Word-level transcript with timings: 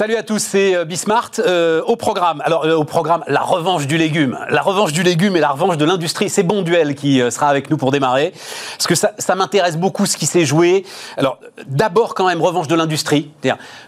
Salut 0.00 0.16
à 0.16 0.22
tous, 0.22 0.38
c'est 0.38 0.74
euh, 0.74 0.86
Bismart. 0.86 1.32
Euh, 1.40 1.82
au 1.82 1.94
programme, 1.94 2.40
alors 2.46 2.64
euh, 2.64 2.74
au 2.74 2.84
programme, 2.84 3.22
la 3.26 3.42
revanche 3.42 3.86
du 3.86 3.98
légume. 3.98 4.38
La 4.48 4.62
revanche 4.62 4.94
du 4.94 5.02
légume 5.02 5.36
et 5.36 5.40
la 5.40 5.50
revanche 5.50 5.76
de 5.76 5.84
l'industrie. 5.84 6.30
C'est 6.30 6.42
Bon 6.42 6.62
Duel 6.62 6.94
qui 6.94 7.20
sera 7.30 7.48
avec 7.48 7.68
nous 7.68 7.76
pour 7.76 7.90
démarrer. 7.90 8.32
Parce 8.78 8.86
que 8.86 8.94
ça, 8.94 9.34
m'intéresse 9.34 9.76
beaucoup 9.76 10.06
ce 10.06 10.16
qui 10.16 10.24
s'est 10.24 10.46
joué. 10.46 10.86
Alors, 11.18 11.38
d'abord, 11.66 12.14
quand 12.14 12.26
même, 12.26 12.40
revanche 12.40 12.66
de 12.66 12.74
l'industrie. 12.74 13.30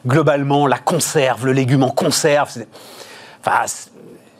Globalement, 0.06 0.66
la 0.66 0.76
conserve, 0.76 1.46
le 1.46 1.54
légume 1.54 1.82
en 1.82 1.90
conserve. 1.90 2.50
Enfin, 3.40 3.64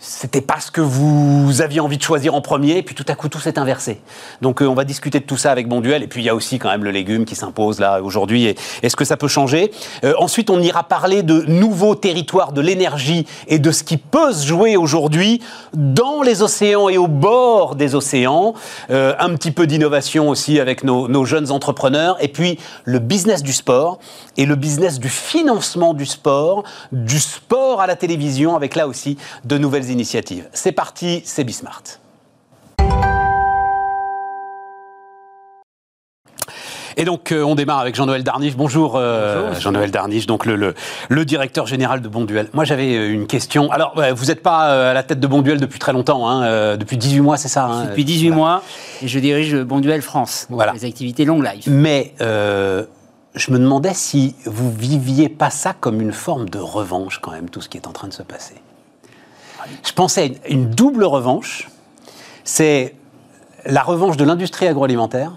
c'était 0.04 0.40
pas 0.40 0.58
ce 0.58 0.72
que 0.72 0.80
vous 0.80 1.62
aviez 1.62 1.78
envie 1.78 1.96
de 1.96 2.02
choisir 2.02 2.34
en 2.34 2.40
premier, 2.40 2.76
et 2.76 2.82
puis 2.82 2.96
tout 2.96 3.04
à 3.06 3.14
coup 3.14 3.28
tout 3.28 3.38
s'est 3.38 3.56
inversé. 3.56 4.00
Donc 4.40 4.60
euh, 4.60 4.66
on 4.66 4.74
va 4.74 4.82
discuter 4.82 5.20
de 5.20 5.24
tout 5.24 5.36
ça 5.36 5.52
avec 5.52 5.68
Bonduel, 5.68 6.02
et 6.02 6.08
puis 6.08 6.22
il 6.22 6.24
y 6.24 6.28
a 6.28 6.34
aussi 6.34 6.58
quand 6.58 6.68
même 6.70 6.82
le 6.82 6.90
légume 6.90 7.24
qui 7.24 7.36
s'impose 7.36 7.78
là 7.78 8.02
aujourd'hui, 8.02 8.46
et 8.46 8.56
est-ce 8.82 8.96
que 8.96 9.04
ça 9.04 9.16
peut 9.16 9.28
changer? 9.28 9.70
Euh, 10.02 10.14
Ensuite 10.18 10.50
on 10.50 10.60
ira 10.60 10.82
parler 10.82 11.22
de 11.22 11.42
nouveaux 11.42 11.94
territoires 11.94 12.52
de 12.52 12.60
l'énergie 12.60 13.26
et 13.46 13.60
de 13.60 13.70
ce 13.70 13.84
qui 13.84 13.96
peut 13.96 14.32
se 14.32 14.44
jouer 14.44 14.76
aujourd'hui 14.76 15.40
dans 15.72 16.22
les 16.22 16.42
océans 16.42 16.88
et 16.88 16.98
au 16.98 17.06
bord 17.06 17.76
des 17.76 17.94
océans. 17.94 18.54
Euh, 18.90 19.14
un 19.20 19.36
petit 19.36 19.52
peu 19.52 19.68
d'innovation 19.68 20.28
aussi 20.28 20.58
avec 20.58 20.82
nos, 20.82 21.06
nos 21.06 21.24
jeunes 21.24 21.52
entrepreneurs, 21.52 22.16
et 22.20 22.28
puis 22.28 22.58
le 22.84 22.98
business 22.98 23.44
du 23.44 23.52
sport 23.52 24.00
et 24.36 24.46
le 24.46 24.56
business 24.56 24.98
du 24.98 25.08
financement 25.08 25.94
du 25.94 26.06
sport, 26.06 26.64
du 26.90 27.20
sport 27.20 27.80
à 27.80 27.86
la 27.86 27.94
télévision, 27.94 28.56
avec 28.56 28.74
là 28.74 28.88
aussi 28.88 29.16
de 29.44 29.58
nouvelles 29.58 29.91
initiatives. 29.92 30.48
C'est 30.52 30.72
parti, 30.72 31.22
c'est 31.24 31.44
Bismart. 31.44 31.82
Et 36.98 37.06
donc, 37.06 37.32
euh, 37.32 37.42
on 37.42 37.54
démarre 37.54 37.78
avec 37.78 37.94
Jean-Noël 37.94 38.22
Darniche. 38.22 38.54
Bonjour, 38.54 38.96
euh, 38.96 39.54
Jean-Noël 39.58 39.90
Darniche, 39.90 40.26
donc 40.26 40.44
le, 40.44 40.56
le, 40.56 40.74
le 41.08 41.24
directeur 41.24 41.66
général 41.66 42.02
de 42.02 42.08
Bonduel. 42.08 42.48
Moi, 42.52 42.64
j'avais 42.66 42.94
euh, 42.94 43.10
une 43.14 43.26
question. 43.26 43.70
Alors, 43.72 43.94
vous 44.14 44.26
n'êtes 44.26 44.42
pas 44.42 44.90
à 44.90 44.92
la 44.92 45.02
tête 45.02 45.18
de 45.18 45.26
Bonduel 45.26 45.58
depuis 45.58 45.78
très 45.78 45.94
longtemps, 45.94 46.28
hein, 46.28 46.76
depuis 46.76 46.98
18 46.98 47.20
mois, 47.20 47.38
c'est 47.38 47.48
ça 47.48 47.64
hein, 47.64 47.84
Depuis 47.86 48.04
18 48.04 48.28
Voilà. 48.28 48.36
mois, 48.36 48.62
et 49.00 49.08
je 49.08 49.18
dirige 49.20 49.56
Bonduel 49.62 50.02
France, 50.02 50.46
Voilà. 50.50 50.72
les 50.74 50.84
activités 50.84 51.24
long 51.24 51.40
life. 51.40 51.66
Mais 51.66 52.12
euh, 52.20 52.84
je 53.34 53.52
me 53.52 53.58
demandais 53.58 53.94
si 53.94 54.34
vous 54.44 54.70
viviez 54.70 55.30
pas 55.30 55.48
ça 55.48 55.72
comme 55.72 55.98
une 56.02 56.12
forme 56.12 56.50
de 56.50 56.58
revanche, 56.58 57.20
quand 57.22 57.30
même, 57.30 57.48
tout 57.48 57.62
ce 57.62 57.70
qui 57.70 57.78
est 57.78 57.86
en 57.86 57.92
train 57.92 58.08
de 58.08 58.12
se 58.12 58.22
passer. 58.22 58.56
Je 59.84 59.92
pensais 59.92 60.38
à 60.44 60.48
une, 60.48 60.70
double 60.70 61.04
revanche. 61.04 61.68
C'est 62.44 62.94
la 63.64 63.82
revanche 63.82 64.16
de 64.16 64.24
l'industrie 64.24 64.66
agroalimentaire 64.66 65.32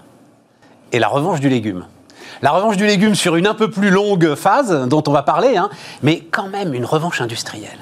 et 0.92 0.98
la 0.98 1.08
revanche 1.08 1.40
du 1.40 1.48
légume. 1.48 1.86
La 2.42 2.50
revanche 2.50 2.76
du 2.76 2.86
légume 2.86 3.14
sur 3.14 3.36
une 3.36 3.46
un 3.46 3.54
peu 3.54 3.70
plus 3.70 3.90
longue 3.90 4.34
phase, 4.34 4.88
dont 4.88 5.02
on 5.06 5.12
va 5.12 5.22
parler, 5.22 5.56
hein, 5.56 5.70
mais 6.02 6.20
quand 6.20 6.48
même 6.48 6.74
une 6.74 6.84
revanche 6.84 7.20
industrielle. 7.20 7.78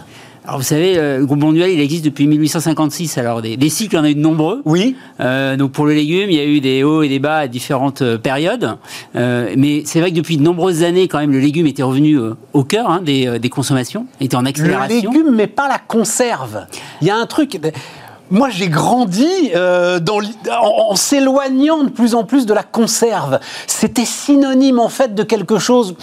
Alors 0.47 0.59
vous 0.59 0.65
savez, 0.65 0.99
euh, 0.99 1.19
le 1.21 1.25
groupe 1.27 1.39
Bonduel, 1.39 1.71
il 1.71 1.81
existe 1.81 2.05
depuis 2.05 2.27
1856, 2.27 3.17
alors 3.17 3.41
des, 3.41 3.57
des 3.57 3.71
cycles, 3.71 3.95
il 3.95 3.99
y 3.99 4.01
en 4.01 4.05
a 4.05 4.11
eu 4.11 4.15
de 4.15 4.21
nombreux. 4.21 4.61
Oui 4.67 4.95
Euh, 5.21 5.57
donc 5.57 5.73
pour 5.73 5.87
le 5.87 5.95
légume, 5.95 6.29
il 6.29 6.37
y 6.37 6.41
a 6.41 6.45
eu 6.45 6.61
des 6.61 6.83
hauts 6.85 7.03
et 7.03 7.09
des 7.09 7.19
bas 7.19 7.39
à 7.39 7.49
différentes 7.49 8.03
euh, 8.03 8.19
périodes. 8.19 8.77
Euh, 9.17 9.55
mais 9.57 9.85
c'est 9.87 10.01
vrai 10.01 10.11
que 10.11 10.17
depuis 10.17 10.37
de 10.37 10.43
nombreuses 10.43 10.83
années, 10.83 11.09
quand 11.09 11.19
même, 11.19 11.33
le 11.33 11.39
légume 11.41 11.67
était 11.67 11.83
revenu 11.83 12.19
au 12.53 12.63
cœur 12.65 12.91
hein, 12.91 13.01
des, 13.03 13.39
des 13.39 13.49
consommations, 13.49 14.07
était 14.21 14.37
en 14.37 14.43
Le 14.43 14.49
accélération. 14.49 15.11
légume, 15.13 15.31
mais 15.35 15.47
pas 15.47 15.67
la 15.67 15.79
conserve. 15.79 16.67
Il 17.01 17.07
y 17.07 17.11
a 17.11 17.17
un 17.17 17.25
truc. 17.27 17.59
Moi, 18.31 18.51
j'ai 18.51 18.69
grandi 18.69 19.27
euh, 19.55 19.99
dans 19.99 20.19
l'i- 20.19 20.35
en, 20.51 20.91
en 20.93 20.95
s'éloignant 20.97 21.85
de 21.85 21.91
plus 21.91 22.15
en 22.15 22.25
plus 22.25 22.45
de 22.45 22.53
la 22.53 22.63
conserve. 22.63 23.39
C'était 23.67 24.05
synonyme, 24.05 24.79
en 24.79 24.89
fait, 24.91 25.15
de 25.15 25.23
quelque 25.23 25.59
chose 25.59 25.95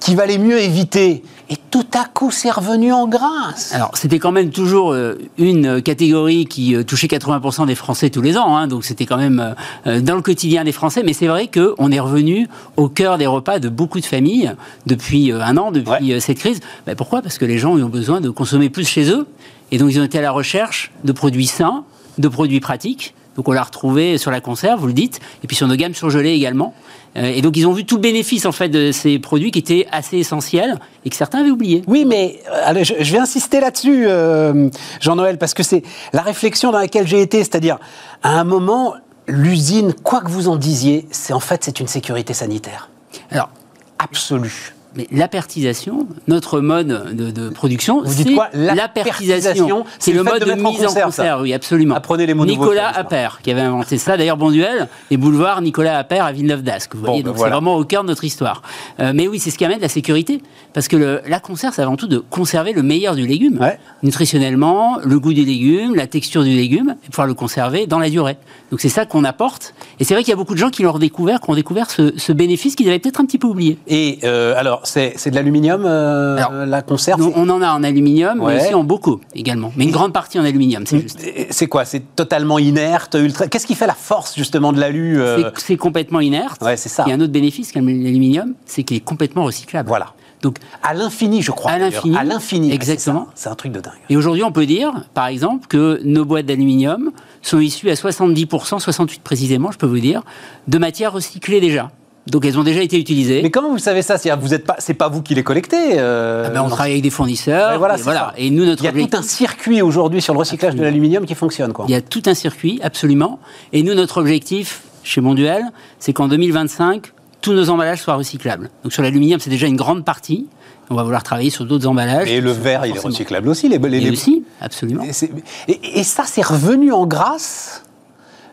qui 0.00 0.14
valait 0.14 0.38
mieux 0.38 0.58
éviter. 0.60 1.22
Et 1.50 1.56
tout 1.70 1.84
à 1.92 2.06
coup, 2.06 2.30
c'est 2.30 2.50
revenu 2.50 2.90
en 2.92 3.06
grâce. 3.06 3.74
Alors, 3.74 3.90
c'était 3.98 4.18
quand 4.18 4.32
même 4.32 4.48
toujours 4.50 4.92
euh, 4.92 5.18
une 5.36 5.82
catégorie 5.82 6.46
qui 6.46 6.74
euh, 6.74 6.84
touchait 6.84 7.06
80% 7.06 7.66
des 7.66 7.74
Français 7.74 8.08
tous 8.08 8.22
les 8.22 8.38
ans, 8.38 8.56
hein, 8.56 8.66
donc 8.66 8.84
c'était 8.84 9.04
quand 9.04 9.18
même 9.18 9.54
euh, 9.86 10.00
dans 10.00 10.14
le 10.16 10.22
quotidien 10.22 10.64
des 10.64 10.72
Français. 10.72 11.02
Mais 11.04 11.12
c'est 11.12 11.26
vrai 11.26 11.48
qu'on 11.48 11.90
est 11.92 12.00
revenu 12.00 12.48
au 12.78 12.88
cœur 12.88 13.18
des 13.18 13.26
repas 13.26 13.58
de 13.58 13.68
beaucoup 13.68 14.00
de 14.00 14.06
familles 14.06 14.54
depuis 14.86 15.32
un 15.32 15.56
an, 15.58 15.70
depuis 15.70 16.14
Ouais. 16.14 16.20
cette 16.20 16.38
crise. 16.38 16.60
Ben, 16.86 16.96
pourquoi? 16.96 17.20
Parce 17.20 17.36
que 17.36 17.44
les 17.44 17.58
gens 17.58 17.72
ont 17.76 17.88
besoin 17.90 18.22
de 18.22 18.30
consommer 18.30 18.70
plus 18.70 18.88
chez 18.88 19.10
eux, 19.10 19.26
et 19.70 19.76
donc 19.76 19.90
ils 19.92 20.00
ont 20.00 20.04
été 20.04 20.18
à 20.18 20.22
la 20.22 20.30
recherche 20.30 20.92
de 21.04 21.12
produits 21.12 21.46
sains, 21.46 21.84
de 22.16 22.28
produits 22.28 22.60
pratiques. 22.60 23.14
Donc 23.36 23.48
on 23.48 23.52
l'a 23.52 23.64
retrouvé 23.64 24.16
sur 24.16 24.30
la 24.30 24.40
conserve, 24.40 24.80
vous 24.80 24.86
le 24.86 24.92
dites, 24.92 25.20
et 25.42 25.46
puis 25.46 25.56
sur 25.56 25.66
nos 25.66 25.74
gammes 25.76 25.94
surgelées 25.94 26.32
également. 26.32 26.72
Euh, 27.16 27.26
et 27.26 27.42
donc 27.42 27.56
ils 27.56 27.66
ont 27.66 27.72
vu 27.72 27.84
tout 27.84 27.96
le 27.96 28.00
bénéfice 28.00 28.46
en 28.46 28.52
fait 28.52 28.68
de 28.68 28.92
ces 28.92 29.18
produits 29.18 29.50
qui 29.50 29.60
étaient 29.60 29.86
assez 29.92 30.18
essentiels 30.18 30.78
et 31.04 31.10
que 31.10 31.16
certains 31.16 31.40
avaient 31.40 31.50
oublié. 31.50 31.82
Oui, 31.86 32.04
mais 32.04 32.40
euh, 32.50 32.62
allez, 32.64 32.84
je, 32.84 32.94
je 32.98 33.12
vais 33.12 33.18
insister 33.18 33.60
là-dessus, 33.60 34.06
euh, 34.06 34.68
Jean-Noël, 35.00 35.38
parce 35.38 35.54
que 35.54 35.62
c'est 35.62 35.82
la 36.12 36.22
réflexion 36.22 36.72
dans 36.72 36.78
laquelle 36.78 37.06
j'ai 37.06 37.20
été, 37.20 37.38
c'est-à-dire, 37.38 37.78
à 38.22 38.38
un 38.38 38.44
moment, 38.44 38.94
l'usine, 39.26 39.94
quoi 39.94 40.20
que 40.20 40.30
vous 40.30 40.48
en 40.48 40.56
disiez, 40.56 41.06
c'est 41.10 41.32
en 41.32 41.40
fait, 41.40 41.64
c'est 41.64 41.80
une 41.80 41.88
sécurité 41.88 42.34
sanitaire 42.34 42.90
Alors, 43.30 43.50
absolue. 43.98 44.74
Mais 44.96 45.06
l'apertisation, 45.10 46.06
notre 46.28 46.60
mode 46.60 47.14
de, 47.14 47.30
de 47.30 47.48
production, 47.48 48.02
c'est 48.06 48.32
quoi? 48.32 48.48
L'apertisation, 48.52 49.84
C'est 49.98 50.12
le 50.12 50.22
mode 50.22 50.40
de 50.40 50.44
de, 50.46 50.50
mettre 50.52 50.66
en 50.66 50.72
mise 50.72 50.86
en 50.86 51.10
ça. 51.10 51.40
oui, 51.40 51.52
absolument. 51.52 51.94
Apprenez 51.94 52.26
les 52.26 52.34
mots 52.34 52.46
Nicolas. 52.46 52.88
Appert, 52.96 53.40
qui 53.42 53.50
avait 53.50 53.60
inventé 53.62 53.98
ça. 53.98 54.16
D'ailleurs, 54.16 54.36
Bonduel, 54.36 54.88
les 55.10 55.16
boulevards 55.16 55.62
Nicolas 55.62 55.98
Appert 55.98 56.24
à 56.24 56.32
Villeneuve-d'Ascq. 56.32 56.94
Vous 56.94 57.00
Bon, 57.02 57.06
voyez, 57.08 57.22
ben 57.22 57.30
donc 57.30 57.36
voilà. 57.36 57.50
c'est 57.50 57.54
vraiment 57.54 57.76
au 57.76 57.84
cœur 57.84 58.02
de 58.02 58.08
notre 58.08 58.24
histoire. 58.24 58.62
Euh, 59.00 59.12
mais 59.14 59.26
oui, 59.28 59.38
c'est 59.38 59.50
ce 59.50 59.58
qui 59.58 59.64
amène 59.64 59.80
la 59.80 59.88
sécurité. 59.88 60.40
Parce 60.72 60.88
que 60.88 60.96
le- 60.96 61.20
la 61.26 61.40
conserve, 61.40 61.74
c'est 61.74 61.82
avant 61.82 61.96
tout 61.96 62.06
de 62.06 62.18
conserver 62.18 62.72
le 62.72 62.82
meilleur 62.82 63.14
du 63.14 63.26
légume. 63.26 63.58
Ouais. 63.60 63.78
Nutritionnellement, 64.02 64.98
le 65.04 65.18
goût 65.20 65.32
du 65.34 65.44
légume, 65.44 65.94
la 65.94 66.06
texture 66.06 66.44
du 66.44 66.50
légume, 66.50 66.94
et 67.04 67.10
pouvoir 67.10 67.26
le 67.26 67.34
conserver 67.34 67.86
dans 67.86 67.98
la 67.98 68.08
durée. 68.10 68.36
Donc 68.70 68.80
c'est 68.80 68.88
ça 68.88 69.04
qu'on 69.06 69.24
apporte. 69.24 69.74
Et 70.00 70.04
c'est 70.04 70.14
vrai 70.14 70.22
qu'il 70.22 70.30
y 70.30 70.32
a 70.32 70.36
beaucoup 70.36 70.54
de 70.54 70.58
gens 70.58 70.70
qui 70.70 70.82
l'ont 70.82 70.92
redécouvert, 70.92 71.40
qui 71.40 71.50
ont 71.50 71.54
découvert 71.54 71.90
ce, 71.90 72.12
ce 72.16 72.32
bénéfice 72.32 72.74
qu'ils 72.76 72.88
avaient 72.88 72.98
peut-être 72.98 73.20
un 73.20 73.26
petit 73.26 73.38
peu 73.38 73.46
oublié. 73.48 73.78
Et 73.86 74.20
euh, 74.24 74.54
alors, 74.56 74.83
c'est 74.84 75.30
de 75.30 75.34
l'aluminium, 75.34 75.84
euh, 75.86 76.66
la 76.66 76.82
conserve 76.82 77.20
on 77.36 77.48
en 77.48 77.62
a 77.62 77.72
en 77.72 77.82
aluminium, 77.82 78.40
Ouais. 78.40 78.56
mais 78.56 78.62
aussi 78.64 78.74
en 78.74 78.84
bocaux 78.84 79.20
également. 79.34 79.72
Mais 79.76 79.84
une 79.84 79.90
grande 79.90 80.12
partie 80.12 80.38
en 80.38 80.44
aluminium, 80.44 80.86
c'est 80.86 81.00
juste. 81.00 81.20
C'est 81.50 81.66
quoi? 81.66 81.84
C'est 81.84 82.14
totalement 82.16 82.58
inerte, 82.58 83.16
ultra. 83.18 83.46
Qu'est-ce 83.48 83.66
qui 83.66 83.74
fait 83.74 83.86
la 83.86 83.94
force 83.94 84.34
justement 84.36 84.72
de 84.72 84.80
l'alu 84.80 85.20
euh, 85.20 85.50
C'est- 85.56 85.76
complètement 85.76 86.20
inerte. 86.20 86.62
Ouais, 86.62 86.76
c'est 86.76 86.88
ça. 86.88 87.04
Il 87.06 87.10
y 87.10 87.12
a 87.12 87.16
un 87.16 87.20
autre 87.20 87.32
bénéfice 87.32 87.72
qu'a 87.72 87.80
l'aluminium, 87.80 88.54
c'est 88.66 88.82
qu'il 88.84 88.96
est 88.96 89.00
complètement 89.00 89.44
recyclable. 89.44 89.88
Voilà. 89.88 90.12
Donc, 90.42 90.58
À 90.82 90.92
l'infini, 90.92 91.40
je 91.40 91.50
crois. 91.52 91.70
À 91.72 91.78
l'infini. 91.78 92.16
À 92.16 92.22
l'infini. 92.22 92.68
ouais, 92.68 92.74
Exactement. 92.74 93.28
C'est 93.34 93.48
un 93.48 93.54
truc 93.54 93.72
de 93.72 93.80
dingue. 93.80 93.94
et 94.10 94.16
aujourd'hui, 94.16 94.42
on 94.44 94.52
peut 94.52 94.66
dire, 94.66 94.92
par 95.14 95.26
exemple, 95.28 95.66
que 95.68 96.00
nos 96.04 96.26
boîtes 96.26 96.44
d'aluminium 96.46 97.10
sont 97.40 97.60
issues 97.60 97.88
à 97.90 97.94
70%, 97.94 98.78
68 98.78 99.22
précisément, 99.22 99.70
je 99.72 99.78
peux 99.78 99.86
vous 99.86 100.00
dire, 100.00 100.22
de 100.68 100.76
matières 100.78 101.12
recyclées 101.12 101.60
déjà. 101.60 101.90
Donc, 102.26 102.44
elles 102.46 102.58
ont 102.58 102.62
déjà 102.64 102.82
été 102.82 102.98
utilisées. 102.98 103.42
Mais 103.42 103.50
comment 103.50 103.70
vous 103.70 103.78
savez 103.78 104.00
ça? 104.02 104.16
C'est-à-dire, 104.16 104.42
vous 104.42 104.54
êtes 104.54 104.64
pas, 104.64 104.76
c'est 104.78 104.94
pas 104.94 105.08
vous 105.08 105.20
qui 105.22 105.34
les 105.34 105.42
collectez. 105.42 105.98
euh, 105.98 106.44
Ah 106.46 106.50
ben, 106.50 106.62
on 106.62 106.68
travaille 106.68 106.92
avec 106.92 107.02
des 107.02 107.10
fournisseurs. 107.10 107.78
Voilà, 107.78 107.94
et, 107.94 107.98
c'est 107.98 108.04
voilà. 108.04 108.20
ça. 108.20 108.34
et 108.38 108.50
nous, 108.50 108.64
notre 108.64 108.82
Il 108.82 108.86
y 108.98 109.02
a 109.04 109.06
tout 109.06 109.16
un 109.16 109.22
circuit 109.22 109.82
aujourd'hui 109.82 110.22
sur 110.22 110.32
le 110.32 110.38
recyclage 110.38 110.74
de 110.74 110.82
l'aluminium 110.82 111.26
qui 111.26 111.34
fonctionne, 111.34 111.72
quoi. 111.74 111.84
Il 111.88 111.92
y 111.92 111.94
a 111.94 112.00
tout 112.00 112.22
un 112.26 112.34
circuit, 112.34 112.80
absolument. 112.82 113.38
Et 113.72 113.82
nous, 113.82 113.94
notre 113.94 114.18
objectif 114.18 114.82
chez 115.02 115.20
Monduel, 115.20 115.64
c'est 115.98 116.14
qu'en 116.14 116.28
2025, 116.28 117.12
tous 117.42 117.52
nos 117.52 117.68
emballages 117.68 118.00
soient 118.00 118.14
recyclables. 118.14 118.70
Donc 118.82 118.92
sur 118.94 119.02
l'aluminium, 119.02 119.38
c'est 119.38 119.50
déjà 119.50 119.66
une 119.66 119.76
grande 119.76 120.02
partie. 120.02 120.46
On 120.88 120.94
va 120.94 121.02
vouloir 121.02 121.22
travailler 121.22 121.50
sur 121.50 121.66
d'autres 121.66 121.86
emballages. 121.86 122.30
Et 122.30 122.40
le 122.40 122.52
verre, 122.52 122.86
il 122.86 122.96
est 122.96 122.98
recyclable 122.98 123.50
aussi. 123.50 123.68
Les, 123.68 123.76
les- 123.78 123.98
Et 123.98 124.00
les- 124.00 124.10
aussi, 124.10 124.44
absolument. 124.62 125.02
Et, 125.04 125.12
c'est- 125.12 125.30
et- 125.68 126.00
et 126.00 126.04
ça, 126.04 126.24
c'est 126.26 126.44
revenu 126.44 126.90
en 126.92 127.06
grâce? 127.06 127.82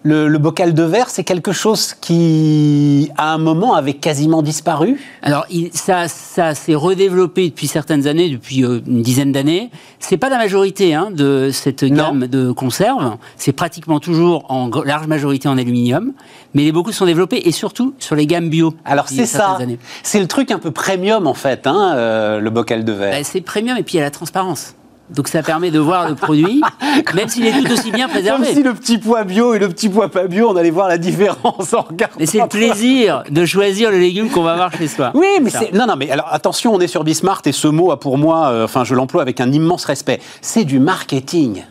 Le, 0.04 0.28
le 0.28 0.38
bocal 0.40 0.74
de 0.74 0.82
verre, 0.82 1.12
c'est 1.12 1.24
quelque 1.24 1.52
chose 1.52 1.94
qui, 1.94 3.12
à 3.18 3.34
un 3.34 3.38
moment, 3.38 3.76
avait 3.76 3.94
quasiment 3.94 4.42
disparu. 4.42 5.00
Alors, 5.22 5.46
ça, 5.74 6.08
ça 6.08 6.56
s'est 6.56 6.74
redéveloppé 6.74 7.50
depuis 7.50 7.68
certaines 7.68 8.08
années, 8.08 8.30
depuis 8.30 8.64
euh, 8.66 8.80
une 8.88 9.04
dizaine 9.04 9.32
d'années. 9.32 9.70
C'est 10.00 10.18
pas 10.18 10.30
la 10.30 10.38
majorité 10.38 10.96
hein, 10.96 11.10
de 11.12 11.52
cette 11.54 11.84
Non. 11.84 11.96
gamme 11.96 12.28
de 12.28 12.52
conserves. 12.52 13.16
C'est 13.38 13.52
pratiquement 13.52 14.00
toujours 14.00 14.46
en 14.50 14.72
large 14.84 15.06
majorité 15.06 15.48
en 15.48 15.58
aluminium, 15.60 16.14
mais 16.56 16.64
les 16.64 16.72
beaucoup 16.72 16.92
sont 16.92 17.06
développés 17.06 17.48
et 17.48 17.52
surtout 17.52 17.94
sur 18.00 18.16
les 18.16 18.26
gammes 18.26 18.50
bio. 18.50 18.74
Alors 18.86 19.08
c'est 19.08 19.28
ça, 19.28 19.60
c'est 20.02 20.20
le 20.20 20.28
truc 20.28 20.50
un 20.50 20.58
peu 20.58 20.72
premium 20.72 21.28
en 21.28 21.36
fait, 21.36 21.68
hein, 21.68 21.94
euh, 21.96 22.40
le 22.40 22.50
bocal 22.50 22.84
de 22.86 22.92
verre. 22.92 23.12
Bah, 23.20 23.24
c'est 23.24 23.42
premium 23.42 23.78
et 23.78 23.84
puis 23.84 23.96
il 23.96 23.98
y 23.98 24.02
a 24.02 24.06
la 24.06 24.10
transparence. 24.12 24.74
Donc 25.12 25.28
ça 25.28 25.44
permet 25.44 25.72
de 25.72 25.80
voir 25.80 26.08
le 26.08 26.16
produit, 26.16 26.62
même 27.14 27.28
s'il 27.28 27.46
est 27.46 27.52
tout 27.52 27.72
aussi 27.72 27.92
bien 27.92 28.06
Comme 28.06 28.16
préservé. 28.16 28.54
si 28.54 28.64
le 28.64 28.74
petit 28.74 28.98
pois 28.98 29.24
bio 29.24 29.54
et 29.54 29.60
le 29.60 29.68
petit 29.68 29.90
pois 29.90 30.10
pas 30.10 30.28
bio, 30.28 30.50
on 30.50 30.56
allait 30.56 30.72
voir 30.72 30.88
la 30.88 30.98
différence 30.98 31.74
en 31.74 31.82
regardant. 31.82 32.16
Mais 32.20 32.26
c'est 32.26 32.40
le 32.40 32.48
plaisir 32.48 33.24
de 33.30 33.46
choisir 33.46 33.92
le 33.92 34.00
légume 34.00 34.30
qu'on 34.30 34.44
va 34.44 34.54
avoir 34.54 34.72
chez 34.74 34.88
soi. 34.88 35.12
Oui, 35.14 35.28
mais 35.42 35.50
c'est 35.50 35.74
non, 35.74 35.86
non, 35.86 35.96
mais 35.98 36.10
alors 36.10 36.28
attention, 36.32 36.74
on 36.74 36.80
est 36.80 36.88
sur 36.88 37.04
Bismart 37.04 37.42
et 37.46 37.52
ce 37.52 37.68
mot 37.68 37.92
a 37.92 38.00
pour 38.00 38.18
moi, 38.18 38.48
euh, 38.48 38.64
enfin, 38.66 38.84
je 38.84 38.96
l'emploie 38.96 39.22
avec 39.22 39.42
un 39.42 39.52
immense 39.52 39.86
respect. 39.86 40.22
C'est 40.42 40.64
du 40.64 40.80
marketing. 40.80 41.64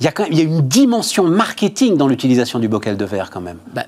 Il 0.00 0.04
y 0.04 0.08
a 0.08 0.12
quand 0.12 0.24
même, 0.24 0.32
il 0.32 0.38
y 0.38 0.42
a 0.42 0.44
une 0.44 0.60
dimension 0.62 1.24
marketing 1.24 1.96
dans 1.96 2.06
l'utilisation 2.06 2.58
du 2.58 2.68
bocal 2.68 2.96
de 2.96 3.04
verre 3.04 3.30
quand 3.30 3.40
même. 3.40 3.58
Bah, 3.74 3.84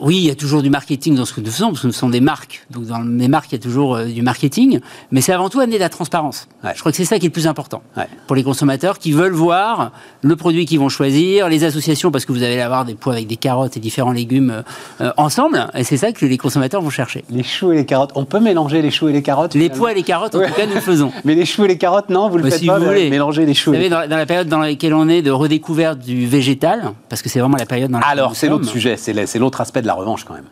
oui, 0.00 0.16
il 0.16 0.24
y 0.24 0.30
a 0.30 0.34
toujours 0.34 0.62
du 0.62 0.70
marketing 0.70 1.14
dans 1.14 1.24
ce 1.24 1.32
que 1.32 1.40
nous 1.40 1.50
faisons, 1.50 1.68
parce 1.70 1.82
que 1.82 1.86
nous 1.86 1.92
sommes 1.92 2.10
des 2.10 2.20
marques. 2.20 2.66
Donc 2.70 2.84
dans 2.86 3.00
les 3.00 3.28
marques, 3.28 3.52
il 3.52 3.56
y 3.56 3.58
a 3.58 3.62
toujours 3.62 3.96
euh, 3.96 4.04
du 4.06 4.22
marketing. 4.22 4.80
Mais 5.10 5.20
c'est 5.20 5.32
avant 5.32 5.48
tout 5.48 5.60
amener 5.60 5.76
de 5.76 5.80
la 5.80 5.88
transparence. 5.88 6.48
Ouais. 6.62 6.70
Je 6.74 6.80
crois 6.80 6.92
que 6.92 6.96
c'est 6.96 7.04
ça 7.04 7.18
qui 7.18 7.26
est 7.26 7.28
le 7.28 7.32
plus 7.32 7.46
important 7.46 7.82
Ouais. 7.96 8.06
pour 8.26 8.36
les 8.36 8.42
consommateurs 8.42 8.98
qui 8.98 9.12
veulent 9.12 9.32
voir 9.32 9.92
le 10.22 10.36
produit 10.36 10.66
qu'ils 10.66 10.78
vont 10.78 10.88
choisir, 10.88 11.48
les 11.48 11.64
associations, 11.64 12.10
parce 12.10 12.24
que 12.24 12.32
vous 12.32 12.42
allez 12.42 12.60
avoir 12.60 12.84
des 12.84 12.94
pots 12.94 13.10
avec 13.10 13.26
des 13.26 13.36
carottes 13.36 13.76
et 13.76 13.80
différents 13.80 14.12
légumes 14.12 14.50
euh, 14.50 14.62
euh, 15.00 15.12
ensemble. 15.16 15.66
Et 15.74 15.84
c'est 15.84 15.96
ça 15.96 16.12
que 16.12 16.24
les 16.26 16.38
consommateurs 16.38 16.82
vont 16.82 16.90
chercher. 16.90 17.24
Les 17.30 17.42
choux 17.42 17.72
et 17.72 17.76
les 17.76 17.86
carottes. 17.86 18.10
On 18.14 18.24
peut 18.24 18.40
mélanger 18.40 18.82
les 18.82 18.90
choux 18.90 19.08
et 19.08 19.12
les 19.12 19.22
carottes 19.22 19.54
Les 19.54 19.70
pois 19.70 19.92
et 19.92 19.94
les 19.94 20.02
carottes, 20.02 20.34
en 20.34 20.38
Ouais. 20.38 20.48
tout 20.48 20.54
cas, 20.54 20.66
nous 20.66 20.74
le 20.74 20.80
faisons. 20.80 21.12
Mais 21.24 21.34
les 21.34 21.44
choux 21.46 21.64
et 21.64 21.68
les 21.68 21.78
carottes, 21.78 22.10
non, 22.10 22.28
vous 22.28 22.36
le 22.38 22.42
Bah, 22.44 22.50
faites 22.50 22.60
si 22.60 22.66
pas 22.66 22.78
vous 22.78 22.86
voulez. 22.86 23.10
mélanger 23.10 23.46
les 23.46 23.54
choux. 23.54 23.70
Vous 23.70 23.76
et 23.76 23.80
les 23.84 23.88
savez, 23.90 24.06
dans, 24.08 24.10
dans 24.10 24.16
la 24.18 24.26
période 24.26 24.48
dans 24.48 24.58
laquelle 24.58 24.94
on 24.94 25.08
est 25.08 25.22
de 25.22 25.30
redécouverte 25.30 25.98
du 26.00 26.26
végétal, 26.26 26.92
parce 27.08 27.22
que 27.22 27.28
c'est 27.28 27.40
vraiment 27.40 27.56
la 27.56 27.66
période 27.66 27.90
dans 27.90 27.98
laquelle 27.98 28.12
Alors, 28.12 28.36
c'est 28.36 28.48
l'autre 28.48 28.66
sujet, 28.68 28.96
c'est 28.96 29.38
l'autre 29.38 29.60
aspect 29.60 29.82
de 29.84 29.88
la 29.88 29.94
revanche 29.94 30.24
quand 30.24 30.34
même. 30.34 30.48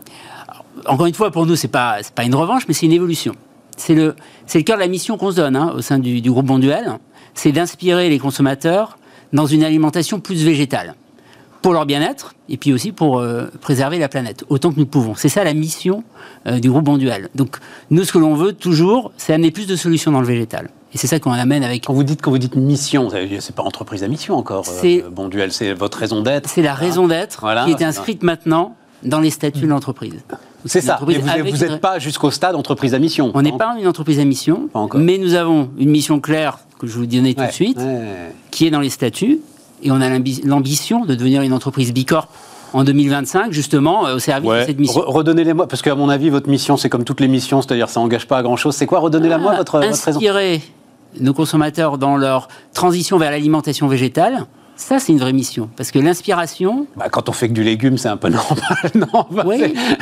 encore 0.87 1.07
une 1.07 1.15
fois, 1.15 1.31
pour 1.31 1.47
nous, 1.47 1.57
c'est 1.57 1.69
pas 1.69 1.97
c'est 2.03 2.15
pas 2.15 2.25
une 2.25 2.35
revanche, 2.35 2.63
mais 2.69 2.75
c'est 2.75 2.87
une 2.87 2.93
évolution. 2.93 3.35
C'est 3.77 3.95
le 3.95 4.15
cœur 4.65 4.77
de 4.77 4.83
la 4.83 4.89
mission 4.89 5.17
qu'on 5.19 5.31
se 5.33 5.37
donne 5.37 5.57
hein, 5.57 5.73
au 5.77 5.81
sein 5.81 5.99
du, 5.99 6.21
du 6.21 6.31
groupe 6.31 6.47
Bonduel, 6.47 6.99
c'est 7.35 7.51
d'inspirer 7.53 8.09
les 8.09 8.19
consommateurs 8.19 8.99
dans 9.33 9.47
une 9.47 9.65
alimentation 9.65 10.21
plus 10.21 10.45
végétale 10.45 10.95
pour 11.63 11.73
leur 11.73 11.87
bien-être 11.87 12.35
et 12.49 12.57
puis 12.57 12.73
aussi 12.73 12.93
pour 12.93 13.19
euh, 13.21 13.47
préserver 13.61 13.99
la 13.99 14.09
planète 14.09 14.45
autant 14.51 14.73
que 14.73 14.79
nous 14.79 14.87
pouvons. 14.87 15.15
C'est 15.15 15.29
ça 15.31 15.43
la 15.45 15.55
mission 15.55 16.05
euh, 16.47 16.59
du 16.59 16.69
groupe 16.71 16.85
Bonduel. 16.85 17.29
Donc 17.35 17.57
nous, 17.91 18.05
ce 18.05 18.13
que 18.13 18.19
l'on 18.19 18.35
veut 18.35 18.53
toujours, 18.53 19.13
c'est 19.17 19.33
amener 19.33 19.51
plus 19.53 19.67
de 19.67 19.77
solutions 19.77 20.11
dans 20.13 20.21
le 20.21 20.27
végétal. 20.27 20.69
Et 20.93 20.99
c'est 20.99 21.07
ça 21.07 21.19
qu'on 21.19 21.33
amène 21.33 21.65
avec. 21.65 21.87
Quand 21.87 21.95
vous 21.95 22.03
dites, 22.05 22.21
quand 22.21 22.31
vous 22.31 22.39
dites 22.39 22.55
mission, 22.57 23.09
c'est 23.41 23.55
pas 23.55 23.63
entreprise 23.63 24.05
à 24.05 24.09
mission 24.09 24.35
encore, 24.37 24.67
euh, 24.69 24.79
C'est- 24.81 25.05
bon 25.11 25.29
duel, 25.29 25.51
c'est 25.53 25.73
votre 25.73 25.97
raison 25.99 26.21
d'être. 26.21 26.51
C'est 26.51 26.61
la 26.63 26.75
raison 26.75 27.09
d'être 27.09 27.39
Voilà, 27.41 27.65
qui 27.65 27.71
est 27.71 27.83
inscrite 27.83 28.23
maintenant 28.23 28.77
dans 29.05 29.21
les 29.21 29.31
statuts 29.31 29.63
de 29.63 29.67
l'entreprise. 29.67 30.15
C'est 30.65 30.81
ça, 30.81 30.99
mais 31.07 31.19
vous 31.19 31.27
une- 31.49 31.57
n'êtes 31.57 31.81
pas 31.81 31.99
jusqu'au 31.99 32.31
stade 32.31 32.55
entreprise 32.55 32.95
à 32.95 32.99
mission. 32.99 33.33
On 33.35 33.43
n'est 33.43 33.51
Pas 33.53 33.75
une 33.79 33.87
entreprise 33.89 34.21
à 34.21 34.25
mission, 34.25 34.69
Pas 34.73 34.79
encore. 34.81 35.01
mais 35.01 35.19
nous 35.19 35.35
avons 35.35 35.71
une 35.79 35.91
mission 35.91 36.21
claire 36.21 36.59
que 36.79 36.87
je 36.87 36.93
vous 36.95 37.07
donner 37.07 37.35
tout 37.35 37.41
Ouais, 37.41 37.49
de 37.49 37.53
suite, 37.53 37.79
ouais. 37.79 38.33
qui 38.53 38.67
est 38.67 38.71
dans 38.71 38.81
les 38.81 38.91
statuts, 38.91 39.41
et 39.83 39.91
on 39.91 40.01
a 40.01 40.09
l'ambi- 40.09 40.43
l'ambition 40.45 41.05
de 41.05 41.15
devenir 41.17 41.43
une 41.43 41.53
entreprise 41.53 41.93
bicorp 41.93 42.29
en 42.75 42.85
2025, 42.85 43.53
justement, 43.53 44.07
euh, 44.07 44.17
au 44.17 44.19
service 44.21 44.49
Ouais. 44.49 44.61
de 44.61 44.67
cette 44.67 44.79
mission. 44.79 45.01
Re- 45.01 45.11
Redonnez-les-moi, 45.13 45.67
parce 45.67 45.83
qu'à 45.83 45.95
mon 45.97 46.09
avis, 46.09 46.31
votre 46.31 46.49
mission, 46.49 46.77
c'est 46.77 46.89
comme 46.89 47.05
toutes 47.05 47.21
les 47.21 47.29
missions, 47.29 47.61
c'est-à-dire 47.61 47.89
ça 47.89 47.99
engage 48.01 48.27
pas 48.29 48.39
à 48.39 48.43
grand-chose. 48.43 48.75
C'est 48.77 48.87
quoi 48.87 49.01
Redonnez-la-moi, 49.01 49.51
Ah, 49.55 49.59
votre, 49.59 49.79
votre 49.79 49.89
raison. 49.89 50.11
Inspirer 50.19 50.63
nos 51.21 51.35
consommateurs 51.35 51.99
dans 51.99 52.17
leur 52.17 52.49
transition 52.73 53.19
vers 53.19 53.31
l'alimentation 53.33 53.89
végétale, 53.89 54.47
ça 54.83 54.99
c'est 54.99 55.13
une 55.13 55.19
vraie 55.19 55.33
mission. 55.33 55.69
Parce 55.77 55.91
que 55.91 55.99
l'inspiration, 55.99 56.87
Bah, 56.97 57.09
quand 57.11 57.29
on 57.29 57.33
fait 57.33 57.49
que 57.49 57.53
du 57.55 57.63
légume, 57.63 57.99
c'est 57.99 58.09
un 58.09 58.17
peu 58.17 58.29
normal, 58.31 58.91
non 58.95 59.27
Bah, 59.31 59.43
oui, 59.47 59.59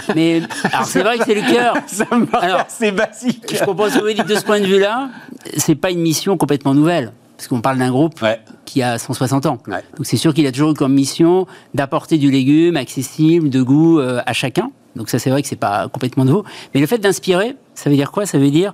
c'est- 0.06 0.14
mais 0.14 0.42
alors 0.72 0.86
c'est 0.86 1.02
vrai 1.02 1.18
que 1.18 1.24
c'est 1.24 1.34
le 1.34 1.52
cœur. 1.52 1.74
Ça 1.86 2.06
me 2.16 2.26
paraît 2.26 2.46
Alors, 2.46 2.60
assez 2.60 2.92
basique. 2.92 3.44
Je 3.50 4.12
dites 4.14 4.26
de 4.26 4.34
ce 4.34 4.44
point 4.44 4.60
de 4.60 4.66
vue-là, 4.66 5.10
c'est 5.56 5.74
pas 5.74 5.90
une 5.90 6.00
mission 6.00 6.36
complètement 6.36 6.74
nouvelle. 6.74 7.12
Parce 7.36 7.48
qu'on 7.48 7.62
parle 7.62 7.78
d'un 7.78 7.90
groupe 7.90 8.20
Ouais. 8.20 8.38
qui 8.66 8.82
a 8.82 8.98
160 8.98 9.46
ans. 9.46 9.58
Ouais. 9.66 9.82
Donc 9.96 10.04
c'est 10.04 10.18
sûr 10.18 10.34
qu'il 10.34 10.46
a 10.46 10.52
toujours 10.52 10.72
eu 10.72 10.74
comme 10.74 10.92
mission 10.92 11.46
d'apporter 11.72 12.18
du 12.18 12.30
légume 12.30 12.76
accessible, 12.76 13.48
de 13.48 13.62
goût 13.62 13.98
euh, 13.98 14.20
à 14.26 14.34
chacun. 14.34 14.70
Donc 14.94 15.08
ça 15.08 15.18
c'est 15.18 15.30
vrai 15.30 15.40
que 15.40 15.48
c'est 15.48 15.56
pas 15.56 15.88
complètement 15.88 16.26
nouveau. 16.26 16.44
Mais 16.74 16.80
le 16.80 16.86
fait 16.86 16.98
d'inspirer, 16.98 17.56
ça 17.74 17.88
veut 17.88 17.96
dire 17.96 18.10
quoi? 18.10 18.26
Ça 18.26 18.36
veut 18.36 18.50
dire 18.50 18.72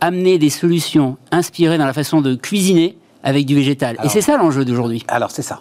amener 0.00 0.36
des 0.38 0.50
solutions 0.50 1.16
inspirées 1.30 1.78
dans 1.78 1.86
la 1.86 1.92
façon 1.92 2.20
de 2.20 2.34
cuisiner 2.34 2.97
avec 3.22 3.46
du 3.46 3.54
végétal. 3.54 3.96
Alors- 3.98 4.06
Et 4.06 4.08
c'est 4.08 4.20
ça 4.20 4.36
l'enjeu 4.36 4.64
d'aujourd'hui. 4.64 5.04
Alors, 5.08 5.30
c'est 5.30 5.42
ça. 5.42 5.60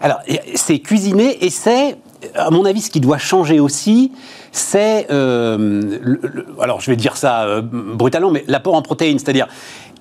Alors, 0.00 0.18
c'est 0.54 0.78
cuisiner 0.80 1.44
et 1.44 1.50
c'est, 1.50 1.96
à 2.34 2.50
mon 2.50 2.64
avis, 2.66 2.82
ce 2.82 2.90
qui 2.90 3.00
doit 3.00 3.18
changer 3.18 3.60
aussi, 3.60 4.12
c'est, 4.52 5.06
euh, 5.10 5.56
le- 6.02 6.20
le- 6.22 6.46
alors 6.60 6.80
je 6.80 6.90
vais 6.90 6.96
dire 6.96 7.16
ça 7.16 7.44
euh, 7.44 7.62
brutalement, 7.62 8.30
mais 8.30 8.44
l'apport 8.46 8.74
en 8.74 8.82
protéines. 8.82 9.18
C'est-à-dire, 9.18 9.46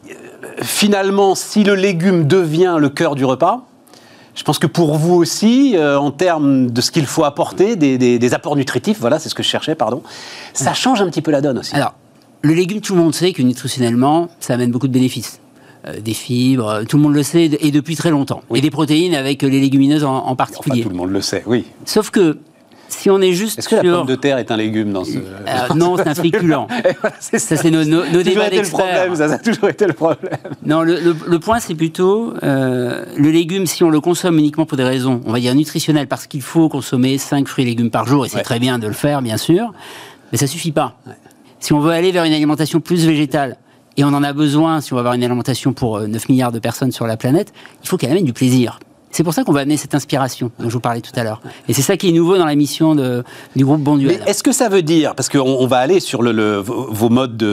euh, 0.09 0.13
finalement, 0.61 1.33
si 1.35 1.63
le 1.63 1.75
légume 1.75 2.27
devient 2.27 2.75
le 2.77 2.89
cœur 2.89 3.15
du 3.15 3.23
repas, 3.23 3.65
je 4.35 4.43
pense 4.43 4.59
que 4.59 4.67
pour 4.67 4.95
vous 4.97 5.15
aussi, 5.15 5.77
euh, 5.77 5.97
en 5.97 6.11
termes 6.11 6.69
de 6.69 6.81
ce 6.81 6.91
qu'il 6.91 7.05
faut 7.05 7.23
apporter, 7.23 7.77
des, 7.77 7.97
des- 7.97 8.19
des 8.19 8.33
apports 8.33 8.57
nutritifs, 8.57 8.99
voilà, 8.99 9.17
c'est 9.17 9.29
ce 9.29 9.35
que 9.35 9.43
je 9.43 9.47
cherchais, 9.47 9.75
pardon, 9.75 10.03
ça 10.53 10.73
change 10.73 11.01
un 11.01 11.09
petit 11.09 11.21
peu 11.21 11.31
la 11.31 11.39
donne 11.39 11.57
aussi. 11.57 11.73
Alors, 11.73 11.93
le 12.41 12.53
légume, 12.53 12.81
tout 12.81 12.95
le 12.95 13.01
monde 13.01 13.15
sait 13.15 13.31
que 13.31 13.41
nutritionnellement, 13.41 14.27
ça 14.41 14.55
amène 14.55 14.71
beaucoup 14.71 14.87
de 14.89 14.93
bénéfices. 14.93 15.39
Euh, 15.87 15.99
des 15.99 16.13
fibres, 16.13 16.67
euh, 16.69 16.83
tout 16.83 16.97
le 16.97 17.03
monde 17.03 17.13
le 17.13 17.21
sait, 17.23 17.45
et 17.59 17.71
depuis 17.71 17.95
très 17.95 18.09
longtemps. 18.09 18.41
Oui. 18.49 18.57
Et 18.59 18.61
des 18.61 18.71
protéines 18.71 19.13
avec 19.13 19.43
euh, 19.43 19.47
les 19.49 19.59
légumineuses 19.59 20.03
en, 20.03 20.13
en 20.15 20.23
enfin, 20.25 20.35
particulier. 20.35 20.81
tout 20.83 20.89
le 20.89 20.95
monde 20.95 21.11
le 21.11 21.21
sait, 21.21 21.43
oui. 21.45 21.65
Sauf 21.85 22.09
que 22.09 22.37
si 22.87 23.09
on 23.11 23.21
est 23.21 23.33
juste 23.33 23.59
Est-ce 23.59 23.69
que 23.69 23.75
sur... 23.79 23.83
la 23.83 23.97
pomme 23.99 24.07
de 24.07 24.15
terre 24.15 24.37
est 24.39 24.49
un 24.51 24.57
légume 24.57 24.93
dans 24.93 25.03
ce... 25.03 25.17
Euh, 25.17 25.73
non, 25.75 25.97
c'est 25.97 26.07
un 26.07 26.15
féculent. 26.15 26.65
Voilà, 27.01 27.15
Ça, 27.19 27.37
c'est 27.57 27.69
nos, 27.69 27.83
débats 28.23 28.49
d'experts. 28.49 29.15
ça, 29.15 29.27
ça 29.27 29.33
a 29.35 29.37
toujours 29.37 29.69
été 29.69 29.85
le 29.85 29.93
problème. 29.93 30.17
Non, 30.65 30.81
le, 30.81 30.99
le- 30.99 31.15
le 31.27 31.39
point, 31.39 31.59
c'est 31.59 31.75
plutôt 31.75 32.33
euh, 32.43 33.05
le 33.15 33.29
légume, 33.29 33.65
si 33.67 33.83
on 33.83 33.89
le 33.91 33.99
consomme 33.99 34.39
uniquement 34.39 34.65
pour 34.65 34.77
des 34.77 34.83
raisons, 34.83 35.21
on 35.25 35.31
va 35.31 35.39
dire 35.39 35.53
nutritionnelles, 35.53 36.07
parce 36.07 36.25
qu'il 36.25 36.41
faut 36.41 36.67
consommer 36.69 37.17
5 37.19 37.47
fruits 37.47 37.63
et 37.63 37.67
légumes 37.67 37.91
par 37.91 38.07
jour, 38.07 38.25
et 38.25 38.29
c'est 38.29 38.37
Ouais. 38.37 38.41
très 38.43 38.59
bien 38.59 38.79
de 38.79 38.87
le 38.87 38.93
faire, 38.93 39.21
bien 39.21 39.37
sûr, 39.37 39.71
mais 40.31 40.37
ça 40.39 40.47
suffit 40.47 40.71
pas. 40.71 40.97
Si 41.59 41.73
on 41.73 41.79
veut 41.79 41.91
aller 41.91 42.11
vers 42.11 42.23
une 42.23 42.33
alimentation 42.33 42.79
plus 42.79 43.05
végétale, 43.05 43.57
et 43.97 44.03
on 44.03 44.09
en 44.09 44.23
a 44.23 44.33
besoin 44.33 44.81
si 44.81 44.93
on 44.93 44.95
va 44.95 45.01
avoir 45.01 45.13
une 45.15 45.23
alimentation 45.23 45.73
pour 45.73 45.97
euh, 45.97 46.07
9 46.07 46.29
milliards 46.29 46.51
de 46.51 46.59
personnes 46.59 46.91
sur 46.91 47.07
la 47.07 47.17
planète, 47.17 47.53
il 47.83 47.87
faut 47.89 47.97
qu'elle 47.97 48.11
amène 48.11 48.25
du 48.25 48.33
plaisir. 48.33 48.79
C'est 49.11 49.23
pour 49.23 49.33
ça 49.33 49.45
qu'on 49.45 49.53
va 49.53 49.61
amener 49.61 49.77
cette 49.77 49.95
inspiration 49.95 50.51
dont 50.59 50.67
je 50.67 50.73
vous 50.73 50.81
parlais 50.81 50.99
tout 50.99 51.13
à 51.15 51.23
l'heure. 51.23 51.41
Et 51.69 51.73
c'est 51.73 51.81
ça 51.81 51.95
qui 51.95 52.09
est 52.09 52.11
nouveau 52.11 52.37
dans 52.37 52.43
la 52.45 52.55
mission 52.55 52.95
du 53.55 53.63
groupe 53.63 53.79
Bonduel. 53.81 54.19
Mais 54.25 54.29
est-ce 54.29 54.43
que 54.43 54.51
ça 54.51 54.67
veut 54.67 54.81
dire, 54.81 55.15
parce 55.15 55.29
qu'on 55.29 55.39
on 55.39 55.67
va 55.67 55.77
aller 55.77 56.01
sur 56.01 56.21
le, 56.21 56.33
le- 56.33 56.57
vos 56.59 57.07
modes 57.07 57.37
de, 57.37 57.45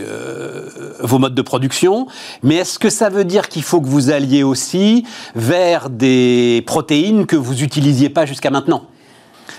euh, 0.00 0.68
vos 1.00 1.18
modes 1.20 1.36
de 1.36 1.42
production, 1.42 2.08
mais 2.42 2.56
est-ce 2.56 2.80
que 2.80 2.90
ça 2.90 3.08
veut 3.08 3.24
dire 3.24 3.48
qu'il 3.48 3.62
faut 3.62 3.80
que 3.80 3.86
vous 3.86 4.10
alliez 4.10 4.42
aussi 4.42 5.04
vers 5.36 5.90
des 5.90 6.64
protéines 6.66 7.24
que 7.26 7.36
vous 7.36 7.62
utilisiez 7.62 8.08
pas 8.10 8.26
jusqu'à 8.26 8.50
maintenant? 8.50 8.82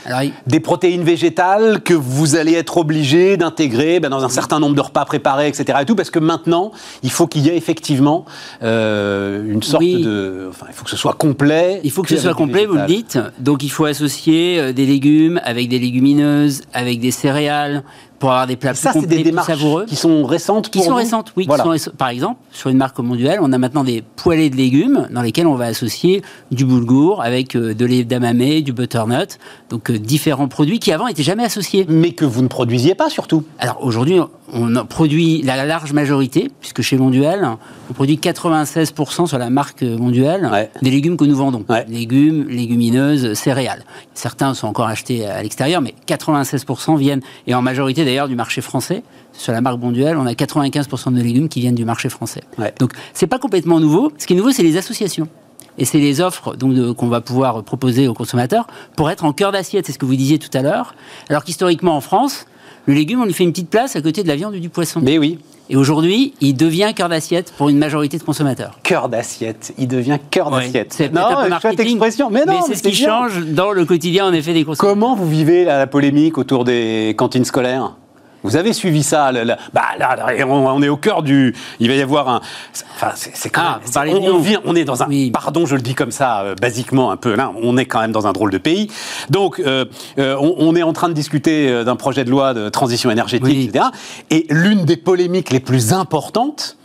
Alors, 0.05 0.23
il- 0.23 0.33
des 0.47 0.59
protéines 0.59 1.03
végétales 1.03 1.81
que 1.81 1.93
vous 1.93 2.35
allez 2.35 2.53
être 2.53 2.77
obligé 2.77 3.37
d'intégrer 3.37 3.99
ben, 3.99 4.09
dans 4.09 4.23
un 4.23 4.29
certain 4.29 4.59
nombre 4.59 4.75
de 4.75 4.81
repas 4.81 5.05
préparés, 5.05 5.47
etc. 5.47 5.79
Et 5.81 5.85
tout, 5.85 5.95
parce 5.95 6.09
que 6.09 6.19
maintenant, 6.19 6.71
il 7.03 7.11
faut 7.11 7.27
qu'il 7.27 7.45
y 7.45 7.49
ait 7.49 7.57
effectivement 7.57 8.25
euh, 8.63 9.43
une 9.51 9.63
sorte 9.63 9.83
Oui. 9.83 10.01
de... 10.03 10.47
Enfin, 10.49 10.65
il 10.69 10.73
faut 10.73 10.83
que 10.85 10.89
ce 10.89 10.97
soit 10.97 11.13
complet. 11.13 11.81
Il 11.83 11.91
faut 11.91 12.01
que 12.01 12.09
ce 12.09 12.17
soit 12.17 12.33
complet, 12.33 12.65
vous 12.65 12.75
le 12.75 12.85
dites. 12.85 13.19
Donc 13.39 13.63
il 13.63 13.69
faut 13.69 13.85
associer 13.85 14.59
euh, 14.59 14.73
des 14.73 14.85
légumes 14.85 15.39
avec 15.43 15.69
des 15.69 15.79
légumineuses, 15.79 16.61
avec 16.73 16.99
des 16.99 17.11
céréales, 17.11 17.83
pour 18.21 18.31
avoir 18.31 18.47
des 18.47 18.55
plats 18.55 18.73
Ça, 18.73 18.91
plus 18.91 19.01
c'est 19.01 19.07
des 19.07 19.15
complets, 19.17 19.23
plus 19.23 19.31
démarches 19.31 19.47
savoureux. 19.47 19.85
qui 19.85 19.95
sont 19.97 20.23
récentes 20.23 20.69
Qui 20.69 20.79
sont 20.83 20.91
vous 20.91 20.95
récentes, 20.95 21.33
oui. 21.35 21.45
qui 21.47 21.79
sont 21.79 21.91
par 21.97 22.07
exemple, 22.07 22.39
sur 22.51 22.69
une 22.69 22.77
marque 22.77 22.95
comme 22.95 23.07
Monduel, 23.07 23.39
on 23.41 23.51
a 23.51 23.57
maintenant 23.57 23.83
des 23.83 24.01
poêlés 24.15 24.49
de 24.49 24.55
légumes 24.55 25.07
dans 25.11 25.21
lesquels 25.21 25.47
on 25.47 25.55
va 25.55 25.65
associer 25.65 26.21
du 26.51 26.63
boulgour 26.63 27.21
avec 27.21 27.55
euh, 27.55 27.73
de 27.73 28.03
d'amamé, 28.03 28.61
du 28.61 28.71
butternut, 28.71 29.37
donc 29.69 29.89
euh, 29.91 29.99
différents 29.99 30.47
produits 30.47 30.79
qui 30.79 30.93
avant 30.93 31.07
n'étaient 31.07 31.23
jamais 31.23 31.43
associés. 31.43 31.85
Mais 31.89 32.11
que 32.13 32.23
vous 32.23 32.41
ne 32.41 32.47
produisiez 32.47 32.95
pas, 32.95 33.09
surtout. 33.09 33.43
Alors 33.59 33.79
aujourd'hui, 33.83 34.19
on 34.53 34.75
en 34.75 34.85
produit 34.85 35.41
la 35.41 35.65
large 35.65 35.91
majorité, 35.93 36.49
puisque 36.61 36.81
chez 36.81 36.97
Monduel, 36.97 37.49
on 37.89 37.93
produit 37.93 38.17
96% 38.17 39.25
sur 39.27 39.37
la 39.37 39.49
marque 39.49 39.81
Monduel 39.83 40.47
Ouais. 40.51 40.69
des 40.81 40.91
légumes 40.91 41.17
que 41.17 41.25
nous 41.25 41.35
vendons. 41.35 41.63
Ouais. 41.69 41.85
Légumes, 41.89 42.47
légumineuses, 42.49 43.33
céréales. 43.33 43.83
Certains 44.13 44.53
sont 44.53 44.67
encore 44.67 44.87
achetés 44.87 45.25
à 45.25 45.41
l'extérieur, 45.41 45.81
mais 45.81 45.93
96% 46.07 46.97
viennent, 46.97 47.21
et 47.47 47.55
en 47.55 47.61
majorité 47.61 48.03
d'ailleurs, 48.11 48.27
du 48.27 48.35
marché 48.35 48.61
français. 48.61 49.03
Sur 49.33 49.53
la 49.53 49.61
marque 49.61 49.79
Monduel, 49.79 50.17
on 50.17 50.25
a 50.25 50.33
95% 50.33 51.13
de 51.13 51.21
légumes 51.21 51.47
qui 51.49 51.61
viennent 51.61 51.75
du 51.75 51.85
marché 51.85 52.09
français. 52.09 52.41
Ouais. 52.57 52.73
Donc 52.79 52.91
c'est 53.13 53.27
pas 53.27 53.39
complètement 53.39 53.79
nouveau. 53.79 54.11
Ce 54.17 54.27
qui 54.27 54.33
est 54.33 54.35
nouveau, 54.35 54.51
c'est 54.51 54.63
les 54.63 54.75
associations. 54.77 55.27
Et 55.77 55.85
c'est 55.85 55.99
les 55.99 56.19
offres 56.19 56.55
donc 56.57 56.93
qu'on 56.97 57.07
va 57.07 57.21
pouvoir 57.21 57.63
proposer 57.63 58.07
aux 58.09 58.13
consommateurs 58.13 58.67
pour 58.97 59.09
être 59.09 59.23
en 59.23 59.31
cœur 59.31 59.53
d'assiette. 59.53 59.85
C'est 59.85 59.93
ce 59.93 59.99
que 59.99 60.05
vous 60.05 60.17
disiez 60.17 60.37
tout 60.37 60.49
à 60.55 60.61
l'heure. 60.61 60.93
Alors 61.29 61.45
qu'historiquement 61.45 61.95
en 61.95 62.01
France, 62.01 62.45
le 62.87 62.93
légume, 62.93 63.21
on 63.21 63.25
lui 63.25 63.33
fait 63.33 63.45
une 63.45 63.51
petite 63.53 63.69
place 63.69 63.95
à 63.95 64.01
côté 64.01 64.21
de 64.23 64.27
la 64.27 64.35
viande 64.35 64.53
ou 64.55 64.59
du 64.59 64.67
poisson. 64.69 64.99
Mais 65.01 65.17
oui, 65.17 65.39
Et 65.69 65.77
aujourd'hui, 65.77 66.33
il 66.41 66.53
devient 66.57 66.91
cœur 66.93 67.07
d'assiette 67.07 67.53
pour 67.57 67.69
une 67.69 67.77
majorité 67.77 68.17
de 68.17 68.23
consommateurs. 68.23 68.77
cœur 68.83 69.07
d'assiette. 69.07 69.73
Il 69.77 69.87
devient 69.87 70.17
cœur 70.29 70.51
Ouais. 70.51 70.65
d'assiette. 70.65 70.91
C'est 70.91 71.13
Non, 71.13 71.21
un 71.21 71.59
peu 71.61 71.69
expression. 71.79 72.29
Mais 72.29 72.43
non, 72.43 72.59
c'est 72.67 72.75
ce 72.75 72.83
qui 72.83 72.89
bien. 72.91 73.07
change 73.07 73.45
dans 73.45 73.71
le 73.71 73.85
quotidien 73.85 74.25
en 74.25 74.33
effet 74.33 74.53
des 74.53 74.65
consommateurs. 74.65 74.93
Comment 74.93 75.15
vous 75.15 75.29
vivez 75.29 75.63
la, 75.63 75.77
la 75.77 75.87
polémique 75.87 76.37
autour 76.37 76.65
des 76.65 77.15
cantines 77.17 77.45
scolaires? 77.45 77.93
Vous 78.43 78.55
avez 78.55 78.73
suivi 78.73 79.03
ça 79.03 79.31
le- 79.31 79.45
bah, 79.73 79.81
là, 79.99 80.15
là, 80.15 80.45
on, 80.47 80.67
on 80.67 80.81
est 80.81 80.89
au 80.89 80.97
cœur 80.97 81.23
du. 81.23 81.55
Il 81.79 81.87
va 81.89 81.95
y 81.95 82.01
avoir 82.01 82.27
un. 82.29 82.41
Enfin, 82.95 83.11
c'est 83.15 83.49
quand 83.49 83.61
Ah, 83.63 83.69
même. 83.71 83.79
vous 83.81 83.87
c'est- 83.87 83.93
parlez 83.93 84.11
on, 84.13 84.15
de 84.15 84.19
Lyon. 84.21 84.35
on 84.35 84.39
vient, 84.39 84.61
on 84.65 84.75
est 84.75 84.83
dans 84.85 85.03
un. 85.03 85.07
Oui. 85.07 85.31
Pardon, 85.31 85.65
je 85.65 85.75
le 85.75 85.81
dis 85.81 85.93
comme 85.95 86.11
ça, 86.11 86.41
euh, 86.41 86.55
basiquement 86.55 87.11
un 87.11 87.17
peu. 87.17 87.35
Là, 87.35 87.51
on 87.61 87.77
est 87.77 87.85
quand 87.85 87.99
même 88.01 88.11
dans 88.11 88.27
un 88.27 88.31
drôle 88.33 88.51
de 88.51 88.57
pays. 88.57 88.89
Donc, 89.29 89.59
euh, 89.59 89.85
euh, 90.19 90.35
on, 90.39 90.55
on 90.57 90.75
est 90.75 90.83
en 90.83 90.93
train 90.93 91.09
de 91.09 91.13
discuter 91.13 91.83
d'un 91.83 91.95
projet 91.95 92.23
de 92.23 92.29
loi 92.31 92.53
de 92.53 92.69
transition 92.69 93.09
énergétique, 93.11 93.45
Oui. 93.45 93.65
etc. 93.69 93.85
Et 94.29 94.45
l'une 94.49 94.85
des 94.85 94.97
polémiques 94.97 95.51
les 95.51 95.59
plus 95.59 95.93
importantes, 95.93 96.77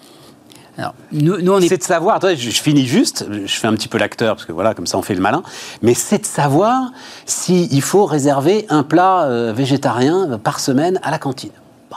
Alors, 0.78 0.94
nous, 1.12 1.40
nous, 1.40 1.52
on 1.52 1.58
est... 1.58 1.68
C'est 1.68 1.78
de 1.78 1.82
savoir, 1.82 2.16
attendez, 2.16 2.36
je, 2.36 2.50
je 2.50 2.62
finis 2.62 2.86
juste, 2.86 3.26
je 3.30 3.52
fais 3.54 3.66
un 3.66 3.72
petit 3.72 3.88
peu 3.88 3.98
l'acteur, 3.98 4.36
parce 4.36 4.44
que 4.44 4.52
voilà, 4.52 4.74
comme 4.74 4.86
ça 4.86 4.98
on 4.98 5.02
fait 5.02 5.14
le 5.14 5.22
malin, 5.22 5.42
mais 5.82 5.94
c'est 5.94 6.18
de 6.18 6.26
savoir 6.26 6.92
s'il 7.24 7.82
faut 7.82 8.04
réserver 8.04 8.66
un 8.68 8.82
plat 8.82 9.24
euh, 9.24 9.52
végétarien 9.54 10.38
par 10.42 10.60
semaine 10.60 11.00
à 11.02 11.10
la 11.10 11.18
cantine. 11.18 11.52
Bah. 11.90 11.96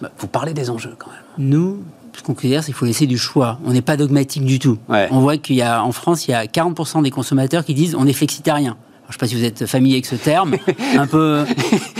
Bah, 0.00 0.10
vous 0.18 0.26
parlez 0.26 0.52
des 0.52 0.70
enjeux 0.70 0.96
quand 0.98 1.10
même. 1.10 1.20
Nous, 1.38 1.82
ce 2.16 2.22
qu'on 2.22 2.34
considère, 2.34 2.62
c'est 2.62 2.66
qu'il 2.66 2.74
faut 2.74 2.86
laisser 2.86 3.06
du 3.06 3.18
choix. 3.18 3.58
On 3.64 3.72
n'est 3.72 3.82
pas 3.82 3.96
dogmatique 3.96 4.44
du 4.44 4.58
tout. 4.58 4.78
Ouais. 4.88 5.08
On 5.10 5.20
voit 5.20 5.36
qu'il 5.36 5.56
y 5.56 5.62
a, 5.62 5.84
en 5.84 5.92
France, 5.92 6.26
il 6.26 6.32
y 6.32 6.34
a 6.34 6.44
40% 6.44 7.02
des 7.02 7.10
consommateurs 7.10 7.64
qui 7.64 7.74
disent 7.74 7.94
on 7.94 8.06
est 8.06 8.12
flexitarien. 8.12 8.70
Alors, 8.70 8.78
je 9.04 9.08
ne 9.08 9.12
sais 9.12 9.18
pas 9.18 9.26
si 9.26 9.34
vous 9.34 9.44
êtes 9.44 9.66
familier 9.66 9.96
avec 9.96 10.06
ce 10.06 10.16
terme. 10.16 10.56
un 10.96 11.06
peu. 11.06 11.44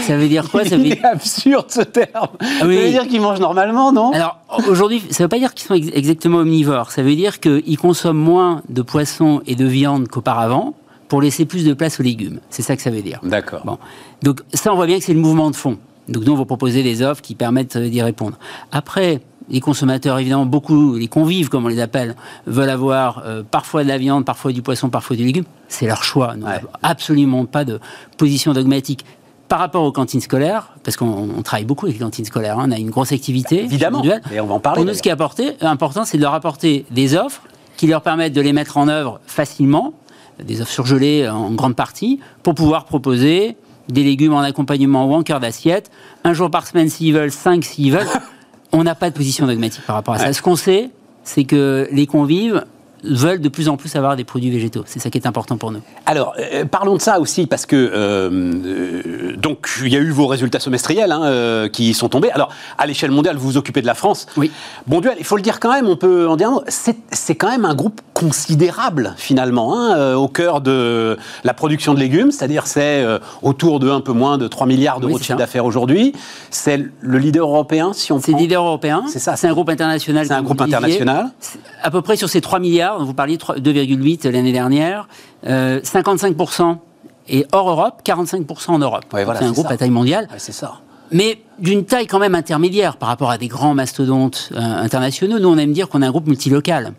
Ça 0.07 0.17
veut 0.17 0.29
dire 0.29 0.51
quoi 0.51 0.65
ça 0.65 0.77
veut... 0.77 0.85
Il 0.87 0.93
est 0.93 1.05
absurde 1.05 1.67
ce 1.69 1.81
terme. 1.83 2.29
oui. 2.41 2.49
Ça 2.59 2.65
veut 2.67 2.91
dire 2.91 3.09
qu'ils 3.09 3.21
mangent 3.21 3.41
normalement, 3.41 3.93
non? 3.93 4.13
Alors 4.13 4.39
aujourd'hui, 4.69 5.01
ça 5.11 5.23
ne 5.23 5.25
veut 5.25 5.29
pas 5.29 5.39
dire 5.39 5.55
qu'ils 5.55 5.67
sont 5.67 5.75
ex- 5.75 5.89
exactement 5.93 6.39
omnivores. 6.39 6.91
Ça 6.91 7.03
veut 7.03 7.15
dire 7.17 7.41
qu'ils 7.41 7.79
consomment 7.79 8.19
moins 8.19 8.63
de 8.69 8.83
poissons 8.83 9.41
et 9.47 9.55
de 9.55 9.65
viande 9.67 10.09
qu'auparavant 10.09 10.75
pour 11.09 11.21
laisser 11.23 11.45
plus 11.45 11.65
de 11.65 11.75
place 11.75 12.01
aux 12.01 12.03
légumes. 12.03 12.41
C'est 12.51 12.63
ça 12.63 12.77
que 12.77 12.83
ça 12.83 12.91
veut 12.91 13.03
dire. 13.03 13.21
D'accord. 13.23 13.63
Bon. 13.65 13.79
Donc 14.23 14.41
ça, 14.53 14.73
on 14.73 14.77
voit 14.77 14.87
bien 14.87 14.99
que 14.99 15.05
c'est 15.05 15.15
le 15.15 15.21
mouvement 15.21 15.51
de 15.51 15.57
fond. 15.57 15.79
Donc 16.09 16.25
nous, 16.25 16.33
on 16.33 16.37
va 16.37 16.45
proposer 16.45 16.83
des 16.83 17.03
offres 17.03 17.23
qui 17.23 17.35
permettent 17.35 17.77
euh, 17.77 17.89
d'y 17.89 18.03
répondre. 18.03 18.37
Après, 18.73 19.21
les 19.51 19.61
consommateurs, 19.61 20.19
évidemment, 20.19 20.47
beaucoup, 20.47 20.97
les 20.97 21.09
convives, 21.09 21.49
comme 21.51 21.65
on 21.67 21.69
les 21.69 21.81
appelle, 21.81 22.15
veulent 22.47 22.71
avoir 22.71 23.23
euh, 23.27 23.43
parfois 23.49 23.83
de 23.85 23.89
la 23.89 23.99
viande, 23.99 24.25
parfois 24.25 24.53
du 24.53 24.63
poisson, 24.63 24.89
parfois 24.91 25.17
du 25.17 25.25
légume. 25.25 25.45
C'est 25.69 25.87
leur 25.87 26.03
choix. 26.05 26.35
Ouais. 26.35 26.61
absolument 26.83 27.45
pas 27.45 27.65
de 27.65 27.79
position 28.17 28.53
dogmatique. 28.55 29.05
Par 29.49 29.59
rapport 29.59 29.85
aux 29.85 29.93
cantines 29.93 30.21
scolaires, 30.21 30.71
parce 30.83 30.97
qu'on 30.97 31.29
on 31.37 31.43
travaille 31.43 31.67
beaucoup 31.67 31.87
avec 31.87 31.99
les 31.99 32.05
cantines 32.05 32.25
scolaires, 32.25 32.59
hein, 32.59 32.67
on 32.69 32.73
a 32.73 32.79
une 32.79 32.91
grosse 32.91 33.13
activité. 33.13 33.65
Évidemment. 33.65 33.99
individuelle. 33.99 34.23
Et 34.33 34.41
on 34.41 34.47
va 34.47 34.55
en 34.55 34.61
parler, 34.61 34.79
Pour 34.79 34.87
nous, 34.87 34.95
ce 34.95 35.03
qui 35.03 35.11
est 35.11 35.13
apporté, 35.13 35.53
important, 35.61 36.05
c'est 36.05 36.17
de 36.17 36.23
leur 36.23 36.35
apporter 36.35 36.87
des 36.91 37.15
offres 37.15 37.43
qui 37.77 37.87
leur 37.87 38.03
permettent 38.03 38.33
de 38.33 38.41
les 38.41 38.53
mettre 38.53 38.77
en 38.79 38.89
œuvre 38.89 39.21
facilement, 39.27 39.93
des 40.43 40.61
offres 40.61 40.73
surgelées 40.73 41.29
en 41.29 41.51
grande 41.53 41.77
partie, 41.77 42.21
pour 42.43 42.55
pouvoir 42.55 42.85
proposer 42.85 43.57
des 43.89 44.03
légumes 44.03 44.33
en 44.33 44.41
accompagnement 44.41 45.07
ou 45.07 45.15
en 45.15 45.23
cœur 45.23 45.41
d'assiette, 45.41 45.91
un 46.25 46.33
jour 46.33 46.51
par 46.51 46.67
semaine 46.67 46.89
s'ils 46.89 47.13
veulent, 47.13 47.31
cinq 47.31 47.65
s'ils 47.65 47.93
veulent. 47.93 48.07
On 48.73 48.83
n'a 48.83 48.95
pas 48.95 49.11
de 49.11 49.15
position 49.15 49.47
dogmatique 49.47 49.85
par 49.87 49.97
rapport 49.97 50.15
à 50.15 50.19
ça. 50.19 50.27
Ouais. 50.27 50.33
Ce 50.33 50.43
qu'on 50.43 50.57
sait, 50.57 50.91
c'est 51.23 51.45
que 51.45 51.89
les 51.93 52.07
convives 52.07 52.65
veulent 53.05 53.41
de 53.41 53.49
plus 53.49 53.69
en 53.69 53.77
plus 53.77 53.95
avoir 53.97 54.17
des 54.17 54.25
produits 54.25 54.51
végétaux. 54.51 54.83
C'est 54.87 54.99
ça 55.01 55.11
qui 55.11 55.19
est 55.19 55.27
important 55.27 55.57
pour 55.57 55.71
nous. 55.71 55.81
Alors, 56.07 56.35
euh, 56.39 56.65
parlons 56.65 56.97
de 56.97 57.01
ça 57.01 57.21
aussi, 57.21 57.47
parce 57.47 57.67
que 57.67 57.77
euh, 57.77 58.31
euh, 58.65 59.37
donc 59.37 59.69
il 59.85 59.93
y 59.93 59.97
a 59.97 60.01
eu 60.01 60.11
vos 60.11 60.27
résultats 60.27 60.61
semestriels 60.61 61.13
hein, 61.13 61.23
euh, 61.25 61.69
qui 61.69 61.95
sont 61.95 62.09
tombés. 62.09 62.31
Alors, 62.31 62.51
à 62.79 62.87
l'échelle 62.87 63.11
mondiale, 63.11 63.37
vous 63.37 63.47
vous 63.49 63.57
occupez 63.57 63.83
de 63.83 63.87
la 63.87 63.95
France. 63.95 64.27
Oui. 64.37 64.51
Bon 64.87 65.01
duel, 65.01 65.17
il 65.19 65.25
faut 65.25 65.37
le 65.37 65.43
dire 65.43 65.61
quand 65.61 65.73
même, 65.73 65.89
on 65.89 65.97
peut 65.97 66.29
en 66.29 66.37
dire 66.37 66.49
un 66.49 66.53
mot. 66.53 66.65
C'est 66.69 67.35
quand 67.35 67.51
même 67.51 67.65
un 67.65 67.75
groupe 67.75 68.01
considérable 68.13 69.15
finalement, 69.17 69.79
hein, 69.79 70.15
au 70.15 70.29
cœur 70.29 70.61
de 70.61 71.17
la 71.43 71.55
production 71.55 71.95
de 71.95 71.99
légumes, 72.01 72.31
c'est-à-dire 72.31 72.67
c'est 72.67 73.05
autour 73.43 73.81
de 73.81 73.91
un 73.91 74.01
peu 74.01 74.13
moins 74.13 74.39
de 74.39 74.49
3 74.49 74.67
milliards 74.67 75.01
d'euros 75.01 75.15
Oui, 75.15 75.19
de 75.21 75.25
chiffre 75.25 75.39
d'affaires 75.39 75.65
aujourd'hui. 75.65 76.13
C'est 76.51 76.81
le 77.01 77.19
leader 77.19 77.49
européen, 77.49 77.93
si 77.93 78.13
on 78.13 78.21
C'est 78.21 78.33
prend. 78.33 78.41
leader 78.41 78.65
européen. 78.65 79.05
C'est 79.09 79.19
ça. 79.19 79.37
C'est 79.37 79.49
un 79.49 79.53
groupe 79.53 79.69
international. 79.69 80.27
C'est 80.27 80.33
un 80.33 80.43
groupe 80.43 80.61
le 80.61 80.67
international. 80.67 81.31
À 81.83 81.91
peu 81.91 82.03
près 82.03 82.17
sur 82.17 82.29
ces 82.29 82.41
3 82.41 82.59
milliards, 82.61 82.94
dont 82.99 83.05
vous 83.05 83.15
parliez 83.15 83.39
3 83.39 83.57
2,8 83.57 84.29
l'année 84.31 84.53
dernière, 84.53 85.09
euh, 85.47 85.81
55% 85.83 86.79
et 87.29 87.47
hors 87.53 87.69
Europe, 87.71 88.03
45% 88.05 88.71
en 88.73 88.79
Europe. 88.79 89.05
Ouais, 89.13 89.25
voilà, 89.25 89.41
c'est 89.41 89.47
un 89.47 89.53
groupe 89.53 89.69
ça. 89.69 89.75
à 89.75 89.77
taille 89.77 89.91
mondiale, 89.91 90.29
Ouais, 90.31 90.39
c'est 90.39 90.53
ça. 90.53 90.75
mais 91.11 91.39
d'une 91.59 91.85
taille 91.85 92.07
quand 92.07 92.19
même 92.19 92.35
intermédiaire 92.35 92.97
par 92.97 93.09
rapport 93.09 93.31
à 93.31 93.39
des 93.39 93.49
grands 93.49 93.75
mastodontes 93.75 94.51
euh, 94.53 94.59
internationaux. 94.59 95.39
Nous, 95.39 95.49
on 95.49 95.57
aime 95.59 95.73
dire 95.73 95.89
qu'on 95.89 96.03
a 96.03 96.07
un 96.07 96.11
groupe 96.11 96.27
multilocal. 96.27 96.93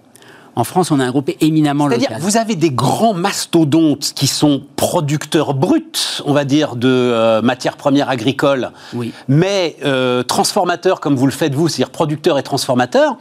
En 0.57 0.63
France, 0.63 0.89
on 0.89 1.01
a 1.01 1.03
un 1.05 1.11
groupe 1.11 1.29
éminemment 1.41 1.89
C'est-à-dire, 1.89 2.11
local. 2.11 2.21
vous 2.23 2.37
avez 2.37 2.55
des 2.55 2.69
grands 2.71 3.13
mastodontes 3.13 4.13
qui 4.15 4.25
sont 4.25 4.61
producteurs 4.77 5.53
bruts, 5.53 5.83
on 6.25 6.31
va 6.31 6.45
dire, 6.45 6.77
de 6.77 6.87
euh, 6.87 7.41
matières 7.41 7.75
premières 7.75 8.07
agricoles, 8.09 8.71
Oui. 8.93 9.11
mais 9.27 9.75
euh, 9.83 10.23
transformateurs 10.23 11.01
comme 11.01 11.17
vous 11.17 11.25
le 11.25 11.33
faites 11.33 11.53
vous, 11.53 11.67
c'est-à-dire 11.67 11.91
producteurs 11.91 12.39
et 12.39 12.43
transformateurs. 12.43 13.17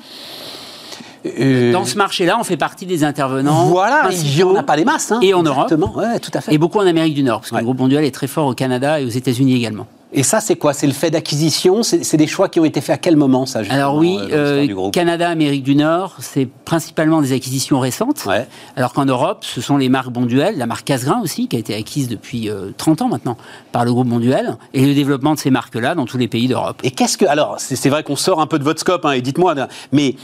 Euh, 1.26 1.72
Dans 1.72 1.84
ce 1.84 1.96
marché-là, 1.96 2.36
on 2.38 2.44
fait 2.44 2.56
partie 2.56 2.84
des 2.86 3.02
intervenants. 3.04 3.64
voilà, 3.66 4.00
il 4.10 4.14
principaux. 4.16 4.50
n'y 4.52 4.56
en 4.56 4.60
a 4.60 4.62
pas 4.62 4.76
des 4.76 4.84
masses. 4.84 5.10
Hein, 5.12 5.20
Et 5.22 5.32
en 5.34 5.42
Europe. 5.42 5.64
Exactement, 5.72 5.94
ouais, 5.96 6.18
tout 6.20 6.30
à 6.34 6.40
fait. 6.40 6.52
Et 6.54 6.58
beaucoup 6.58 6.78
en 6.78 6.86
Amérique 6.86 7.14
du 7.14 7.22
Nord, 7.22 7.40
parce 7.40 7.50
que 7.50 7.54
Ouais. 7.54 7.60
le 7.62 7.64
groupe 7.64 7.78
mondial 7.78 8.04
est 8.04 8.10
très 8.14 8.26
fort 8.26 8.46
au 8.46 8.54
Canada 8.54 9.00
et 9.00 9.04
aux 9.04 9.08
États-Unis 9.10 9.54
également. 9.56 9.86
Et 10.16 10.22
ça, 10.22 10.40
c'est 10.40 10.54
quoi? 10.54 10.72
C'est 10.72 10.86
le 10.86 10.92
fait 10.92 11.10
d'acquisition? 11.10 11.82
C'est 11.82 12.16
des 12.16 12.28
choix 12.28 12.48
qui 12.48 12.60
ont 12.60 12.64
été 12.64 12.80
faits 12.80 12.94
à 12.94 12.98
quel 12.98 13.16
moment, 13.16 13.46
ça 13.46 13.62
Alors 13.68 13.96
oui, 13.96 14.16
euh, 14.30 14.62
euh, 14.62 14.66
du 14.66 14.90
Canada, 14.92 15.28
Amérique 15.28 15.64
du 15.64 15.74
Nord, 15.74 16.14
c'est 16.20 16.46
principalement 16.46 17.20
des 17.20 17.32
acquisitions 17.32 17.80
récentes. 17.80 18.24
Ouais. 18.24 18.46
Alors 18.76 18.92
qu'en 18.92 19.04
Europe, 19.04 19.44
ce 19.44 19.60
sont 19.60 19.76
les 19.76 19.88
marques 19.88 20.10
Bonduel, 20.10 20.56
la 20.56 20.66
marque 20.66 20.86
Casgrain 20.86 21.20
aussi, 21.20 21.48
qui 21.48 21.56
a 21.56 21.58
été 21.58 21.74
acquise 21.74 22.08
depuis 22.08 22.48
euh, 22.48 22.70
30 22.76 23.02
ans 23.02 23.08
maintenant 23.08 23.36
par 23.72 23.84
le 23.84 23.92
groupe 23.92 24.06
Bonduel, 24.06 24.56
et 24.72 24.86
le 24.86 24.94
développement 24.94 25.34
de 25.34 25.40
ces 25.40 25.50
marques-là 25.50 25.96
dans 25.96 26.06
tous 26.06 26.16
les 26.16 26.28
pays 26.28 26.46
d'Europe. 26.46 26.78
Et 26.84 26.92
qu'est-ce 26.92 27.18
que. 27.18 27.24
Alors, 27.26 27.56
c'est 27.58 27.74
c'est 27.74 27.90
vrai 27.90 28.04
qu'on 28.04 28.16
sort 28.16 28.40
un 28.40 28.46
peu 28.46 28.60
de 28.60 28.64
votre 28.64 28.80
scope, 28.80 29.04
hein, 29.04 29.12
et 29.12 29.20
dites-moi, 29.20 29.56
mais 29.90 30.14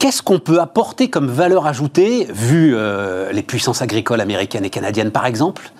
qu'est-ce 0.00 0.20
qu'on 0.20 0.40
peut 0.40 0.60
apporter 0.60 1.10
comme 1.10 1.28
valeur 1.28 1.66
ajoutée, 1.66 2.26
vu 2.28 2.74
euh, 2.74 3.30
les 3.30 3.42
puissances 3.42 3.82
agricoles 3.82 4.20
américaines 4.20 4.64
et 4.64 4.70
canadiennes, 4.70 5.12
par 5.12 5.26
exemple? 5.26 5.70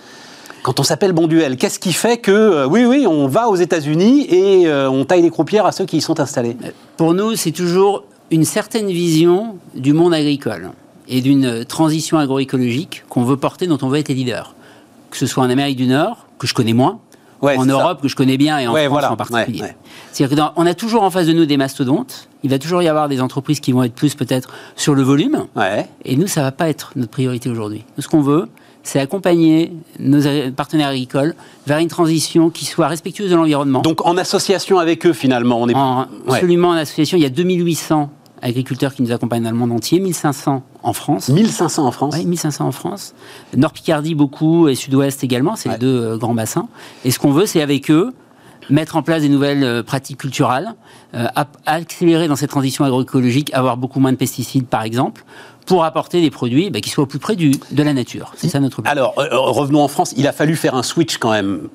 Quand 0.69 0.81
on 0.81 0.83
s'appelle 0.83 1.15
Bon 1.15 1.29
Duel, 1.29 1.57
qu'est-ce 1.57 1.79
qui 1.79 1.95
fait 1.95 2.19
que, 2.19 2.31
euh, 2.31 2.67
oui, 2.67 2.85
oui, 2.85 3.07
on 3.07 3.27
va 3.27 3.49
aux 3.49 3.57
États-Unis 3.57 4.27
et 4.29 4.67
euh, 4.67 4.91
on 4.91 5.07
taille 5.07 5.23
les 5.23 5.31
croupières 5.31 5.65
à 5.65 5.73
ceux 5.73 5.87
qui 5.87 5.97
y 5.97 6.01
sont 6.03 6.21
installés? 6.21 6.59
Pour 6.99 7.15
nous, 7.15 7.37
c'est 7.37 7.53
toujours 7.53 8.05
une 8.31 8.45
certaine 8.45 8.89
vision 8.89 9.57
du 9.75 9.95
monde 9.95 10.13
agricole 10.13 10.73
et 11.09 11.23
d'une 11.23 11.65
transition 11.65 12.19
agroécologique 12.19 13.05
qu'on 13.09 13.25
veut 13.25 13.39
porter, 13.39 13.67
dont 13.67 13.79
on 13.81 13.89
veut 13.89 13.99
être 13.99 14.09
les 14.11 14.15
leaders. 14.15 14.55
Que 15.11 15.17
ce 15.17 15.25
soit 15.25 15.43
en 15.43 15.49
Amérique 15.49 15.79
du 15.79 15.87
Nord, 15.87 16.27
que 16.39 16.47
je 16.47 16.53
connais 16.53 16.75
moins, 16.75 16.99
Ouais, 17.41 17.57
en 17.57 17.65
ça. 17.65 17.71
Europe, 17.71 18.03
que 18.03 18.09
je 18.09 18.17
connais 18.17 18.37
bien, 18.37 18.59
et 18.59 18.67
en 18.69 18.75
Ouais, 18.75 18.83
France 18.89 18.93
voilà. 18.93 19.13
en 19.13 19.17
particulier. 19.17 19.63
Ouais. 19.63 19.77
C'est-à-dire 20.13 20.53
qu'on 20.55 20.67
a 20.67 20.75
toujours 20.75 21.03
en 21.03 21.09
face 21.11 21.29
de 21.29 21.33
nous 21.33 21.47
des 21.47 21.57
mastodontes. 21.57 22.29
Il 22.43 22.51
va 22.51 22.59
toujours 22.59 22.83
y 22.83 22.89
avoir 22.89 23.09
des 23.09 23.23
entreprises 23.23 23.61
qui 23.61 23.73
vont 23.73 23.85
être 23.85 23.95
plus 23.95 24.15
peut-être 24.15 24.51
sur 24.77 24.95
le 24.95 25.01
volume. 25.01 25.47
Et 26.05 26.17
nous, 26.17 26.27
ça 26.27 26.43
va 26.43 26.53
pas 26.53 26.69
être 26.69 26.93
notre 26.95 27.11
priorité 27.13 27.49
aujourd'hui. 27.49 27.87
Ce 27.99 28.07
qu'on 28.07 28.21
veut, 28.21 28.49
c'est 28.89 29.01
accompagner 29.01 29.73
nos 29.99 30.21
partenaires 30.57 30.89
agricoles 30.89 31.35
vers 31.67 31.77
une 31.79 31.89
transition 31.89 32.49
qui 32.49 32.65
soit 32.65 32.89
respectueuse 32.89 33.31
de 33.31 33.37
l'environnement. 33.37 33.81
Donc, 33.83 34.07
en 34.07 34.17
association 34.17 34.79
avec 34.79 35.05
eux, 35.05 35.13
finalement, 35.13 35.61
on 35.61 35.69
est. 35.69 35.75
En- 35.75 36.07
Ouais. 36.27 36.35
absolument 36.37 36.69
en 36.71 36.73
association, 36.73 37.19
il 37.19 37.23
y 37.23 37.27
a 37.27 37.31
2800 37.31 38.11
agriculteurs 38.41 38.95
qui 38.95 39.03
nous 39.03 39.13
accompagnent 39.13 39.43
dans 39.43 39.51
le 39.51 39.57
monde 39.57 39.73
entier, 39.73 40.01
1500 40.01 40.63
en 40.83 40.93
France. 40.95 41.29
1500 41.29 41.87
en 41.87 41.91
France. 41.91 42.15
Oui, 42.17 42.25
1500 42.25 42.67
en 42.67 42.73
France. 42.73 43.15
Nord 43.55 43.73
Picardie 43.73 44.15
beaucoup 44.15 44.69
et 44.69 44.75
Sud-Ouest 44.75 45.23
également, 45.23 45.55
c'est 45.57 45.69
Ouais. 45.69 45.75
les 45.75 45.81
deux 45.81 46.01
euh, 46.03 46.17
grands 46.17 46.35
bassins. 46.35 46.69
Et 47.05 47.11
ce 47.11 47.19
qu'on 47.19 47.33
veut, 47.33 47.45
c'est 47.47 47.61
avec 47.61 47.91
eux 47.91 48.15
mettre 48.71 48.97
en 48.97 49.03
place 49.03 49.23
des 49.23 49.29
nouvelles 49.29 49.65
euh, 49.65 49.83
pratiques 49.83 50.19
culturelles, 50.19 50.75
euh, 51.15 51.27
accélérer 51.67 52.29
dans 52.29 52.37
cette 52.37 52.51
transition 52.51 52.85
agroécologique, 52.85 53.53
avoir 53.55 53.77
beaucoup 53.77 53.99
moins 54.01 54.13
de 54.13 54.17
pesticides 54.19 54.67
par 54.67 54.83
exemple, 54.83 55.25
pour 55.69 55.85
apporter 55.85 56.21
des 56.21 56.31
produits 56.31 56.71
bah, 56.71 56.81
qui 56.81 56.89
soient 56.89 57.05
au 57.05 57.07
plus 57.07 57.19
près 57.19 57.37
du, 57.37 57.53
de 57.71 57.83
la 57.83 57.93
nature. 57.93 58.33
C'est 58.37 58.49
ça 58.49 58.59
notre 58.59 58.83
but. 58.83 58.89
Alors, 58.89 59.15
euh, 59.19 59.29
revenons 59.33 59.83
en 59.83 59.89
France. 59.89 60.15
Il 60.17 60.27
a 60.27 60.33
fallu 60.33 60.57
faire 60.57 60.75
un 60.75 60.83
switch 60.83 61.19
quand 61.19 61.31
même. 61.31 61.69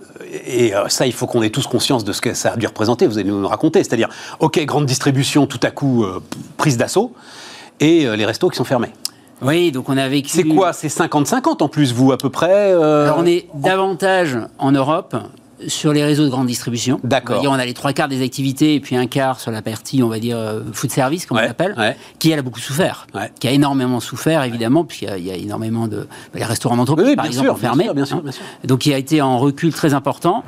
Et 0.46 0.76
euh, 0.76 0.90
ça, 0.90 1.06
il 1.06 1.14
faut 1.14 1.28
qu'on 1.28 1.44
ait 1.44 1.52
tous 1.52 1.68
conscience 1.68 2.04
de 2.04 2.12
ce 2.12 2.20
que 2.20 2.34
ça 2.34 2.54
a 2.54 2.58
dû 2.58 2.66
représenter. 2.66 3.06
Vous 3.06 3.20
allez 3.20 3.30
nous 3.30 3.40
le 3.40 3.48
raconter. 3.48 3.84
C'est-à-dire, 3.84 4.10
OK, 4.40 4.60
grande 4.66 4.88
distribution, 4.88 5.46
tout 5.46 5.60
à 5.62 5.70
coup, 5.70 6.04
euh, 6.04 6.22
prise 6.58 6.76
d'assaut. 6.76 7.14
Et 7.80 8.06
euh, 8.06 8.16
les 8.16 8.26
restos 8.26 8.50
qui 8.50 8.58
sont 8.58 8.64
fermés. 8.64 8.92
Oui, 9.42 9.72
donc 9.72 9.90
on 9.90 9.98
a 9.98 10.08
vécu... 10.08 10.30
C'est 10.30 10.44
quoi? 10.44 10.74
C'est 10.74 10.88
50-50 10.88 11.62
en 11.62 11.68
plus, 11.68 11.94
vous, 11.94 12.12
à 12.12 12.18
peu 12.18 12.30
près 12.30 12.72
euh, 12.72 13.06
Alors 13.06 13.18
on 13.20 13.26
est 13.26 13.48
davantage 13.54 14.40
en 14.58 14.72
Europe 14.72 15.16
sur 15.68 15.94
les 15.94 16.04
réseaux 16.04 16.24
de 16.26 16.30
grande 16.30 16.48
distribution. 16.48 17.00
D'accord. 17.04 17.42
On, 17.44 17.48
on 17.50 17.54
a 17.54 17.66
les 17.66 17.74
trois 17.74 17.94
quarts 17.94 18.08
des 18.08 18.24
activités 18.24 18.76
et 18.76 18.80
puis 18.80 18.96
un 18.96 19.08
quart 19.08 19.40
sur 19.40 19.52
la 19.52 19.62
partie, 19.62 20.02
on 20.04 20.08
va 20.10 20.20
dire, 20.20 20.38
euh, 20.38 20.62
food 20.74 20.92
service, 20.92 21.26
comme 21.26 21.38
Ouais, 21.38 21.44
on 21.44 21.48
l'appelle, 21.48 21.74
ouais. 21.78 21.96
qui 22.20 22.32
elle 22.32 22.40
a 22.40 22.42
beaucoup 22.42 22.60
souffert. 22.60 23.08
Ouais. 23.14 23.32
Qui 23.40 23.48
a 23.48 23.52
énormément 23.52 24.00
souffert, 24.00 24.44
évidemment, 24.44 24.84
puisqu'il 24.86 25.08
y 25.08 25.12
a- 25.12 25.18
il 25.18 25.26
y, 25.28 25.32
a 25.32 25.36
énormément 25.36 25.88
de. 25.88 25.98
bah, 26.34 26.40
les 26.40 26.46
restaurants 26.46 26.78
d'entreprise, 26.78 27.06
Oui, 27.06 27.12
oui, 27.12 27.16
par 27.16 27.24
bien 27.26 27.32
exemple, 27.32 27.46
sûr, 27.48 27.54
ont 27.56 27.76
bien 27.76 27.84
sûr, 27.86 27.94
bien 27.96 28.06
sûr, 28.06 28.18
hein. 28.18 28.22
bien 28.24 28.32
sûr. 28.32 28.44
Donc 28.66 28.80
qui 28.80 28.94
a 28.94 28.98
été 28.98 29.22
en 29.22 29.38
recul 29.40 29.74
très 29.74 29.94
important 29.94 30.44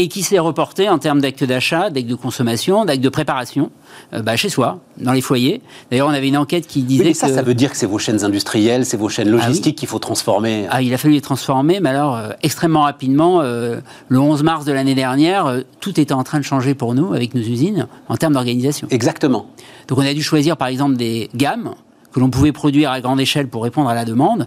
et 0.00 0.06
qui 0.06 0.22
s'est 0.22 0.38
reporté 0.38 0.88
en 0.88 0.98
termes 0.98 1.20
d'actes 1.20 1.42
d'achat, 1.42 1.90
d'actes 1.90 2.06
de 2.06 2.14
consommation, 2.14 2.84
d'actes 2.84 3.00
de 3.02 3.08
préparation, 3.08 3.72
euh, 4.14 4.22
bah, 4.22 4.36
chez 4.36 4.48
soi, 4.48 4.78
dans 4.96 5.12
les 5.12 5.20
foyers. 5.20 5.60
D'ailleurs, 5.90 6.06
on 6.06 6.12
avait 6.12 6.28
une 6.28 6.36
enquête 6.36 6.68
qui 6.68 6.78
Oui, 6.78 6.84
disait 6.86 7.04
mais 7.04 7.14
ça, 7.14 7.26
que. 7.26 7.34
ça 7.34 7.42
veut 7.42 7.54
dire 7.54 7.72
que 7.72 7.76
c'est 7.76 7.86
vos 7.86 7.98
chaînes 7.98 8.24
industrielles, 8.24 8.86
c'est 8.86 8.96
vos 8.96 9.08
chaînes 9.08 9.28
logistiques 9.28 9.76
qu'il 9.76 9.88
faut 9.88 9.98
transformer. 9.98 10.68
Ah, 10.70 10.82
il 10.82 10.94
a 10.94 10.98
fallu 10.98 11.14
les 11.14 11.20
transformer, 11.20 11.80
mais 11.80 11.88
alors 11.88 12.16
euh, 12.16 12.30
extrêmement 12.44 12.82
rapidement. 12.82 13.40
euh, 13.42 13.80
le 14.06 14.20
11 14.20 14.44
mars 14.44 14.64
de 14.64 14.70
l'année 14.72 14.94
dernière, 14.94 15.62
tout 15.80 15.98
était 15.98 16.14
en 16.14 16.22
train 16.22 16.38
de 16.38 16.44
changer 16.44 16.74
pour 16.74 16.94
nous 16.94 17.12
avec 17.12 17.34
nos 17.34 17.40
usines 17.42 17.88
en 18.08 18.16
termes 18.16 18.34
d'organisation. 18.34 18.86
Exactement. 18.92 19.46
Donc 19.88 19.98
on 19.98 20.06
a 20.06 20.14
dû 20.14 20.22
choisir 20.22 20.56
par 20.56 20.68
exemple 20.68 20.94
des 20.96 21.28
gammes 21.34 21.72
que 22.12 22.20
l'on 22.20 22.30
pouvait 22.30 22.52
produire 22.52 22.92
à 22.92 23.00
grande 23.00 23.20
échelle 23.20 23.48
pour 23.48 23.64
répondre 23.64 23.88
à 23.88 23.94
la 23.94 24.04
demande 24.04 24.46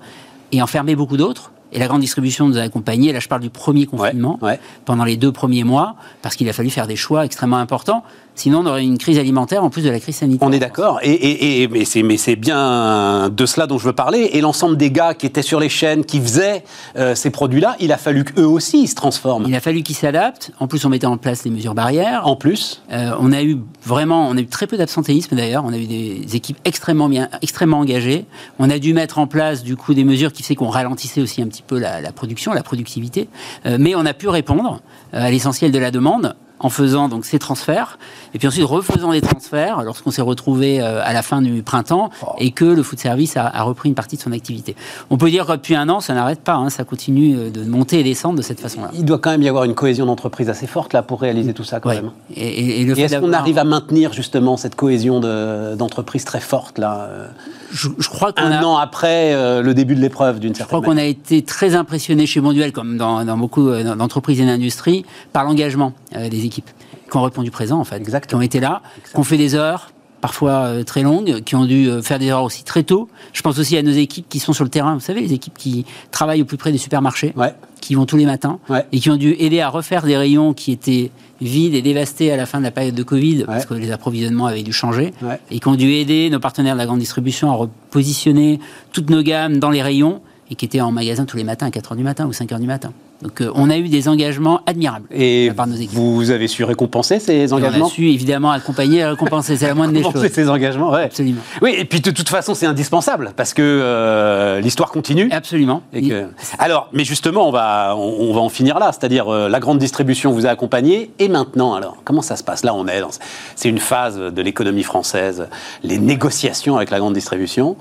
et 0.53 0.61
en 0.61 0.67
fermer 0.67 0.95
beaucoup 0.95 1.17
d'autres 1.17 1.51
Et 1.71 1.79
la 1.79 1.87
grande 1.87 2.01
distribution 2.01 2.47
nous 2.47 2.57
a 2.57 2.61
accompagnés. 2.61 3.13
Là, 3.13 3.19
je 3.19 3.27
parle 3.27 3.41
du 3.41 3.49
premier 3.49 3.85
confinement, 3.85 4.37
ouais. 4.41 4.59
pendant 4.85 5.05
les 5.05 5.17
deux 5.17 5.31
premiers 5.31 5.63
mois, 5.63 5.95
parce 6.21 6.35
qu'il 6.35 6.49
a 6.49 6.53
fallu 6.53 6.69
faire 6.69 6.87
des 6.87 6.95
choix 6.95 7.25
extrêmement 7.25 7.57
importants. 7.57 8.03
Sinon, 8.35 8.59
on 8.59 8.65
aurait 8.65 8.83
une 8.83 8.97
crise 8.97 9.19
alimentaire 9.19 9.63
en 9.63 9.69
plus 9.69 9.83
de 9.83 9.89
la 9.89 9.99
crise 9.99 10.15
sanitaire. 10.15 10.47
On 10.47 10.51
est 10.51 10.59
d'accord. 10.59 10.99
Et, 11.03 11.11
et, 11.11 11.61
et, 11.63 11.67
mais 11.67 11.85
c'est 11.85 12.01
mais 12.01 12.17
c'est 12.17 12.35
bien 12.35 13.29
de 13.29 13.45
cela 13.45 13.67
dont 13.67 13.77
je 13.77 13.85
veux 13.85 13.93
parler. 13.93 14.29
Et 14.33 14.41
l'ensemble 14.41 14.77
des 14.77 14.89
gars 14.89 15.13
qui 15.13 15.25
étaient 15.25 15.41
sur 15.41 15.59
les 15.59 15.69
chaînes, 15.69 16.05
qui 16.05 16.19
faisaient 16.19 16.63
euh, 16.95 17.13
ces 17.13 17.29
produits-là, 17.29 17.75
il 17.79 17.91
a 17.91 17.97
fallu 17.97 18.23
qu'eux 18.23 18.45
aussi 18.45 18.83
ils 18.83 18.87
se 18.87 18.95
transforment. 18.95 19.45
Il 19.47 19.55
a 19.55 19.59
fallu 19.59 19.83
qu'ils 19.83 19.95
s'adaptent. 19.95 20.51
En 20.59 20.67
plus, 20.67 20.83
on 20.85 20.89
mettait 20.89 21.05
en 21.07 21.17
place 21.17 21.43
les 21.43 21.51
mesures 21.51 21.75
barrières. 21.75 22.27
En 22.27 22.35
plus, 22.35 22.81
Euh, 22.91 23.11
on 23.19 23.31
a 23.31 23.41
eu 23.43 23.57
vraiment, 23.83 24.27
on 24.27 24.37
a 24.37 24.41
eu 24.41 24.47
très 24.47 24.67
peu 24.67 24.77
d'absentéisme 24.77 25.35
d'ailleurs. 25.35 25.63
On 25.65 25.73
a 25.73 25.77
eu 25.77 25.85
des 25.85 26.35
équipes 26.35 26.57
extrêmement 26.65 27.09
bien, 27.09 27.29
extrêmement 27.41 27.79
engagées. 27.79 28.25
On 28.59 28.69
a 28.69 28.79
dû 28.79 28.93
mettre 28.93 29.19
en 29.19 29.27
place 29.27 29.63
du 29.63 29.75
coup 29.75 29.93
des 29.93 30.03
mesures 30.03 30.33
qui 30.33 30.43
fait 30.43 30.55
qu'on 30.55 30.69
ralentissait 30.69 31.21
aussi 31.21 31.41
un 31.41 31.47
petit 31.47 31.63
peu 31.63 31.79
la, 31.79 32.01
la 32.01 32.11
production, 32.11 32.53
la 32.53 32.63
productivité. 32.63 33.27
Euh, 33.65 33.77
mais 33.79 33.95
on 33.95 34.05
a 34.05 34.13
pu 34.13 34.29
répondre 34.29 34.81
à 35.13 35.29
l'essentiel 35.29 35.71
de 35.71 35.79
la 35.79 35.91
demande 35.91 36.35
en 36.63 36.69
faisant 36.69 37.09
donc 37.09 37.25
ces 37.25 37.39
transferts 37.39 37.97
et 38.33 38.37
puis 38.39 38.47
ensuite 38.47 38.63
refaisant 38.65 39.11
des 39.11 39.21
transferts 39.21 39.81
lorsqu'on 39.83 40.11
s'est 40.11 40.21
retrouvé 40.21 40.79
euh, 40.79 41.01
à 41.03 41.11
la 41.11 41.21
fin 41.23 41.41
du 41.41 41.63
printemps 41.63 42.09
et 42.37 42.51
que 42.51 42.65
le 42.65 42.83
food 42.83 42.99
service 42.99 43.35
a, 43.35 43.45
a 43.47 43.63
repris 43.63 43.89
une 43.89 43.95
partie 43.95 44.15
de 44.15 44.21
son 44.21 44.31
activité. 44.31 44.75
On 45.09 45.17
peut 45.17 45.29
dire 45.29 45.45
que 45.47 45.51
depuis 45.53 45.75
un 45.75 45.89
an, 45.89 45.99
ça 45.99 46.13
n'arrête 46.13 46.41
pas, 46.41 46.53
hein, 46.53 46.69
ça 46.69 46.83
continue 46.83 47.35
euh, 47.35 47.49
de 47.49 47.63
monter 47.63 47.99
et 47.99 48.03
descendre 48.03 48.37
de 48.37 48.41
cette 48.43 48.59
façon-là. 48.59 48.91
il 48.93 49.05
doit 49.05 49.17
quand 49.19 49.31
même 49.31 49.41
y 49.41 49.49
avoir 49.49 49.63
une 49.63 49.75
cohésion 49.75 50.05
d'entreprise 50.05 50.49
assez 50.49 50.67
forte 50.67 50.93
là 50.93 51.01
pour 51.01 51.19
réaliser 51.21 51.53
tout 51.53 51.63
ça 51.63 51.79
quand 51.79 51.89
Ouais. 51.89 51.95
même. 51.95 52.11
Et, 52.35 52.47
et- 52.47 52.81
et 52.81 52.85
le 52.85 52.91
Et 52.91 52.95
fait 52.95 53.01
est-ce 53.03 53.17
qu'on 53.17 53.33
arrive 53.33 53.57
à 53.57 53.63
maintenir 53.63 54.13
justement 54.13 54.55
cette 54.55 54.75
cohésion 54.75 55.19
de- 55.19 55.75
d'entreprise 55.75 56.25
très 56.25 56.39
forte 56.39 56.77
là, 56.77 57.07
euh, 57.09 57.27
je, 57.71 57.89
je 57.97 58.09
crois 58.09 58.33
qu'on 58.33 58.43
un 58.43 58.51
a, 58.51 58.63
an 58.63 58.77
après 58.77 59.33
euh, 59.33 59.61
le 59.61 59.73
début 59.73 59.95
de 59.95 60.01
l'épreuve 60.01 60.39
d'une 60.39 60.53
Je 60.53 60.59
certaine 60.59 60.79
crois 60.79 60.81
qu'on 60.85 60.95
manière 60.95 61.05
a 61.05 61.07
été 61.07 61.41
très 61.43 61.75
impressionné 61.75 62.25
chez 62.25 62.41
Monduel, 62.41 62.71
comme 62.71 62.97
dans, 62.97 63.23
dans 63.25 63.37
beaucoup 63.37 63.69
euh, 63.69 63.95
d'entreprises 63.95 64.39
et 64.41 64.45
d'industries, 64.45 65.05
par 65.33 65.43
l'engagement 65.43 65.93
euh, 66.15 66.29
des 66.29 66.45
équipes 66.45 66.69
qui 67.09 67.17
ont 67.17 67.23
répondu 67.23 67.51
présent, 67.51 67.79
en 67.79 67.83
fait, 67.83 67.97
Exactement. 67.97 68.29
qui 68.29 68.35
ont 68.35 68.41
été 68.41 68.59
là, 68.59 68.81
qui 69.11 69.19
ont 69.19 69.23
fait 69.23 69.37
des 69.37 69.55
heures 69.55 69.91
parfois 70.21 70.51
euh, 70.65 70.83
très 70.83 71.01
longues, 71.01 71.41
qui 71.43 71.55
ont 71.55 71.65
dû 71.65 71.89
euh, 71.89 72.01
faire 72.01 72.19
des 72.19 72.29
heures 72.29 72.43
aussi 72.43 72.63
très 72.63 72.83
tôt. 72.83 73.09
Je 73.33 73.41
pense 73.41 73.57
aussi 73.59 73.75
à 73.77 73.81
nos 73.83 73.91
équipes 73.91 74.27
qui 74.29 74.39
sont 74.39 74.53
sur 74.53 74.63
le 74.63 74.69
terrain, 74.69 74.93
vous 74.93 74.99
savez, 74.99 75.21
les 75.21 75.33
équipes 75.33 75.57
qui 75.57 75.85
travaillent 76.11 76.41
au 76.41 76.45
plus 76.45 76.57
près 76.57 76.71
des 76.71 76.77
supermarchés, 76.77 77.33
Ouais. 77.35 77.53
qui 77.81 77.95
vont 77.95 78.05
tous 78.05 78.17
les 78.17 78.25
matins, 78.25 78.59
Ouais. 78.69 78.85
et 78.91 78.99
qui 78.99 79.09
ont 79.09 79.15
dû 79.17 79.35
aider 79.39 79.59
à 79.59 79.69
refaire 79.69 80.03
des 80.05 80.15
rayons 80.15 80.53
qui 80.53 80.71
étaient 80.71 81.11
vides 81.41 81.73
et 81.73 81.81
dévastés 81.81 82.31
à 82.31 82.37
la 82.37 82.45
fin 82.45 82.59
de 82.59 82.63
la 82.63 82.71
période 82.71 82.93
de 82.93 83.03
Covid, 83.03 83.45
parce 83.45 83.65
que 83.65 83.73
les 83.73 83.91
approvisionnements 83.91 84.45
avaient 84.45 84.61
dû 84.61 84.71
changer, 84.73 85.11
et 85.49 85.59
qui 85.59 85.67
ont 85.67 85.75
dû 85.75 85.91
aider 85.93 86.29
nos 86.29 86.39
partenaires 86.39 86.75
de 86.75 86.79
la 86.79 86.85
grande 86.85 86.99
distribution 86.99 87.49
à 87.49 87.55
repositionner 87.55 88.59
toutes 88.93 89.09
nos 89.09 89.23
gammes 89.23 89.57
dans 89.57 89.71
les 89.71 89.81
rayons 89.81 90.21
et 90.51 90.55
qui 90.55 90.65
étaient 90.65 90.81
en 90.81 90.91
magasin 90.91 91.25
tous 91.25 91.37
les 91.37 91.43
matins 91.43 91.65
à 91.65 91.69
4h 91.71 91.95
du 91.95 92.03
matin 92.03 92.27
ou 92.27 92.31
5h 92.31 92.59
du 92.59 92.67
matin. 92.67 92.91
Donc 93.21 93.41
euh, 93.41 93.51
on 93.55 93.69
a 93.69 93.77
eu 93.77 93.87
des 93.87 94.07
engagements 94.07 94.61
admirables 94.65 95.07
de 95.09 95.15
Et 95.15 95.47
la 95.47 95.53
part 95.53 95.67
de 95.67 95.71
nos 95.73 95.77
équipes. 95.77 95.91
vous 95.93 96.31
avez 96.31 96.47
su 96.47 96.63
récompenser 96.63 97.19
ces 97.19 97.33
Et 97.33 97.53
on 97.53 97.57
engagements 97.57 97.85
a 97.87 97.89
su 97.89 98.09
évidemment 98.09 98.51
accompagner 98.51 98.99
et 98.99 99.05
récompenser, 99.05 99.57
c'est 99.57 99.67
la 99.67 99.75
moindre 99.75 99.93
des 99.93 100.01
choses. 100.03 100.27
ces 100.27 100.49
engagements, 100.49 100.91
ouais. 100.91 101.03
Absolument. 101.03 101.41
Oui, 101.61 101.75
et 101.77 101.85
puis 101.85 102.01
de 102.01 102.11
toute 102.11 102.29
façon, 102.29 102.55
c'est 102.55 102.65
indispensable 102.65 103.33
parce 103.35 103.53
que 103.53 103.61
euh, 103.61 104.59
l'histoire 104.59 104.89
continue. 104.91 105.29
Absolument. 105.31 105.83
Et 105.93 106.07
que- 106.07 106.25
Alors, 106.59 106.89
mais 106.93 107.03
justement, 107.03 107.47
on 107.47 107.51
va, 107.51 107.93
on, 107.95 108.29
on 108.29 108.33
va 108.33 108.41
en 108.41 108.49
finir 108.49 108.79
là, 108.79 108.91
c'est-à-dire 108.91 109.27
euh, 109.31 109.49
la 109.49 109.59
grande 109.59 109.77
distribution 109.77 110.31
vous 110.31 110.45
a 110.45 110.49
accompagné, 110.49 111.11
et 111.19 111.27
maintenant, 111.27 111.73
alors, 111.75 111.97
comment 112.03 112.21
ça 112.21 112.35
se 112.35 112.43
passe? 112.43 112.63
Là, 112.63 112.73
on 112.73 112.87
est 112.87 112.99
dans, 113.01 113.09
c'est 113.55 113.69
une 113.69 113.79
phase 113.79 114.17
de 114.17 114.41
l'économie 114.41 114.83
française, 114.83 115.47
les 115.83 115.97
négociations 115.97 116.75
avec 116.77 116.89
la 116.89 116.99
grande 116.99 117.13
distribution, 117.13 117.75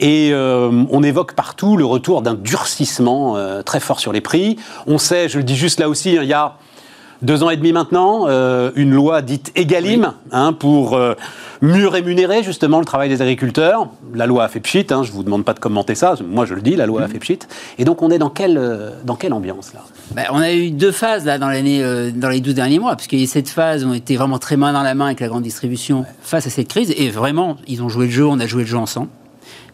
et 0.00 0.30
euh, 0.32 0.84
on 0.90 1.02
évoque 1.02 1.34
partout 1.34 1.76
le 1.76 1.84
retour 1.84 2.22
d'un 2.22 2.34
durcissement 2.34 3.36
euh, 3.36 3.62
très 3.62 3.80
fort 3.80 4.00
sur 4.00 4.12
les 4.12 4.20
prix. 4.20 4.56
On 4.86 4.98
sait, 4.98 5.28
je 5.28 5.38
le 5.38 5.44
dis 5.44 5.56
juste 5.56 5.80
là 5.80 5.88
aussi, 5.88 6.16
hein, 6.16 6.22
il 6.22 6.28
y 6.28 6.34
a 6.34 6.56
deux 7.22 7.42
ans 7.42 7.50
et 7.50 7.56
demi 7.56 7.72
maintenant, 7.72 8.26
euh, 8.28 8.70
une 8.76 8.92
loi 8.92 9.22
dite 9.22 9.52
Egalim 9.54 10.12
hein, 10.32 10.52
pour 10.52 10.94
euh, 10.94 11.14
mieux 11.62 11.88
rémunérer 11.88 12.42
justement 12.42 12.78
le 12.78 12.84
travail 12.84 13.08
des 13.08 13.22
agriculteurs. 13.22 13.88
La 14.14 14.26
loi 14.26 14.44
a 14.44 14.48
fait 14.48 14.60
pchit, 14.60 14.86
hein, 14.90 15.02
je 15.02 15.12
vous 15.12 15.22
demande 15.22 15.44
pas 15.44 15.54
de 15.54 15.58
commenter 15.58 15.94
ça, 15.94 16.14
moi 16.26 16.44
je 16.44 16.54
le 16.54 16.60
dis, 16.60 16.76
la 16.76 16.86
loi 16.86 17.02
a 17.02 17.08
fait 17.08 17.18
pchit. 17.18 17.38
Et 17.78 17.84
donc 17.84 18.02
on 18.02 18.10
est 18.10 18.18
dans 18.18 18.30
quelle, 18.30 18.58
euh, 18.58 18.90
dans 19.04 19.16
quelle 19.16 19.32
ambiance 19.32 19.72
là? 19.72 19.80
Ben, 20.14 20.24
on 20.30 20.38
a 20.38 20.52
eu 20.52 20.70
deux 20.70 20.92
phases 20.92 21.24
là 21.24 21.38
dans 21.38 21.48
l'année, 21.48 21.82
dans 22.14 22.28
les 22.28 22.40
12 22.40 22.54
derniers 22.54 22.78
mois, 22.78 22.96
parce 22.96 23.08
eu 23.10 23.26
cette 23.26 23.48
phase 23.48 23.84
où 23.84 23.88
on 23.88 23.94
était 23.94 24.16
vraiment 24.16 24.38
très 24.38 24.56
main 24.56 24.72
dans 24.72 24.82
la 24.82 24.94
main 24.94 25.06
avec 25.06 25.20
la 25.20 25.28
grande 25.28 25.42
distribution 25.42 26.04
face 26.20 26.46
à 26.46 26.50
cette 26.50 26.68
crise, 26.68 26.92
et 26.96 27.08
vraiment, 27.10 27.56
ils 27.66 27.82
ont 27.82 27.88
joué 27.88 28.06
le 28.06 28.12
jeu, 28.12 28.26
on 28.26 28.38
a 28.40 28.46
joué 28.46 28.62
le 28.62 28.68
jeu 28.68 28.76
ensemble. 28.76 29.08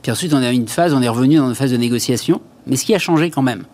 Puis 0.02 0.10
ensuite, 0.10 0.34
on 0.34 0.42
a 0.42 0.52
eu 0.52 0.54
une 0.54 0.68
phase, 0.68 0.94
on 0.94 1.00
est 1.00 1.08
revenu 1.08 1.36
dans 1.36 1.48
une 1.48 1.54
phase 1.54 1.70
de 1.70 1.76
négociation, 1.76 2.40
mais 2.66 2.76
ce 2.76 2.84
qui 2.84 2.94
a 2.94 2.98
changé 2.98 3.30
quand 3.30 3.42
même, 3.42 3.64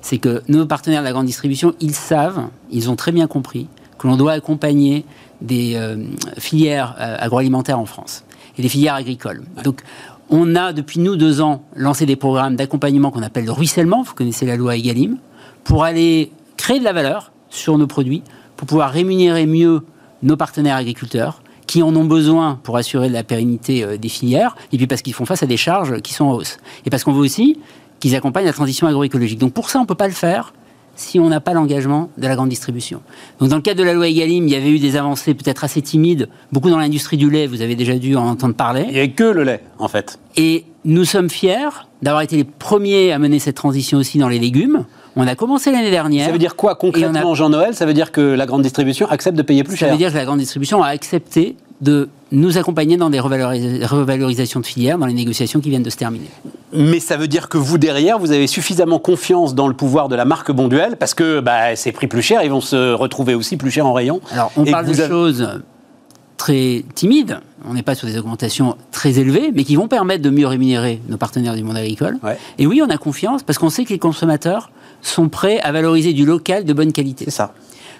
c'est 0.00 0.18
que 0.18 0.42
nos 0.48 0.66
partenaires 0.66 1.00
de 1.00 1.06
la 1.06 1.12
grande 1.12 1.26
distribution, 1.26 1.74
ils 1.80 1.94
savent, 1.94 2.48
ils 2.70 2.90
ont 2.90 2.96
très 2.96 3.12
bien 3.12 3.26
compris 3.26 3.68
que 3.98 4.06
l'on 4.06 4.16
doit 4.16 4.32
accompagner 4.32 5.04
des 5.40 5.74
euh, 5.76 5.96
filières 6.38 6.96
euh, 7.00 7.16
agroalimentaires 7.18 7.78
en 7.78 7.86
France 7.86 8.24
et 8.58 8.62
des 8.62 8.68
filières 8.68 8.94
agricoles. 8.94 9.44
Donc, 9.64 9.82
on 10.28 10.56
a 10.56 10.72
depuis 10.72 10.98
nous 10.98 11.14
deux 11.14 11.40
ans 11.40 11.62
lancé 11.76 12.04
des 12.04 12.16
programmes 12.16 12.56
d'accompagnement 12.56 13.10
qu'on 13.10 13.22
appelle 13.22 13.44
le 13.44 13.52
ruissellement. 13.52 14.02
Vous 14.02 14.14
connaissez 14.14 14.44
la 14.44 14.56
loi 14.56 14.76
Egalim 14.76 15.18
pour 15.62 15.84
aller 15.84 16.32
créer 16.56 16.78
de 16.80 16.84
la 16.84 16.92
valeur 16.92 17.32
sur 17.48 17.78
nos 17.78 17.86
produits, 17.86 18.22
pour 18.56 18.66
pouvoir 18.66 18.90
rémunérer 18.90 19.46
mieux 19.46 19.82
nos 20.22 20.36
partenaires 20.36 20.76
agriculteurs 20.76 21.42
qui 21.66 21.82
en 21.82 21.94
ont 21.96 22.04
besoin 22.04 22.58
pour 22.62 22.76
assurer 22.76 23.08
la 23.08 23.22
pérennité 23.22 23.84
euh, 23.84 23.96
des 23.96 24.08
filières, 24.08 24.56
et 24.72 24.76
puis 24.76 24.86
parce 24.86 25.02
qu'ils 25.02 25.14
font 25.14 25.26
face 25.26 25.42
à 25.42 25.46
des 25.46 25.56
charges 25.56 26.00
qui 26.00 26.12
sont 26.12 26.24
en 26.24 26.32
hausse. 26.32 26.58
Et 26.84 26.90
parce 26.90 27.04
qu'on 27.04 27.12
veut 27.12 27.20
aussi 27.20 27.58
qu'ils 28.00 28.14
accompagnent 28.14 28.46
la 28.46 28.52
transition 28.52 28.86
agroécologique. 28.86 29.38
Donc 29.38 29.52
pour 29.52 29.70
ça, 29.70 29.78
on 29.78 29.82
ne 29.82 29.86
peut 29.86 29.94
pas 29.94 30.08
le 30.08 30.14
faire 30.14 30.52
si 30.96 31.20
on 31.20 31.28
n'a 31.28 31.40
pas 31.40 31.52
l'engagement 31.52 32.10
de 32.16 32.26
la 32.26 32.34
grande 32.34 32.48
distribution. 32.48 33.02
Donc 33.38 33.50
dans 33.50 33.56
le 33.56 33.62
cadre 33.62 33.80
de 33.80 33.84
la 33.84 33.92
loi 33.92 34.08
Egalim, 34.08 34.48
il 34.48 34.52
y 34.52 34.56
avait 34.56 34.70
eu 34.70 34.78
des 34.78 34.96
avancées 34.96 35.34
peut-être 35.34 35.62
assez 35.62 35.82
timides, 35.82 36.28
beaucoup 36.52 36.70
dans 36.70 36.78
l'industrie 36.78 37.18
du 37.18 37.30
lait, 37.30 37.46
vous 37.46 37.62
avez 37.62 37.76
déjà 37.76 37.96
dû 37.98 38.16
en 38.16 38.26
entendre 38.26 38.54
parler. 38.54 38.86
Il 38.88 39.00
n'y 39.00 39.12
que 39.12 39.24
le 39.24 39.44
lait 39.44 39.62
en 39.78 39.88
fait. 39.88 40.18
Et 40.36 40.64
nous 40.84 41.04
sommes 41.04 41.28
fiers 41.28 41.68
d'avoir 42.02 42.22
été 42.22 42.36
les 42.36 42.44
premiers 42.44 43.12
à 43.12 43.18
mener 43.18 43.38
cette 43.38 43.56
transition 43.56 43.98
aussi 43.98 44.18
dans 44.18 44.28
les 44.28 44.38
légumes. 44.38 44.86
On 45.18 45.26
a 45.26 45.34
commencé 45.34 45.70
l'année 45.72 45.90
dernière. 45.90 46.26
Ça 46.26 46.32
veut 46.32 46.38
dire 46.38 46.56
quoi 46.56 46.74
concrètement, 46.74 47.32
a- 47.32 47.34
Jean-Noël? 47.34 47.74
Ça 47.74 47.86
veut 47.86 47.94
dire 47.94 48.12
que 48.12 48.20
la 48.20 48.44
grande 48.46 48.62
distribution 48.62 49.08
accepte 49.10 49.36
de 49.36 49.42
payer 49.42 49.64
plus 49.64 49.72
Ça 49.76 49.86
cher 49.86 49.92
veut 49.92 49.98
dire 49.98 50.10
que 50.12 50.16
la 50.16 50.24
grande 50.26 50.38
distribution 50.40 50.82
a 50.82 50.88
accepté 50.88 51.56
de 51.80 52.08
nous 52.32 52.56
accompagner 52.58 52.96
dans 52.96 53.10
des 53.10 53.18
revalorisa- 53.18 53.84
revalorisations 53.86 54.60
de 54.60 54.66
filières, 54.66 54.98
dans 54.98 55.06
les 55.06 55.12
négociations 55.14 55.60
qui 55.60 55.68
viennent 55.70 55.82
de 55.82 55.90
se 55.90 55.96
terminer. 55.96 56.28
Mais 56.72 57.00
ça 57.00 57.16
veut 57.16 57.28
dire 57.28 57.48
que 57.48 57.58
vous, 57.58 57.78
derrière, 57.78 58.18
vous 58.18 58.32
avez 58.32 58.46
suffisamment 58.46 58.98
confiance 58.98 59.54
dans 59.54 59.68
le 59.68 59.74
pouvoir 59.74 60.08
de 60.08 60.16
la 60.16 60.24
marque 60.24 60.50
Bonduel 60.52 60.96
parce 60.96 61.14
que 61.14 61.40
bah, 61.40 61.76
c'est 61.76 61.92
pris 61.92 62.06
plus 62.06 62.22
cher, 62.22 62.42
ils 62.42 62.50
vont 62.50 62.60
se 62.60 62.92
retrouver 62.94 63.34
aussi 63.34 63.56
plus 63.56 63.70
cher 63.70 63.86
en 63.86 63.92
rayon. 63.92 64.20
Alors, 64.32 64.50
on 64.56 64.64
parle 64.64 64.86
de 64.86 64.90
avez- 64.92 65.08
choses 65.08 65.48
très 66.36 66.84
timides. 66.94 67.40
On 67.68 67.74
n'est 67.74 67.82
pas 67.82 67.94
sur 67.94 68.06
des 68.06 68.18
augmentations 68.18 68.76
très 68.92 69.18
élevées, 69.18 69.50
mais 69.54 69.64
qui 69.64 69.76
vont 69.76 69.88
permettre 69.88 70.22
de 70.22 70.30
mieux 70.30 70.46
rémunérer 70.46 71.00
nos 71.08 71.16
partenaires 71.16 71.54
du 71.54 71.62
monde 71.64 71.76
agricole. 71.76 72.18
Ouais. 72.22 72.38
Et 72.58 72.66
oui, 72.66 72.82
on 72.86 72.90
a 72.90 72.96
confiance 72.98 73.42
parce 73.42 73.58
qu'on 73.58 73.70
sait 73.70 73.84
que 73.84 73.90
les 73.90 73.98
consommateurs 73.98 74.70
sont 75.08 75.28
prêts 75.28 75.60
à 75.60 75.72
valoriser 75.72 76.12
du 76.12 76.24
local 76.24 76.64
de 76.64 76.72
bonne 76.72 76.92
qualité. 76.92 77.24
C'est 77.26 77.30
ça. 77.30 77.54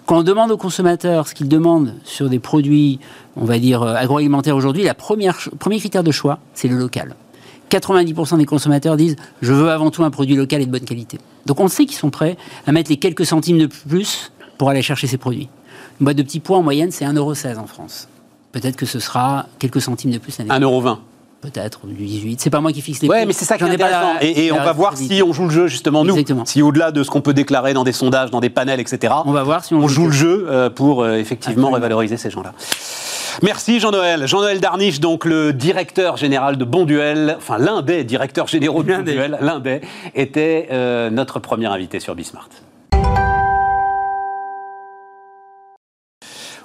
Quand 0.06 0.18
on 0.18 0.22
demande 0.22 0.52
aux 0.52 0.56
consommateurs 0.56 1.26
ce 1.26 1.34
qu'ils 1.34 1.48
demandent 1.48 1.94
sur 2.04 2.28
des 2.28 2.38
produits, 2.38 3.00
on 3.34 3.44
va 3.44 3.58
dire, 3.58 3.82
euh, 3.82 3.94
agroalimentaires 3.94 4.54
aujourd'hui, 4.54 4.84
la 4.84 4.94
première, 4.94 5.36
premier 5.58 5.78
critère 5.78 6.04
de 6.04 6.12
choix, 6.12 6.38
c'est 6.54 6.68
le 6.68 6.76
local. 6.76 7.16
90% 7.70 8.38
des 8.38 8.44
consommateurs 8.44 8.96
disent 8.96 9.16
je 9.42 9.52
veux 9.52 9.70
avant 9.70 9.90
tout 9.90 10.04
un 10.04 10.10
produit 10.10 10.36
local 10.36 10.62
et 10.62 10.66
de 10.66 10.70
bonne 10.70 10.84
qualité. 10.84 11.18
Donc 11.46 11.58
on 11.58 11.66
sait 11.66 11.86
qu'ils 11.86 11.96
sont 11.96 12.10
prêts 12.10 12.36
à 12.66 12.72
mettre 12.72 12.90
les 12.90 12.98
quelques 12.98 13.26
centimes 13.26 13.58
de 13.58 13.66
plus 13.66 14.30
pour 14.58 14.70
aller 14.70 14.82
chercher 14.82 15.08
ces 15.08 15.18
produits. 15.18 15.48
Une 16.00 16.04
boîte 16.04 16.16
de 16.16 16.22
petits 16.22 16.40
pois 16.40 16.58
en 16.58 16.62
moyenne, 16.62 16.92
c'est 16.92 17.04
1,16€ 17.04 17.58
en 17.58 17.66
France. 17.66 18.08
Peut-être 18.52 18.76
que 18.76 18.86
ce 18.86 19.00
sera 19.00 19.46
quelques 19.58 19.80
centimes 19.80 20.12
de 20.12 20.18
plus 20.18 20.38
l'année 20.38 20.50
1,20€. 20.50 20.98
Peut-être, 21.52 21.80
ou 21.84 21.88
du 21.88 21.94
18. 22.04 22.40
C'est 22.40 22.50
pas 22.50 22.60
moi 22.60 22.72
qui 22.72 22.80
fixe 22.80 23.00
les 23.02 23.08
Ouais, 23.08 23.18
prix. 23.18 23.26
mais 23.26 23.32
c'est 23.32 23.44
ça 23.44 23.56
qui 23.56 23.62
est 23.64 23.68
intéressant. 23.70 24.14
la- 24.14 24.24
et 24.24 24.46
et 24.46 24.52
on 24.52 24.56
va 24.56 24.72
voir 24.72 24.96
si 24.96 25.22
on 25.22 25.32
joue 25.32 25.44
le 25.44 25.50
jeu, 25.50 25.66
justement, 25.68 26.04
nous. 26.04 26.10
Exactement. 26.14 26.44
Si 26.44 26.60
au-delà 26.60 26.90
de 26.90 27.02
ce 27.04 27.10
qu'on 27.10 27.20
peut 27.20 27.34
déclarer 27.34 27.72
dans 27.72 27.84
des 27.84 27.92
sondages, 27.92 28.30
dans 28.32 28.40
des 28.40 28.50
panels, 28.50 28.80
etc., 28.80 29.14
On 29.24 29.32
va 29.32 29.42
voir 29.44 29.64
si 29.64 29.74
on 29.74 29.78
on 29.78 29.88
joue 29.88 29.94
joue 30.02 30.06
le 30.06 30.12
jeu 30.12 30.46
euh, 30.50 30.70
pour 30.70 31.02
euh, 31.02 31.14
effectivement 31.16 31.52
Absolument. 31.68 31.70
revaloriser 31.76 32.16
ces 32.16 32.30
gens-là. 32.30 32.52
Merci 33.42 33.80
Jean-Noël. 33.80 34.26
Jean-Noël 34.26 34.60
Darniche, 34.60 34.98
donc 34.98 35.24
le 35.24 35.52
directeur 35.52 36.16
général 36.16 36.56
de 36.56 36.64
Bonduel, 36.64 37.36
enfin 37.38 37.58
l'un 37.58 37.82
des 37.82 38.02
directeurs 38.02 38.46
généraux 38.48 38.82
de. 38.82 38.94
Bonduel, 38.96 39.38
l'un 39.40 39.60
des, 39.60 39.82
était 40.14 40.68
euh, 40.72 41.10
notre 41.10 41.38
premier 41.38 41.66
invité 41.66 42.00
sur 42.00 42.14
Bismart. 42.14 42.48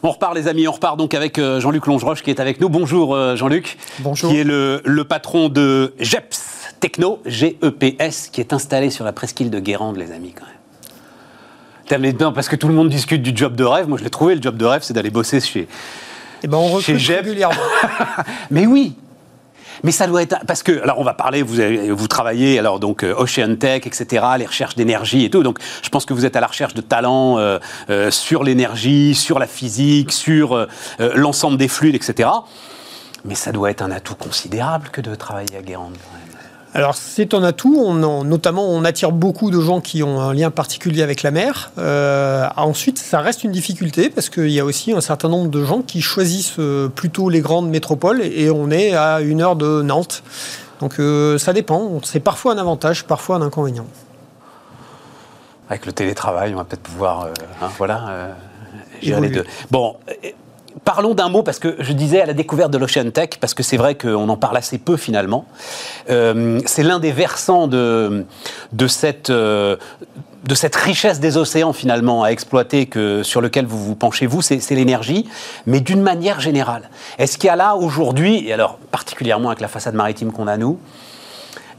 On 0.03 0.09
repart 0.09 0.33
les 0.33 0.47
amis, 0.47 0.67
on 0.67 0.71
repart 0.71 0.97
donc 0.97 1.13
avec 1.13 1.37
euh, 1.37 1.59
Jean-Luc 1.59 1.85
Longeroche 1.85 2.23
qui 2.23 2.31
est 2.31 2.39
avec 2.39 2.59
nous. 2.59 2.69
Bonjour 2.69 3.13
euh, 3.13 3.35
Jean-Luc. 3.35 3.77
Bonjour. 3.99 4.31
Qui 4.31 4.39
est 4.39 4.43
le, 4.43 4.81
le 4.83 5.03
patron 5.03 5.47
de 5.47 5.93
GEPS 5.99 6.73
Techno, 6.79 7.21
G-E-P-S, 7.27 8.29
qui 8.31 8.41
est 8.41 8.51
installé 8.51 8.89
sur 8.89 9.05
la 9.05 9.13
presqu'île 9.13 9.51
de 9.51 9.59
Guérande 9.59 9.97
les 9.97 10.11
amis 10.11 10.33
quand 10.33 10.45
même. 10.45 12.15
Non, 12.19 12.31
parce 12.31 12.47
que 12.47 12.55
tout 12.55 12.69
le 12.69 12.73
monde 12.73 12.89
discute 12.89 13.21
du 13.21 13.35
job 13.35 13.55
de 13.55 13.63
rêve. 13.63 13.87
Moi 13.87 13.99
je 13.99 14.03
l'ai 14.03 14.09
trouvé, 14.09 14.33
le 14.33 14.41
job 14.41 14.57
de 14.57 14.65
rêve 14.65 14.81
c'est 14.81 14.93
d'aller 14.93 15.09
bosser 15.11 15.39
chez... 15.39 15.67
Eh 16.41 16.47
ben, 16.47 16.57
on 16.57 16.79
Chez 16.79 16.93
régulièrement. 16.93 17.61
Mais 18.49 18.65
oui 18.65 18.95
Mais 19.83 19.91
ça 19.91 20.07
doit 20.07 20.21
être 20.21 20.37
parce 20.47 20.63
que 20.63 20.81
alors 20.81 20.99
on 20.99 21.03
va 21.03 21.13
parler. 21.13 21.41
Vous 21.41 21.55
vous 21.95 22.07
travaillez 22.07 22.59
alors 22.59 22.79
donc 22.79 23.03
euh, 23.03 23.15
Ocean 23.17 23.55
Tech, 23.55 23.85
etc. 23.85 24.25
Les 24.37 24.45
recherches 24.45 24.75
d'énergie 24.75 25.25
et 25.25 25.29
tout. 25.29 25.43
Donc 25.43 25.59
je 25.81 25.89
pense 25.89 26.05
que 26.05 26.13
vous 26.13 26.25
êtes 26.25 26.35
à 26.35 26.41
la 26.41 26.47
recherche 26.47 26.73
de 26.73 26.81
talents 26.81 27.39
euh, 27.39 27.59
euh, 27.89 28.11
sur 28.11 28.43
l'énergie, 28.43 29.15
sur 29.15 29.39
la 29.39 29.47
physique, 29.47 30.11
sur 30.11 30.53
euh, 30.53 30.67
euh, 30.99 31.11
l'ensemble 31.15 31.57
des 31.57 31.67
fluides, 31.67 31.95
etc. 31.95 32.29
Mais 33.25 33.35
ça 33.35 33.51
doit 33.51 33.69
être 33.69 33.81
un 33.81 33.91
atout 33.91 34.15
considérable 34.15 34.89
que 34.89 35.01
de 35.01 35.13
travailler 35.15 35.57
à 35.57 35.61
Guérande. 35.61 35.97
Alors 36.73 36.95
c'est 36.95 37.33
un 37.33 37.43
atout, 37.43 37.75
on 37.77 38.01
en- 38.01 38.23
notamment 38.23 38.65
on 38.69 38.85
attire 38.85 39.11
beaucoup 39.11 39.51
de 39.51 39.59
gens 39.59 39.81
qui 39.81 40.03
ont 40.03 40.21
un 40.21 40.33
lien 40.33 40.51
particulier 40.51 41.01
avec 41.01 41.21
la 41.21 41.31
mer. 41.31 41.71
Euh, 41.77 42.47
ensuite 42.55 42.97
ça 42.97 43.19
reste 43.19 43.43
une 43.43 43.51
difficulté 43.51 44.09
parce 44.09 44.29
qu'il 44.29 44.49
y 44.51 44.59
a 44.59 44.63
aussi 44.63 44.93
un 44.93 45.01
certain 45.01 45.27
nombre 45.27 45.49
de 45.49 45.65
gens 45.65 45.81
qui 45.81 46.01
choisissent 46.01 46.59
euh, 46.59 46.87
plutôt 46.87 47.27
les 47.29 47.41
grandes 47.41 47.69
métropoles 47.69 48.21
et 48.21 48.49
on 48.49 48.71
est 48.71 48.93
à 48.95 49.19
une 49.19 49.41
heure 49.41 49.57
de 49.57 49.81
Nantes. 49.81 50.23
Donc 50.79 50.99
euh, 50.99 51.37
ça 51.37 51.51
dépend, 51.51 51.99
c'est 52.03 52.21
parfois 52.21 52.53
un 52.53 52.57
avantage, 52.57 53.03
parfois 53.03 53.35
un 53.35 53.41
inconvénient. 53.41 53.85
Avec 55.69 55.85
le 55.85 55.91
télétravail, 55.91 56.53
on 56.53 56.57
va 56.57 56.63
peut-être 56.63 56.81
pouvoir, 56.83 57.23
euh, 57.25 57.33
hein, 57.61 57.69
voilà, 57.77 58.35
gérer 59.01 59.21
les 59.21 59.29
deux. 59.29 59.45
Bon, 59.71 59.95
parlons 60.83 61.13
d'un 61.13 61.29
mot 61.29 61.43
parce 61.43 61.59
que 61.59 61.75
je 61.79 61.93
disais 61.93 62.21
à 62.21 62.25
la 62.25 62.33
découverte 62.33 62.71
de 62.71 62.77
l'Ocean 62.77 63.09
Tech, 63.11 63.29
parce 63.39 63.53
que 63.53 63.63
c'est 63.63 63.77
vrai 63.77 63.95
qu'on 63.95 64.29
en 64.29 64.37
parle 64.37 64.57
assez 64.57 64.77
peu 64.77 64.97
finalement. 64.97 65.45
Euh, 66.09 66.59
c'est 66.65 66.83
l'un 66.83 66.99
des 66.99 67.11
versants 67.11 67.67
de, 67.67 68.25
de 68.73 68.87
cette. 68.87 69.29
euh, 69.29 69.75
de 70.43 70.55
cette 70.55 70.75
richesse 70.75 71.19
des 71.19 71.37
océans 71.37 71.71
finalement 71.71 72.23
à 72.23 72.29
exploiter 72.29 72.87
que, 72.87 73.21
sur 73.21 73.41
lequel 73.41 73.67
vous 73.67 73.77
vous 73.77 73.93
penchez 73.95 74.25
vous, 74.25 74.41
c'est 74.41 74.59
c'est 74.59 74.73
l'énergie, 74.73 75.29
mais 75.67 75.81
d'une 75.81 76.01
manière 76.01 76.39
générale. 76.39 76.89
Est-ce 77.19 77.37
qu'il 77.37 77.45
y 77.45 77.51
a 77.51 77.55
là 77.55 77.75
aujourd'hui, 77.75 78.47
et 78.47 78.51
alors 78.51 78.79
particulièrement 78.89 79.49
avec 79.49 79.61
la 79.61 79.67
façade 79.67 79.93
maritime 79.93 80.31
qu'on 80.31 80.47
a 80.47 80.57
nous, 80.57 80.79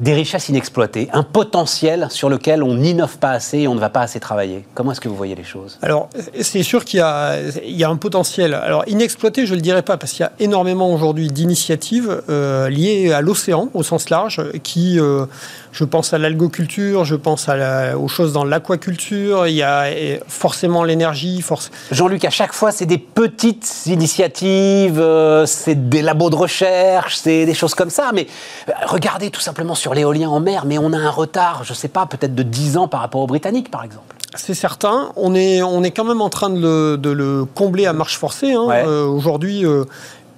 des 0.03 0.15
richesses 0.15 0.49
inexploitées, 0.49 1.09
un 1.13 1.23
potentiel 1.23 2.09
sur 2.11 2.29
lequel 2.29 2.63
on 2.65 2.75
n'innove 2.75 3.19
pas 3.19 3.31
assez 3.31 3.61
et 3.61 3.69
on 3.69 3.75
ne 3.77 3.81
va 3.81 3.89
pas 3.89 4.01
assez 4.01 4.19
travailler. 4.19 4.65
Comment 4.75 4.93
est-ce 4.93 5.01
que 5.01 5.09
vous 5.09 5.15
voyez 5.17 5.37
les 5.37 5.45
choses? 5.45 5.79
Alors, 5.81 6.09
c'est 6.41 6.65
sûr 6.65 6.85
qu'il 6.85 6.99
y, 6.99 7.03
a- 7.03 7.89
un 7.89 7.97
potentiel. 7.97 8.53
Alors, 8.55 8.83
inexploité, 8.89 9.47
je 9.47 9.53
ne 9.53 9.57
le 9.57 9.63
dirais 9.63 9.83
pas, 9.83 9.97
parce 9.97 10.13
qu'il 10.13 10.25
y 10.25 10.27
a 10.27 10.33
énormément 10.41 10.93
aujourd'hui 10.93 11.29
d'initiatives 11.29 12.23
euh, 12.29 12.69
liées 12.69 13.13
à 13.13 13.21
l'océan, 13.21 13.69
au 13.75 13.85
sens 13.85 14.11
large, 14.11 14.43
qui, 14.65 14.99
euh, 14.99 15.27
je 15.73 15.85
pense 15.85 16.13
à 16.13 16.19
l'algoculture, 16.19 17.05
je 17.05 17.15
pense 17.17 17.49
à 17.49 17.57
la- 17.57 17.99
aux 17.99 18.09
choses 18.09 18.33
dans 18.33 18.45
l'aquaculture, 18.45 19.47
il 19.47 19.55
y 19.55 19.63
a 19.63 19.91
eh, 19.91 20.21
forcément 20.29 20.85
l'énergie, 20.85 21.43
Jean-Luc, 21.91 22.25
à 22.25 22.31
chaque 22.31 22.53
fois, 22.53 22.71
c'est 22.73 22.87
des 22.87 22.99
petites 22.99 23.87
initiatives, 23.87 25.01
euh, 25.01 25.47
c'est 25.47 25.89
des 25.89 26.03
labos 26.03 26.31
de 26.31 26.37
recherche, 26.37 27.17
c'est 27.17 27.47
des 27.47 27.55
choses 27.55 27.75
comme 27.75 27.91
ça. 27.91 28.11
Mais 28.15 28.27
euh, 28.69 28.73
regardez 28.87 29.31
tout 29.31 29.41
simplement 29.41 29.75
sur 29.75 29.95
l'éolien 29.95 30.29
en 30.29 30.41
mer, 30.41 30.65
mais 30.67 30.79
on 30.79 30.93
a 30.93 30.99
un 30.99 31.11
retard, 31.11 31.63
je 31.65 31.73
ne 31.73 31.77
sais 31.77 31.89
pas, 31.89 32.07
peut-être 32.07 32.35
de 32.35 32.43
10 32.43 32.77
ans 32.77 32.89
par 32.89 33.01
rapport 33.01 33.21
aux 33.23 33.27
Britanniques, 33.27 33.71
par 33.71 33.83
exemple. 33.85 34.15
C'est 34.35 34.55
certain. 34.55 35.11
On 35.17 35.35
est, 35.35 35.63
on 35.63 35.83
est 35.83 35.91
quand 35.91 36.05
même 36.05 36.23
en 36.23 36.31
train 36.31 36.49
de 36.49 36.59
le, 36.59 36.97
de 36.97 37.11
le 37.11 37.45
combler 37.45 37.85
à 37.87 37.93
marche 37.93 38.17
forcée. 38.17 38.53
hein. 38.53 38.65
Ouais. 38.67 38.83
Euh, 38.87 39.05
Aujourd'hui, 39.07 39.67
euh, 39.67 39.85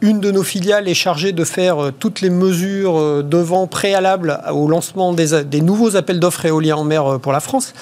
une 0.04 0.20
de 0.20 0.30
nos 0.30 0.42
filiales 0.42 0.86
est 0.86 0.94
chargée 0.94 1.32
de 1.32 1.44
faire 1.44 1.82
euh, 1.82 1.90
toutes 1.90 2.20
les 2.20 2.28
mesures 2.28 2.98
euh, 2.98 3.22
de 3.22 3.38
vent 3.38 3.66
préalables 3.66 4.38
au 4.52 4.68
lancement 4.68 5.14
des, 5.14 5.60
nouveaux 5.62 5.96
appels 5.96 6.20
d'offres 6.20 6.44
éoliens 6.44 6.76
en 6.76 6.84
mer 6.84 7.14
euh, 7.14 7.18
pour 7.18 7.32
la 7.32 7.40
France. 7.40 7.72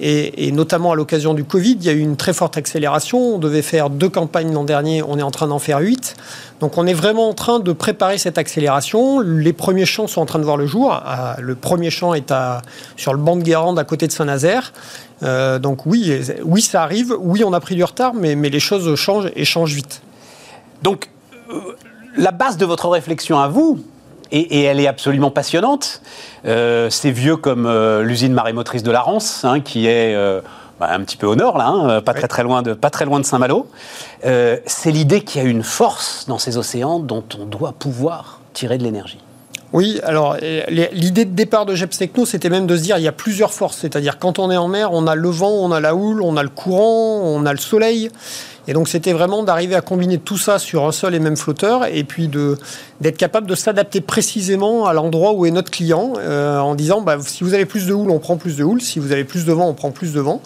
Et, 0.00 0.50
notamment 0.50 0.92
à 0.92 0.96
l'occasion 0.96 1.34
du 1.34 1.44
Covid, 1.44 1.76
il 1.80 1.84
y 1.84 1.88
a 1.88 1.92
eu 1.92 2.00
une 2.00 2.16
très 2.16 2.32
forte 2.32 2.56
accélération. 2.56 3.18
On 3.18 3.38
devait 3.38 3.62
faire 3.62 3.90
deux 3.90 4.08
campagnes 4.08 4.52
l'an 4.52 4.64
dernier, 4.64 5.02
on 5.04 5.18
est 5.18 5.22
en 5.22 5.30
train 5.30 5.46
d'en 5.46 5.60
faire 5.60 5.78
huit. 5.78 6.16
Donc 6.60 6.78
on 6.78 6.86
est 6.86 6.94
vraiment 6.94 7.28
en 7.28 7.34
train 7.34 7.60
de 7.60 7.72
préparer 7.72 8.18
cette 8.18 8.38
accélération. 8.38 9.20
Les 9.20 9.52
premiers 9.52 9.86
champs 9.86 10.08
sont 10.08 10.20
en 10.20 10.26
train 10.26 10.40
de 10.40 10.44
voir 10.44 10.56
le 10.56 10.66
jour. 10.66 10.92
Ah, 10.92 11.36
Le 11.38 11.54
premier 11.54 11.90
champ 11.90 12.12
est 12.12 12.32
à, 12.32 12.62
sur 12.96 13.12
le 13.12 13.20
banc 13.20 13.36
de 13.36 13.42
Guérande 13.42 13.78
à 13.78 13.84
côté 13.84 14.08
de 14.08 14.12
Saint-Nazaire. 14.12 14.72
Donc 15.22 15.86
oui, 15.86 16.20
oui, 16.44 16.62
ça 16.62 16.82
arrive. 16.82 17.14
Oui, 17.18 17.42
on 17.44 17.52
a 17.52 17.60
pris 17.60 17.76
du 17.76 17.84
retard, 17.84 18.14
mais, 18.14 18.34
mais 18.34 18.50
les 18.50 18.60
choses 18.60 18.94
changent 18.96 19.30
et 19.34 19.44
changent 19.44 19.74
vite. 19.74 20.02
Donc, 20.82 21.08
la 22.16 22.30
base 22.30 22.56
de 22.56 22.66
votre 22.66 22.88
réflexion 22.88 23.38
à 23.38 23.48
vous, 23.48 23.80
et, 24.30 24.40
et 24.40 24.62
elle 24.64 24.80
est 24.80 24.86
absolument 24.86 25.30
passionnante, 25.30 26.02
euh, 26.44 26.90
c'est 26.90 27.10
vieux 27.10 27.36
comme 27.36 27.66
euh, 27.66 28.02
l'usine 28.02 28.32
marémotrice 28.32 28.82
de 28.82 28.90
la 28.90 29.00
Rance, 29.00 29.44
hein, 29.44 29.60
qui 29.60 29.86
est 29.86 30.14
euh, 30.14 30.40
bah, 30.80 30.88
un 30.90 31.00
petit 31.00 31.16
peu 31.16 31.26
au 31.26 31.36
nord, 31.36 31.58
là, 31.58 31.68
hein, 31.68 32.00
pas, 32.02 32.14
très, 32.14 32.28
très 32.28 32.42
loin 32.42 32.62
de, 32.62 32.74
pas 32.74 32.90
très 32.90 33.04
loin 33.04 33.20
de 33.20 33.24
Saint-Malo. 33.24 33.68
Euh, 34.24 34.58
c'est 34.66 34.90
l'idée 34.90 35.22
qu'il 35.22 35.42
y 35.42 35.44
a 35.44 35.48
une 35.48 35.62
force 35.62 36.26
dans 36.28 36.38
ces 36.38 36.56
océans 36.56 36.98
dont 36.98 37.24
on 37.38 37.46
doit 37.46 37.72
pouvoir 37.72 38.40
tirer 38.52 38.78
de 38.78 38.84
l'énergie. 38.84 39.18
Oui, 39.72 40.00
alors 40.02 40.36
euh, 40.42 40.62
l'idée 40.92 41.26
de 41.26 41.34
départ 41.34 41.66
de 41.66 41.76
Techno, 41.76 42.24
c'était 42.24 42.48
même 42.48 42.66
de 42.66 42.76
se 42.76 42.82
dire 42.82 42.96
il 42.96 43.04
y 43.04 43.08
a 43.08 43.12
plusieurs 43.12 43.52
forces. 43.52 43.76
C'est-à-dire 43.76 44.18
quand 44.18 44.38
on 44.38 44.50
est 44.50 44.56
en 44.56 44.68
mer, 44.68 44.92
on 44.92 45.06
a 45.06 45.14
le 45.14 45.28
vent, 45.28 45.50
on 45.50 45.72
a 45.72 45.80
la 45.80 45.94
houle, 45.94 46.22
on 46.22 46.38
a 46.38 46.42
le 46.42 46.48
courant, 46.48 47.20
on 47.22 47.44
a 47.44 47.52
le 47.52 47.58
soleil. 47.58 48.10
Et 48.68 48.74
donc 48.74 48.86
c'était 48.86 49.14
vraiment 49.14 49.42
d'arriver 49.42 49.74
à 49.74 49.80
combiner 49.80 50.18
tout 50.18 50.36
ça 50.36 50.58
sur 50.58 50.86
un 50.86 50.92
seul 50.92 51.14
et 51.14 51.18
même 51.18 51.38
flotteur 51.38 51.86
et 51.86 52.04
puis 52.04 52.28
d'être 52.28 53.16
capable 53.16 53.46
de 53.46 53.54
s'adapter 53.54 54.02
précisément 54.02 54.86
à 54.86 54.92
l'endroit 54.92 55.32
où 55.32 55.46
est 55.46 55.50
notre 55.50 55.70
client 55.70 56.12
euh, 56.18 56.58
en 56.58 56.74
disant 56.74 57.00
bah, 57.00 57.16
si 57.20 57.44
vous 57.44 57.54
avez 57.54 57.64
plus 57.64 57.86
de 57.86 57.94
houle, 57.94 58.10
on 58.10 58.18
prend 58.18 58.36
plus 58.36 58.58
de 58.58 58.64
houle. 58.64 58.82
Si 58.82 58.98
vous 58.98 59.10
avez 59.10 59.24
plus 59.24 59.46
de 59.46 59.52
vent, 59.52 59.66
on 59.68 59.74
prend 59.74 59.90
plus 59.90 60.12
de 60.12 60.20
vent. 60.20 60.42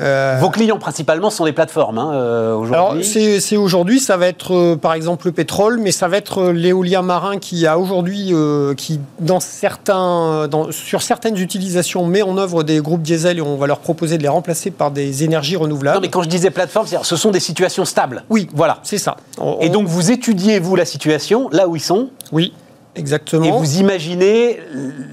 Euh, 0.00 0.36
Vos 0.40 0.50
clients 0.50 0.78
principalement 0.78 1.30
sont 1.30 1.44
des 1.46 1.52
plateformes 1.52 1.96
hein, 1.98 2.10
euh, 2.12 2.48
alors, 2.68 2.90
aujourd'hui. 2.92 3.40
c'est 3.40 3.56
aujourd'hui, 3.56 3.98
ça 3.98 4.16
va 4.18 4.26
être 4.26 4.54
euh, 4.54 4.76
par 4.76 4.92
exemple 4.92 5.26
le 5.26 5.32
pétrole, 5.32 5.78
mais 5.80 5.90
ça 5.90 6.06
va 6.06 6.18
être 6.18 6.38
euh, 6.42 6.52
l'éolien 6.52 7.00
marin 7.00 7.38
qui 7.38 7.66
a 7.66 7.78
aujourd'hui, 7.78 8.32
qui 8.76 9.00
dans 9.20 9.40
certains, 9.40 10.48
dans- 10.48 10.70
sur 10.70 11.00
certaines 11.02 11.38
utilisations 11.38 12.04
met 12.06 12.22
en 12.22 12.36
œuvre 12.36 12.62
des 12.62 12.80
groupes 12.80 13.02
diesel 13.02 13.38
et 13.38 13.40
on 13.40 13.56
va 13.56 13.66
leur 13.66 13.78
proposer 13.78 14.18
de 14.18 14.22
les 14.22 14.28
remplacer 14.28 14.70
par 14.70 14.90
des 14.90 15.24
énergies 15.24 15.56
renouvelables. 15.56 15.96
Non, 15.96 16.02
mais 16.02 16.08
quand 16.10 16.22
je 16.22 16.28
disais 16.28 16.50
plateforme, 16.50 16.86
c'est-à-dire 16.86 17.06
ce 17.06 17.16
sont 17.16 17.30
des 17.30 17.40
situations 17.40 17.84
stables. 17.86 18.24
Oui, 18.28 18.48
Voilà. 18.54 18.78
c'est 18.82 18.98
ça. 18.98 19.16
On- 19.38 19.58
Et 19.60 19.68
on- 19.68 19.72
donc 19.72 19.86
vous 19.86 20.10
étudiez, 20.10 20.58
vous, 20.58 20.76
la 20.76 20.84
situation, 20.84 21.48
là 21.52 21.68
où 21.68 21.76
ils 21.76 21.80
sont, 21.80 22.10
oui, 22.32 22.52
exactement. 22.96 23.44
Et 23.44 23.50
vous 23.50 23.78
imaginez 23.78 24.58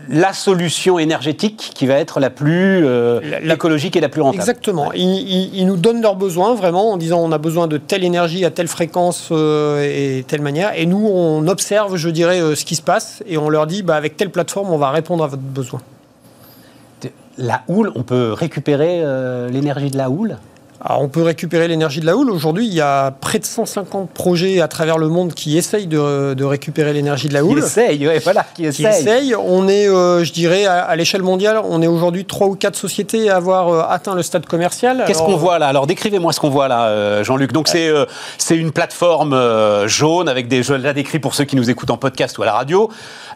la 0.09 0.33
solution 0.33 0.99
énergétique 0.99 1.71
qui 1.75 1.85
va 1.85 1.95
être 1.95 2.19
la 2.19 2.29
plus 2.29 2.85
euh, 2.85 3.19
La- 3.43 3.53
écologique 3.53 3.95
et 3.95 3.99
la 4.01 4.09
plus 4.09 4.21
rentable. 4.21 4.41
Exactement. 4.41 4.91
Ils, 4.93 5.01
ils- 5.01 5.55
ils 5.55 5.65
nous 5.65 5.77
donnent 5.77 6.01
leurs 6.01 6.15
besoins 6.15 6.55
vraiment 6.55 6.91
en 6.91 6.97
disant 6.97 7.19
on 7.19 7.31
a 7.31 7.37
besoin 7.37 7.67
de 7.67 7.77
telle 7.77 8.03
énergie 8.03 8.45
à 8.45 8.51
telle 8.51 8.67
fréquence 8.67 9.29
euh, 9.31 9.83
et 9.83 10.23
telle 10.27 10.41
manière. 10.41 10.71
Et 10.77 10.85
nous, 10.85 11.05
on 11.07 11.47
observe, 11.47 11.95
je 11.95 12.09
dirais, 12.09 12.41
euh, 12.41 12.55
ce 12.55 12.65
qui 12.65 12.75
se 12.75 12.81
passe 12.81 13.21
et 13.27 13.37
on 13.37 13.49
leur 13.49 13.67
dit 13.67 13.83
bah, 13.83 13.95
avec 13.95 14.17
telle 14.17 14.29
plateforme, 14.31 14.71
on 14.71 14.77
va 14.77 14.91
répondre 14.91 15.23
à 15.23 15.27
votre 15.27 15.41
besoin. 15.43 15.81
La 17.37 17.63
houle, 17.67 17.91
on 17.95 18.03
peut 18.03 18.31
récupérer 18.33 19.01
l'énergie 19.51 19.89
de 19.89 19.97
la 19.97 20.09
houle? 20.09 20.37
Alors, 20.85 21.01
on 21.01 21.07
peut 21.07 21.21
récupérer 21.21 21.69
l'énergie 21.69 22.01
de 22.01 22.05
la 22.05 22.17
houle. 22.17 22.29
Aujourd'hui, 22.29 22.67
il 22.67 22.73
y 22.73 22.81
a 22.81 23.11
près 23.11 23.39
de 23.39 23.45
150 23.45 24.09
projets 24.09 24.59
à 24.59 24.67
travers 24.67 24.97
le 24.97 25.07
monde 25.07 25.33
qui 25.33 25.57
essayent 25.57 25.87
de, 25.87 26.33
de 26.33 26.43
récupérer 26.43 26.91
l'énergie 26.91 27.29
de 27.29 27.33
la 27.33 27.39
Qui 27.39 27.45
houle. 27.45 27.59
essaye, 27.59 28.05
ouais, 28.05 28.19
voilà, 28.19 28.43
qui 28.53 28.63
Qui 28.63 28.67
essaye. 28.67 28.85
essayent. 28.87 29.35
On 29.35 29.69
est, 29.69 29.87
euh, 29.87 30.25
je 30.25 30.33
dirais, 30.33 30.65
à, 30.65 30.83
à 30.83 30.95
l'échelle 30.97 31.21
mondiale, 31.21 31.61
on 31.63 31.81
est 31.81 31.87
aujourd'hui 31.87 32.25
trois 32.25 32.47
ou 32.47 32.55
quatre 32.55 32.75
sociétés 32.75 33.29
à 33.29 33.37
avoir 33.37 33.69
euh, 33.69 33.81
atteint 33.87 34.13
le 34.13 34.23
stade 34.23 34.45
commercial. 34.45 35.05
Qu'est-ce 35.07 35.19
qu'on 35.23 35.37
voit 35.37 35.57
là? 35.57 35.67
Alors 35.67 35.87
décrivez-moi 35.87 36.33
ce 36.33 36.41
qu'on 36.41 36.49
voit 36.49 36.67
là, 36.67 36.87
euh, 36.87 37.23
Jean-Luc. 37.23 37.53
Donc 37.53 37.69
c'est 37.69 37.89
c'est 38.37 38.57
une 38.57 38.73
plateforme 38.73 39.87
jaune 39.87 40.27
avec 40.27 40.49
des. 40.49 40.63
Je 40.63 40.73
la 40.73 40.91
décris 40.91 41.19
pour 41.19 41.33
ceux 41.33 41.45
qui 41.45 41.55
nous 41.55 41.69
écoutent 41.69 41.91
en 41.91 41.97
podcast 41.97 42.37
ou 42.37 42.43
à 42.43 42.45
la 42.45 42.53
radio. 42.53 42.89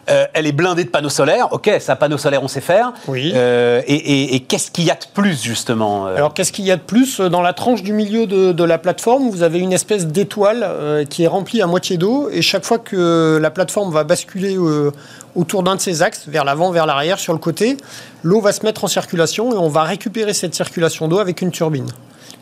Elle 0.06 0.46
est 0.46 0.52
blindée 0.52 0.84
de 0.84 0.88
panneaux 0.90 1.08
solaires. 1.08 1.48
Ok, 1.52 1.70
ça 1.80 1.96
panneaux 1.96 2.18
solaires, 2.18 2.42
on 2.42 2.48
sait 2.48 2.60
faire. 2.60 2.92
Oui. 3.06 3.32
Et 3.34 3.94
et- 3.94 4.34
et 4.34 4.40
qu'est-ce 4.40 4.70
qu'il 4.70 4.84
y 4.84 4.90
a 4.90 4.94
de 4.94 5.04
plus 5.14 5.42
justement 5.42 6.06
Alors 6.06 6.34
qu'est-ce 6.34 6.52
qu'il 6.52 6.66
y 6.66 6.70
a 6.70 6.76
de 6.76 6.82
plus 6.82 7.20
Dans 7.20 7.37
la 7.42 7.52
tranche 7.52 7.82
du 7.82 7.92
milieu 7.92 8.26
de, 8.26 8.52
de 8.52 8.64
la 8.64 8.78
plateforme, 8.78 9.30
vous 9.30 9.42
avez 9.42 9.58
une 9.58 9.72
espèce 9.72 10.06
d'étoile 10.06 10.62
euh, 10.62 11.04
qui 11.04 11.24
est 11.24 11.26
remplie 11.26 11.62
à 11.62 11.66
moitié 11.66 11.96
d'eau 11.96 12.28
et 12.30 12.42
chaque 12.42 12.64
fois 12.64 12.78
que 12.78 13.38
la 13.40 13.50
plateforme 13.50 13.92
va 13.92 14.04
basculer 14.04 14.56
euh, 14.56 14.90
autour 15.34 15.62
d'un 15.62 15.76
de 15.76 15.80
ses 15.80 16.02
axes, 16.02 16.26
vers 16.28 16.44
l'avant, 16.44 16.70
vers 16.70 16.86
l'arrière, 16.86 17.18
sur 17.18 17.32
le 17.32 17.38
côté, 17.38 17.76
l'eau 18.22 18.40
va 18.40 18.52
se 18.52 18.64
mettre 18.64 18.84
en 18.84 18.88
circulation 18.88 19.52
et 19.52 19.56
on 19.56 19.68
va 19.68 19.82
récupérer 19.82 20.34
cette 20.34 20.54
circulation 20.54 21.08
d'eau 21.08 21.18
avec 21.18 21.42
une 21.42 21.50
turbine. 21.50 21.88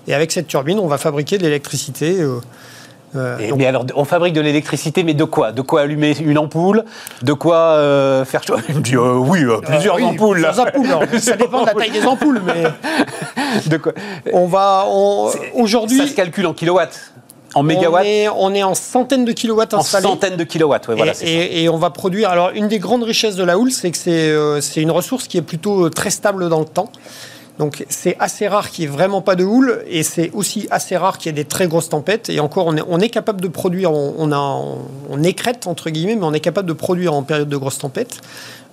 Et 0.08 0.14
avec 0.14 0.32
cette 0.32 0.46
turbine, 0.46 0.78
on 0.78 0.86
va 0.86 0.98
fabriquer 0.98 1.38
de 1.38 1.42
l'électricité. 1.42 2.20
euh, 2.20 2.40
euh, 3.14 3.38
Et- 3.38 3.48
donc, 3.48 3.58
mais 3.58 3.66
alors, 3.66 3.86
on 3.94 4.04
fabrique 4.04 4.34
de 4.34 4.40
l'électricité, 4.40 5.02
mais 5.04 5.14
de 5.14 5.24
quoi? 5.24 5.52
De 5.52 5.62
quoi 5.62 5.82
allumer 5.82 6.16
une 6.20 6.38
ampoule? 6.38 6.84
De 7.22 7.32
quoi 7.32 7.56
euh, 7.56 8.24
faire 8.24 8.42
chaud 8.42 8.56
Il 8.68 8.76
me 8.76 8.80
dit 8.80 8.96
euh, 8.96 9.14
oui, 9.14 9.40
plusieurs 9.64 9.96
oui, 9.96 10.02
ampoules. 10.04 10.40
là. 10.40 10.48
plusieurs 10.48 10.66
ampoules. 10.68 10.86
Alors, 10.86 11.02
ça 11.20 11.36
dépend 11.36 11.62
de 11.62 11.66
la 11.66 11.74
taille 11.74 11.90
des 11.92 12.04
ampoules, 12.06 12.42
mais 12.44 12.64
De 13.66 13.76
quoi? 13.78 13.92
On 14.32 14.46
va. 14.46 14.84
on- 14.88 15.30
Aujourd'hui, 15.54 15.98
Ça 15.98 16.06
se 16.08 16.14
calcule 16.14 16.46
en 16.46 16.52
kilowatts, 16.52 17.12
en 17.54 17.60
on 17.60 17.62
mégawatts, 17.62 18.04
est, 18.06 18.28
on 18.28 18.52
est 18.54 18.62
en 18.62 18.74
centaines 18.74 19.24
de 19.24 19.32
kilowatts 19.32 19.72
en 19.74 19.78
installés. 19.78 20.02
centaines 20.02 20.36
de 20.36 20.44
kilowatts. 20.44 20.88
Ouais, 20.88 20.96
voilà, 20.96 21.12
et, 21.22 21.30
et- 21.30 21.62
et 21.64 21.68
on 21.68 21.78
va 21.78 21.90
produire. 21.90 22.28
Alors, 22.30 22.50
une 22.54 22.68
des 22.68 22.78
grandes 22.78 23.04
richesses 23.04 23.36
de 23.36 23.44
la 23.44 23.56
houle, 23.58 23.70
c'est 23.70 23.90
que 23.90 24.58
c'est 24.60 24.82
une 24.82 24.90
ressource 24.90 25.26
qui 25.28 25.38
est 25.38 25.42
plutôt 25.42 25.88
très 25.90 26.10
stable 26.10 26.48
dans 26.48 26.58
le 26.60 26.66
temps. 26.66 26.90
Donc 27.58 27.86
c'est 27.88 28.16
assez 28.18 28.48
rare 28.48 28.70
qu'il 28.70 28.84
n'y 28.84 28.92
ait 28.92 28.96
vraiment 28.96 29.22
pas 29.22 29.34
de 29.34 29.44
houle 29.44 29.82
et 29.88 30.02
c'est 30.02 30.30
aussi 30.32 30.68
assez 30.70 30.96
rare 30.96 31.16
qu'il 31.16 31.30
y 31.30 31.30
ait 31.30 31.42
des 31.42 31.48
très 31.48 31.68
grosses 31.68 31.88
tempêtes. 31.88 32.28
Et 32.28 32.40
encore, 32.40 32.66
on 32.66 33.00
est, 33.00 33.08
capable 33.08 33.40
de 33.40 33.48
produire, 33.48 33.92
on, 33.92 34.14
on, 34.18 34.32
a, 34.32 34.62
on 35.08 35.22
écrète 35.22 35.66
entre 35.66 35.90
guillemets, 35.90 36.16
mais 36.16 36.24
on 36.24 36.34
est 36.34 36.40
capable 36.40 36.68
de 36.68 36.74
produire 36.74 37.14
en 37.14 37.22
période 37.22 37.48
de 37.48 37.56
grosses 37.56 37.78
tempêtes. 37.78 38.20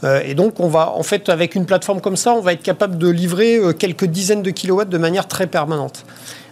Euh, 0.04 0.22
et 0.26 0.34
donc, 0.34 0.60
on 0.60 0.68
va, 0.68 0.92
en 0.92 1.04
fait, 1.04 1.30
avec 1.30 1.56
une 1.56 1.66
plateforme 1.66 2.02
comme 2.02 2.18
ça, 2.18 2.34
on 2.34 2.42
va 2.42 2.54
être 2.54 2.62
capable 2.62 2.98
de 2.98 3.08
livrer 3.08 3.56
euh, 3.56 3.74
quelques 3.74 4.06
dizaines 4.06 4.42
de 4.42 4.52
kilowatts 4.52 4.90
de 4.90 4.98
manière 4.98 5.28
très 5.28 5.48
permanente. 5.48 6.06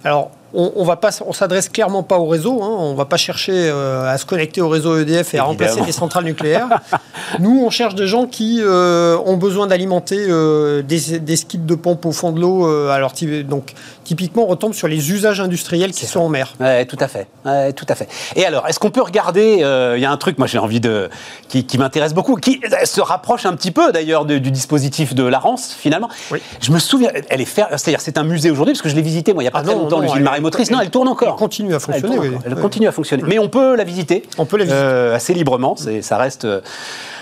Alors, 0.04 0.32
on, 0.54 0.72
on 0.76 0.84
va 0.84 0.96
pas, 0.96 1.10
on 1.26 1.34
s'adresse 1.34 1.70
clairement 1.70 2.04
pas 2.04 2.18
au 2.18 2.28
réseau. 2.28 2.62
Hein, 2.64 2.70
on 2.80 2.94
va 2.94 3.06
pas 3.06 3.18
chercher 3.18 3.54
euh, 3.54 4.12
à 4.12 4.18
se 4.18 4.26
connecter 4.26 4.62
au 4.62 4.70
réseau 4.70 4.98
EDF 4.98 5.34
et 5.34 5.40
à 5.40 5.44
remplacer 5.44 5.82
les 5.86 5.92
centrales 5.92 6.26
nucléaires. 6.26 6.68
Nous, 7.40 7.64
on 7.66 7.70
cherche 7.70 7.96
des 7.96 8.08
gens 8.08 8.26
qui 8.26 8.60
euh, 8.62 9.18
ont 9.26 9.38
besoin 9.38 9.68
d'alimenter 9.68 10.18
euh, 10.20 10.82
des, 10.82 11.20
des 11.20 11.36
skis 11.36 11.58
de 11.58 11.76
pompe 11.76 12.06
au 12.06 12.12
fond 12.12 12.32
de 12.32 12.40
l'eau. 12.42 12.68
alors, 12.90 13.14
donc, 13.48 13.74
typiquement, 14.04 14.44
on 14.44 14.48
retombe 14.48 14.74
sur 14.74 14.88
les 14.88 15.12
usages 15.12 15.40
industriels 15.40 15.92
qui 15.92 16.06
sont 16.06 16.22
en 16.22 16.30
mer. 16.30 16.54
Ouais, 16.60 16.86
tout 16.86 16.98
à 17.00 17.08
fait. 17.08 17.28
Ouais, 17.46 17.74
tout 17.74 17.86
à 17.88 17.96
fait. 17.96 18.10
Et 18.36 18.46
alors, 18.46 18.68
est-ce 18.68 18.80
qu'on 18.80 18.92
peut 18.92 19.02
regarder 19.02 19.58
Il 19.96 20.02
y 20.02 20.06
a 20.06 20.12
un 20.12 20.18
truc, 20.18 20.38
moi, 20.38 20.48
j'ai 20.48 20.58
envie 20.58 20.80
de 20.80 21.10
qui, 21.48 21.66
qui 21.66 21.78
m'intéresse 21.78 22.14
beaucoup, 22.14 22.36
qui 22.36 22.60
se 22.86 23.02
rapproche 23.02 23.46
un 23.46 23.56
petit 23.56 23.72
peu 23.72 23.92
d'ailleurs 23.92 24.26
du 24.26 24.52
dispositif 24.52 25.14
de 25.14 25.24
la 25.24 25.40
Rance, 25.40 25.76
finalement. 25.78 26.10
Oui. 26.32 26.40
Je 26.60 26.72
me 26.72 26.80
souviens, 26.80 27.12
elle 27.30 27.42
est 27.42 27.46
c'est-à-dire 27.78 28.02
c'est 28.02 28.18
un 28.18 28.24
musée 28.24 28.52
aujourd'hui 28.52 28.74
parce 28.74 28.82
que 28.82 28.90
je 28.90 28.96
l'ai 28.96 29.02
visité 29.02 29.34
moi 29.34 29.44
il 29.44 29.46
y 29.46 29.50
a 29.50 29.52
pas 29.52 29.60
Ah 29.60 29.64
très 29.64 29.74
non, 29.74 29.84
longtemps 29.84 30.02
non, 30.02 30.08
l'usine 30.50 30.66
elle-. 30.70 30.76
Non, 30.78 30.82
elle 30.84 30.90
tourne 30.90 31.08
encore. 31.08 31.30
Elle 31.30 31.36
continue 31.36 31.74
à 31.76 31.80
fonctionner. 31.80 32.16
Elle, 32.16 32.20
oui. 32.32 32.38
Elle 32.46 32.54
Oui. 32.56 32.62
continue 32.62 32.88
à 32.88 32.92
fonctionner. 32.92 33.24
Mais 33.28 33.40
on 33.40 33.50
peut 33.50 33.76
la 33.76 33.84
visiter. 33.84 34.24
On 34.38 34.46
peut 34.46 34.58
la 34.58 34.64
visiter. 34.66 34.82
Euh, 34.82 35.16
assez 35.16 35.34
librement. 35.34 35.76
C'est, 35.78 36.02
ça 36.02 36.18
reste 36.18 36.46
euh, 36.46 36.62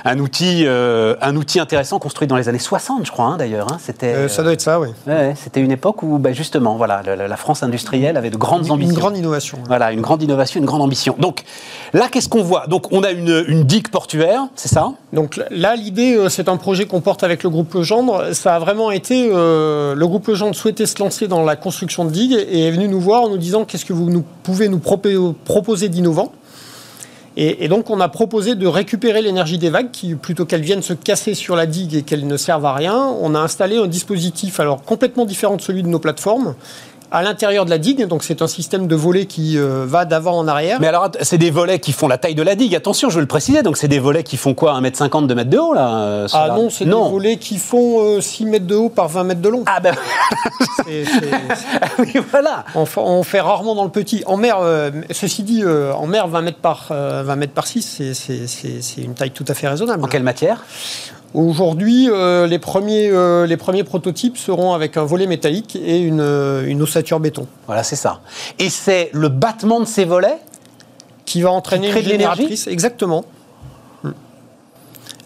un 0.05 0.19
outil, 0.19 0.63
euh, 0.65 1.15
un 1.21 1.35
outil 1.35 1.59
intéressant 1.59 1.99
construit 1.99 2.27
dans 2.27 2.35
les 2.37 2.47
années 2.49 2.59
60, 2.59 3.05
je 3.05 3.11
crois, 3.11 3.25
hein, 3.25 3.37
d'ailleurs. 3.37 3.67
hein. 3.71 3.77
C'était. 3.83 4.13
Euh, 4.13 4.27
ça 4.27 4.43
doit 4.43 4.53
être 4.53 4.61
ça, 4.61 4.79
oui. 4.79 4.89
ouais, 5.07 5.33
c'était 5.35 5.59
une 5.61 5.71
époque 5.71 6.03
où, 6.03 6.17
bah, 6.19 6.31
justement, 6.31 6.75
voilà, 6.75 7.01
la, 7.03 7.37
France 7.37 7.63
industrielle 7.63 8.17
avait 8.17 8.29
de 8.29 8.37
grandes 8.37 8.65
Une, 8.65 8.71
ambitions. 8.71 8.93
une 8.93 8.99
grande 8.99 9.17
innovation. 9.17 9.57
Voilà, 9.67 9.91
une 9.91 10.01
grande 10.01 10.21
innovation, 10.23 10.59
une 10.59 10.65
grande 10.65 10.81
ambition. 10.81 11.15
Donc 11.19 11.43
là, 11.93 12.07
qu'est-ce 12.11 12.29
qu'on 12.29 12.43
voit? 12.43 12.67
Donc 12.67 12.91
on 12.91 13.03
a 13.03 13.11
une, 13.11 13.43
une 13.47 13.63
digue 13.63 13.89
portuaire, 13.89 14.47
c'est 14.55 14.69
ça? 14.69 14.91
Donc 15.13 15.39
là, 15.49 15.75
l'idée, 15.75 16.17
c'est 16.29 16.47
un 16.49 16.57
projet 16.57 16.85
qu'on 16.85 17.01
porte 17.01 17.23
avec 17.23 17.43
le 17.43 17.49
groupe 17.49 17.73
Legendre. 17.73 18.33
Ça 18.33 18.55
a 18.55 18.59
vraiment 18.59 18.91
été. 18.91 19.29
euh, 19.33 19.95
le 19.95 20.07
groupe 20.07 20.27
Legendre 20.27 20.55
souhaitait 20.55 20.85
se 20.85 20.99
lancer 21.01 21.27
dans 21.27 21.43
la 21.43 21.55
construction 21.55 22.05
de 22.05 22.11
digues 22.11 22.33
et 22.49 22.67
est 22.67 22.71
venu 22.71 22.87
nous 22.87 22.99
voir 22.99 23.08
en 23.17 23.29
nous 23.29 23.37
disant 23.37 23.65
qu'est-ce 23.65 23.85
que 23.85 23.93
vous 23.93 24.23
pouvez 24.43 24.69
nous 24.69 24.77
propo- 24.77 25.33
proposer 25.43 25.89
d'innovant. 25.89 26.31
Et, 27.37 27.63
et 27.63 27.67
donc, 27.67 27.89
on 27.89 27.99
a 28.01 28.09
proposé 28.09 28.55
de 28.55 28.67
récupérer 28.67 29.21
l'énergie 29.21 29.57
des 29.57 29.69
vagues, 29.69 29.91
qui, 29.91 30.15
plutôt 30.15 30.45
qu'elles 30.45 30.61
viennent 30.61 30.81
se 30.81 30.93
casser 30.93 31.35
sur 31.35 31.55
la 31.55 31.65
digue 31.65 31.95
et 31.95 32.01
qu'elles 32.01 32.27
ne 32.27 32.37
servent 32.37 32.65
à 32.65 32.73
rien, 32.73 32.97
on 33.21 33.33
a 33.33 33.39
installé 33.39 33.77
un 33.77 33.87
dispositif 33.87 34.59
alors 34.59 34.83
complètement 34.83 35.25
différent 35.25 35.55
de 35.55 35.61
celui 35.61 35.81
de 35.83 35.87
nos 35.87 35.99
plateformes 35.99 36.55
à 37.11 37.21
l'intérieur 37.23 37.65
de 37.65 37.69
la 37.69 37.77
digue. 37.77 38.05
Donc, 38.07 38.23
c'est 38.23 38.41
un 38.41 38.47
système 38.47 38.87
de 38.87 38.95
volet 38.95 39.25
qui 39.25 39.57
euh, 39.57 39.85
va 39.87 40.05
d'avant 40.05 40.37
en 40.37 40.47
arrière. 40.47 40.79
Mais 40.79 40.87
alors, 40.87 41.09
c'est 41.21 41.37
des 41.37 41.51
volets 41.51 41.79
qui 41.79 41.91
font 41.91 42.07
la 42.07 42.17
taille 42.17 42.35
de 42.35 42.43
la 42.43 42.55
digue. 42.55 42.75
Attention, 42.75 43.09
je 43.09 43.15
veux 43.15 43.21
le 43.21 43.27
préciser. 43.27 43.61
Donc 43.63 43.77
c'est 43.77 43.87
des 43.87 43.99
volets 43.99 44.23
qui 44.23 44.37
font 44.37 44.53
quoi 44.53 44.79
1m50, 44.79 45.27
2 45.27 45.35
mètres 45.35 45.49
de 45.49 45.57
haut, 45.57 45.73
là 45.73 45.95
euh, 46.03 46.27
Ah 46.33 46.49
non, 46.55 46.69
c'est 46.69 46.85
des 46.85 46.91
volets 46.91 47.37
qui 47.37 47.57
font 47.57 47.99
euh, 48.17 48.21
6 48.21 48.45
mètres 48.45 48.67
de 48.67 48.75
haut 48.75 48.89
par 48.89 49.07
20 49.07 49.23
mètres 49.23 49.41
de 49.41 49.49
long. 49.49 49.63
Ah 49.65 49.79
ben 49.79 49.95
C'est- 50.85 51.05
c'est- 51.05 51.99
oui, 51.99 52.13
voilà. 52.31 52.63
On, 52.75 52.85
fa- 52.85 53.01
on 53.01 53.23
fait 53.23 53.41
rarement 53.41 53.75
dans 53.75 53.83
le 53.83 53.89
petit. 53.89 54.23
En 54.25 54.37
mer, 54.37 54.57
euh, 54.61 54.91
ceci 55.11 55.43
dit, 55.43 55.61
euh, 55.63 55.93
en 55.93 56.07
mer, 56.07 56.27
20 56.27 56.41
mètres 56.41 56.59
par, 56.59 56.87
euh, 56.91 57.23
20 57.25 57.35
mètres 57.35 57.53
par 57.53 57.67
6, 57.67 57.81
c'est- 57.81 58.13
c'est 58.13 58.47
c'est- 58.47 58.81
c'est 58.81 59.01
une 59.01 59.13
taille 59.13 59.31
tout 59.31 59.45
à 59.47 59.53
fait 59.53 59.67
raisonnable. 59.67 60.03
En 60.03 60.07
quelle 60.07 60.23
matière? 60.23 60.63
Aujourd'hui, 61.33 62.09
euh, 62.09 62.47
les, 62.47 62.57
premiers, 62.57 63.09
euh, 63.09 63.45
les 63.45 63.57
premiers 63.57 63.83
prototypes 63.83 64.37
seront 64.37 64.73
avec 64.73 64.97
un 64.97 65.03
volet 65.03 65.27
métallique 65.27 65.75
et 65.75 65.99
une, 65.99 66.21
euh, 66.21 66.65
une 66.65 66.81
ossature 66.81 67.19
béton 67.19 67.47
Voilà, 67.67 67.83
c'est 67.83 67.95
ça. 67.95 68.21
Et 68.57 68.69
c'est 68.69 69.11
le 69.13 69.29
battement 69.29 69.79
de 69.79 69.85
ces 69.85 70.05
volets 70.05 70.39
qui 71.25 71.41
va 71.41 71.51
entraîner 71.51 71.87
Qui 71.87 71.91
crée 71.91 71.99
une 71.99 72.05
de 72.05 72.11
l'énergie 72.11 72.41
génératrice. 72.41 72.67
Exactement. 72.67 73.25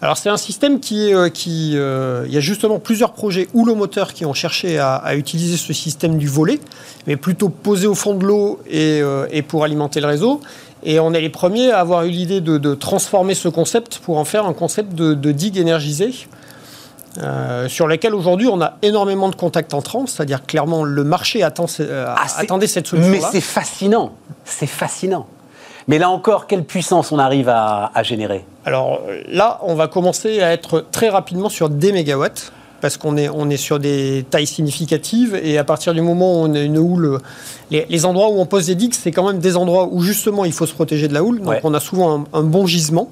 Alors 0.04 0.18
c'est 0.18 0.28
un 0.28 0.36
système 0.36 0.80
qui 0.80 1.08
est, 1.08 1.30
qui, 1.32 1.72
euh, 1.76 2.24
il 2.26 2.34
y 2.34 2.36
a 2.36 2.40
justement 2.40 2.78
plusieurs 2.78 3.12
projets 3.12 3.48
houlomoteurs 3.54 4.12
qui 4.12 4.26
ont 4.26 4.34
cherché 4.34 4.78
à, 4.78 4.96
à 4.96 5.14
utiliser 5.14 5.56
ce 5.56 5.72
système 5.72 6.18
du 6.18 6.28
volet, 6.28 6.60
mais 7.06 7.16
plutôt 7.16 7.48
posé 7.48 7.86
au 7.86 7.94
fond 7.94 8.14
de 8.14 8.26
l'eau 8.26 8.60
et, 8.68 9.00
euh, 9.00 9.26
et 9.30 9.40
pour 9.40 9.64
alimenter 9.64 10.02
le 10.02 10.06
réseau. 10.06 10.42
Et 10.84 11.00
on 11.00 11.14
est 11.14 11.20
les 11.20 11.30
premiers 11.30 11.70
à 11.70 11.80
avoir 11.80 12.04
eu 12.04 12.10
l'idée 12.10 12.40
de, 12.40 12.58
de 12.58 12.74
transformer 12.74 13.34
ce 13.34 13.48
concept 13.48 13.98
pour 13.98 14.18
en 14.18 14.24
faire 14.24 14.44
un 14.46 14.52
concept 14.52 14.94
de, 14.94 15.14
de 15.14 15.32
digue 15.32 15.56
énergisée. 15.56 16.12
euh, 17.22 17.68
sur 17.68 17.86
lequel 17.86 18.12
aujourd'hui 18.14 18.48
on 18.48 18.60
a 18.60 18.74
énormément 18.82 19.28
de 19.28 19.36
contacts 19.36 19.72
entrants, 19.72 20.06
c'est-à-dire 20.06 20.44
clairement 20.46 20.82
le 20.82 21.04
marché 21.04 21.42
attend, 21.44 21.66
euh, 21.80 22.12
Ah, 22.16 22.26
attendait 22.38 22.66
cette 22.66 22.92
Mais 22.92 23.02
solution-là. 23.02 23.28
c'est 23.30 23.40
fascinant. 23.40 24.12
C'est 24.44 24.66
fascinant. 24.66 25.26
Mais 25.86 25.98
là 25.98 26.10
encore, 26.10 26.46
quelle 26.48 26.64
puissance 26.64 27.12
on 27.12 27.18
arrive 27.18 27.48
à, 27.48 27.90
à 27.94 28.02
générer? 28.02 28.44
Alors 28.64 29.00
là, 29.28 29.60
on 29.62 29.74
va 29.74 29.86
commencer 29.86 30.42
à 30.42 30.52
être 30.52 30.84
très 30.90 31.08
rapidement 31.08 31.48
sur 31.50 31.68
des 31.68 31.92
mégawatts, 31.92 32.52
parce 32.84 32.98
qu'on 32.98 33.16
est, 33.16 33.30
on 33.30 33.48
est 33.48 33.56
sur 33.56 33.78
des 33.78 34.26
tailles 34.28 34.46
significatives, 34.46 35.40
et 35.42 35.56
à 35.56 35.64
partir 35.64 35.94
du 35.94 36.02
moment 36.02 36.34
où 36.34 36.44
on 36.44 36.54
a 36.54 36.60
une 36.60 36.76
houle, 36.76 37.18
les, 37.70 37.86
les 37.88 38.04
endroits 38.04 38.28
où 38.28 38.38
on 38.38 38.44
pose 38.44 38.66
des 38.66 38.74
digues, 38.74 38.92
c'est 38.92 39.10
quand 39.10 39.26
même 39.26 39.38
des 39.38 39.56
endroits 39.56 39.88
où 39.90 40.02
justement 40.02 40.44
il 40.44 40.52
faut 40.52 40.66
se 40.66 40.74
protéger 40.74 41.08
de 41.08 41.14
la 41.14 41.24
houle, 41.24 41.38
donc 41.38 41.48
Ouais. 41.48 41.60
on 41.64 41.72
a 41.72 41.80
souvent 41.80 42.18
un, 42.18 42.38
un 42.38 42.42
bon 42.42 42.66
gisement. 42.66 43.08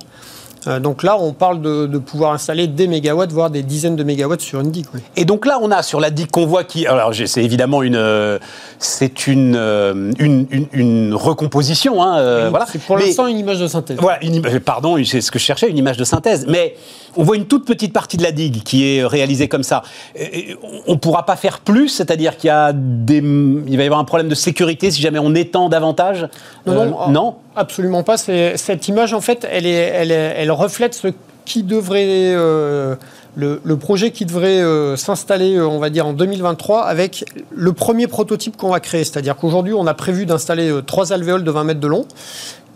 Euh, 0.66 0.78
donc 0.80 1.02
là, 1.02 1.16
on 1.20 1.32
parle 1.32 1.60
de, 1.60 1.86
de 1.86 1.98
pouvoir 1.98 2.32
installer 2.32 2.66
des 2.68 2.86
mégawatts, 2.86 3.32
voire 3.32 3.50
des 3.50 3.62
dizaines 3.62 3.96
de 3.96 4.04
mégawatts 4.04 4.40
sur 4.40 4.60
une 4.60 4.70
digue. 4.70 4.86
oui. 4.94 5.00
Et 5.16 5.24
donc 5.24 5.44
là, 5.46 5.58
on 5.60 5.70
a 5.70 5.82
sur 5.82 5.98
la 6.00 6.10
digue 6.10 6.30
qu'on 6.30 6.46
voit 6.46 6.64
qui. 6.64 6.86
Alors, 6.86 7.12
c'est 7.26 7.42
évidemment 7.44 7.82
une. 7.82 7.96
euh, 7.96 8.38
C'est 8.78 9.26
une, 9.26 9.54
euh, 9.56 10.12
une, 10.18 10.46
une, 10.50 10.66
une 10.72 11.14
recomposition. 11.14 12.02
Hein, 12.02 12.18
euh, 12.18 12.48
voilà. 12.50 12.66
C'est 12.70 12.80
pour 12.80 12.96
l'instant 12.96 13.26
une 13.26 13.38
image 13.38 13.58
de 13.60 13.66
synthèse. 13.66 13.98
Voilà, 14.00 14.22
une 14.24 14.40
pardon, 14.60 14.96
c'est 15.04 15.20
ce 15.20 15.30
que 15.30 15.38
je 15.38 15.44
cherchais, 15.44 15.68
une 15.68 15.78
image 15.78 15.96
de 15.96 16.04
synthèse. 16.04 16.46
Mais 16.48 16.74
on 17.16 17.24
voit 17.24 17.36
une 17.36 17.46
toute 17.46 17.64
petite 17.66 17.92
partie 17.92 18.16
de 18.16 18.22
la 18.22 18.32
digue 18.32 18.62
qui 18.62 18.96
est 18.96 19.04
réalisée 19.04 19.48
comme 19.48 19.62
ça. 19.62 19.82
Et 20.16 20.56
on 20.86 20.92
ne 20.92 20.98
pourra 20.98 21.26
pas 21.26 21.36
faire 21.36 21.58
plus, 21.60 21.88
c'est-à-dire 21.88 22.36
qu'il 22.36 22.48
y 22.48 22.50
a 22.50 22.72
des, 22.72 23.18
il 23.18 23.76
va 23.76 23.82
y 23.82 23.86
avoir 23.86 24.00
un 24.00 24.04
problème 24.04 24.28
de 24.28 24.34
sécurité 24.34 24.90
si 24.90 25.00
jamais 25.02 25.18
on 25.18 25.34
étend 25.34 25.68
davantage. 25.68 26.28
Non, 26.66 26.72
Euh, 26.80 26.84
non, 26.86 26.96
ah, 27.00 27.10
non. 27.10 27.34
Absolument 27.56 28.02
pas. 28.02 28.16
Cette 28.16 28.88
image, 28.88 29.14
en 29.14 29.20
fait, 29.20 29.46
elle, 29.50 29.66
est, 29.66 29.72
elle, 29.72 30.10
est- 30.12 30.34
elle 30.36 30.50
reflète 30.52 30.94
ce 30.94 31.08
qui 31.44 31.62
devrait. 31.62 32.06
euh, 32.08 32.94
le, 33.34 33.62
le 33.64 33.76
projet 33.78 34.10
qui 34.10 34.26
devrait 34.26 34.60
euh, 34.60 34.94
s'installer, 34.96 35.58
on 35.58 35.78
va 35.78 35.88
dire, 35.88 36.06
en 36.06 36.12
2023 36.12 36.82
avec 36.82 37.24
le 37.50 37.72
premier 37.72 38.06
prototype 38.06 38.58
qu'on 38.58 38.68
va 38.68 38.78
créer. 38.78 39.04
C'est-à-dire 39.04 39.36
qu'aujourd'hui, 39.36 39.72
on 39.72 39.86
a 39.86 39.94
prévu 39.94 40.26
d'installer 40.26 40.70
euh, 40.70 40.82
trois 40.82 41.14
alvéoles 41.14 41.42
de 41.42 41.50
20 41.50 41.64
mètres 41.64 41.80
de 41.80 41.88
long. 41.88 42.06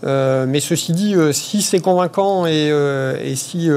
Mais 0.03 0.61
ceci 0.61 0.93
dit, 0.93 1.15
si 1.33 1.63
c'est 1.63 1.81
convaincant 1.81 2.47
et, 2.47 2.69
et 3.25 3.35
si 3.35 3.69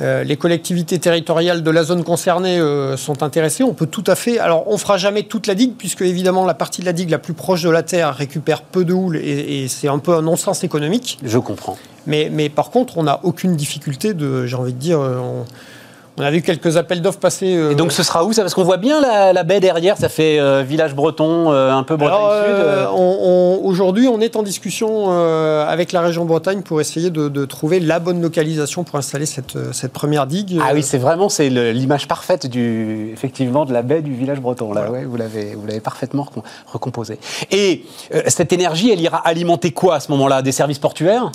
euh, 0.00 0.24
les 0.24 0.36
collectivités 0.36 0.98
territoriales 0.98 1.62
de 1.62 1.70
la 1.70 1.84
zone 1.84 2.02
concernée 2.02 2.58
euh, 2.58 2.96
sont 2.96 3.22
intéressées, 3.22 3.62
on 3.62 3.74
peut 3.74 3.86
tout 3.86 4.04
à 4.06 4.14
fait. 4.14 4.38
Alors, 4.38 4.64
on 4.66 4.76
fera 4.76 4.98
jamais 4.98 5.22
toute 5.24 5.46
la 5.46 5.54
digue, 5.54 5.74
puisque 5.76 6.02
évidemment, 6.02 6.44
la 6.44 6.54
partie 6.54 6.80
de 6.80 6.86
la 6.86 6.92
digue 6.92 7.10
la 7.10 7.18
plus 7.18 7.34
proche 7.34 7.62
de 7.62 7.70
la 7.70 7.82
terre 7.82 8.14
récupère 8.14 8.62
peu 8.62 8.84
de 8.84 8.92
houle 8.92 9.16
et, 9.16 9.62
et 9.62 9.68
c'est 9.68 9.88
un 9.88 9.98
peu 9.98 10.14
un 10.14 10.22
non-sens 10.22 10.64
économique. 10.64 11.18
Je 11.22 11.38
comprends. 11.38 11.76
Mais, 12.06 12.28
mais 12.30 12.48
par 12.48 12.70
contre, 12.70 12.98
on 12.98 13.04
n'a 13.04 13.20
aucune 13.22 13.56
difficulté 13.56 14.14
de, 14.14 14.46
j'ai 14.46 14.56
envie 14.56 14.72
de 14.72 14.78
dire, 14.78 15.00
euh, 15.00 15.18
on, 15.18 15.44
on 16.16 16.22
a 16.22 16.30
vu 16.30 16.42
quelques 16.42 16.76
appels 16.76 17.02
d'offres 17.02 17.18
passer. 17.18 17.56
euh, 17.56 17.72
Et 17.72 17.74
donc 17.74 17.90
ce 17.92 18.02
sera 18.02 18.24
où 18.24 18.32
ça? 18.32 18.42
Parce 18.42 18.54
qu'on 18.54 18.62
voit 18.64 18.76
bien 18.76 19.00
la, 19.00 19.32
la 19.32 19.42
baie 19.42 19.60
derrière, 19.60 19.96
ça 19.96 20.08
fait 20.08 20.38
euh, 20.38 20.62
village 20.62 20.94
breton, 20.94 21.52
euh, 21.52 21.72
un 21.72 21.82
peu 21.82 21.96
Bretagne 21.96 22.44
Sud. 22.46 23.64
aujourd'hui, 23.64 24.08
on 24.08 24.20
est 24.20 24.36
en 24.36 24.42
discussion 24.42 25.10
avec 25.66 25.92
la 25.92 26.00
région 26.00 26.24
Bretagne 26.24 26.62
pour 26.62 26.80
essayer 26.80 27.10
de, 27.10 27.28
de 27.28 27.44
trouver 27.44 27.80
la 27.80 27.98
bonne 27.98 28.20
localisation 28.22 28.84
pour 28.84 28.96
installer 28.98 29.26
cette, 29.26 29.56
cette 29.72 29.92
première 29.92 30.26
digue. 30.26 30.60
Ah 30.62 30.70
oui, 30.74 30.82
c'est 30.82 30.98
vraiment 30.98 31.28
c'est 31.28 31.48
l'image 31.48 32.06
parfaite 32.08 32.46
du 32.46 33.10
effectivement 33.12 33.64
de 33.64 33.72
la 33.72 33.82
baie 33.82 34.02
du 34.02 34.14
village 34.14 34.40
breton. 34.40 34.72
Là, 34.72 34.90
ouais, 34.90 35.04
vous 35.04 35.16
l'avez 35.16 35.54
vous 35.54 35.66
l'avez 35.66 35.80
parfaitement 35.80 36.22
recom- 36.24 36.42
recomposé. 36.72 37.18
Et 37.50 37.84
cette 38.28 38.52
énergie, 38.52 38.90
elle 38.92 39.00
ira 39.00 39.18
alimenter 39.18 39.72
quoi 39.72 39.96
à 39.96 40.00
ce 40.00 40.10
moment-là? 40.12 40.42
Des 40.42 40.52
services 40.52 40.78
portuaires? 40.78 41.30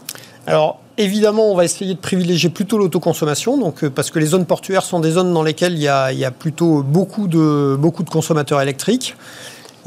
Alors, 0.49 0.79
évidemment, 0.97 1.51
on 1.51 1.55
va 1.55 1.63
essayer 1.63 1.93
de 1.93 1.99
privilégier 1.99 2.49
plutôt 2.49 2.79
l'autoconsommation, 2.79 3.55
donc, 3.59 3.83
euh, 3.83 3.91
parce 3.91 4.09
que 4.09 4.17
les 4.17 4.25
zones 4.25 4.47
portuaires 4.47 4.81
sont 4.81 4.99
des 4.99 5.11
zones 5.11 5.31
dans 5.31 5.43
lesquelles 5.43 5.73
il 5.73 5.83
y 5.83 5.87
a, 5.87 6.31
plutôt 6.31 6.81
beaucoup 6.81 7.27
de, 7.27 7.77
consommateurs 8.09 8.59
électriques. 8.59 9.15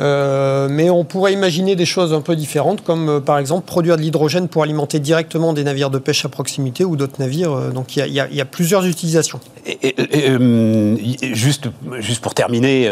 Euh, 0.00 0.68
mais 0.70 0.88
on 0.88 1.04
pourrait 1.04 1.32
imaginer 1.32 1.74
des 1.74 1.84
choses 1.84 2.14
un 2.14 2.20
peu 2.20 2.36
différentes, 2.36 2.82
comme 2.82 3.08
euh, 3.08 3.20
par 3.20 3.38
exemple 3.38 3.66
produire 3.66 3.96
de 3.96 4.02
l'hydrogène 4.02 4.48
pour 4.48 4.62
alimenter 4.62 5.00
directement 5.00 5.52
des 5.52 5.64
navires 5.64 5.90
de 5.90 5.98
pêche 5.98 6.24
à 6.24 6.28
proximité 6.30 6.84
ou 6.84 6.96
d'autres 6.96 7.20
navires. 7.20 7.70
donc 7.72 7.96
il 7.96 8.06
y 8.12 8.20
a- 8.20 8.44
plusieurs 8.46 8.86
utilisations. 8.86 9.38
Y- 9.66 11.34
juste, 11.34 11.68
juste 11.98 12.22
pour 12.22 12.34
terminer, 12.34 12.90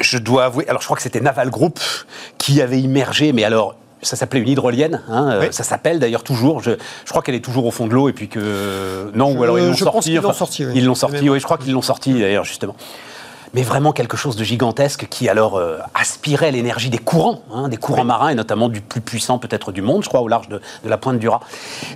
je 0.00 0.18
dois 0.18 0.46
avouer, 0.46 0.66
alors 0.68 0.80
je 0.80 0.86
crois 0.86 0.96
que 0.96 1.02
c'était 1.04 1.20
Naval 1.20 1.50
Group 1.50 1.78
qui 2.36 2.60
avait 2.60 2.80
immergé, 2.80 3.32
mais 3.32 3.44
alors 3.44 3.76
ça 4.02 4.16
s'appelait 4.16 4.40
une 4.40 4.48
hydrolienne, 4.48 5.02
hein, 5.08 5.30
euh, 5.32 5.40
Oui. 5.42 5.46
ça 5.50 5.62
s'appelle 5.62 5.98
d'ailleurs 5.98 6.22
toujours, 6.22 6.62
je, 6.62 6.72
je 7.04 7.10
crois 7.10 7.22
qu'elle 7.22 7.34
est 7.34 7.44
toujours 7.44 7.66
au 7.66 7.70
fond 7.70 7.86
de 7.86 7.92
l'eau 7.92 8.08
et 8.08 8.12
puis 8.12 8.28
que... 8.28 9.10
Non, 9.14 9.32
Je- 9.32 9.36
ou 9.38 9.42
alors 9.42 9.58
ils 9.58 9.66
l'ont 9.66 9.72
je 9.74 9.84
sorti. 9.84 10.10
qu'ils 10.10 10.20
l'ont 10.20 10.32
sorti, 10.32 10.64
oui. 10.66 10.72
Ils 10.76 10.84
l'ont 10.86 10.94
sorti, 10.94 11.28
oui, 11.28 11.38
je 11.38 11.44
crois 11.44 11.58
qu'ils 11.58 11.72
l'ont 11.72 11.82
sorti 11.82 12.14
d'ailleurs 12.18 12.44
justement. 12.44 12.74
Mais 13.54 13.62
vraiment 13.62 13.92
quelque 13.92 14.16
chose 14.16 14.36
de 14.36 14.44
gigantesque 14.44 15.06
qui 15.10 15.28
alors 15.28 15.56
euh, 15.56 15.78
aspirait 15.94 16.52
l'énergie 16.52 16.90
des 16.90 16.98
courants, 16.98 17.42
hein, 17.52 17.68
des 17.68 17.76
courants 17.76 18.04
marins, 18.04 18.28
et 18.28 18.34
notamment 18.34 18.68
du 18.68 18.80
plus 18.80 19.00
puissant 19.00 19.38
peut-être 19.38 19.72
du 19.72 19.82
monde, 19.82 20.04
je 20.04 20.08
crois, 20.08 20.20
au 20.20 20.28
large 20.28 20.48
de, 20.48 20.60
la 20.84 20.96
pointe 20.96 21.18
du 21.18 21.28
Raz. 21.28 21.40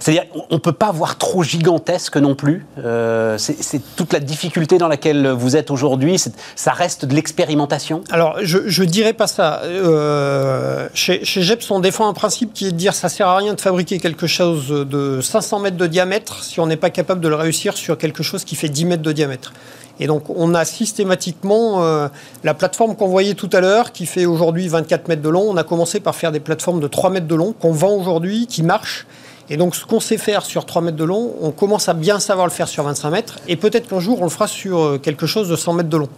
C'est-à-dire, 0.00 0.24
on 0.50 0.54
ne 0.54 0.60
peut 0.60 0.72
pas 0.72 0.90
voir 0.92 1.18
trop 1.18 1.42
gigantesque 1.42 2.16
non 2.16 2.34
plus. 2.34 2.66
Euh, 2.84 3.38
c'est 3.38 3.82
toute 3.96 4.12
la 4.12 4.20
difficulté 4.20 4.78
dans 4.78 4.88
laquelle 4.88 5.28
vous 5.28 5.56
êtes 5.56 5.70
aujourd'hui. 5.70 6.22
Ça 6.56 6.72
reste 6.72 7.04
de 7.04 7.14
l'expérimentation 7.14 8.02
Alors, 8.10 8.36
je 8.42 8.82
ne 8.82 8.88
dirais 8.88 9.12
pas 9.12 9.26
ça. 9.26 9.60
Euh, 9.64 10.88
chez, 10.94 11.24
chez 11.24 11.42
GEPS, 11.42 11.70
on 11.70 11.80
défend 11.80 12.08
un 12.08 12.12
principe 12.12 12.52
qui 12.52 12.66
est 12.66 12.72
de 12.72 12.76
dire 12.76 12.94
ça 12.94 13.08
sert 13.08 13.28
à 13.28 13.36
rien 13.36 13.54
de 13.54 13.60
fabriquer 13.60 13.98
quelque 13.98 14.26
chose 14.26 14.68
de 14.68 15.20
500 15.20 15.60
mètres 15.60 15.76
de 15.76 15.86
diamètre 15.86 16.42
si 16.42 16.60
on 16.60 16.66
n'est 16.66 16.76
pas 16.76 16.90
capable 16.90 17.20
de 17.20 17.28
le 17.28 17.36
réussir 17.36 17.76
sur 17.76 17.98
quelque 17.98 18.22
chose 18.22 18.44
qui 18.44 18.56
fait 18.56 18.68
10 18.68 18.84
mètres 18.84 19.02
de 19.02 19.12
diamètre. 19.12 19.52
Et 20.00 20.06
donc, 20.06 20.24
on 20.28 20.54
a 20.54 20.64
systématiquement 20.64 21.82
euh, 21.82 22.08
la 22.42 22.54
plateforme 22.54 22.96
qu'on 22.96 23.06
voyait 23.06 23.34
tout 23.34 23.50
à 23.52 23.60
l'heure, 23.60 23.92
qui 23.92 24.06
fait 24.06 24.26
aujourd'hui 24.26 24.66
24 24.68 25.08
mètres 25.08 25.22
de 25.22 25.28
long. 25.28 25.44
On 25.48 25.56
a 25.56 25.64
commencé 25.64 26.00
par 26.00 26.14
faire 26.14 26.32
des 26.32 26.40
plateformes 26.40 26.80
de 26.80 26.88
3 26.88 27.10
mètres 27.10 27.28
de 27.28 27.34
long 27.34 27.52
qu'on 27.52 27.72
vend 27.72 27.94
aujourd'hui, 27.94 28.46
qui 28.46 28.62
marchent. 28.62 29.06
Et 29.50 29.56
donc, 29.56 29.76
ce 29.76 29.84
qu'on 29.84 30.00
sait 30.00 30.16
faire 30.16 30.44
sur 30.44 30.66
3 30.66 30.82
mètres 30.82 30.96
de 30.96 31.04
long, 31.04 31.34
on 31.40 31.50
commence 31.50 31.88
à 31.88 31.94
bien 31.94 32.18
savoir 32.18 32.46
le 32.46 32.52
faire 32.52 32.66
sur 32.66 32.82
25 32.82 33.10
mètres. 33.10 33.38
Et 33.46 33.56
peut-être 33.56 33.88
qu'un 33.88 34.00
jour, 34.00 34.20
on 34.20 34.24
le 34.24 34.30
fera 34.30 34.48
sur 34.48 34.80
euh, 34.80 34.98
quelque 34.98 35.26
chose 35.26 35.48
de 35.48 35.56
100 35.56 35.72
mètres 35.74 35.90
de 35.90 35.96
long. 35.96 36.08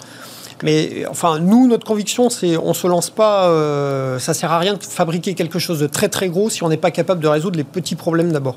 Mais 0.63 1.05
enfin, 1.11 1.39
nous, 1.39 1.67
notre 1.67 1.87
conviction, 1.87 2.31
c'est 2.31 2.57
on 2.57 2.73
se 2.73 2.87
lance 2.87 3.11
pas. 3.11 3.49
Euh, 3.49 4.19
ça 4.19 4.33
sert 4.33 4.53
à 4.53 4.59
rien 4.59 4.75
de 4.75 4.83
fabriquer 4.83 5.35
quelque 5.35 5.59
chose 5.59 5.81
de 5.81 5.87
très 5.87 6.09
très 6.09 6.29
gros 6.29 6.49
si 6.49 6.63
on 6.63 6.69
n'est 6.69 6.79
pas 6.79 6.91
capable 6.91 7.21
de 7.21 7.29
résoudre 7.29 7.59
les 7.59 7.65
petits 7.65 7.95
problèmes 7.95 8.33
d'abord. 8.33 8.57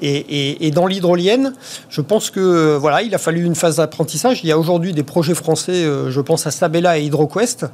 Et, 0.00 0.70
dans 0.72 0.86
l'hydrolienne, 0.86 1.54
je 1.88 2.00
pense 2.00 2.30
que 2.30 2.76
voilà, 2.76 3.02
il 3.02 3.14
a 3.14 3.18
fallu 3.18 3.44
une 3.44 3.54
phase 3.54 3.76
d'apprentissage. 3.76 4.40
Il 4.42 4.48
y 4.48 4.52
a 4.52 4.58
aujourd'hui 4.58 4.92
des 4.92 5.04
projets 5.04 5.34
français, 5.34 5.84
euh, 5.84 6.10
je 6.10 6.20
pense 6.20 6.46
à 6.46 6.50
Sabella 6.50 6.98
et 6.98 7.04
HydroQuest, 7.04 7.66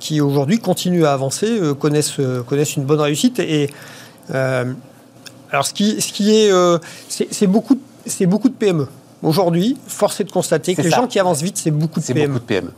qui 0.00 0.20
aujourd'hui 0.20 0.58
continuent 0.58 1.04
à 1.04 1.12
avancer, 1.12 1.46
euh, 1.46 1.74
connaissent, 1.74 2.18
euh, 2.18 2.42
connaissent 2.42 2.76
une 2.76 2.84
bonne 2.84 3.00
réussite. 3.00 3.38
Et 3.40 3.70
alors, 4.32 5.66
ce 5.66 5.74
qui, 5.74 6.00
ce 6.00 6.12
qui 6.12 6.34
est, 6.34 6.50
c'est 7.08 7.46
beaucoup, 7.46 7.78
c'est 8.04 8.26
beaucoup 8.26 8.48
de 8.48 8.54
PME. 8.54 8.88
Aujourd'hui, 9.22 9.76
force 9.86 10.20
est 10.20 10.24
de 10.24 10.32
constater 10.32 10.74
que 10.74 10.82
les 10.82 10.90
gens 10.90 11.06
qui 11.06 11.18
avancent 11.18 11.42
vite, 11.42 11.58
c'est 11.58 11.70
beaucoup 11.70 12.00
de 12.00 12.04
PME. 12.04 12.26
beaucoup 12.26 12.40
de 12.40 12.44
PME. 12.44 12.72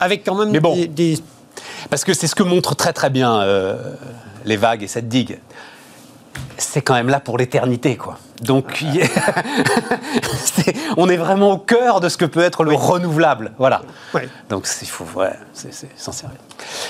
Avec 0.00 0.24
quand 0.24 0.34
même 0.34 0.52
des, 0.52 0.86
des, 0.88 1.18
Parce 1.88 2.04
que 2.04 2.14
c'est 2.14 2.26
ce 2.26 2.34
que 2.34 2.42
montrent 2.42 2.74
très 2.74 2.92
très 2.92 3.10
bien 3.10 3.44
les 4.44 4.56
vagues 4.56 4.82
et 4.82 4.88
cette 4.88 5.08
digue. 5.08 5.38
C'est 6.60 6.82
quand 6.82 6.94
même 6.94 7.08
là 7.08 7.20
pour 7.20 7.38
l'éternité, 7.38 7.96
quoi. 7.96 8.18
Donc, 8.42 8.84
on 10.96 11.08
est 11.08 11.16
vraiment 11.16 11.52
au 11.52 11.58
cœur 11.58 12.00
de 12.00 12.08
ce 12.08 12.18
que 12.18 12.26
peut 12.26 12.40
être 12.40 12.64
le 12.64 12.74
renouvelable. 12.74 13.52
Voilà. 13.58 13.82
Donc, 14.50 14.66
il 14.82 14.88
faut, 14.88 15.06
ouais, 15.18 15.32
c'est 15.54 15.72
sincère. 15.96 16.30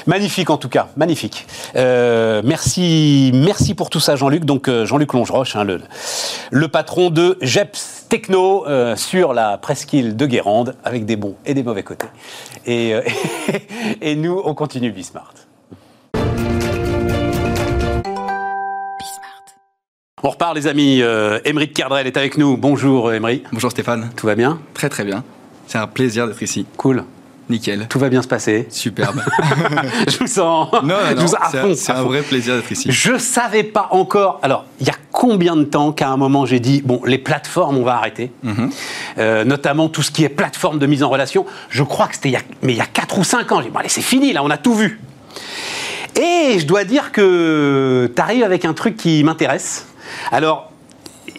Magnifique 0.06 0.50
en 0.50 0.56
tout 0.56 0.68
cas, 0.68 0.88
magnifique. 0.96 1.46
Euh, 1.76 2.42
merci, 2.44 3.30
merci 3.32 3.74
pour 3.74 3.90
tout 3.90 4.00
ça, 4.00 4.16
Jean-Luc. 4.16 4.44
Donc, 4.44 4.68
euh, 4.68 4.86
Jean-Luc 4.86 5.12
Longeroche, 5.12 5.54
hein, 5.54 5.64
le, 5.64 5.80
le, 6.50 6.68
patron 6.68 7.10
de 7.10 7.38
GEPS 7.40 8.06
Techno 8.08 8.66
euh, 8.66 8.96
sur 8.96 9.32
la 9.32 9.56
presqu'île 9.56 10.16
de 10.16 10.26
Guérande, 10.26 10.74
avec 10.82 11.04
des 11.06 11.16
bons 11.16 11.36
et 11.46 11.54
des 11.54 11.62
mauvais 11.62 11.84
côtés. 11.84 12.08
Et, 12.66 12.94
et 14.00 14.16
nous, 14.16 14.40
on 14.44 14.54
continue 14.54 14.90
Bismart. 14.90 15.34
On 20.22 20.28
repart 20.28 20.54
les 20.54 20.66
amis, 20.66 21.00
euh, 21.00 21.38
Émeric 21.46 21.72
Cardrel 21.72 22.06
est 22.06 22.16
avec 22.18 22.36
nous. 22.36 22.58
Bonjour 22.58 23.10
Émeric. 23.10 23.46
Bonjour 23.52 23.70
Stéphane. 23.70 24.10
Tout 24.16 24.26
va 24.26 24.34
bien? 24.34 24.60
Très 24.74 24.90
très 24.90 25.02
bien. 25.02 25.24
C'est 25.66 25.78
un 25.78 25.86
plaisir 25.86 26.26
d'être 26.26 26.42
ici. 26.42 26.66
Cool. 26.76 27.04
Nickel. 27.48 27.86
Tout 27.88 27.98
va 27.98 28.10
bien 28.10 28.20
se 28.20 28.28
passer? 28.28 28.66
Superbe. 28.68 29.22
je 30.08 30.18
vous 30.18 30.26
sens. 30.26 30.68
Non, 30.84 30.96
non, 31.16 31.26
c'est 31.74 31.92
un, 31.92 32.02
vrai 32.02 32.20
plaisir 32.20 32.54
d'être 32.54 32.70
ici. 32.70 32.92
Je 32.92 33.16
savais 33.16 33.62
pas 33.62 33.88
encore. 33.92 34.40
Alors, 34.42 34.66
il 34.78 34.86
y 34.86 34.90
a 34.90 34.94
combien 35.10 35.56
de 35.56 35.64
temps 35.64 35.90
qu'à 35.92 36.10
un 36.10 36.18
moment 36.18 36.44
j'ai 36.44 36.60
dit 36.60 36.82
bon, 36.84 37.00
les 37.06 37.18
plateformes, 37.18 37.78
on 37.78 37.82
va 37.82 37.94
arrêter. 37.94 38.30
Mhm. 38.42 38.70
Euh, 39.16 39.44
notamment 39.44 39.88
tout 39.88 40.02
ce 40.02 40.10
qui 40.10 40.24
est 40.24 40.28
plateforme 40.28 40.78
de 40.78 40.84
mise 40.86 41.02
en 41.02 41.08
relation. 41.08 41.46
Je 41.70 41.82
crois 41.82 42.08
que 42.08 42.16
c'était 42.16 42.28
il 42.28 42.32
y 42.32 42.36
a, 42.36 42.42
mais 42.60 42.74
il 42.74 42.78
y 42.78 42.82
a 42.82 42.86
4 42.86 43.18
ou 43.18 43.24
5 43.24 43.50
ans. 43.52 43.60
J'ai 43.60 43.68
dit 43.68 43.70
bon, 43.70 43.78
allez, 43.78 43.88
c'est 43.88 44.02
fini, 44.02 44.34
là, 44.34 44.44
on 44.44 44.50
a 44.50 44.58
tout 44.58 44.74
vu. 44.74 45.00
Et 46.20 46.58
je 46.58 46.66
dois 46.66 46.84
dire 46.84 47.10
que 47.10 48.12
tu 48.14 48.20
arrives 48.20 48.44
avec 48.44 48.66
un 48.66 48.74
truc 48.74 48.98
qui 48.98 49.24
m'intéresse. 49.24 49.86
Alors, 50.32 50.70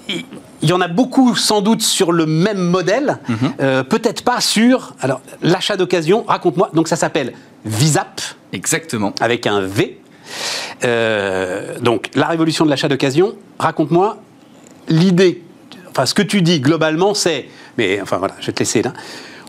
il 0.07 0.69
y 0.69 0.73
en 0.73 0.81
a 0.81 0.87
beaucoup 0.87 1.35
sans 1.35 1.61
doute 1.61 1.81
sur 1.81 2.11
le 2.11 2.25
même 2.25 2.59
modèle, 2.59 3.17
mhm. 3.27 3.37
euh, 3.61 3.83
peut-être 3.83 4.23
pas 4.23 4.41
sur 4.41 4.95
alors 5.01 5.21
l'achat 5.41 5.77
d'occasion. 5.77 6.23
Raconte-moi. 6.27 6.69
Donc 6.73 6.87
ça 6.87 6.95
s'appelle 6.95 7.33
Visap. 7.65 8.21
Exactement. 8.53 9.13
Avec 9.19 9.47
un 9.47 9.61
V. 9.61 9.99
Euh, 10.83 11.79
donc 11.79 12.09
la 12.15 12.27
révolution 12.27 12.65
de 12.65 12.69
l'achat 12.69 12.87
d'occasion. 12.87 13.35
Raconte-moi 13.59 14.17
l'idée. 14.87 15.43
Enfin, 15.89 16.05
ce 16.05 16.13
que 16.13 16.21
tu 16.21 16.41
dis 16.41 16.59
globalement, 16.59 17.13
c'est. 17.13 17.47
Mais 17.77 17.99
enfin 18.01 18.17
voilà, 18.17 18.35
je 18.39 18.47
vais 18.47 18.53
te 18.53 18.59
laisser 18.59 18.81
là. 18.81 18.93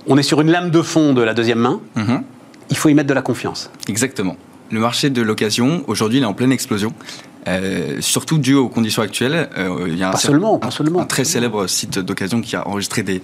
On 0.07 0.17
est 0.17 0.23
sur 0.23 0.41
une 0.41 0.51
lame 0.51 0.71
de 0.71 0.83
fond 0.83 1.13
de 1.13 1.23
la 1.23 1.35
deuxième 1.35 1.59
main. 1.59 1.81
Mhm. 1.95 2.23
Il 2.71 2.77
faut 2.77 2.89
y 2.89 2.95
mettre 2.95 3.09
de 3.09 3.15
la 3.15 3.23
confiance. 3.23 3.71
Exactement. 3.89 4.37
Le 4.71 4.81
marché 4.81 5.11
de 5.11 5.21
l'occasion, 5.21 5.85
aujourd'hui, 5.87 6.19
il 6.19 6.23
est 6.23 6.27
en 6.27 6.33
pleine 6.33 6.53
explosion. 6.53 6.95
Euh, 7.49 8.01
surtout 8.01 8.39
dû 8.39 8.55
aux 8.55 8.69
conditions 8.69 9.03
actuelles. 9.03 9.49
Euh, 9.57 9.87
il 9.89 9.99
y 9.99 10.03
a 10.03 10.11
un, 10.11 10.13
pas 10.13 10.19
seulement. 10.19 10.61
un 11.01 11.05
très 11.05 11.25
célèbre 11.25 11.67
site 11.67 11.99
d'occasion 11.99 12.41
qui 12.41 12.55
a 12.55 12.67
enregistré 12.69 13.03
des, 13.03 13.21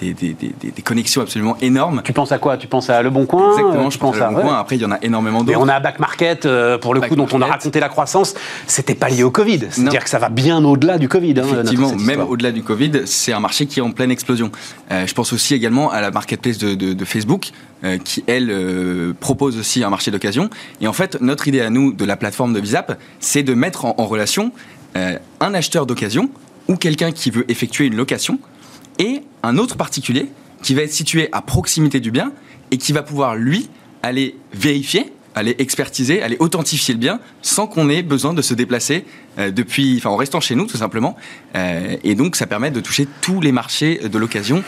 des, 0.00 0.12
des, 0.14 0.34
des, 0.34 0.82
connexions 0.82 1.22
absolument 1.22 1.56
énormes. 1.60 2.02
Tu 2.04 2.12
penses 2.12 2.32
à 2.32 2.38
quoi? 2.38 2.56
Tu 2.56 2.66
penses 2.66 2.90
à 2.90 3.02
Le 3.02 3.10
Bon 3.10 3.26
Coin 3.26 3.50
Exactement, 3.50 3.90
je 3.90 3.98
pense 3.98 4.20
à 4.20 4.30
Le 4.30 4.36
Bon 4.36 4.42
Coin. 4.42 4.58
Après, 4.58 4.76
il 4.76 4.82
y 4.82 4.84
en 4.84 4.92
a 4.92 4.98
énormément 5.02 5.40
d'autres. 5.40 5.52
Et 5.52 5.56
on 5.56 5.68
a 5.68 5.80
Back 5.80 6.00
Market, 6.00 6.46
euh, 6.46 6.78
pour 6.78 6.94
le 6.94 7.00
coup, 7.00 7.16
dont 7.16 7.28
on 7.32 7.42
a 7.42 7.46
raconté 7.46 7.80
la 7.80 7.88
croissance. 7.88 8.34
C'était 8.66 8.94
pas 8.94 9.08
lié 9.08 9.22
au 9.22 9.30
Covid. 9.30 9.60
C'est-à-dire 9.70 10.04
que 10.04 10.10
ça 10.10 10.18
va 10.18 10.28
bien 10.28 10.64
au-delà 10.64 10.98
du 10.98 11.08
Covid. 11.08 11.34
Hein, 11.38 11.44
Effectivement, 11.50 11.94
même 11.96 12.20
au-delà 12.20 12.52
du 12.52 12.62
Covid, 12.62 13.02
c'est 13.04 13.32
un 13.32 13.40
marché 13.40 13.66
qui 13.66 13.80
est 13.80 13.82
en 13.82 13.92
pleine 13.92 14.10
explosion. 14.10 14.50
je 14.90 15.12
pense 15.12 15.32
aussi 15.32 15.54
également 15.54 15.90
à 15.90 16.00
la 16.00 16.10
marketplace 16.10 16.58
de, 16.58 16.74
de, 16.74 16.92
de 16.92 17.04
Facebook, 17.04 17.52
euh, 17.82 17.96
qui, 17.96 18.22
elle, 18.26 18.50
euh, 18.50 19.14
propose 19.18 19.56
aussi 19.56 19.82
un 19.82 19.88
marché 19.88 20.10
d'occasion. 20.10 20.50
Et 20.82 20.86
en 20.86 20.92
fait, 20.92 21.18
notre 21.22 21.48
idée 21.48 21.62
à 21.62 21.70
nous 21.70 21.94
de 21.94 22.04
la 22.04 22.16
plateforme 22.16 22.52
de 22.52 22.60
Visap, 22.60 22.98
c'est 23.20 23.42
de 23.42 23.54
mettre 23.54 23.86
en, 23.86 23.94
relation 24.04 24.52
euh, 24.98 25.16
un 25.40 25.54
acheteur 25.54 25.86
d'occasion 25.86 26.28
ou 26.68 26.76
quelqu'un 26.76 27.10
qui 27.10 27.30
veut 27.30 27.50
effectuer 27.50 27.86
une 27.86 27.96
location 27.96 28.38
et 28.98 29.22
un 29.42 29.58
autre 29.58 29.76
particulier 29.76 30.26
qui 30.62 30.74
va 30.74 30.82
être 30.82 30.92
situé 30.92 31.28
à 31.32 31.42
proximité 31.42 32.00
du 32.00 32.10
bien 32.10 32.32
et 32.70 32.76
qui 32.76 32.92
va 32.92 33.02
pouvoir, 33.02 33.36
lui, 33.36 33.68
aller 34.02 34.36
vérifier 34.52 35.12
aller 35.36 35.54
expertiser, 35.60 36.20
aller 36.22 36.36
authentifier 36.40 36.92
le 36.92 36.98
bien 36.98 37.20
sans 37.40 37.68
qu'on 37.68 37.88
ait 37.88 38.02
besoin 38.02 38.34
de 38.34 38.42
se 38.42 38.52
déplacer 38.52 39.04
depuis, 39.38 39.94
enfin 39.96 40.10
en 40.10 40.16
restant 40.16 40.40
chez 40.40 40.56
nous 40.56 40.66
tout 40.66 40.76
simplement. 40.76 41.16
et 41.54 42.16
donc 42.16 42.34
ça 42.34 42.48
permet 42.48 42.72
de 42.72 42.80
toucher 42.80 43.06
tous 43.20 43.40
les 43.40 43.52
marchés 43.52 44.00
de 44.08 44.18
l'occasion. 44.18 44.64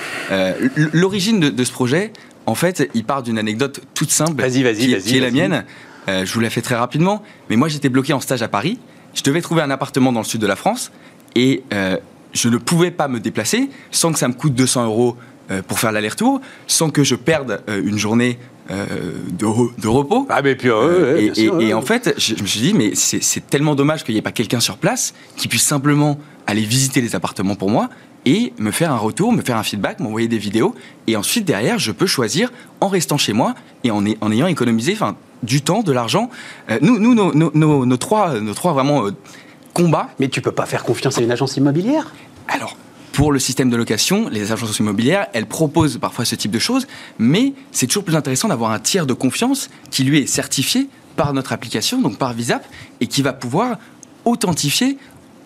L'origine 0.77 1.41
de, 1.41 1.49
de, 1.49 1.65
ce 1.65 1.73
projet, 1.73 2.13
en 2.47 2.55
fait, 2.55 2.89
il 2.95 3.05
part 3.05 3.23
d'une 3.23 3.39
anecdote 3.39 3.81
toute 3.95 4.11
simple, 4.11 4.43
qui, 4.51 5.17
est 5.17 5.21
la 5.21 5.31
mienne. 5.31 5.65
Euh, 6.09 6.25
je 6.27 6.35
vous 6.35 6.41
la 6.41 6.51
fais 6.51 6.63
très 6.63 6.75
rapidement. 6.75 7.23
Mais 7.49 7.57
moi, 7.57 7.69
j'étais 7.69 7.89
bloqué 7.89 8.13
en 8.13 8.21
stage 8.21 8.43
à 8.43 8.49
Paris. 8.49 8.79
Je 9.15 9.23
devais 9.23 9.41
trouver 9.41 9.63
un 9.63 9.71
appartement 9.71 10.13
dans 10.13 10.21
le 10.21 10.27
sud 10.27 10.41
de 10.41 10.47
la 10.47 10.57
France. 10.57 10.91
Et 11.35 11.63
euh, 11.73 11.99
je 12.33 12.49
ne 12.49 12.57
pouvais 12.57 12.91
pas 12.91 13.09
me 13.09 13.21
déplacer 13.21 13.71
sans 13.91 14.13
que 14.13 14.19
ça 14.19 14.29
me 14.29 14.35
coûte 14.35 14.55
200 14.55 14.87
euros 14.87 15.17
euh, 15.51 15.63
pour 15.63 15.79
faire 15.79 15.93
l'aller-retour, 15.93 16.41
sans 16.67 16.91
que 16.91 17.05
je 17.05 17.15
perde 17.15 17.63
une 17.69 17.99
journée 17.99 18.39
de, 18.69 19.87
repos. 19.87 20.27
Ah, 20.31 20.41
mais 20.41 20.55
puis, 20.55 20.69
et, 20.69 21.75
en 21.75 21.83
fait, 21.83 22.15
je, 22.17 22.41
me 22.41 22.47
suis 22.47 22.61
dit, 22.61 22.73
mais 22.73 22.93
c'est 22.95 23.47
tellement 23.51 23.75
dommage 23.75 24.03
qu'il 24.03 24.15
n'y 24.15 24.19
ait 24.21 24.23
pas 24.23 24.33
quelqu'un 24.33 24.61
sur 24.61 24.79
place 24.79 25.13
qui 25.37 25.49
puisse 25.49 25.65
simplement 25.65 26.19
aller 26.47 26.63
visiter 26.63 27.01
les 27.03 27.15
appartements 27.15 27.55
pour 27.55 27.69
moi 27.69 27.91
et 28.25 28.53
me 28.59 28.71
faire 28.71 28.93
un 28.93 28.97
retour, 28.97 29.33
me 29.33 29.43
faire 29.43 29.57
un 29.57 29.63
feedback, 29.63 30.01
m'envoyer 30.01 30.29
des 30.29 30.39
vidéos. 30.39 30.75
Et 31.07 31.17
ensuite, 31.17 31.45
derrière, 31.45 31.79
je 31.79 31.93
peux 31.93 32.07
choisir 32.07 32.53
en 32.81 32.89
restant 32.89 33.19
chez 33.19 33.33
moi 33.33 33.55
et 33.85 33.91
en, 33.91 34.05
en 34.21 34.33
ayant 34.33 34.47
économisé 34.47 34.97
du 35.43 35.63
temps, 35.63 35.83
de 35.83 35.93
l'argent. 35.93 36.31
Euh, 36.71 36.79
nous, 36.81 36.99
nous 36.99 37.15
nos, 37.15 37.97
trois, 37.97 38.41
nos 38.41 38.55
trois 38.55 38.73
vraiment 38.73 39.07
euh, 39.07 39.11
Mais 40.19 40.29
tu 40.29 40.41
peux 40.41 40.53
pas 40.53 40.67
faire 40.67 40.85
confiance 40.85 41.19
à 41.19 41.23
une 41.23 41.31
agence 41.31 41.57
immobilière. 41.57 42.13
Alors, 42.49 42.77
pour 43.13 43.31
le 43.33 43.39
système 43.39 43.69
de 43.69 43.77
location, 43.77 44.29
les 44.29 44.53
agences 44.53 44.79
immobilières, 44.79 45.27
elles 45.33 45.47
proposent 45.47 45.99
parfois 45.99 46.25
ce 46.25 46.35
type 46.35 46.51
de 46.51 46.59
choses, 46.59 46.87
mais 47.19 47.53
c'est 47.71 47.87
toujours 47.87 48.05
plus 48.05 48.17
intéressant 48.17 48.49
d'avoir 48.49 48.71
un 48.71 48.79
tiers 48.79 49.07
de 49.07 49.13
confiance 49.13 49.69
qui 49.91 50.05
lui 50.05 50.19
est 50.19 50.27
certifié 50.27 50.89
par 51.17 51.35
notre 51.35 51.53
application, 51.53 52.01
donc 52.01 52.17
par 52.17 52.33
Visap, 52.33 52.65
et 53.01 53.07
qui 53.07 53.21
va 53.21 53.35
pouvoir 53.35 53.79
authentifier 54.25 54.97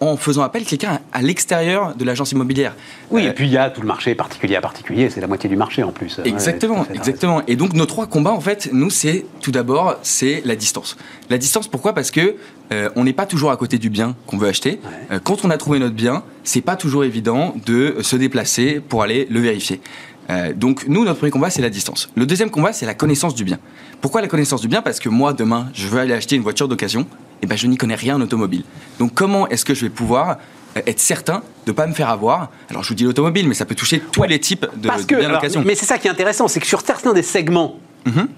en 0.00 0.16
faisant 0.16 0.42
appel 0.42 0.64
quelqu'un 0.64 1.00
à 1.12 1.22
l'extérieur 1.22 1.94
de 1.94 2.04
l'agence 2.04 2.32
immobilière. 2.32 2.74
Oui, 3.10 3.24
et 3.24 3.28
euh, 3.28 3.32
puis 3.32 3.46
il 3.46 3.52
y 3.52 3.56
a 3.56 3.70
tout 3.70 3.80
le 3.80 3.86
marché 3.86 4.14
particulier 4.14 4.56
à 4.56 4.60
particulier, 4.60 5.10
c'est 5.10 5.20
la 5.20 5.26
moitié 5.26 5.48
du 5.48 5.56
marché 5.56 5.82
en 5.82 5.92
plus. 5.92 6.20
Exactement, 6.24 6.86
exactement. 6.94 7.42
Et 7.46 7.56
donc 7.56 7.72
nos 7.72 7.86
trois 7.86 8.06
combats, 8.06 8.32
en 8.32 8.40
fait, 8.40 8.70
nous, 8.72 8.90
c'est 8.90 9.26
tout 9.40 9.50
d'abord, 9.52 9.96
c'est 10.02 10.42
la 10.44 10.56
distance. 10.56 10.96
La 11.30 11.38
distance, 11.38 11.68
pourquoi? 11.68 11.94
Parce 11.94 12.10
que 12.10 12.36
euh, 12.72 12.90
on 12.96 13.04
n'est 13.04 13.12
pas 13.12 13.26
toujours 13.26 13.50
à 13.50 13.56
côté 13.56 13.78
du 13.78 13.90
bien 13.90 14.16
qu'on 14.26 14.38
veut 14.38 14.48
acheter. 14.48 14.80
Euh, 15.10 15.18
quand 15.22 15.44
on 15.44 15.50
a 15.50 15.56
trouvé 15.56 15.78
notre 15.78 15.94
bien, 15.94 16.22
c'est 16.44 16.60
pas 16.60 16.76
toujours 16.76 17.04
évident 17.04 17.54
de 17.64 17.96
se 18.00 18.16
déplacer 18.16 18.80
pour 18.80 19.02
aller 19.02 19.26
le 19.30 19.40
vérifier. 19.40 19.80
Euh, 20.30 20.52
donc 20.52 20.86
nous, 20.88 21.04
notre 21.04 21.18
premier 21.18 21.30
combat, 21.30 21.50
c'est 21.50 21.62
la 21.62 21.70
distance. 21.70 22.10
Le 22.16 22.26
deuxième 22.26 22.50
combat, 22.50 22.72
c'est 22.72 22.86
la 22.86 22.94
connaissance 22.94 23.34
du 23.34 23.44
bien. 23.44 23.58
Pourquoi 24.00 24.20
la 24.20 24.28
connaissance 24.28 24.60
du 24.60 24.68
bien? 24.68 24.82
Parce 24.82 24.98
que 24.98 25.08
moi, 25.08 25.32
demain, 25.32 25.68
je 25.74 25.88
veux 25.88 26.00
aller 26.00 26.14
acheter 26.14 26.36
une 26.36 26.42
voiture 26.42 26.68
d'occasion, 26.68 27.06
et 27.42 27.46
ben 27.46 27.56
je 27.56 27.66
n'y 27.66 27.76
connais 27.76 27.94
rien 27.94 28.16
en 28.16 28.20
automobile. 28.20 28.64
Donc 28.98 29.14
comment 29.14 29.48
est-ce 29.48 29.64
que 29.64 29.74
je 29.74 29.82
vais 29.86 29.90
pouvoir 29.90 30.38
euh, 30.76 30.80
être 30.86 31.00
certain 31.00 31.42
de 31.66 31.70
ne 31.70 31.72
pas 31.72 31.86
me 31.86 31.92
faire 31.94 32.08
avoir? 32.08 32.50
Alors 32.70 32.82
je 32.82 32.88
vous 32.90 32.94
dis 32.94 33.04
l'automobile, 33.04 33.48
mais 33.48 33.54
ça 33.54 33.64
peut 33.64 33.74
toucher 33.74 34.00
tous 34.00 34.22
les 34.24 34.38
types 34.40 34.66
de, 34.76 34.88
Parce 34.88 35.06
de 35.06 35.16
biens 35.16 35.28
alors, 35.28 35.42
mais 35.64 35.74
c'est 35.74 35.86
ça 35.86 35.98
qui 35.98 36.08
est 36.08 36.10
intéressant, 36.10 36.48
c'est 36.48 36.60
que 36.60 36.66
sur 36.66 36.80
certains 36.80 37.12
des 37.12 37.22
segments, 37.22 37.78
Mhm. 38.06 38.28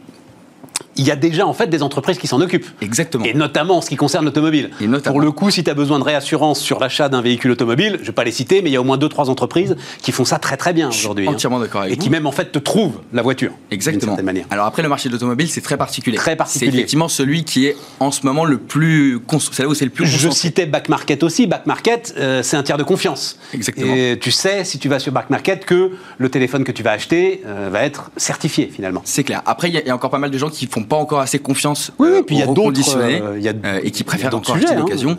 Il 0.99 1.07
y 1.07 1.11
a 1.11 1.17
déjà 1.17 1.47
en 1.47 1.53
fait 1.53 1.69
des 1.69 1.83
entreprises 1.83 2.19
qui 2.19 2.27
s'en 2.27 2.41
occupent. 2.41 2.67
Exactement. 2.83 3.25
Et 3.25 3.33
notamment 3.35 3.79
en 3.79 3.81
ce 3.81 3.89
qui 3.89 3.97
concerne 3.97 4.25
l'automobile. 4.25 4.71
Et 4.81 4.87
notamment. 4.87 5.15
Pour 5.15 5.21
le 5.21 5.31
coup, 5.33 5.51
si 5.51 5.65
tu 5.65 5.71
as 5.71 5.75
besoin 5.75 5.99
de 5.99 6.05
réassurance 6.05 6.61
sur 6.61 6.79
l'achat 6.81 7.09
d'un 7.09 7.23
véhicule 7.23 7.51
automobile, 7.53 7.95
je 7.97 8.01
ne 8.03 8.07
vais 8.07 8.13
pas 8.13 8.25
les 8.25 8.33
citer, 8.33 8.63
mais 8.63 8.71
il 8.71 8.73
y 8.73 8.77
a 8.77 8.81
au 8.81 8.85
moins 8.85 8.99
deux, 8.99 9.09
trois 9.09 9.31
entreprises 9.31 9.77
qui 10.03 10.13
font 10.13 10.25
ça 10.25 10.39
très 10.39 10.57
très 10.57 10.73
bien 10.73 10.89
aujourd'hui. 10.89 11.27
hein. 11.27 11.33
entièrement 11.33 11.61
d'accord 11.61 11.83
avec 11.83 11.95
Et 11.95 11.97
qui 11.97 12.11
même 12.11 12.27
en 12.27 12.33
fait 12.33 12.51
te 12.53 12.59
trouvent 12.59 13.01
la 13.13 13.23
voiture. 13.23 13.53
Exactement. 13.71 14.13
certaine 14.13 14.25
manière. 14.27 14.47
Alors 14.51 14.67
après, 14.67 14.83
le 14.83 14.89
marché 14.89 15.09
de 15.09 15.15
l'automobile, 15.15 15.49
c'est 15.49 15.61
très 15.61 15.77
particulier. 15.77 16.17
Très 16.17 16.37
particulier. 16.37 16.71
C'est 16.71 16.77
effectivement 16.77 17.09
celui 17.09 17.45
qui 17.45 17.67
est 17.67 17.77
en 18.01 18.11
ce 18.11 18.25
moment 18.27 18.45
le 18.45 18.59
plus... 18.59 19.21
C'est 19.53 19.63
là 19.63 19.69
où 19.69 19.75
c'est 19.75 19.85
le 19.85 19.91
plus 19.91 20.07
Je 20.07 20.29
citais 20.31 20.67
Back 20.67 20.89
Market 20.89 21.23
aussi. 21.23 21.47
Back 21.47 21.67
Market, 21.67 22.15
euh, 22.19 22.43
c'est 22.43 22.57
un 22.57 22.63
tiers 22.63 22.77
de 22.79 22.83
confiance. 22.83 23.39
Exactement. 23.55 23.95
Et 23.95 24.19
tu 24.21 24.31
sais, 24.31 24.65
si 24.65 24.79
tu 24.79 24.89
vas 24.89 24.99
sur 24.99 25.13
Back 25.13 25.31
Market, 25.31 25.65
que 25.65 25.93
le 26.19 26.29
téléphone 26.29 26.65
que 26.65 26.73
tu 26.73 26.83
vas 26.83 26.93
acheter 26.93 27.43
euh, 27.47 27.69
va 27.71 27.83
être 27.85 28.11
certifié 28.17 28.71
finalement. 28.75 29.03
C'est 29.05 29.25
clair. 29.25 29.43
Après, 29.47 29.69
il 29.69 29.75
y, 29.75 29.79
y 29.87 29.91
a 29.91 29.95
encore 29.95 30.11
pas 30.11 30.19
mal 30.19 30.31
de 30.31 30.39
gens 30.39 30.51
qui 30.51 30.67
font 30.67 30.83
pas 30.89 30.97
encore 30.97 31.21
assez 31.21 31.39
confiance 31.39 31.93
Oui, 31.99 32.09
oui, 32.11 32.19
euh, 32.19 32.23
puis 32.23 32.37
il 32.37 32.39
y 32.41 32.43
a 32.43 32.47
d'autres, 32.47 32.97
euh, 32.97 33.41
euh, 33.65 33.81
et 33.83 33.91
qui 33.91 34.05
préfèrent 34.05 34.35
encore 34.35 34.57
sujets, 34.57 34.67
acheter 34.67 34.79
hein. 34.79 34.81
d'occasion. 34.81 35.19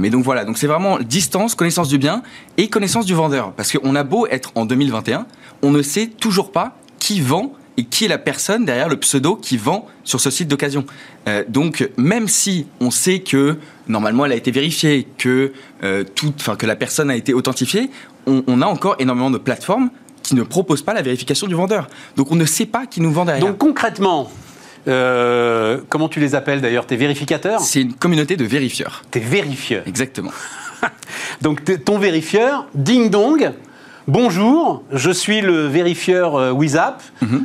Mais 0.00 0.08
donc 0.08 0.24
voilà, 0.24 0.46
donc 0.46 0.56
c'est 0.56 0.66
vraiment 0.66 0.98
distance, 0.98 1.54
connaissance 1.54 1.88
du 1.88 1.98
bien 1.98 2.22
et 2.56 2.68
connaissance 2.68 3.04
du 3.04 3.12
vendeur. 3.12 3.52
Parce 3.52 3.70
qu'on 3.70 3.94
a 3.94 4.02
beau 4.02 4.26
être 4.26 4.50
en 4.54 4.64
2021, 4.64 5.26
on 5.62 5.70
ne 5.70 5.82
sait 5.82 6.06
toujours 6.06 6.52
pas 6.52 6.78
qui 6.98 7.20
vend 7.20 7.52
et 7.76 7.84
qui 7.84 8.04
est 8.04 8.08
la 8.08 8.18
personne 8.18 8.64
derrière 8.64 8.88
le 8.88 8.96
pseudo 8.96 9.36
qui 9.36 9.56
vend 9.56 9.86
sur 10.04 10.20
ce 10.20 10.30
site 10.30 10.48
d'occasion. 10.48 10.84
Euh, 11.28 11.44
donc 11.48 11.88
même 11.96 12.28
si 12.28 12.66
on 12.80 12.90
sait 12.90 13.20
que 13.20 13.56
normalement 13.88 14.24
elle 14.24 14.32
a 14.32 14.36
été 14.36 14.50
vérifiée, 14.50 15.06
que, 15.18 15.52
euh, 15.82 16.04
tout, 16.14 16.32
enfin, 16.38 16.56
que 16.56 16.66
la 16.66 16.76
personne 16.76 17.10
a 17.10 17.16
été 17.16 17.34
authentifiée, 17.34 17.90
on, 18.26 18.42
on 18.46 18.62
a 18.62 18.66
encore 18.66 18.96
énormément 18.98 19.30
de 19.30 19.38
plateformes 19.38 19.90
qui 20.22 20.34
ne 20.34 20.42
proposent 20.42 20.82
pas 20.82 20.94
la 20.94 21.02
vérification 21.02 21.46
du 21.46 21.54
vendeur. 21.54 21.88
Donc 22.16 22.30
on 22.30 22.36
ne 22.36 22.46
sait 22.46 22.66
pas 22.66 22.86
qui 22.86 23.00
nous 23.00 23.12
vend 23.12 23.24
derrière. 23.24 23.44
Donc 23.44 23.58
concrètement, 23.58 24.30
euh, 24.88 25.78
comment 25.88 26.08
tu 26.08 26.20
les 26.20 26.34
appelles 26.34 26.60
d'ailleurs 26.60 26.86
Tes 26.86 26.96
vérificateurs? 26.96 27.60
C'est 27.60 27.80
une 27.82 27.94
communauté 27.94 28.36
de 28.36 28.44
vérifieurs. 28.44 29.02
Tes 29.10 29.20
vérifieurs. 29.20 29.82
Exactement. 29.86 30.32
Donc 31.42 31.62
ton 31.84 31.98
vérifieur, 31.98 32.66
ding 32.74 33.10
dong. 33.10 33.52
Bonjour, 34.06 34.82
je 34.92 35.10
suis 35.10 35.40
le 35.40 35.66
vérifieur 35.66 36.36
euh, 36.36 36.50
WIZAP. 36.50 37.02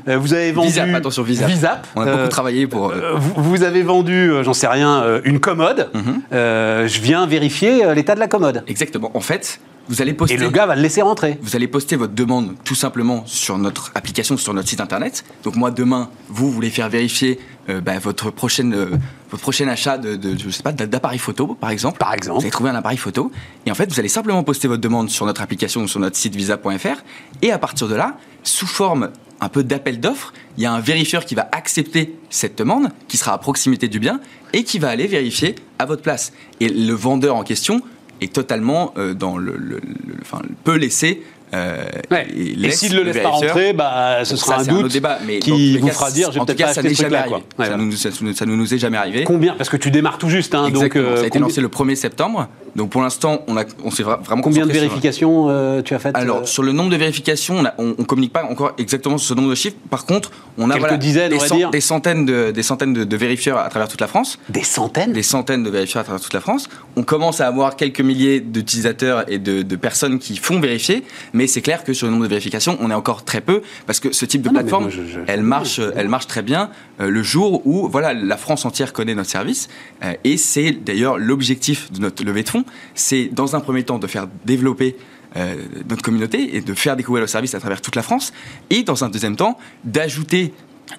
Euh, 0.09 0.17
vous 0.17 0.33
avez 0.33 0.51
vendu 0.51 0.67
Visap, 0.67 0.93
attention, 0.93 1.23
Visap. 1.23 1.47
Visap. 1.49 1.87
On 1.95 2.01
a 2.01 2.05
Euh, 2.07 2.15
beaucoup 2.17 2.27
travaillé 2.29 2.67
pour. 2.67 2.89
euh, 2.89 2.95
euh, 2.95 3.13
vous, 3.15 3.41
vous 3.41 3.63
avez 3.63 3.81
vendu, 3.81 4.29
euh, 4.29 4.43
j'en 4.43 4.51
sais 4.53 4.67
rien, 4.67 5.01
euh, 5.03 5.21
une 5.23 5.39
commode. 5.39 5.89
Mhm. 5.93 6.21
Euh, 6.33 6.85
je 6.85 6.99
viens 6.99 7.25
vérifier 7.27 7.85
euh, 7.85 7.93
l'état 7.93 8.13
de 8.13 8.19
la 8.19 8.27
commode. 8.27 8.63
Exactement. 8.67 9.09
En 9.13 9.21
fait, 9.21 9.61
vous 9.89 10.01
allez 10.01 10.13
poster. 10.13 10.35
Et 10.35 10.37
le 10.37 10.49
gars 10.49 10.65
va 10.65 10.75
le 10.75 10.81
laisser 10.81 11.01
rentrer. 11.01 11.37
Vous 11.41 11.55
allez 11.55 11.67
poster 11.67 11.95
votre 11.97 12.13
demande 12.13 12.53
tout 12.63 12.75
simplement 12.75 13.23
sur 13.25 13.57
notre 13.57 13.91
application, 13.95 14.37
sur 14.37 14.53
notre 14.53 14.69
site 14.69 14.79
internet. 14.79 15.25
Donc 15.43 15.55
moi 15.57 15.71
demain, 15.71 16.09
vous 16.29 16.49
voulez 16.51 16.69
faire 16.69 16.87
vérifier 16.89 17.39
euh, 17.69 17.81
bah, 17.81 17.99
votre 17.99 18.31
prochaine, 18.31 18.73
euh, 18.73 18.85
votre 19.31 19.41
prochain 19.43 19.67
achat 19.67 19.97
de, 19.97 20.15
de- 20.15 20.37
je 20.37 20.49
sais 20.49 20.63
pas, 20.63 20.71
d'appareil 20.71 21.19
photo 21.19 21.57
par 21.59 21.71
exemple. 21.71 21.97
Par 21.97 22.13
exemple. 22.13 22.37
Vous 22.39 22.43
allez 22.45 22.51
trouver 22.51 22.69
un 22.69 22.75
appareil 22.75 22.97
photo 22.97 23.31
et 23.65 23.71
en 23.71 23.75
fait 23.75 23.91
vous 23.91 23.99
allez 23.99 24.09
simplement 24.09 24.43
poster 24.43 24.67
votre 24.67 24.81
demande 24.81 25.09
sur 25.09 25.25
notre 25.25 25.41
application 25.41 25.81
ou 25.81 25.87
sur 25.87 25.99
notre 25.99 26.15
site 26.15 26.35
visa.fr 26.35 27.03
et 27.41 27.51
à 27.51 27.57
partir 27.57 27.87
de 27.87 27.95
là, 27.95 28.15
sous 28.43 28.67
forme 28.67 29.09
un 29.41 29.49
peu 29.49 29.63
d'appel 29.63 29.99
d'offres, 30.01 30.33
il 30.57 30.63
y 30.63 30.65
a 30.65 30.71
un 30.73 30.81
vérifieur 30.81 31.23
qui 31.25 31.33
va 31.33 31.47
accepter 31.53 32.15
cette 32.29 32.57
demande, 32.57 32.89
qui 33.07 33.15
sera 33.17 33.33
à 33.33 33.37
proximité 33.37 33.87
du 33.87 33.99
bien 33.99 34.19
et 34.53 34.63
qui 34.63 34.79
va 34.79 34.89
aller 34.89 35.07
vérifier 35.07 35.55
à 35.79 35.85
votre 35.85 36.01
place. 36.01 36.33
Et 36.59 36.67
le 36.67 36.93
vendeur 36.93 37.35
en 37.37 37.43
question 37.43 37.81
est 38.21 38.33
totalement 38.33 38.93
euh, 38.97 39.13
dans 39.13 39.37
le, 39.37 39.55
le- 39.57 39.79
le- 39.79 40.15
enfin, 40.21 40.41
peut 40.63 40.75
laisser 40.75 41.23
euh, 41.53 41.83
Ouais. 42.11 42.27
et 42.31 42.71
s'il 42.71 42.93
ne 42.93 42.99
le 42.99 43.03
laisse 43.11 43.21
pas 43.23 43.29
rentrer, 43.29 43.73
bah, 43.73 44.23
ce 44.23 44.35
sera 44.35 44.59
un 44.59 44.63
doute 44.63 44.91
débat, 44.91 45.19
mais 45.25 45.39
qui 45.39 45.77
vous 45.77 45.87
cas, 45.87 45.93
fera 45.93 46.11
dire, 46.11 46.31
j'ai 46.31 46.39
peut-être 46.39 46.57
pas 46.61 46.69
acheté 46.69 46.93
ce 46.93 47.01
truc-là. 47.01 47.25
Ouais, 47.29 47.37
ça, 47.39 47.41
voilà. 47.57 47.77
nous, 47.77 47.91
ça 47.93 48.09
nous- 48.21 48.33
ça 48.33 48.45
nous 48.45 48.55
nous 48.55 48.73
est 48.73 48.77
jamais 48.77 48.97
arrivé. 48.97 49.23
Combien 49.23 49.53
Parce 49.55 49.69
que 49.69 49.77
tu 49.77 49.91
démarres 49.91 50.17
tout 50.17 50.29
juste. 50.29 50.53
Hein, 50.55 50.69
donc, 50.69 50.95
euh, 50.95 51.17
ça 51.17 51.23
a 51.23 51.27
été 51.27 51.39
lancé 51.39 51.61
le 51.61 51.69
1er 51.69 51.95
septembre. 51.95 52.47
Donc 52.75 52.91
pour 52.91 53.01
l'instant, 53.01 53.41
on, 53.47 53.55
on 53.83 53.89
s'est 53.91 54.03
vra- 54.03 54.21
vraiment 54.23 54.43
Combien 54.43 54.65
de 54.65 54.71
sur- 54.71 54.79
vérifications 54.81 55.47
euh, 55.49 55.81
tu 55.81 55.95
as 55.95 55.99
faites 55.99 56.15
alors, 56.15 56.41
euh, 56.41 56.45
sur 56.45 56.61
le 56.61 56.71
nombre 56.71 56.91
de 56.91 56.95
vérifications, 56.97 57.63
on, 57.79 57.95
on 57.97 58.03
communique 58.03 58.31
pas 58.31 58.43
encore 58.43 58.73
exactement 58.77 59.17
sur 59.17 59.29
ce 59.29 59.33
nombre 59.33 59.49
de 59.49 59.55
chiffres. 59.55 59.75
Par 59.89 60.05
contre, 60.05 60.29
on 60.57 60.69
a 60.69 60.73
Quelques 60.73 60.79
voilà, 60.81 60.97
dizaines, 60.97 61.31
des, 61.31 61.37
on 61.37 61.81
centaines, 61.81 62.25
de, 62.25 62.51
des 62.51 62.61
centaines 62.63 62.93
de, 62.93 63.03
de 63.03 63.17
vérifieurs 63.17 63.57
à 63.57 63.67
travers 63.69 63.87
toute 63.87 64.01
la 64.01 64.07
France. 64.07 64.37
Des 64.49 64.61
centaines? 64.63 65.13
Des 65.13 65.23
centaines 65.23 65.63
de 65.63 65.69
vérifieurs 65.71 66.01
à 66.01 66.03
travers 66.03 66.21
toute 66.21 66.33
la 66.33 66.41
France. 66.41 66.69
On 66.95 67.01
commence 67.03 67.41
à 67.41 67.47
avoir 67.47 67.75
quelques 67.75 68.01
milliers 68.01 68.39
d'utilisateurs 68.39 69.25
et 69.31 69.39
de, 69.39 69.63
de 69.63 69.75
personnes 69.75 70.19
qui 70.19 70.37
font 70.37 70.59
vérifier, 70.59 71.03
mais 71.33 71.38
c'est 71.47 71.61
clair 71.61 71.83
que 71.83 71.93
sur 71.93 72.07
le 72.07 72.11
nombre 72.11 72.23
de 72.23 72.29
vérifications, 72.29 72.77
on 72.81 72.89
est 72.91 72.93
encore 72.95 73.23
très 73.25 73.41
peu 73.41 73.61
parce 73.87 73.99
que 73.99 74.11
ce 74.11 74.25
type 74.25 74.41
de 74.41 74.49
Ah 74.49 74.51
mais 74.53 74.59
plateforme, 74.59 74.83
moi, 74.83 74.91
je- 74.91 75.03
je- 75.05 75.19
elle 75.27 75.43
marche, 75.43 75.79
elle 75.95 76.07
marche 76.09 76.27
très 76.27 76.41
bien 76.41 76.69
euh, 76.99 77.09
le 77.09 77.21
jour 77.23 77.65
où 77.65 77.87
voilà 77.89 78.13
la 78.13 78.37
France 78.37 78.65
entière 78.65 78.93
connaît 78.93 79.15
notre 79.15 79.29
service 79.29 79.67
Euh, 80.03 80.13
et 80.23 80.37
c'est 80.37 80.71
d'ailleurs 80.71 81.17
l'objectif 81.17 81.91
de 81.91 81.99
notre 81.99 82.23
levée 82.23 82.43
de 82.43 82.49
fonds, 82.49 82.65
c'est 82.95 83.25
dans 83.31 83.55
un 83.55 83.59
premier 83.59 83.83
temps 83.83 83.99
de 83.99 84.07
faire 84.07 84.27
développer 84.45 84.95
euh, 85.37 85.55
notre 85.89 86.01
communauté 86.01 86.55
et 86.55 86.61
de 86.61 86.73
faire 86.73 86.95
découvrir 86.95 87.21
le 87.21 87.27
service 87.27 87.53
à 87.53 87.59
travers 87.59 87.81
toute 87.81 87.95
la 87.95 88.01
France 88.01 88.31
et 88.69 88.81
dans 88.83 89.03
un 89.03 89.09
deuxième 89.09 89.35
temps 89.35 89.57
d'ajouter 89.83 90.53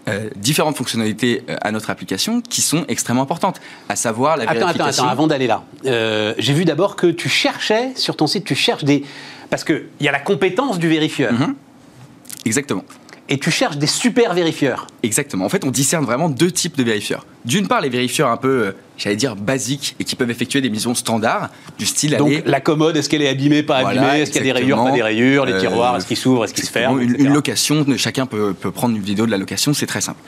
euh, 0.08 0.30
différentes 0.36 0.76
fonctionnalités 0.76 1.42
euh, 1.48 1.56
à 1.62 1.72
notre 1.72 1.90
application 1.90 2.40
qui 2.40 2.60
sont 2.62 2.84
extrêmement 2.86 3.22
importantes, 3.22 3.60
à 3.88 3.96
savoir 3.96 4.36
la 4.36 4.44
Attends, 4.44 4.52
attends, 4.52 4.66
vérification. 4.66 5.02
attends, 5.02 5.12
avant 5.12 5.26
d'aller 5.26 5.48
là, 5.48 5.64
euh, 5.86 6.32
j'ai 6.38 6.52
vu 6.52 6.64
d'abord 6.64 6.94
que 6.94 7.08
tu 7.08 7.28
cherchais 7.28 7.90
sur 7.96 8.14
ton 8.16 8.28
site, 8.28 8.44
tu 8.44 8.54
cherches 8.54 8.84
des. 8.84 9.04
Parce 9.50 9.64
qu'il 9.64 9.84
y 10.00 10.08
a 10.08 10.12
la 10.12 10.20
compétence 10.20 10.78
du 10.78 10.88
vérifieur. 10.88 11.32
Mhm. 11.32 11.54
Exactement. 12.44 12.84
Et 13.32 13.38
tu 13.38 13.52
cherches 13.52 13.76
des 13.76 13.86
super 13.86 14.34
vérifieurs. 14.34 14.88
Exactement. 15.04 15.44
En 15.44 15.48
fait, 15.48 15.64
on 15.64 15.70
discerne 15.70 16.04
vraiment 16.04 16.28
deux 16.28 16.50
types 16.50 16.76
de 16.76 16.82
vérifieurs. 16.82 17.24
D'une 17.44 17.68
part, 17.68 17.80
les 17.80 17.88
vérifieurs 17.88 18.28
un 18.28 18.36
peu, 18.36 18.48
euh, 18.48 18.72
j'allais 18.98 19.14
dire, 19.14 19.36
basiques 19.36 19.94
et 20.00 20.04
qui 20.04 20.16
peuvent 20.16 20.32
effectuer 20.32 20.60
des 20.60 20.68
missions 20.68 20.96
standards, 20.96 21.48
du 21.78 21.86
style 21.86 22.16
Donc 22.16 22.26
aller 22.28 22.42
la 22.44 22.60
commode, 22.60 22.96
est-ce 22.96 23.08
qu'elle 23.08 23.22
est 23.22 23.28
abîmée, 23.28 23.62
pas 23.62 23.82
Voilà, 23.82 24.02
abîmée 24.02 24.22
Est-ce 24.22 24.32
qu'il 24.32 24.40
y 24.40 24.50
a 24.50 24.52
des 24.52 24.60
rayures, 24.60 24.82
pas 24.82 24.90
des 24.90 25.02
rayures 25.02 25.46
Les 25.46 25.52
Euh, 25.52 25.60
tiroirs, 25.60 25.96
est-ce 25.96 26.06
qu'ils 26.06 26.16
s'ouvrent, 26.16 26.44
est-ce 26.44 26.54
qu'ils 26.54 26.64
se 26.64 26.72
ferment 26.72 26.98
Une, 26.98 27.32
location, 27.32 27.86
chacun 27.96 28.26
peut, 28.26 28.52
peut 28.52 28.72
prendre 28.72 28.96
une 28.96 29.02
vidéo 29.02 29.26
de 29.26 29.30
la 29.30 29.38
location, 29.38 29.74
c'est 29.74 29.86
très 29.86 30.00
simple. 30.00 30.18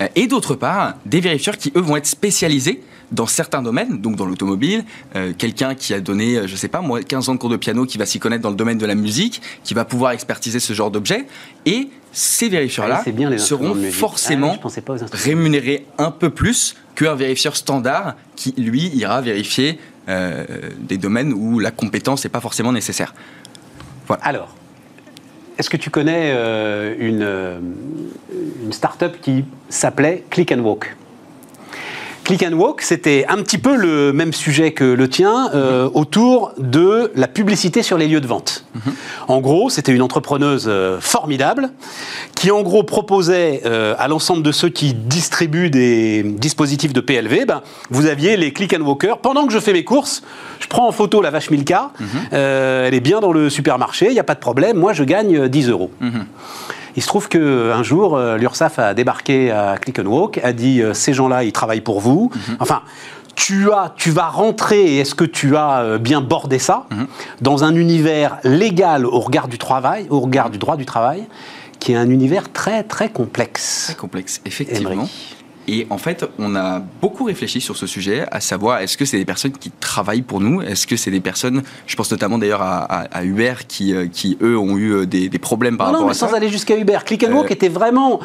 Euh, 0.00 0.06
Et 0.14 0.28
d'autre 0.28 0.54
part, 0.54 0.94
des 1.04 1.18
vérifieurs 1.20 1.56
qui, 1.56 1.72
eux, 1.76 1.80
vont 1.80 1.96
être 1.96 2.06
spécialisés 2.06 2.80
dans 3.12 3.26
certains 3.26 3.62
domaines, 3.62 4.00
donc 4.00 4.16
dans 4.16 4.26
l'automobile, 4.26 4.84
euh, 5.14 5.32
quelqu'un 5.36 5.74
qui 5.74 5.94
a 5.94 6.00
donné, 6.00 6.36
euh, 6.36 6.46
je 6.46 6.56
sais 6.56 6.68
pas, 6.68 6.80
moi, 6.80 7.02
15 7.02 7.28
ans 7.28 7.34
de 7.34 7.38
cours 7.38 7.50
de 7.50 7.56
piano, 7.56 7.84
qui 7.84 7.98
va 7.98 8.06
s'y 8.06 8.18
connaître 8.18 8.42
dans 8.42 8.50
le 8.50 8.56
domaine 8.56 8.78
de 8.78 8.86
la 8.86 8.94
musique, 8.94 9.40
qui 9.64 9.74
va 9.74 9.84
pouvoir 9.84 10.12
expertiser 10.12 10.58
ce 10.60 10.72
genre 10.72 10.90
d'objet, 10.90 11.26
et 11.66 11.88
ces 12.12 12.48
vérifieurs-là 12.48 13.02
Ah, 13.06 13.38
seront 13.38 13.74
forcément 13.90 14.56
Ah, 14.62 14.92
rémunérés 15.12 15.86
un 15.98 16.10
peu 16.10 16.30
plus 16.30 16.74
qu'un 16.94 17.14
vérifieur 17.14 17.56
standard 17.56 18.16
qui, 18.36 18.54
lui, 18.58 18.88
ira 18.88 19.20
vérifier 19.20 19.78
euh, 20.08 20.44
des 20.78 20.98
domaines 20.98 21.32
où 21.32 21.58
la 21.58 21.70
compétence 21.70 22.24
n'est 22.24 22.30
pas 22.30 22.40
forcément 22.40 22.72
nécessaire. 22.72 23.14
Alors, 24.20 24.54
est-ce 25.58 25.70
que 25.70 25.76
tu 25.76 25.90
connais 25.90 26.32
euh, 26.34 26.94
une, 26.98 27.62
une 28.64 28.72
start-up 28.72 29.16
qui 29.22 29.44
s'appelait 29.68 30.24
Click 30.28 30.52
and 30.52 30.58
Walk? 30.60 30.96
Click 32.32 32.50
and 32.50 32.56
Walk, 32.56 32.80
c'était 32.80 33.26
un 33.28 33.36
petit 33.42 33.58
peu 33.58 33.76
le 33.76 34.14
même 34.14 34.32
sujet 34.32 34.72
que 34.72 34.84
le 34.84 35.06
tien 35.06 35.50
euh, 35.52 35.90
autour 35.92 36.52
de 36.56 37.12
la 37.14 37.28
publicité 37.28 37.82
sur 37.82 37.98
les 37.98 38.08
lieux 38.08 38.22
de 38.22 38.26
vente. 38.26 38.64
En 39.28 39.42
gros, 39.42 39.68
c'était 39.68 39.92
une 39.92 40.00
entrepreneuse 40.00 40.64
euh, 40.66 40.98
formidable 40.98 41.68
qui, 42.34 42.50
en 42.50 42.62
gros, 42.62 42.84
proposait 42.84 43.60
euh, 43.66 43.94
à 43.98 44.08
l'ensemble 44.08 44.42
de 44.42 44.50
ceux 44.50 44.70
qui 44.70 44.94
distribuent 44.94 45.68
des 45.68 46.22
dispositifs 46.22 46.94
de 46.94 47.02
PLV, 47.02 47.44
ben, 47.44 47.60
vous 47.90 48.06
aviez 48.06 48.38
les 48.38 48.50
Click 48.54 48.72
and 48.72 48.80
Walkers. 48.80 49.18
Pendant 49.18 49.46
que 49.46 49.52
je 49.52 49.58
fais 49.58 49.74
mes 49.74 49.84
courses, 49.84 50.22
je 50.58 50.68
prends 50.68 50.88
en 50.88 50.92
photo 50.92 51.20
la 51.20 51.30
vache 51.30 51.50
Milka, 51.50 51.90
euh, 52.32 52.88
elle 52.88 52.94
est 52.94 53.00
bien 53.00 53.20
dans 53.20 53.32
le 53.32 53.50
supermarché, 53.50 54.06
il 54.06 54.14
n'y 54.14 54.20
a 54.20 54.24
pas 54.24 54.34
de 54.34 54.40
problème, 54.40 54.78
moi 54.78 54.94
je 54.94 55.04
gagne 55.04 55.36
euh, 55.36 55.48
10 55.48 55.68
euros. 55.68 55.90
Il 56.96 57.02
se 57.02 57.06
trouve 57.06 57.28
qu'un 57.28 57.82
jour, 57.82 58.16
euh, 58.16 58.36
l'URSSAF 58.36 58.78
a 58.78 58.94
débarqué 58.94 59.50
à 59.50 59.76
Click 59.78 59.98
and 59.98 60.06
Walk, 60.06 60.40
a 60.42 60.52
dit 60.52 60.82
euh, 60.82 60.94
ces 60.94 61.12
gens-là, 61.12 61.44
ils 61.44 61.52
travaillent 61.52 61.80
pour 61.80 62.00
vous. 62.00 62.30
Enfin, 62.60 62.82
tu, 63.34 63.72
as, 63.72 63.94
tu 63.96 64.10
vas 64.10 64.28
rentrer, 64.28 64.98
est-ce 64.98 65.14
que 65.14 65.24
tu 65.24 65.56
as 65.56 65.80
euh, 65.80 65.98
bien 65.98 66.20
bordé 66.20 66.58
ça, 66.58 66.86
dans 67.40 67.64
un 67.64 67.74
univers 67.74 68.38
légal 68.44 69.06
au 69.06 69.20
regard 69.20 69.48
du 69.48 69.58
travail, 69.58 70.06
au 70.10 70.20
regard 70.20 70.50
du 70.50 70.58
droit 70.58 70.76
du 70.76 70.86
travail, 70.86 71.24
qui 71.78 71.92
est 71.92 71.96
un 71.96 72.10
univers 72.10 72.52
très 72.52 72.82
très 72.82 73.08
complexe. 73.08 73.86
Très 73.86 73.94
complexe, 73.96 74.40
effectivement. 74.44 75.08
Et 75.68 75.86
en 75.90 75.98
fait, 75.98 76.24
on 76.38 76.56
a 76.56 76.80
beaucoup 77.00 77.24
réfléchi 77.24 77.60
sur 77.60 77.76
ce 77.76 77.86
sujet, 77.86 78.26
à 78.32 78.40
savoir 78.40 78.78
est-ce 78.78 78.96
que 78.96 79.04
c'est 79.04 79.18
des 79.18 79.24
personnes 79.24 79.52
qui 79.52 79.70
travaillent 79.70 80.22
pour 80.22 80.40
nous? 80.40 80.60
Est-ce 80.60 80.86
que 80.86 80.96
c'est 80.96 81.10
des 81.10 81.20
personnes, 81.20 81.62
je 81.86 81.94
pense 81.94 82.10
notamment 82.10 82.38
d'ailleurs 82.38 82.62
à, 82.62 82.82
à, 82.82 83.24
Uber, 83.24 83.54
qui, 83.68 83.94
euh, 83.94 84.06
qui 84.06 84.36
eux 84.42 84.58
ont 84.58 84.76
eu 84.76 84.92
euh, 84.92 85.06
des, 85.06 85.28
des 85.28 85.38
problèmes 85.38 85.76
par 85.76 85.88
non, 85.88 85.92
rapport 85.92 86.00
non, 86.02 86.06
mais 86.08 86.12
à 86.12 86.14
ça 86.14 86.28
Sans 86.28 86.34
aller 86.34 86.48
jusqu'à 86.48 86.76
Uber, 86.76 86.98
Click 87.04 87.24
and 87.24 87.32
Walk 87.32 87.50
était 87.50 87.68
vraiment 87.68 88.20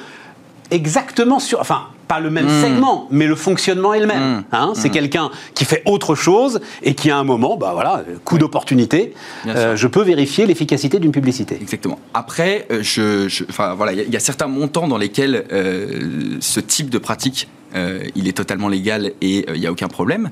exactement 0.71 1.39
sur. 1.39 1.59
Enfin, 1.59 1.87
pas 2.07 2.19
le 2.19 2.29
même 2.29 2.45
Mm. 2.47 2.61
segment, 2.63 3.07
mais 3.11 3.27
le 3.27 3.35
fonctionnement 3.35 3.93
est 3.93 3.99
le 3.99 4.07
même. 4.07 4.37
Mm. 4.39 4.43
Hein, 4.51 4.73
c'est 4.75 4.89
quelqu'un 4.89 5.29
qui 5.53 5.65
fait 5.65 5.81
autre 5.85 6.15
chose 6.15 6.59
et 6.83 6.93
qui, 6.95 7.09
à 7.11 7.17
un 7.17 7.23
moment, 7.23 7.57
bah 7.57 7.71
voilà, 7.73 8.03
coup 8.23 8.37
d'opportunité, 8.37 9.13
euh, 9.47 9.75
je 9.75 9.87
peux 9.87 10.03
vérifier 10.03 10.45
l'efficacité 10.45 10.99
d'une 10.99 11.11
publicité. 11.11 11.57
Exactement. 11.59 11.99
Après, 12.13 12.65
euh, 12.71 12.79
je, 12.81 13.27
je- 13.27 13.43
enfin 13.49 13.73
voilà, 13.75 13.91
il 13.93 13.97
y, 13.97 14.01
a- 14.01 14.05
il 14.05 14.13
y 14.13 14.15
a 14.17 14.19
certains 14.21 14.47
montants 14.47 14.87
dans 14.87 14.97
lesquels 14.97 15.45
euh, 15.51 16.37
ce 16.39 16.59
type 16.59 16.89
de 16.89 16.97
pratique, 16.97 17.47
euh, 17.75 18.03
il 18.15 18.27
est 18.27 18.33
totalement 18.37 18.69
légal 18.69 19.11
et 19.21 19.45
il 19.53 19.59
n'y 19.59 19.67
a 19.67 19.71
aucun 19.71 19.87
problème. 19.89 20.29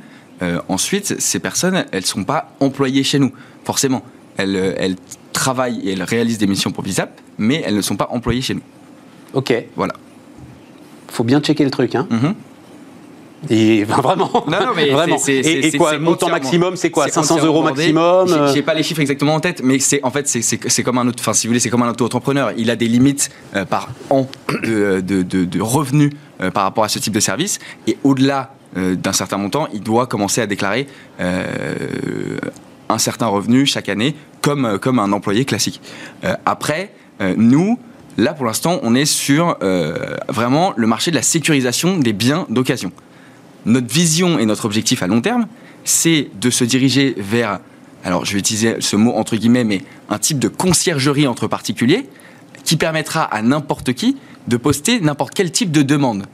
Ensuite, 0.68 1.20
ces 1.22 1.40
personnes, 1.40 1.86
elles 1.94 2.06
sont 2.06 2.26
pas 2.26 2.52
employées 2.60 3.04
chez 3.04 3.20
nous, 3.20 3.32
forcément. 3.64 4.04
Elles, 4.38 4.76
elles 4.78 4.96
travaillent 5.32 5.80
et 5.88 5.94
elles 5.94 6.04
réalisent 6.04 6.38
des 6.40 6.46
missions 6.48 6.72
pour 6.72 6.84
Visap, 6.84 7.22
mais 7.38 7.64
elles 7.66 7.76
ne 7.76 7.82
sont 7.82 7.96
pas 7.96 8.10
employées 8.12 8.42
chez 8.42 8.54
nous. 8.54 8.62
Ok, 9.34 9.54
Voilà. 9.78 9.94
Faut 11.08 11.24
bien 11.24 11.40
checker 11.40 11.64
le 11.64 11.72
truc. 11.72 11.96
Hein. 11.96 12.08
Mhm. 12.10 12.34
Et 13.50 13.86
ben, 13.88 13.96
vraiment. 13.98 14.32
Non, 14.48 14.60
non, 14.60 14.72
mais 14.76 14.90
vraiment. 14.90 15.18
et, 15.28 15.68
et 15.68 15.78
quoi, 15.78 15.98
montant 16.00 16.30
maximum, 16.30 16.76
c'est 16.76 16.90
quoi 16.90 17.06
c'est 17.06 17.12
500 17.12 17.36
entièrement 17.36 17.54
euros 17.54 17.64
maximum 17.64 18.28
J'ai- 18.28 18.34
euh, 18.34 18.54
J'ai 18.54 18.62
pas 18.64 18.74
les 18.74 18.82
chiffres 18.84 19.02
exactement 19.02 19.36
en 19.36 19.40
tête, 19.40 19.62
mais 19.64 19.78
c'est 19.80 20.02
en 20.04 20.10
fait 20.10 20.28
c'est- 20.28 20.84
comme 20.84 20.98
un 20.98 21.08
autre. 21.08 21.18
Enfin, 21.20 21.34
si 21.34 21.46
vous 21.46 21.52
voulez, 21.52 21.60
c'est 21.60 21.70
comme 21.70 21.84
un 21.84 21.90
auto-entrepreneur. 21.90 22.54
Il 22.58 22.72
a 22.72 22.76
des 22.76 22.88
limites 22.88 23.30
euh, 23.56 23.66
par 23.66 23.90
an 24.10 24.28
de, 24.64 25.00
de- 25.02 25.22
de- 25.22 25.46
de 25.46 25.62
revenus 25.62 26.12
euh, 26.42 26.50
par 26.50 26.64
rapport 26.64 26.84
à 26.86 26.90
ce 26.90 26.98
type 26.98 27.14
de 27.14 27.20
service, 27.20 27.60
et 27.88 27.98
au-delà 28.04 28.54
euh, 28.78 28.96
d'un 28.96 29.14
certain 29.14 29.38
montant, 29.38 29.68
il 29.74 29.82
doit 29.82 30.08
commencer 30.08 30.42
à 30.42 30.48
déclarer 30.48 30.88
un 32.90 32.98
certain 32.98 33.28
revenu 33.28 33.66
chaque 33.66 33.90
année, 33.90 34.16
comme 34.42 34.80
comme 34.80 34.98
un 35.00 35.12
employé 35.12 35.46
classique. 35.46 35.82
Après, 36.46 36.92
nous. 37.38 37.78
Là, 38.18 38.34
pour 38.34 38.46
l'instant, 38.46 38.80
on 38.84 38.96
est 38.96 39.06
sur 39.06 39.58
euh, 39.62 40.16
vraiment 40.30 40.74
le 40.78 40.88
marché 40.88 41.12
de 41.12 41.16
la 41.16 41.22
sécurisation 41.22 41.98
des 41.98 42.14
biens 42.14 42.46
d'occasion 42.50 42.92
notre 43.66 43.92
vision 43.92 44.40
et 44.40 44.46
notre 44.46 44.66
objectif 44.66 45.04
à 45.04 45.08
long 45.08 45.22
terme, 45.22 45.48
c'est 45.84 46.30
de 46.40 46.50
se 46.50 46.64
diriger 46.64 47.16
vers, 47.18 47.60
alors 48.04 48.26
je 48.26 48.34
vais 48.34 48.40
utiliser 48.40 48.78
ce 48.80 48.96
mot 48.96 49.14
entre 49.14 49.36
guillemets, 49.36 49.64
mais 49.64 49.82
un 50.10 50.20
type 50.20 50.40
de 50.40 50.48
conciergerie 50.48 51.28
entre 51.28 51.48
particuliers 51.48 52.08
qui 52.64 52.78
permettra 52.78 53.24
à 53.24 53.42
n'importe 53.42 53.94
qui 53.94 54.18
de 54.48 54.58
poster 54.58 55.00
n'importe 55.00 55.34
quel 55.34 55.52
type 55.52 55.72
de 55.72 55.82
demande. 55.82 56.26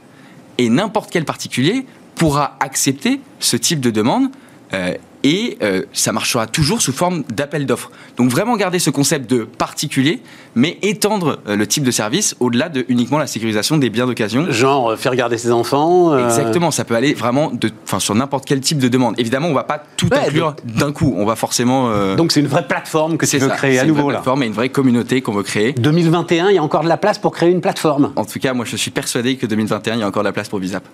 Et 0.58 0.68
n'importe 0.68 1.10
quel 1.10 1.24
particulier 1.24 1.86
pourra 2.14 2.56
accepter 2.60 3.20
ce 3.40 3.56
type 3.56 3.80
de 3.80 3.90
demande 3.90 4.28
euh, 4.74 4.94
et 5.24 5.58
euh, 5.62 5.82
ça 5.92 6.12
marchera 6.12 6.46
toujours 6.46 6.82
sous 6.82 6.92
forme 6.92 7.22
d'appel 7.32 7.66
d'offres. 7.66 7.90
Donc 8.16 8.30
vraiment 8.30 8.56
garder 8.56 8.78
ce 8.78 8.90
concept 8.90 9.30
de 9.30 9.44
particulier, 9.44 10.20
mais 10.54 10.78
étendre 10.82 11.40
euh, 11.48 11.56
le 11.56 11.66
type 11.66 11.84
de 11.84 11.90
service 11.90 12.34
au-delà 12.40 12.68
de 12.68 12.84
uniquement 12.88 13.18
la 13.18 13.26
sécurisation 13.26 13.76
des 13.76 13.90
biens 13.90 14.06
d'occasion. 14.06 14.50
Genre, 14.50 14.90
euh, 14.90 14.96
faire 14.96 15.14
garder 15.14 15.38
ses 15.38 15.52
enfants. 15.52 16.18
Exactement, 16.18 16.70
ça 16.70 16.84
peut 16.84 16.94
aller 16.94 17.14
vraiment 17.14 17.50
de, 17.50 17.70
sur 17.98 18.14
n'importe 18.14 18.44
quel 18.46 18.60
type 18.60 18.78
de 18.78 18.88
demande. 18.88 19.14
Évidemment, 19.18 19.48
on 19.48 19.54
va 19.54 19.64
pas 19.64 19.82
tout 19.96 20.08
Ouais, 20.12 20.18
inclure 20.18 20.54
d'un 20.64 20.92
coup. 20.92 21.14
On 21.16 21.24
va 21.24 21.36
forcément. 21.36 22.14
Donc 22.16 22.32
c'est 22.32 22.40
une 22.40 22.46
vraie 22.46 22.66
plateforme 22.66 23.16
que 23.16 23.24
tu 23.24 23.30
c'est 23.32 23.38
veux 23.38 23.48
ça, 23.48 23.54
créer 23.56 23.78
à 23.78 23.82
c'est 23.82 23.86
une 23.86 23.92
nouveau 23.94 24.02
vraie 24.04 24.12
là. 24.14 24.18
plateforme 24.18 24.42
et 24.42 24.46
une 24.46 24.52
vraie 24.52 24.68
communauté 24.68 25.22
qu'on 25.22 25.32
veut 25.32 25.42
créer. 25.42 25.72
2021, 25.72 26.50
il 26.50 26.56
y 26.56 26.58
a 26.58 26.62
encore 26.62 26.82
de 26.82 26.88
la 26.88 26.96
place 26.96 27.18
pour 27.18 27.32
créer 27.32 27.50
une 27.50 27.60
plateforme. 27.60 28.12
En 28.16 28.24
tout 28.24 28.38
cas, 28.38 28.52
moi, 28.52 28.64
je 28.64 28.76
suis 28.76 28.90
persuadé 28.90 29.36
que 29.36 29.46
2021, 29.46 29.94
il 29.94 30.00
y 30.00 30.02
a 30.02 30.06
encore 30.06 30.22
de 30.22 30.28
la 30.28 30.32
place 30.32 30.48
pour 30.48 30.58
Visap. 30.58 30.84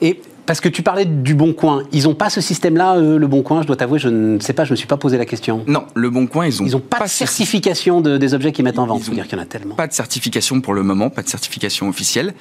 Et 0.00 0.20
parce 0.48 0.60
que 0.62 0.68
tu 0.70 0.82
parlais 0.82 1.04
du 1.04 1.34
Bon 1.34 1.52
Coin, 1.52 1.82
ils 1.92 2.04
n'ont 2.04 2.14
pas 2.14 2.30
ce 2.30 2.40
système-là, 2.40 2.96
eux, 2.98 3.18
le 3.18 3.26
Bon 3.26 3.42
Coin. 3.42 3.60
Je 3.60 3.66
dois 3.66 3.76
t'avouer, 3.76 3.98
je 3.98 4.08
ne 4.08 4.40
sais 4.40 4.54
pas, 4.54 4.64
je 4.64 4.70
me 4.70 4.76
suis 4.76 4.86
pas 4.86 4.96
posé 4.96 5.18
la 5.18 5.26
question. 5.26 5.62
Non, 5.66 5.84
le 5.94 6.08
Bon 6.08 6.26
Coin, 6.26 6.46
ils 6.46 6.62
ont, 6.62 6.64
Ils 6.64 6.72
n'ont 6.72 6.80
pas, 6.80 7.00
de 7.00 7.06
ce- 7.06 7.16
certification 7.18 8.00
de- 8.00 8.16
des 8.16 8.32
objets 8.32 8.50
qu'ils 8.50 8.64
mettent 8.64 8.78
en 8.78 8.86
vente. 8.86 9.02
Ils 9.06 9.14
dire 9.14 9.28
qu'il 9.28 9.36
y 9.36 9.40
en 9.40 9.44
a 9.44 9.46
tellement. 9.46 9.74
Pas 9.74 9.86
de 9.86 9.92
certification 9.92 10.62
pour 10.62 10.72
le 10.72 10.82
moment, 10.82 11.10
pas 11.10 11.22
de 11.22 11.28
certification 11.28 11.86
officielle. 11.90 12.32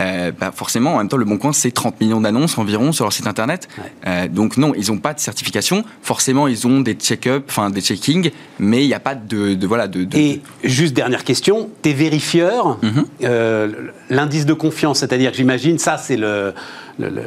Euh, 0.00 0.30
bah 0.38 0.52
forcément, 0.54 0.94
en 0.94 0.98
même 0.98 1.08
temps, 1.08 1.16
le 1.16 1.24
Bon 1.24 1.38
Coin, 1.38 1.52
c'est 1.52 1.70
30 1.70 2.00
millions 2.00 2.20
d'annonces 2.20 2.58
environ 2.58 2.92
sur 2.92 3.04
leur 3.04 3.12
site 3.12 3.26
internet. 3.26 3.66
Ouais. 3.78 3.84
Euh, 4.06 4.28
donc 4.28 4.56
non, 4.58 4.72
ils 4.74 4.90
n'ont 4.92 4.98
pas 4.98 5.14
de 5.14 5.20
certification. 5.20 5.84
Forcément, 6.02 6.46
ils 6.48 6.66
ont 6.66 6.80
des 6.80 6.94
check-up, 6.94 7.44
enfin 7.48 7.70
des 7.70 7.80
checkings, 7.80 8.30
mais 8.58 8.84
il 8.84 8.88
n'y 8.88 8.94
a 8.94 9.00
pas 9.00 9.14
de, 9.14 9.54
de- 9.54 9.66
voilà 9.66 9.88
de, 9.88 10.04
de- 10.04 10.16
Et 10.18 10.42
juste 10.64 10.94
dernière 10.94 11.24
question, 11.24 11.70
tes 11.82 11.94
vérifieurs, 11.94 12.78
Mhm. 12.82 13.04
euh, 13.24 13.68
l'indice 14.10 14.44
de 14.46 14.52
confiance, 14.54 14.98
c'est-à-dire 15.00 15.30
que 15.30 15.36
j'imagine, 15.38 15.78
ça 15.78 15.96
c'est 15.96 16.16
le, 16.16 16.52
le- 16.98 17.08
le- 17.08 17.22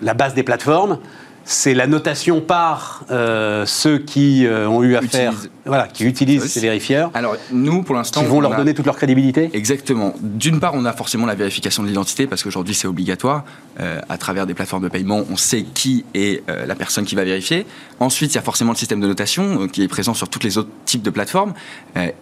la 0.00 0.14
base 0.14 0.34
des 0.34 0.42
plateformes, 0.44 0.98
c'est 1.52 1.74
la 1.74 1.88
notation 1.88 2.40
par 2.40 3.04
euh, 3.10 3.66
ceux 3.66 3.98
qui 3.98 4.46
euh, 4.46 4.68
ont 4.68 4.84
eu 4.84 4.94
affaire, 4.94 5.34
voilà, 5.66 5.88
qui 5.88 6.04
utilisent 6.04 6.42
Oui. 6.44 6.48
ces 6.48 6.60
vérifieurs, 6.60 7.10
Alors 7.12 7.36
nous, 7.50 7.82
pour 7.82 7.96
l'instant, 7.96 8.20
qui 8.20 8.26
vont 8.28 8.36
on 8.36 8.40
leur 8.40 8.52
a- 8.52 8.56
donner 8.56 8.72
toute 8.72 8.86
leur 8.86 8.96
crédibilité. 8.96 9.50
Exactement. 9.52 10.14
D'une 10.20 10.60
part, 10.60 10.74
on 10.74 10.84
a 10.84 10.92
forcément 10.92 11.26
la 11.26 11.34
vérification 11.34 11.82
de 11.82 11.88
l'identité 11.88 12.28
parce 12.28 12.44
qu'aujourd'hui 12.44 12.74
c'est 12.74 12.86
obligatoire. 12.86 13.44
Euh, 13.80 14.00
à 14.08 14.16
travers 14.16 14.46
des 14.46 14.54
plateformes 14.54 14.84
de 14.84 14.88
paiement, 14.88 15.22
on 15.28 15.36
sait 15.36 15.64
qui 15.64 16.04
est 16.14 16.44
la 16.48 16.74
personne 16.76 17.04
qui 17.04 17.14
va 17.16 17.24
vérifier. 17.24 17.66
Ensuite, 17.98 18.32
il 18.32 18.36
y 18.36 18.38
a 18.38 18.42
forcément 18.42 18.72
le 18.72 18.76
système 18.78 19.00
de 19.00 19.06
notation 19.08 19.66
qui 19.68 19.82
est 19.82 19.88
présent 19.88 20.14
sur 20.14 20.28
tous 20.28 20.40
les 20.44 20.56
autres 20.58 20.68
types 20.84 21.02
de 21.02 21.10
plateformes. 21.10 21.54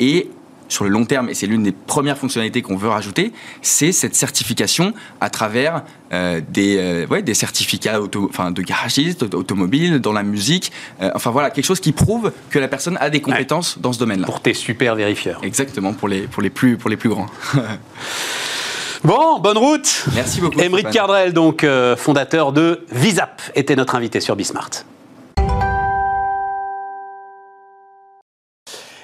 Et 0.01 0.31
sur 0.69 0.85
le 0.85 0.91
long 0.91 1.05
terme, 1.05 1.29
et 1.29 1.35
c'est 1.35 1.47
l'une 1.47 1.62
des 1.62 1.73
premières 1.73 2.16
fonctionnalités 2.19 2.62
qu'on 2.62 2.77
veut 2.77 2.89
rajouter, 2.89 3.33
c'est 3.62 3.93
cette 3.93 4.14
certification 4.14 4.93
à 5.21 5.31
travers 5.31 5.83
euh, 6.12 6.41
des, 6.49 6.77
euh, 6.79 7.07
ouais, 7.07 7.23
des 7.23 7.35
certificats 7.35 8.01
auto, 8.01 8.29
enfin, 8.31 8.51
de 8.51 8.62
garagistes, 8.62 9.23
auto- 9.23 9.39
automobiles, 9.39 9.99
dans 9.99 10.12
la 10.12 10.23
musique. 10.23 10.73
Euh, 11.03 11.11
enfin 11.14 11.31
voilà, 11.31 11.51
quelque 11.51 11.64
chose 11.64 11.81
qui 11.81 11.93
prouve 11.93 12.33
que 12.51 12.59
la 12.59 12.69
personne 12.69 12.97
a 13.01 13.11
des 13.11 13.21
compétences 13.21 13.79
dans 13.79 13.93
ce 13.93 13.99
domaine-là. 13.99 14.27
Pour 14.27 14.41
tes 14.41 14.55
super 14.55 14.95
vérifieurs. 14.95 15.41
Exactement, 15.43 15.93
pour 15.93 16.09
les, 16.09 16.23
pour 16.23 16.43
les, 16.43 16.51
plus, 16.51 16.77
pour 16.77 16.91
les 16.91 16.97
plus 16.97 17.09
grands. 17.09 17.27
Bon, 19.05 19.39
bonne 19.39 19.59
route 19.59 20.07
Merci 20.16 20.41
beaucoup. 20.41 20.59
Émeric. 20.59 20.91
Cardrel, 20.91 21.33
donc 21.33 21.64
fondateur 21.97 22.53
de 22.53 22.85
Visap, 22.91 23.41
était 23.55 23.77
notre 23.77 23.95
invité 23.95 24.21
sur 24.21 24.35
Bismart. 24.35 24.71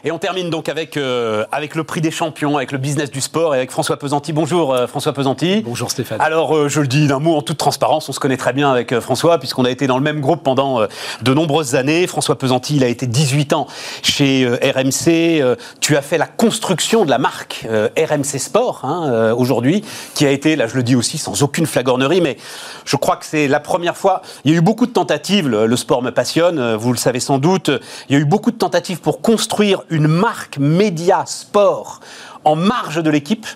Et 0.07 0.11
on 0.11 0.19
termine 0.19 0.51
donc 0.51 0.69
avec, 0.69 0.99
euh, 0.99 1.47
avec 1.51 1.75
le 1.75 1.83
prix 1.83 2.03
des 2.03 2.11
champions, 2.11 2.59
avec 2.59 2.73
le 2.73 2.79
business 2.79 3.11
du 3.11 3.23
sport 3.23 3.55
et 3.55 3.57
avec 3.57 3.71
François 3.71 3.97
Pesanti. 3.97 4.35
Bonjour 4.35 4.75
euh, 4.75 4.87
François 4.87 5.15
Pesanti. 5.15 5.63
Bonjour 5.65 5.91
Stéphane. 5.91 6.21
Alors, 6.21 6.55
euh, 6.55 6.69
je 6.69 6.83
le 6.83 6.87
dis 6.87 7.07
d'un 7.07 7.21
mot 7.21 7.35
en 7.35 7.41
toute 7.41 7.57
transparence, 7.57 8.07
on 8.11 8.13
se 8.13 8.21
connaît 8.21 8.37
très 8.37 8.53
bien 8.53 8.71
avec 8.71 8.93
euh, 8.93 9.01
François, 9.01 9.39
puisqu'on 9.39 9.65
a 9.65 9.71
été 9.71 9.87
dans 9.87 9.97
le 9.97 10.03
même 10.03 10.21
groupe 10.21 10.43
pendant 10.43 10.83
euh, 10.83 10.89
de 11.23 11.33
nombreuses 11.33 11.75
années. 11.75 12.07
François 12.07 12.37
Pesanti, 12.37 12.77
il 12.77 12.85
a 12.85 12.89
été 12.89 13.07
18 13.07 13.55
ans 13.55 13.67
chez 14.03 14.47
RMC. 14.47 15.57
Tu 15.81 15.97
as 15.97 16.03
fait 16.03 16.19
la 16.19 16.27
construction 16.27 17.07
de 17.07 17.11
la 17.11 17.17
marque 17.17 17.67
RMC 17.97 18.39
Sport, 18.39 18.81
hein, 18.83 19.09
euh, 19.11 19.35
aujourd'hui, 19.35 19.87
qui 20.15 20.27
a 20.27 20.31
été, 20.31 20.55
là 20.55 20.67
je 20.67 20.75
le 20.75 20.83
dis 20.83 20.97
aussi, 20.97 21.17
sans 21.17 21.43
aucune 21.43 21.65
flagornerie, 21.65 22.21
mais 22.21 22.37
je 22.85 22.97
crois 22.97 23.17
que 23.17 23.25
c'est 23.25 23.49
la 23.49 23.61
première 23.61 23.97
fois. 23.97 24.21
Il 24.45 24.51
y 24.51 24.55
a 24.55 24.59
eu 24.59 24.61
beaucoup 24.61 24.85
de 24.85 24.93
tentatives, 24.93 25.49
le, 25.49 25.65
le 25.67 25.77
sport 25.79 26.03
me 26.03 26.11
passionne, 26.11 26.75
vous 26.75 26.93
le 26.93 26.99
savez 26.99 27.21
sans 27.21 27.39
doute. 27.39 27.71
Il 28.11 28.15
y 28.15 28.19
a 28.19 28.21
eu 28.21 28.27
beaucoup 28.27 28.51
de 28.51 28.59
tentatives 28.59 29.01
pour 29.01 29.23
construire 29.23 29.83
une 29.94 29.94
marque 30.01 30.59
média 30.59 31.25
sport 31.27 32.01
en 32.45 32.57
marge 32.57 33.03
de 33.03 33.11
l'équipe. 33.11 33.47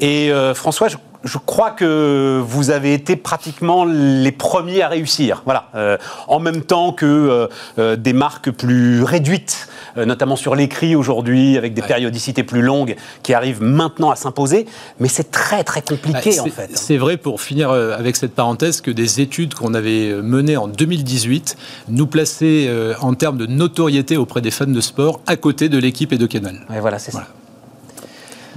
Et 0.00 0.32
euh, 0.32 0.54
François, 0.54 0.88
je, 0.88 0.96
je 1.24 1.38
crois 1.38 1.70
que 1.70 2.40
vous 2.46 2.70
avez 2.70 2.94
été 2.94 3.16
pratiquement 3.16 3.84
les 3.84 4.32
premiers 4.32 4.82
à 4.82 4.88
réussir. 4.88 5.42
Voilà, 5.44 5.68
Euh, 5.74 5.96
en 6.28 6.38
même 6.40 6.62
temps 6.62 6.92
que 6.92 7.06
euh, 7.06 7.46
euh, 7.78 7.96
des 7.96 8.12
marques 8.12 8.50
plus 8.50 9.02
réduites, 9.02 9.68
euh, 9.96 10.04
notamment 10.04 10.36
sur 10.36 10.54
l'écrit 10.54 10.94
aujourd'hui, 10.96 11.56
avec 11.58 11.74
des 11.74 11.82
périodicités 11.82 12.42
plus 12.44 12.62
longues, 12.62 12.96
qui 13.22 13.34
arrivent 13.34 13.62
maintenant 13.62 14.10
à 14.10 14.16
s'imposer. 14.16 14.66
Mais 15.00 15.08
c'est 15.08 15.30
très 15.30 15.64
très 15.64 15.82
compliqué 15.82 16.36
Ah, 16.38 16.42
en 16.42 16.46
fait. 16.46 16.70
C'est 16.76 16.96
vrai, 16.96 17.16
pour 17.16 17.40
finir 17.40 17.70
avec 17.70 18.16
cette 18.16 18.34
parenthèse, 18.34 18.80
que 18.80 18.90
des 18.90 19.20
études 19.20 19.54
qu'on 19.54 19.74
avait 19.74 20.12
menées 20.22 20.56
en 20.56 20.68
2018 20.68 21.56
nous 21.88 22.06
plaçaient 22.06 22.70
en 23.00 23.14
termes 23.14 23.38
de 23.38 23.46
notoriété 23.46 24.16
auprès 24.16 24.40
des 24.40 24.50
fans 24.50 24.66
de 24.66 24.80
sport 24.80 25.20
à 25.26 25.36
côté 25.36 25.68
de 25.68 25.78
l'équipe 25.78 26.12
et 26.12 26.18
de 26.18 26.26
Canal. 26.26 26.60
Ouais, 26.70 26.80
voilà, 26.80 26.98
c'est 26.98 27.12
Voilà. 27.12 27.26
ça. 27.26 27.32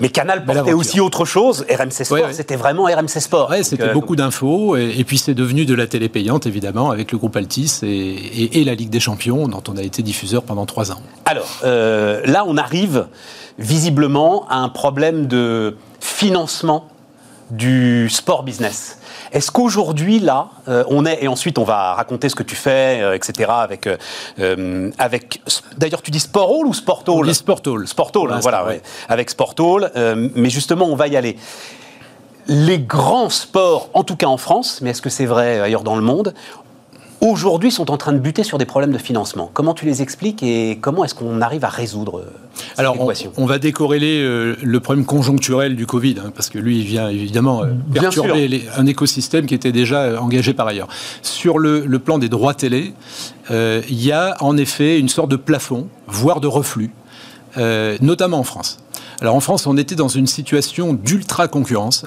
Mais 0.02 0.10
Canal 0.10 0.44
portait 0.46 0.74
aussi 0.74 1.00
autre 1.00 1.24
chose. 1.26 1.66
RMC 1.70 1.92
Sport, 2.04 2.18
Ouais, 2.18 2.26
ouais. 2.26 2.34
c'était 2.34 2.56
vraiment 2.56 2.84
RMC 2.86 3.20
Sport. 3.22 3.50
Ouais, 3.50 3.64
c'était 3.64 3.84
euh, 3.84 3.94
beaucoup 3.94 4.16
d'infos, 4.16 4.76
et, 4.76 4.94
et 4.98 5.04
puis 5.04 5.18
c'est 5.18 5.34
devenu 5.34 5.66
de 5.66 5.74
la 5.76 5.88
télé 5.88 6.10
payante, 6.10 6.46
évidemment, 6.48 6.90
avec 6.92 7.12
le 7.12 7.18
groupe 7.18 7.36
Altis 7.36 7.80
et, 7.84 7.88
et- 7.88 8.62
et 8.62 8.64
la 8.64 8.76
Ligue 8.76 8.90
des 8.90 9.00
Champions, 9.00 9.48
dont 9.48 9.64
on 9.70 9.78
a 9.78 9.84
été 9.84 10.02
diffuseur 10.04 10.44
pendant 10.44 10.66
trois 10.66 10.92
ans. 10.92 11.02
Alors, 11.26 11.48
euh, 11.64 12.22
là, 12.26 12.44
on 12.48 12.58
arrive 12.58 13.06
visiblement 13.60 14.48
à 14.50 14.58
un 14.58 14.70
problème 14.70 15.28
de 15.28 15.76
financement 16.00 16.88
du 17.52 18.10
sport 18.10 18.44
business. 18.44 18.98
Est-ce 19.32 19.52
qu'aujourd'hui, 19.52 20.20
là, 20.20 20.50
euh, 20.68 20.84
on 20.88 21.06
est, 21.06 21.24
et 21.24 21.28
ensuite 21.28 21.58
on 21.58 21.64
va 21.64 21.94
raconter 21.94 22.30
ce 22.30 22.36
que 22.36 22.44
tu 22.44 22.56
fais, 22.56 23.02
euh, 23.02 23.14
etc., 23.14 23.52
avec, 23.54 23.88
euh, 24.40 24.92
avec 24.98 25.42
d'ailleurs, 25.78 26.02
tu 26.02 26.12
dis 26.12 26.20
Sport 26.20 26.52
Hall 26.52 26.68
ou 26.68 26.74
Sport 26.74 27.04
On 27.08 27.20
Hall 27.20 27.28
dit 27.28 27.36
Sport 27.36 27.62
Hall. 27.68 27.88
Sport 27.88 28.12
Hall, 28.16 28.30
Pour 28.30 28.40
voilà, 28.40 28.66
ouais. 28.66 28.82
avec 29.10 29.30
Sport 29.30 29.54
Hall, 29.60 29.92
mais 30.36 30.50
justement, 30.50 30.86
on 30.86 30.96
va 30.96 31.08
y 31.08 31.18
aller. 31.18 31.38
les 32.48 32.80
grands 32.80 33.30
sports, 33.30 33.90
en 33.94 34.04
tout 34.04 34.16
cas 34.16 34.28
en 34.28 34.38
France, 34.38 34.80
mais 34.82 34.90
est-ce 34.90 35.02
que 35.02 35.10
c'est 35.10 35.28
vrai 35.28 35.60
ailleurs 35.60 35.84
dans 35.84 35.96
le 35.96 36.02
monde, 36.02 36.34
aujourd'hui 37.22 37.72
sont 37.72 37.90
en 37.92 37.98
train 37.98 38.14
de 38.14 38.20
buter 38.20 38.44
sur 38.44 38.58
des 38.58 38.66
problèmes 38.66 38.92
de 38.92 38.98
financement. 38.98 39.50
Comment 39.54 39.74
tu 39.74 39.86
les 39.86 40.02
expliques 40.02 40.44
et 40.44 40.78
comment 40.82 41.04
est-ce 41.06 41.16
qu'on 41.16 41.40
arrive 41.42 41.64
à 41.64 41.70
résoudre 41.70 42.20
euh, 42.20 42.32
cette 42.56 42.80
Alors, 42.80 42.96
on, 43.00 43.06
équation? 43.06 43.32
on 43.38 43.46
va 43.46 43.60
décorréler 43.60 44.22
euh, 44.22 44.56
le 44.62 44.80
problème 44.80 45.06
conjoncturel 45.06 45.76
du 45.76 45.86
Covid, 45.86 46.16
hein, 46.20 46.32
parce 46.36 46.50
que 46.50 46.58
lui, 46.60 46.80
il 46.80 46.86
vient 46.86 47.10
évidemment 47.10 47.64
euh, 47.64 47.68
perturber 47.94 48.48
les- 48.48 48.64
un 48.76 48.86
écosystème 48.86 49.46
qui 49.46 49.54
était 49.54 49.72
déjà 49.72 50.22
engagé 50.22 50.54
par 50.54 50.68
ailleurs. 50.68 50.88
Sur 51.22 51.60
le, 51.60 51.86
le 51.86 52.00
plan 52.00 52.18
des 52.18 52.28
droits 52.30 52.54
télé, 52.54 52.94
euh, 53.52 53.82
il 53.90 54.04
y 54.04 54.12
a 54.12 54.36
en 54.42 54.58
effet 54.58 55.00
une 55.00 55.10
sorte 55.10 55.30
de 55.30 55.36
plafond, 55.36 55.88
voire 56.08 56.42
de 56.42 56.48
reflux, 56.48 56.92
notamment 58.02 58.40
en 58.40 58.44
France. 58.44 58.78
Alors 59.20 59.36
en 59.36 59.40
France, 59.42 59.68
on 59.68 59.78
était 59.78 59.96
dans 59.96 60.08
une 60.08 60.26
situation 60.28 60.94
d'ultra 60.94 61.48
concurrence 61.48 62.06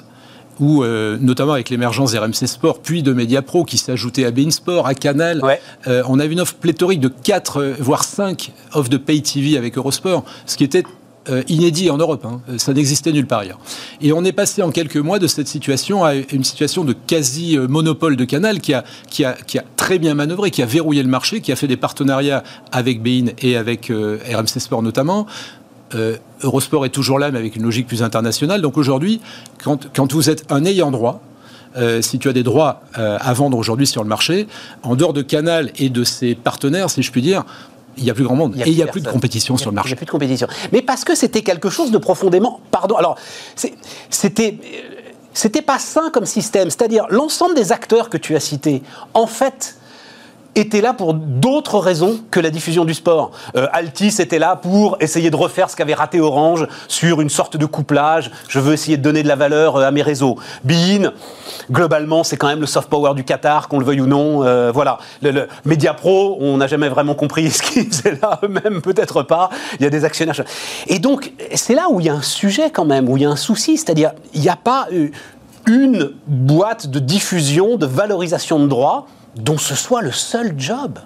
où, 0.59 0.83
euh, 0.83 1.17
notamment 1.19 1.53
avec 1.53 1.69
l'émergence 1.69 2.11
d'RMC 2.13 2.47
Sport, 2.47 2.79
puis 2.79 3.03
de 3.03 3.13
Mediapro 3.13 3.63
qui 3.65 3.77
s'ajoutait 3.77 4.25
à 4.25 4.31
Bein 4.31 4.51
Sport, 4.51 4.87
à 4.87 4.93
Canal, 4.93 5.43
Ouais. 5.43 5.59
euh, 5.87 6.03
on 6.07 6.19
avait 6.19 6.33
une 6.33 6.39
offre 6.41 6.55
pléthorique 6.55 6.99
de 6.99 7.09
4, 7.09 7.75
voire 7.79 8.03
5 8.03 8.51
offres 8.73 8.89
de 8.89 8.97
pay 8.97 9.21
TV 9.21 9.57
avec 9.57 9.77
Eurosport, 9.77 10.23
ce 10.45 10.55
qui 10.57 10.63
était 10.63 10.83
euh, 11.27 11.41
inédit 11.47 11.89
en 11.89 11.97
Europe. 11.97 12.23
hein. 12.25 12.39
Ça 12.57 12.71
n'existait 12.71 13.11
nulle 13.11 13.25
part 13.25 13.39
ailleurs. 13.39 13.57
Et 13.99 14.13
on 14.13 14.23
est 14.23 14.31
passé 14.31 14.61
en 14.61 14.69
quelques 14.69 14.97
mois 14.97 15.17
de 15.17 15.25
cette 15.25 15.47
situation 15.47 16.03
à 16.05 16.13
une 16.13 16.43
situation 16.43 16.83
de 16.83 16.93
quasi-monopole 16.93 18.15
de 18.15 18.25
Canal 18.25 18.59
qui 18.59 18.73
a, 18.75 18.83
qui, 19.09 19.25
a, 19.25 19.33
qui 19.33 19.57
a 19.57 19.63
très 19.75 19.97
bien 19.99 20.13
manœuvré, 20.13 20.51
qui 20.51 20.61
a 20.61 20.65
verrouillé 20.67 21.01
le 21.01 21.09
marché, 21.09 21.41
qui 21.41 21.51
a 21.51 21.55
fait 21.55 21.67
des 21.67 21.77
partenariats 21.77 22.43
avec 22.71 23.01
Bein 23.01 23.27
et 23.41 23.57
avec 23.57 23.89
euh, 23.89 24.19
RMC 24.31 24.59
Sport 24.59 24.83
notamment. 24.83 25.25
Euh, 25.93 26.17
Eurosport 26.41 26.85
est 26.85 26.89
toujours 26.89 27.19
là, 27.19 27.29
mais 27.31 27.37
avec 27.39 27.55
une 27.55 27.63
logique 27.63 27.87
plus 27.87 28.01
internationale. 28.01 28.61
Donc 28.61 28.77
aujourd'hui, 28.77 29.21
quand, 29.63 29.87
quand 29.95 30.11
vous 30.13 30.29
êtes 30.29 30.51
un 30.51 30.65
ayant 30.65 30.89
droit, 30.91 31.21
euh, 31.77 32.01
si 32.01 32.17
tu 32.19 32.27
as 32.29 32.33
des 32.33 32.43
droits 32.43 32.81
euh, 32.97 33.17
à 33.21 33.33
vendre 33.33 33.57
aujourd'hui 33.57 33.85
sur 33.85 34.01
le 34.01 34.09
marché, 34.09 34.47
en 34.83 34.95
dehors 34.95 35.13
de 35.13 35.21
Canal 35.21 35.71
et 35.77 35.89
de 35.89 36.03
ses 36.03 36.33
partenaires, 36.33 36.89
si 36.89 37.03
je 37.03 37.11
puis 37.11 37.21
dire, 37.21 37.43
il 37.97 38.03
n'y 38.03 38.09
a 38.09 38.13
plus 38.13 38.23
grand 38.23 38.35
monde. 38.35 38.55
et 38.57 38.69
il 38.69 38.75
n'y 38.75 38.81
a 38.83 38.87
plus 38.87 39.01
de 39.01 39.07
compétition 39.09 39.53
Il 39.55 39.57
a- 39.57 39.61
sur 39.61 39.69
le 39.69 39.73
Il 39.73 39.75
n'y 39.75 39.75
marché. 39.75 39.93
a 39.93 39.95
plus 39.95 40.05
de 40.05 40.11
compétition. 40.11 40.47
Mais 40.73 40.81
parce 40.81 41.03
que 41.05 41.15
c'était 41.15 41.43
quelque 41.43 41.69
chose 41.69 41.91
de 41.91 41.97
profondément. 41.97 42.59
Pardon. 42.71 42.95
Alors, 42.95 43.17
c'était. 44.09 44.57
C'était 45.37 45.61
pas 45.61 45.79
sain 45.79 46.11
comme 46.13 46.25
système. 46.25 46.69
C'est-à-dire, 46.69 47.07
l'ensemble 47.09 47.55
des 47.55 47.73
acteurs 47.73 48.09
que 48.09 48.15
tu 48.15 48.37
as 48.37 48.39
cités, 48.39 48.81
en 49.13 49.27
fait, 49.27 49.75
étaient 50.55 50.81
là 50.81 50.93
pour 50.93 51.13
d'autres 51.13 51.79
raisons 51.79 52.19
que 52.31 52.39
la 52.39 52.49
diffusion 52.49 52.85
du 52.85 52.93
sport. 52.93 53.31
Euh, 53.55 53.67
Altis 53.73 54.15
était 54.19 54.39
là 54.39 54.55
pour 54.55 54.97
essayer 54.99 55.29
de 55.29 55.35
refaire 55.35 55.69
ce 55.69 55.75
qu'avait 55.75 55.93
raté 55.93 56.19
Orange 56.19 56.67
sur 56.87 57.21
une 57.21 57.29
sorte 57.29 57.57
de 57.57 57.65
couplage. 57.65 58.31
Je 58.47 58.59
veux 58.59 58.73
essayer 58.73 58.97
de 58.97 59.01
donner 59.01 59.23
de 59.23 59.27
la 59.27 59.35
valeur 59.35 59.75
euh, 59.75 59.87
à 59.87 59.91
mes 59.91 60.01
réseaux. 60.01 60.37
Bein, 60.63 61.11
globalement, 61.71 62.23
c'est 62.23 62.37
quand 62.37 62.47
même 62.47 62.61
le 62.61 62.65
soft 62.65 62.89
power 62.89 63.13
du 63.13 63.23
Qatar, 63.23 63.67
qu'on 63.67 63.79
le 63.79 63.85
veuille 63.85 64.01
ou 64.01 64.07
non. 64.07 64.43
Euh, 64.43 64.71
voilà. 64.71 64.99
Le, 65.21 65.31
le 65.31 65.47
on 66.05 66.57
n'a 66.57 66.67
jamais 66.67 66.89
vraiment 66.89 67.15
compris 67.15 67.51
ce 67.51 67.61
qu'ils 67.61 67.87
faisaient 67.87 68.17
là, 68.21 68.39
eux-mêmes 68.43 68.81
peut-être 68.81 69.23
pas. 69.23 69.49
Il 69.79 69.83
y 69.83 69.85
a 69.85 69.89
des 69.89 70.05
actionnaires. 70.05 70.35
Et 70.87 70.99
donc, 70.99 71.31
c'est 71.53 71.75
là 71.75 71.87
où 71.89 71.99
il 71.99 72.05
y 72.05 72.09
a 72.09 72.13
un 72.13 72.21
sujet 72.21 72.69
quand 72.71 72.85
même, 72.85 73.09
où 73.09 73.17
il 73.17 73.23
y 73.23 73.25
a 73.25 73.29
un 73.29 73.35
souci. 73.35 73.77
C'est-à-dire, 73.77 74.11
il 74.33 74.41
n'y 74.41 74.49
a 74.49 74.55
pas 74.55 74.87
euh, 74.93 75.09
une 75.67 76.11
boîte 76.27 76.87
de 76.87 76.99
diffusion, 76.99 77.77
de 77.77 77.85
valorisation 77.85 78.59
de 78.59 78.67
droits 78.67 79.07
dont 79.35 79.57
ce 79.57 79.75
soit 79.75 80.01
le 80.01 80.11
seul 80.11 80.55
job. 80.57 80.99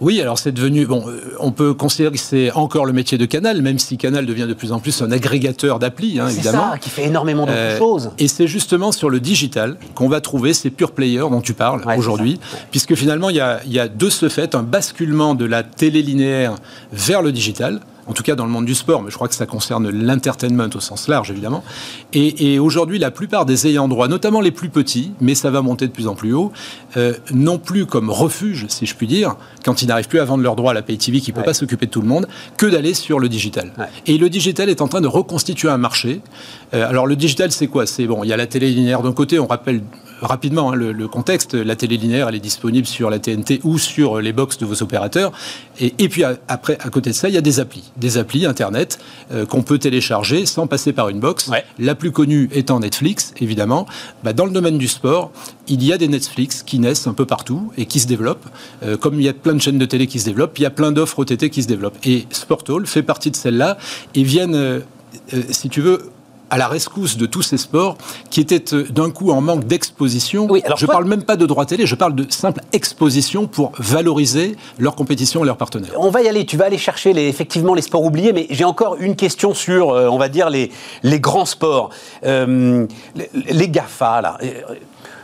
Oui, 0.00 0.20
alors 0.20 0.38
c'est 0.38 0.52
devenu. 0.52 0.86
Bon, 0.86 1.04
euh, 1.08 1.34
on 1.40 1.50
peut 1.50 1.74
considérer 1.74 2.12
que 2.12 2.18
c'est 2.20 2.52
encore 2.52 2.86
le 2.86 2.92
métier 2.92 3.18
de 3.18 3.24
Canal, 3.26 3.62
même 3.62 3.78
si 3.80 3.96
Canal 3.98 4.26
devient 4.26 4.46
de 4.48 4.54
plus 4.54 4.70
en 4.72 4.78
plus 4.78 5.02
un 5.02 5.10
agrégateur 5.10 5.80
d'applis, 5.80 6.20
hein, 6.20 6.26
C'est 6.28 6.34
évidemment. 6.36 6.70
ça 6.72 6.78
qui 6.78 6.88
fait 6.88 7.04
énormément 7.06 7.46
d'autres 7.46 7.58
Euh, 7.58 7.78
choses. 7.78 8.10
Et 8.18 8.28
c'est 8.28 8.46
justement 8.46 8.92
sur 8.92 9.10
le 9.10 9.18
digital 9.18 9.76
qu'on 9.94 10.08
va 10.08 10.20
trouver 10.20 10.54
ces 10.54 10.70
pure 10.70 10.92
players 10.92 11.28
dont 11.30 11.40
tu 11.40 11.52
parles 11.52 11.84
Ouais, 11.84 11.96
aujourd'hui, 11.98 12.38
puisque 12.70 12.94
finalement 12.94 13.28
il 13.30 13.36
y, 13.36 13.40
a, 13.40 13.60
il 13.66 13.72
y 13.72 13.80
a 13.80 13.88
de 13.88 14.08
ce 14.08 14.28
fait 14.28 14.54
un 14.54 14.62
basculement 14.62 15.34
de 15.34 15.44
la 15.44 15.62
télé 15.64 16.00
linéaire 16.02 16.54
vers 16.92 17.20
le 17.22 17.32
digital. 17.32 17.80
En 18.08 18.12
tout 18.14 18.22
cas, 18.24 18.34
dans 18.34 18.44
le 18.44 18.50
monde 18.50 18.64
du 18.64 18.74
sport, 18.74 19.02
mais 19.02 19.10
je 19.10 19.14
crois 19.16 19.28
que 19.28 19.34
ça 19.34 19.46
concerne 19.46 19.88
l'entertainment 19.90 20.68
au 20.74 20.80
sens 20.80 21.06
large, 21.08 21.30
évidemment. 21.30 21.62
Et, 22.12 22.52
et 22.54 22.58
aujourd'hui, 22.58 22.98
la 22.98 23.10
plupart 23.12 23.46
des 23.46 23.68
ayants 23.68 23.86
droit, 23.86 24.08
notamment 24.08 24.40
les 24.40 24.50
plus 24.50 24.70
petits, 24.70 25.12
mais 25.20 25.34
ça 25.36 25.50
va 25.50 25.62
monter 25.62 25.86
de 25.86 25.92
plus 25.92 26.08
en 26.08 26.14
plus 26.16 26.32
haut, 26.32 26.52
euh, 26.96 27.14
non 27.32 27.58
plus 27.58 27.86
comme 27.86 28.10
refuge, 28.10 28.66
si 28.68 28.86
je 28.86 28.94
puis 28.96 29.06
dire, 29.06 29.36
quand 29.64 29.82
ils 29.82 29.86
n'arrivent 29.86 30.08
plus 30.08 30.18
à 30.18 30.24
vendre 30.24 30.42
leurs 30.42 30.56
droits 30.56 30.72
à 30.72 30.74
la 30.74 30.82
pay 30.82 30.98
TV 30.98 31.20
qui 31.20 31.30
ne 31.30 31.34
peut 31.36 31.40
Ouais. 31.40 31.46
pas 31.46 31.54
s'occuper 31.54 31.86
de 31.86 31.90
tout 31.92 32.00
le 32.02 32.08
monde, 32.08 32.26
que 32.56 32.66
d'aller 32.66 32.94
sur 32.94 33.18
le 33.20 33.28
digital. 33.28 33.72
Ouais. 33.78 33.86
Et 34.06 34.18
le 34.18 34.28
digital 34.28 34.68
est 34.68 34.80
en 34.80 34.88
train 34.88 35.00
de 35.00 35.06
reconstituer 35.06 35.68
un 35.68 35.78
marché. 35.78 36.20
Euh, 36.74 36.88
alors 36.88 37.06
le 37.06 37.14
digital, 37.16 37.52
c'est 37.52 37.68
quoi? 37.68 37.86
C'est 37.86 38.06
bon, 38.06 38.24
il 38.24 38.28
y 38.28 38.32
a 38.32 38.36
la 38.36 38.46
télé 38.46 38.70
linéaire 38.70 39.02
d'un 39.02 39.12
côté, 39.12 39.38
on 39.38 39.46
rappelle 39.46 39.82
rapidement 40.22 40.72
hein, 40.72 40.74
le, 40.74 40.92
le 40.92 41.08
contexte. 41.08 41.54
La 41.54 41.76
télé 41.76 41.96
linéaire, 41.96 42.28
elle 42.28 42.34
est 42.36 42.40
disponible 42.40 42.86
sur 42.86 43.10
la 43.10 43.18
TNT 43.18 43.60
ou 43.64 43.78
sur 43.78 44.20
les 44.20 44.32
box 44.32 44.56
de 44.58 44.64
vos 44.66 44.82
opérateurs. 44.82 45.32
Et, 45.80 45.94
et 45.98 46.08
puis 46.08 46.24
à- 46.24 46.36
après, 46.48 46.78
à 46.80 46.88
côté 46.90 47.10
de 47.10 47.14
ça, 47.14 47.28
il 47.28 47.34
y 47.34 47.38
a 47.38 47.40
des 47.42 47.60
applis, 47.60 47.92
des 47.96 48.18
applis 48.18 48.46
Internet 48.46 48.98
euh, 49.32 49.44
qu'on 49.46 49.62
peut 49.62 49.78
télécharger 49.78 50.46
sans 50.46 50.66
passer 50.66 50.92
par 50.92 51.08
une 51.08 51.20
box. 51.20 51.48
Ouais. 51.48 51.64
La 51.78 51.94
plus 51.94 52.12
connue 52.12 52.48
étant 52.52 52.80
Netflix, 52.80 53.34
évidemment. 53.40 53.86
Bah, 54.24 54.32
dans 54.32 54.46
le 54.46 54.52
domaine 54.52 54.78
du 54.78 54.88
sport, 54.88 55.32
il 55.68 55.82
y 55.84 55.92
a 55.92 55.98
des 55.98 56.08
Netflix 56.08 56.62
qui 56.62 56.78
naissent 56.78 57.06
un 57.06 57.14
peu 57.14 57.26
partout 57.26 57.72
et 57.76 57.86
qui 57.86 58.00
se 58.00 58.06
développent. 58.06 58.46
Euh, 58.82 58.96
comme 58.96 59.14
il 59.14 59.22
y 59.24 59.28
a 59.28 59.32
plein 59.32 59.54
de 59.54 59.60
chaînes 59.60 59.78
de 59.78 59.86
télé 59.86 60.06
qui 60.06 60.18
se 60.20 60.24
développent, 60.24 60.58
il 60.58 60.62
y 60.62 60.66
a 60.66 60.70
plein 60.70 60.92
d'offres 60.92 61.18
OTT 61.18 61.50
qui 61.50 61.62
se 61.62 61.68
développent. 61.68 61.98
Et 62.04 62.26
Sporthall 62.30 62.86
fait 62.86 63.02
partie 63.02 63.30
de 63.30 63.36
celles-là 63.36 63.76
et 64.14 64.22
viennent, 64.22 64.54
euh, 64.54 64.80
si 65.50 65.68
tu 65.68 65.80
veux, 65.80 66.10
à 66.52 66.58
la 66.58 66.68
rescousse 66.68 67.16
de 67.16 67.24
tous 67.24 67.40
ces 67.40 67.56
sports 67.56 67.96
qui 68.28 68.40
étaient 68.42 68.74
euh, 68.74 68.84
d'un 68.90 69.10
coup 69.10 69.30
en 69.32 69.40
manque 69.40 69.64
d'exposition. 69.64 70.46
Oui, 70.50 70.60
alors 70.66 70.76
je 70.76 70.84
toi- 70.84 70.92
parle 70.96 71.06
même 71.06 71.22
pas 71.22 71.36
de 71.36 71.46
droit 71.46 71.64
télé, 71.64 71.86
je 71.86 71.94
parle 71.94 72.14
de 72.14 72.26
simple 72.30 72.60
exposition 72.74 73.46
pour 73.46 73.72
valoriser 73.78 74.56
leur 74.78 74.94
compétition 74.94 75.42
et 75.42 75.46
leurs 75.46 75.56
partenaires. 75.56 75.92
On 75.96 76.10
va 76.10 76.20
y 76.20 76.28
aller. 76.28 76.44
Tu 76.44 76.58
vas 76.58 76.66
aller 76.66 76.76
chercher 76.76 77.14
les, 77.14 77.26
effectivement 77.26 77.72
les 77.72 77.80
sports 77.80 78.04
oubliés, 78.04 78.34
mais 78.34 78.46
j'ai 78.50 78.64
encore 78.64 78.96
une 79.00 79.16
question 79.16 79.54
sur, 79.54 79.90
euh, 79.90 80.08
on 80.08 80.18
va 80.18 80.28
dire, 80.28 80.50
les, 80.50 80.70
les 81.02 81.20
grands 81.20 81.46
sports. 81.46 81.88
Euh, 82.24 82.86
les, 83.16 83.30
les 83.50 83.68
GAFA, 83.70 84.20
là. 84.20 84.36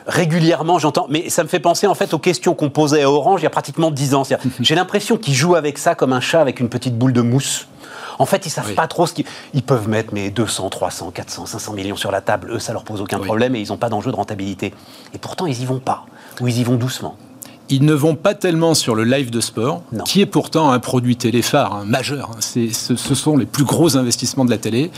Régulièrement, 0.07 0.79
j'entends, 0.79 1.07
mais 1.11 1.29
ça 1.29 1.43
me 1.43 1.49
fait 1.49 1.61
penser 1.61 1.87
en 1.87 1.95
fait 1.95 2.15
aux 2.15 2.19
questions 2.19 2.55
qu'on 2.55 2.71
posait 2.71 3.03
à 3.03 3.11
Orange 3.11 3.41
il 3.41 3.45
y 3.45 3.47
a 3.47 3.51
pratiquement 3.51 3.91
10 3.91 4.15
ans. 4.15 4.23
J'ai 4.61 4.75
l'impression 4.75 5.19
qu'ils 5.19 5.35
jouent 5.35 5.57
avec 5.57 5.77
ça 5.77 5.95
comme 5.95 6.15
un 6.15 6.21
chat 6.21 6.41
avec 6.41 6.61
une 6.61 6.71
petite 6.71 6.97
boule 6.97 7.13
de 7.13 7.21
mousse. 7.21 7.67
En 8.19 8.27
fait, 8.27 8.47
ils 8.47 8.51
savent 8.51 8.67
Oui. 8.69 8.75
pas 8.75 8.87
trop 8.89 9.07
ce 9.07 9.13
qu'ils 9.15 9.25
ils 9.55 9.63
peuvent 9.63 9.89
mettre 9.89 10.11
mais 10.13 10.31
200, 10.31 10.71
300, 10.71 11.11
400, 11.13 11.47
500 11.47 11.73
millions 11.73 11.97
sur 11.97 12.11
la 12.11 12.21
table. 12.21 12.51
Eux, 12.53 12.59
ça 12.59 12.73
leur 12.73 12.85
pose 12.85 13.01
aucun 13.01 13.19
Oui. 13.19 13.25
problème 13.27 13.55
et 13.57 13.61
ils 13.61 13.69
n'ont 13.69 13.77
pas 13.77 13.89
d'enjeu 13.89 14.11
de 14.11 14.17
rentabilité. 14.17 14.75
Et 15.15 15.19
pourtant, 15.19 15.47
ils 15.47 15.61
y 15.61 15.65
vont 15.65 15.79
pas 15.81 16.05
ou 16.41 16.49
ils 16.49 16.59
y 16.59 16.65
vont 16.65 16.77
doucement. 16.77 17.17
Ils 17.71 17.85
ne 17.85 17.93
vont 17.93 18.15
pas 18.15 18.35
tellement 18.35 18.73
sur 18.73 18.95
le 18.95 19.05
live 19.05 19.31
de 19.31 19.41
sport, 19.43 19.83
Non. 19.93 20.05
qui 20.05 20.23
est 20.23 20.27
pourtant 20.27 20.71
un 20.71 20.79
produit 20.79 21.17
télé 21.17 21.43
phare, 21.43 21.75
hein, 21.75 21.85
majeur. 21.87 22.31
hein. 22.33 22.39
Ce 22.41 23.15
sont 23.15 23.37
les 23.37 23.45
plus 23.45 23.65
gros 23.65 23.99
investissements 23.99 24.47
de 24.47 24.51
la 24.51 24.57
télé. 24.57 24.91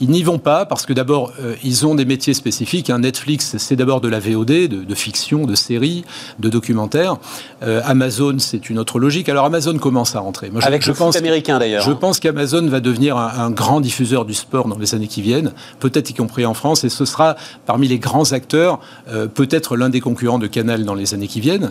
Ils 0.00 0.10
n'y 0.10 0.22
vont 0.22 0.38
pas 0.38 0.64
parce 0.66 0.86
que 0.86 0.92
d'abord, 0.92 1.32
euh, 1.40 1.54
ils 1.64 1.86
ont 1.86 1.94
des 1.94 2.04
métiers 2.04 2.34
spécifiques. 2.34 2.90
hein. 2.90 3.00
Netflix, 3.00 3.56
c'est 3.58 3.76
d'abord 3.76 4.00
de 4.00 4.08
la 4.08 4.20
VOD, 4.20 4.46
de, 4.46 4.66
de 4.84 4.94
fiction, 4.94 5.44
de 5.44 5.54
séries, 5.54 6.04
de 6.38 6.48
documentaires. 6.48 7.16
Euh, 7.62 7.80
Amazon, 7.84 8.36
c'est 8.38 8.70
une 8.70 8.78
autre 8.78 8.98
logique. 9.00 9.28
Alors 9.28 9.44
Amazon 9.44 9.76
commence 9.78 10.14
à 10.14 10.20
rentrer. 10.20 10.50
Moi, 10.50 10.60
je- 10.60 10.66
Avec 10.66 10.82
je 10.82 10.88
le 10.90 10.94
foot 10.94 11.06
pense- 11.06 11.16
américain 11.16 11.58
d'ailleurs. 11.58 11.82
Je 11.82 11.90
hein. 11.90 11.98
pense 12.00 12.20
qu'Amazon 12.20 12.66
va 12.68 12.80
devenir 12.80 13.16
un, 13.16 13.28
un 13.46 13.50
grand 13.50 13.80
diffuseur 13.80 14.24
du 14.24 14.34
sport 14.34 14.68
dans 14.68 14.78
les 14.78 14.94
années 14.94 15.08
qui 15.08 15.22
viennent, 15.22 15.52
peut-être 15.80 16.10
y 16.10 16.14
compris 16.14 16.46
en 16.46 16.54
France, 16.54 16.84
et 16.84 16.88
ce 16.88 17.04
sera 17.04 17.36
parmi 17.66 17.88
les 17.88 17.98
grands 17.98 18.32
acteurs, 18.32 18.80
euh, 19.08 19.26
peut-être 19.26 19.76
l'un 19.76 19.88
des 19.88 20.00
concurrents 20.00 20.38
de 20.38 20.46
Canal 20.46 20.84
dans 20.84 20.94
les 20.94 21.14
années 21.14 21.26
qui 21.28 21.40
viennent. 21.40 21.70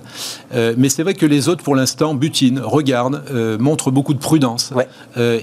Mais 0.53 0.89
c'est 0.89 1.03
vrai 1.03 1.13
que 1.13 1.25
les 1.25 1.49
autres, 1.49 1.63
pour 1.63 1.75
l'instant, 1.75 2.13
butinent, 2.13 2.59
regardent, 2.63 3.21
montrent 3.59 3.91
beaucoup 3.91 4.13
de 4.13 4.19
prudence, 4.19 4.71
Ouais. 4.75 4.88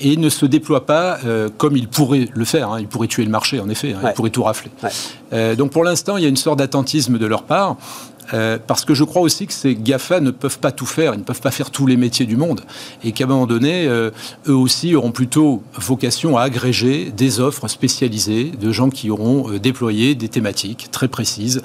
et 0.03 0.17
ne 0.17 0.29
se 0.29 0.47
déploient 0.47 0.87
pas 0.87 1.19
comme 1.57 1.77
ils 1.77 1.89
pourraient 1.89 2.29
le 2.33 2.45
faire. 2.45 2.74
Hein. 2.75 2.81
Ils 2.81 2.89
pourraient 2.89 3.09
tuer 3.09 3.25
le 3.25 3.31
marché, 3.31 3.61
en 3.61 3.69
effet, 3.69 3.93
hein. 3.93 4.01
Ouais. 4.03 4.11
ils 4.11 4.15
pourraient 4.15 4.31
tout 4.31 4.43
rafler. 4.43 4.71
Ouais. 4.83 4.91
Euh, 5.33 5.55
donc 5.57 5.71
pour 5.71 5.85
l'instant, 5.85 6.17
il 6.17 6.23
y 6.23 6.27
a 6.27 6.29
une 6.29 6.37
sorte 6.37 6.59
d'attentisme 6.59 7.19
de 7.19 7.27
leur 7.27 7.45
part. 7.45 7.77
euh, 8.33 8.59
parce 8.65 8.85
que 8.85 8.95
je 8.95 9.05
crois 9.05 9.23
aussi 9.23 9.47
que 9.47 9.53
ces 9.53 9.75
GAFA 9.75 10.21
ne 10.21 10.31
peuvent 10.31 10.59
pas 10.59 10.73
tout 10.73 10.87
faire, 10.87 11.15
ils 11.15 11.19
ne 11.19 11.25
peuvent 11.25 11.41
pas 11.41 11.51
faire 11.51 11.71
tous 11.71 11.87
les 11.87 11.97
métiers 11.97 12.27
du 12.27 12.37
monde, 12.37 12.63
et 13.03 13.13
qu'à 13.13 13.25
un 13.25 13.27
moment 13.27 13.47
donné, 13.47 13.87
euh, 13.87 14.11
eux 14.49 14.55
aussi 14.55 14.95
auront 14.95 15.11
plutôt 15.11 15.63
vocation 15.75 16.39
à 16.39 16.43
agréger 16.43 17.11
des 17.11 17.41
offres 17.41 17.69
spécialisées 17.69 18.53
de 18.59 18.73
gens 18.73 18.89
qui 18.89 19.11
auront 19.11 19.51
euh, 19.51 19.59
déployé 19.59 20.15
des 20.15 20.29
thématiques 20.29 20.89
très 20.91 21.09
précises. 21.09 21.63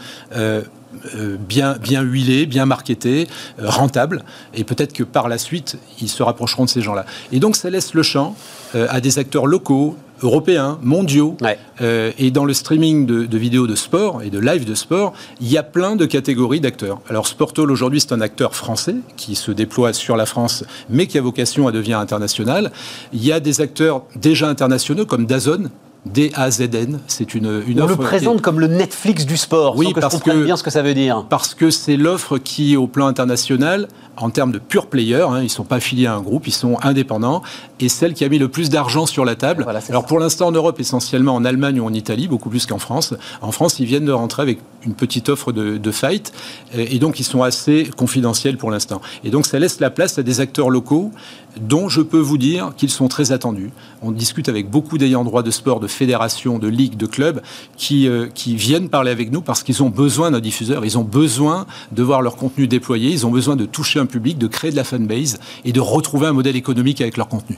bien, 1.48 1.78
bien 1.78 2.02
huilées, 2.02 2.48
bien 2.48 2.66
marketées, 2.66 3.28
rentables, 3.60 4.24
et 4.56 4.64
peut-être 4.64 4.92
que 4.92 5.04
par 5.04 5.30
la 5.30 5.38
suite, 5.38 5.78
ils 6.02 6.10
se 6.10 6.24
rapprocheront 6.24 6.66
de 6.66 6.70
ces 6.70 6.82
gens-là. 6.82 7.06
Et 7.32 7.40
donc 7.40 7.56
ça 7.56 7.70
laisse 7.70 7.94
le 7.94 8.02
champ 8.04 8.36
à 8.74 9.00
des 9.00 9.20
acteurs 9.20 9.46
locaux, 9.46 9.96
européens, 10.22 10.78
mondiaux, 10.82 11.36
Ouais. 11.42 11.58
euh, 11.82 12.12
et 12.18 12.32
dans 12.32 12.46
le 12.46 12.54
streaming 12.54 13.06
de, 13.06 13.26
de 13.26 13.38
vidéos 13.38 13.68
de 13.68 13.76
sport 13.76 14.22
et 14.24 14.30
de 14.30 14.40
live 14.40 14.66
de 14.66 14.76
sport, 14.76 15.14
il 15.42 15.50
y 15.50 15.58
a 15.58 15.64
plein 15.64 15.96
de 15.96 16.06
catégories 16.06 16.60
d'acteurs. 16.60 17.00
Alors 17.10 17.28
Sportall 17.28 17.72
aujourd'hui 17.72 18.00
c'est 18.02 18.14
un 18.14 18.22
acteur 18.22 18.56
français 18.56 18.96
qui 19.18 19.36
se 19.36 19.52
déploie 19.52 19.94
sur 19.94 20.16
la 20.16 20.26
France, 20.26 20.64
mais 20.90 21.08
qui 21.08 21.18
a 21.18 21.22
vocation 21.22 21.68
à 21.68 21.72
devenir 21.72 22.00
international. 22.00 22.72
Il 23.14 23.24
y 23.24 23.32
a 23.32 23.40
des 23.40 23.62
acteurs 23.62 24.04
déjà 24.16 24.48
internationaux 24.50 25.06
comme 25.06 25.26
Dazon. 25.26 25.70
D-A-Z-N. 26.06 27.00
C'est 27.08 27.36
une, 27.36 27.62
une 27.68 27.82
On 27.82 27.86
offre. 27.86 27.90
le 27.92 27.96
qui 27.98 28.02
est- 28.04 28.06
présente 28.08 28.42
comme 28.42 28.60
le 28.60 28.68
Netflix 28.68 29.26
du 29.26 29.38
sport, 29.38 29.76
Oui, 29.78 29.88
sans 29.88 29.92
que 29.94 30.00
parce 30.00 30.14
je 30.14 30.20
comprenne 30.20 30.40
que- 30.42 30.46
bien 30.46 30.58
ce 30.58 30.64
que 30.64 30.70
ça 30.72 30.82
veut 30.82 30.94
dire. 30.94 31.26
Parce 31.30 31.54
que 31.54 31.70
c'est 31.70 31.98
l'offre 31.98 32.38
qui, 32.38 32.76
au 32.78 32.88
plan 32.88 33.08
international, 33.08 33.88
en 34.18 34.30
termes 34.30 34.52
de 34.52 34.60
pure 34.60 34.88
player, 34.88 35.22
hein, 35.22 35.40
ils 35.40 35.44
ne 35.44 35.48
sont 35.50 35.64
pas 35.64 35.78
affiliés 35.78 36.08
à 36.08 36.14
un 36.16 36.22
groupe, 36.22 36.48
ils 36.48 36.54
sont 36.54 36.78
indépendants, 36.82 37.42
et 37.80 37.88
celle 37.90 38.14
qui 38.14 38.24
a 38.26 38.30
mis 38.30 38.38
le 38.40 38.50
plus 38.50 38.70
d'argent 38.70 39.06
sur 39.06 39.24
la 39.24 39.36
table. 39.36 39.64
Voilà, 39.64 39.80
Alors 39.90 40.02
ça. 40.04 40.08
pour 40.08 40.20
l'instant 40.20 40.48
en 40.48 40.52
Europe, 40.52 40.80
essentiellement 40.80 41.36
en 41.36 41.46
Allemagne 41.46 41.80
ou 41.80 41.86
en 41.86 41.94
Italie, 41.94 42.28
beaucoup 42.28 42.50
plus 42.50 42.66
qu'en 42.66 42.80
France. 42.80 43.14
En 43.42 43.52
France, 43.52 43.80
ils 43.80 43.86
viennent 43.86 44.06
de 44.06 44.12
rentrer 44.12 44.42
avec 44.42 44.60
une 44.86 44.94
petite 44.94 45.30
offre 45.30 45.52
de, 45.52 45.78
de 45.78 45.92
fight, 45.92 46.32
et 46.74 47.00
donc 47.00 47.20
ils 47.20 47.24
sont 47.26 47.44
assez 47.44 47.90
confidentiels 47.96 48.58
pour 48.58 48.72
l'instant. 48.72 49.02
Et 49.24 49.30
donc 49.30 49.46
ça 49.46 49.60
laisse 49.60 49.80
la 49.80 49.90
place 49.90 50.18
à 50.18 50.24
des 50.24 50.40
acteurs 50.42 50.70
locaux 50.70 51.12
dont 51.58 51.90
je 51.90 52.02
peux 52.02 52.20
vous 52.20 52.38
dire 52.38 52.72
qu'ils 52.78 52.90
sont 52.90 53.08
très 53.08 53.32
attendus. 53.32 53.72
On 54.02 54.12
discute 54.12 54.50
avec 54.50 54.70
beaucoup 54.70 54.98
d'ayants 54.98 55.24
droit 55.24 55.44
de 55.44 55.52
sport, 55.52 55.80
de 55.80 55.88
fédérations, 55.88 56.60
de 56.60 56.68
ligues, 56.68 56.96
de 56.98 57.06
clubs 57.06 57.42
qui, 57.78 58.08
euh, 58.08 58.28
viennent 58.46 58.90
parler 58.90 59.12
avec 59.12 59.32
nous 59.32 59.42
parce 59.42 59.64
qu'ils 59.64 59.82
ont 59.84 59.90
besoin 59.90 60.32
d'un 60.32 60.40
diffuseur, 60.40 60.86
ils 60.86 60.98
ont 60.98 61.04
besoin 61.04 61.66
de 61.92 62.04
voir 62.04 62.22
leur 62.22 62.36
contenu 62.36 62.68
déployé, 62.68 63.10
ils 63.12 63.26
ont 63.26 63.32
besoin 63.32 63.56
de 63.56 63.66
toucher 63.66 64.00
un 64.00 64.06
public, 64.06 64.38
de 64.38 64.48
créer 64.48 64.72
de 64.72 64.76
la 64.76 64.84
fanbase 64.84 65.40
et 65.66 65.72
de 65.72 65.80
retrouver 65.80 66.28
un 66.28 66.34
modèle 66.34 66.56
économique 66.56 67.02
avec 67.02 67.18
leur 67.18 67.28
contenu. 67.28 67.58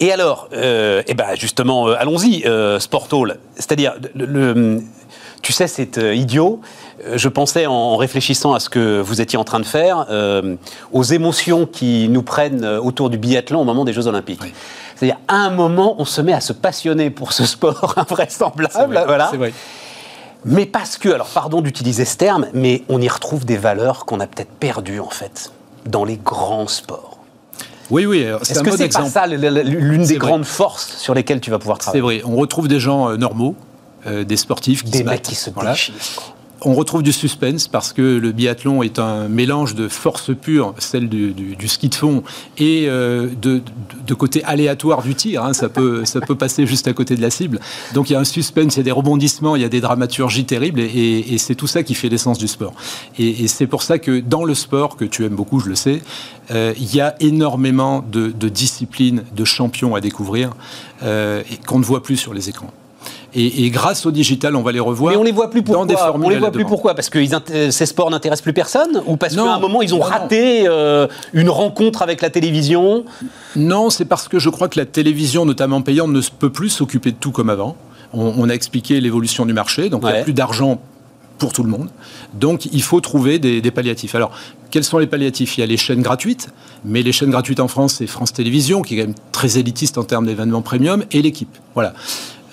Et 0.00 0.10
alors, 0.10 0.48
euh, 0.52 1.02
eh 1.06 1.14
ben 1.14 1.36
justement, 1.36 1.88
euh, 1.88 1.94
allons-y, 1.98 2.44
Sport 2.80 3.08
Hall. 3.12 3.38
C'est-à-dire, 3.54 3.94
le- 4.14 4.80
tu 5.42 5.52
sais, 5.52 5.66
c'est 5.66 5.98
euh, 5.98 6.14
idiot. 6.14 6.60
Euh, 7.06 7.18
Je 7.18 7.28
pensais 7.28 7.66
en 7.66 7.96
réfléchissant 7.96 8.54
à 8.54 8.60
ce 8.60 8.68
que 8.68 9.00
vous 9.00 9.20
étiez 9.20 9.38
en 9.38 9.44
train 9.44 9.60
de 9.60 9.66
faire, 9.66 10.06
euh, 10.10 10.54
aux 10.92 11.02
émotions 11.02 11.66
qui 11.66 12.08
nous 12.08 12.22
prennent 12.22 12.64
autour 12.64 13.10
du 13.10 13.18
biathlon 13.18 13.60
au 13.60 13.64
moment 13.64 13.84
des 13.84 13.92
Jeux 13.92 14.06
Olympiques. 14.06 14.40
Oui. 14.42 14.52
C'est-à-dire, 14.96 15.18
à 15.28 15.36
un 15.36 15.50
moment, 15.50 15.96
on 15.98 16.04
se 16.04 16.20
met 16.20 16.32
à 16.32 16.40
se 16.40 16.52
passionner 16.52 17.10
pour 17.10 17.32
ce 17.32 17.44
sport 17.44 17.94
invraisemblable, 17.98 19.02
voilà. 19.06 19.28
C'est 19.30 19.36
vrai. 19.36 19.52
Mais 20.44 20.66
parce 20.66 20.96
que, 20.96 21.08
alors 21.08 21.28
pardon 21.28 21.60
d'utiliser 21.60 22.04
ce 22.04 22.16
terme, 22.16 22.46
mais 22.52 22.82
on 22.88 23.00
y 23.00 23.08
retrouve 23.08 23.44
des 23.44 23.56
valeurs 23.56 24.04
qu'on 24.06 24.18
a 24.20 24.26
peut-être 24.26 24.50
perdues 24.50 24.98
en 25.00 25.10
fait 25.10 25.52
dans 25.86 26.04
les 26.04 26.16
grands 26.16 26.66
sports. 26.68 27.18
Oui, 27.90 28.06
oui, 28.06 28.26
c'est 28.42 28.52
Est-ce 28.52 28.62
que 28.62 28.70
bon 28.70 28.76
c'est 28.76 28.88
pas 28.92 29.04
ça 29.06 29.26
l'une 29.26 30.04
C'est 30.04 30.14
des 30.14 30.18
vrai. 30.18 30.28
grandes 30.28 30.44
forces 30.44 30.96
sur 30.96 31.14
lesquelles 31.14 31.40
tu 31.40 31.50
vas 31.50 31.58
pouvoir 31.58 31.78
C'est 31.80 31.90
travailler? 31.98 32.22
vrai, 32.22 32.32
on 32.32 32.36
retrouve 32.36 32.66
des 32.66 32.80
gens 32.80 33.16
normaux, 33.16 33.54
euh, 34.06 34.24
des 34.24 34.36
sportifs 34.36 34.84
qui 34.84 34.90
Des 34.90 34.98
se 34.98 35.04
battent. 35.04 35.22
qui 35.22 35.34
se 35.34 35.50
Voilà. 35.50 35.72
déchirent. 35.72 35.94
quoi. 36.16 36.34
On 36.64 36.74
retrouve 36.74 37.02
du 37.02 37.10
suspense 37.10 37.66
parce 37.66 37.92
que 37.92 38.02
le 38.02 38.30
biathlon 38.30 38.84
est 38.84 39.00
un 39.00 39.26
mélange 39.26 39.74
de 39.74 39.88
force 39.88 40.30
pure, 40.32 40.76
celle 40.78 41.08
du, 41.08 41.32
du- 41.32 41.56
du 41.56 41.66
ski 41.66 41.88
de 41.88 41.94
fond, 41.96 42.22
et 42.56 42.84
euh, 42.86 43.26
de, 43.26 43.54
de- 43.56 43.62
de 44.06 44.14
côté 44.14 44.44
aléatoire 44.44 45.02
du 45.02 45.16
tir. 45.16 45.42
hein. 45.44 45.54
ça, 45.54 45.68
peut, 45.68 46.04
ça 46.04 46.20
peut 46.20 46.36
passer 46.36 46.64
juste 46.64 46.86
à 46.86 46.92
côté 46.92 47.16
de 47.16 47.20
la 47.20 47.30
cible. 47.30 47.58
Donc 47.94 48.10
il 48.10 48.12
y 48.12 48.16
a 48.16 48.20
un 48.20 48.24
suspense, 48.24 48.76
il 48.76 48.78
y 48.78 48.80
a 48.80 48.84
des 48.84 48.92
rebondissements, 48.92 49.56
il 49.56 49.62
y 49.62 49.64
a 49.64 49.68
des 49.68 49.80
dramaturgies 49.80 50.44
terribles, 50.44 50.78
et, 50.78 50.84
et- 50.84 51.34
et 51.34 51.38
c'est 51.38 51.56
tout 51.56 51.66
ça 51.66 51.82
qui 51.82 51.94
fait 51.94 52.08
l'essence 52.08 52.38
du 52.38 52.46
sport. 52.46 52.74
Et, 53.18 53.42
et 53.42 53.48
c'est 53.48 53.66
pour 53.66 53.82
ça 53.82 53.98
que 53.98 54.20
dans 54.20 54.44
le 54.44 54.54
sport, 54.54 54.94
que 54.96 55.04
tu 55.04 55.24
aimes 55.24 55.34
beaucoup, 55.34 55.58
je 55.58 55.68
le 55.68 55.74
sais, 55.74 56.00
euh, 56.52 56.74
il 56.78 56.94
y 56.94 57.00
a 57.00 57.16
énormément 57.18 58.04
de, 58.08 58.28
de 58.30 58.48
disciplines, 58.48 59.24
de 59.34 59.44
champions 59.44 59.96
à 59.96 60.00
découvrir, 60.00 60.50
et 61.04 61.56
qu'on 61.66 61.80
ne 61.80 61.84
voit 61.84 62.04
plus 62.04 62.16
sur 62.18 62.34
les 62.34 62.48
écrans. 62.48 62.72
Et, 63.34 63.64
et 63.64 63.70
grâce 63.70 64.04
au 64.04 64.10
digital, 64.10 64.54
on 64.56 64.62
va 64.62 64.72
les 64.72 64.80
revoir. 64.80 65.12
Mais 65.12 65.18
on 65.18 65.22
les 65.22 65.32
voit 65.32 65.50
plus 65.50 65.62
dans 65.62 65.86
des 65.86 65.94
pourquoi 65.94 66.08
formules 66.10 66.26
On 66.26 66.30
les 66.30 66.38
voit 66.38 66.50
plus 66.50 66.64
pourquoi 66.64 66.94
Parce 66.94 67.08
que 67.08 67.18
euh, 67.18 67.70
ces 67.70 67.86
sports 67.86 68.10
n'intéressent 68.10 68.42
plus 68.42 68.52
personne 68.52 69.02
Ou 69.06 69.16
parce 69.16 69.34
qu'à 69.34 69.54
un 69.54 69.58
moment 69.58 69.80
ils 69.80 69.94
ont 69.94 69.98
Non, 69.98 70.04
raté 70.04 70.68
euh, 70.68 71.06
une 71.32 71.48
rencontre 71.48 72.02
avec 72.02 72.20
la 72.20 72.30
télévision 72.30 73.04
Non, 73.56 73.88
c'est 73.88 74.04
parce 74.04 74.28
que 74.28 74.38
je 74.38 74.50
crois 74.50 74.68
que 74.68 74.78
la 74.78 74.86
télévision, 74.86 75.46
notamment 75.46 75.80
payante, 75.80 76.10
ne 76.10 76.20
peut 76.38 76.50
plus 76.50 76.68
s'occuper 76.68 77.12
de 77.12 77.16
tout 77.16 77.32
comme 77.32 77.48
avant. 77.48 77.76
On, 78.12 78.34
on 78.36 78.48
a 78.50 78.52
expliqué 78.52 79.00
l'évolution 79.00 79.46
du 79.46 79.54
marché, 79.54 79.88
donc 79.88 80.02
il 80.04 80.12
n'y 80.12 80.18
a 80.18 80.22
plus 80.22 80.34
d'argent 80.34 80.78
pour 81.38 81.52
tout 81.52 81.62
le 81.62 81.70
monde. 81.70 81.88
Donc 82.34 82.66
il 82.66 82.82
faut 82.82 83.00
trouver 83.00 83.38
des, 83.38 83.60
des 83.60 83.70
palliatifs. 83.70 84.14
Alors, 84.14 84.30
quels 84.70 84.84
sont 84.84 84.98
les 84.98 85.06
palliatifs? 85.06 85.56
Il 85.56 85.60
y 85.60 85.64
a 85.64 85.66
les 85.66 85.76
chaînes 85.76 86.02
gratuites, 86.02 86.48
mais 86.84 87.02
les 87.02 87.12
chaînes 87.12 87.30
gratuites 87.30 87.60
en 87.60 87.68
France, 87.68 87.94
c'est 87.98 88.06
France 88.06 88.32
Télévisions, 88.32 88.82
qui 88.82 88.94
est 88.94 89.02
quand 89.02 89.06
même 89.08 89.16
très 89.32 89.58
élitiste 89.58 89.98
en 89.98 90.04
termes 90.04 90.26
d'événements 90.26 90.62
premium, 90.62 91.04
et 91.10 91.20
l'équipe. 91.22 91.56
Voilà. 91.74 91.94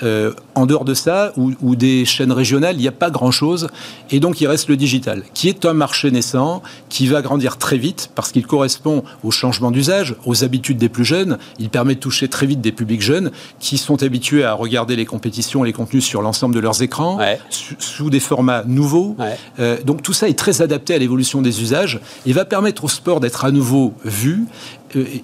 Euh, 0.03 0.31
en 0.55 0.65
dehors 0.65 0.85
de 0.85 0.93
ça, 0.93 1.31
ou, 1.37 1.51
ou 1.61 1.75
des 1.75 2.05
chaînes 2.05 2.31
régionales, 2.31 2.75
il 2.75 2.81
n'y 2.81 2.87
a 2.87 2.91
pas 2.93 3.09
grand-chose. 3.09 3.67
Et 4.11 4.19
donc, 4.19 4.41
il 4.41 4.47
reste 4.47 4.67
le 4.69 4.77
digital, 4.77 5.23
qui 5.33 5.49
est 5.49 5.65
un 5.65 5.73
marché 5.73 6.09
naissant, 6.11 6.61
qui 6.89 7.07
va 7.07 7.21
grandir 7.21 7.57
très 7.57 7.77
vite, 7.77 8.09
parce 8.15 8.31
qu'il 8.31 8.45
correspond 8.47 9.03
au 9.23 9.31
changement 9.31 9.71
d'usage, 9.71 10.15
aux 10.25 10.43
habitudes 10.43 10.77
des 10.77 10.89
plus 10.89 11.05
jeunes. 11.05 11.37
Il 11.59 11.69
permet 11.69 11.95
de 11.95 11.99
toucher 11.99 12.27
très 12.27 12.45
vite 12.45 12.61
des 12.61 12.71
publics 12.71 13.01
jeunes, 13.01 13.31
qui 13.59 13.77
sont 13.77 14.01
habitués 14.03 14.43
à 14.43 14.53
regarder 14.53 14.95
les 14.95 15.05
compétitions 15.05 15.63
et 15.63 15.67
les 15.67 15.73
contenus 15.73 16.03
sur 16.05 16.21
l'ensemble 16.21 16.55
de 16.55 16.59
leurs 16.59 16.81
écrans, 16.81 17.17
Ouais. 17.17 17.39
sous 17.79 18.09
des 18.09 18.19
formats 18.19 18.63
nouveaux. 18.65 19.15
Ouais. 19.19 19.37
Euh, 19.59 19.77
donc, 19.83 20.01
tout 20.01 20.13
ça 20.13 20.29
est 20.29 20.37
très 20.37 20.61
adapté 20.61 20.93
à 20.93 20.97
l'évolution 20.97 21.41
des 21.41 21.61
usages, 21.61 21.99
et 22.25 22.33
va 22.33 22.45
permettre 22.45 22.83
au 22.85 22.89
sport 22.89 23.19
d'être 23.19 23.45
à 23.45 23.51
nouveau 23.51 23.93
vu, 24.05 24.45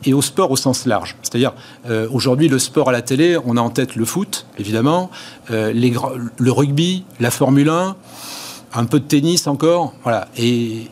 et 0.03 0.13
au 0.13 0.21
sport 0.21 0.51
au 0.51 0.55
sens 0.55 0.85
large. 0.85 1.15
C'est-à-dire, 1.21 1.53
euh, 1.89 2.07
aujourd'hui, 2.11 2.47
le 2.47 2.59
sport 2.59 2.89
à 2.89 2.91
la 2.91 3.01
télé, 3.01 3.37
on 3.45 3.57
a 3.57 3.61
en 3.61 3.69
tête 3.69 3.95
le 3.95 4.05
foot, 4.05 4.45
évidemment, 4.57 5.09
euh, 5.51 5.71
les 5.73 5.93
le 6.37 6.51
rugby, 6.51 7.03
la 7.19 7.31
Formule 7.31 7.69
1, 7.69 7.95
un 8.77 8.85
peu 8.85 8.99
de 8.99 9.05
tennis 9.05 9.47
encore, 9.47 9.93
voilà. 10.03 10.27
Et, 10.37 10.81
et 10.81 10.87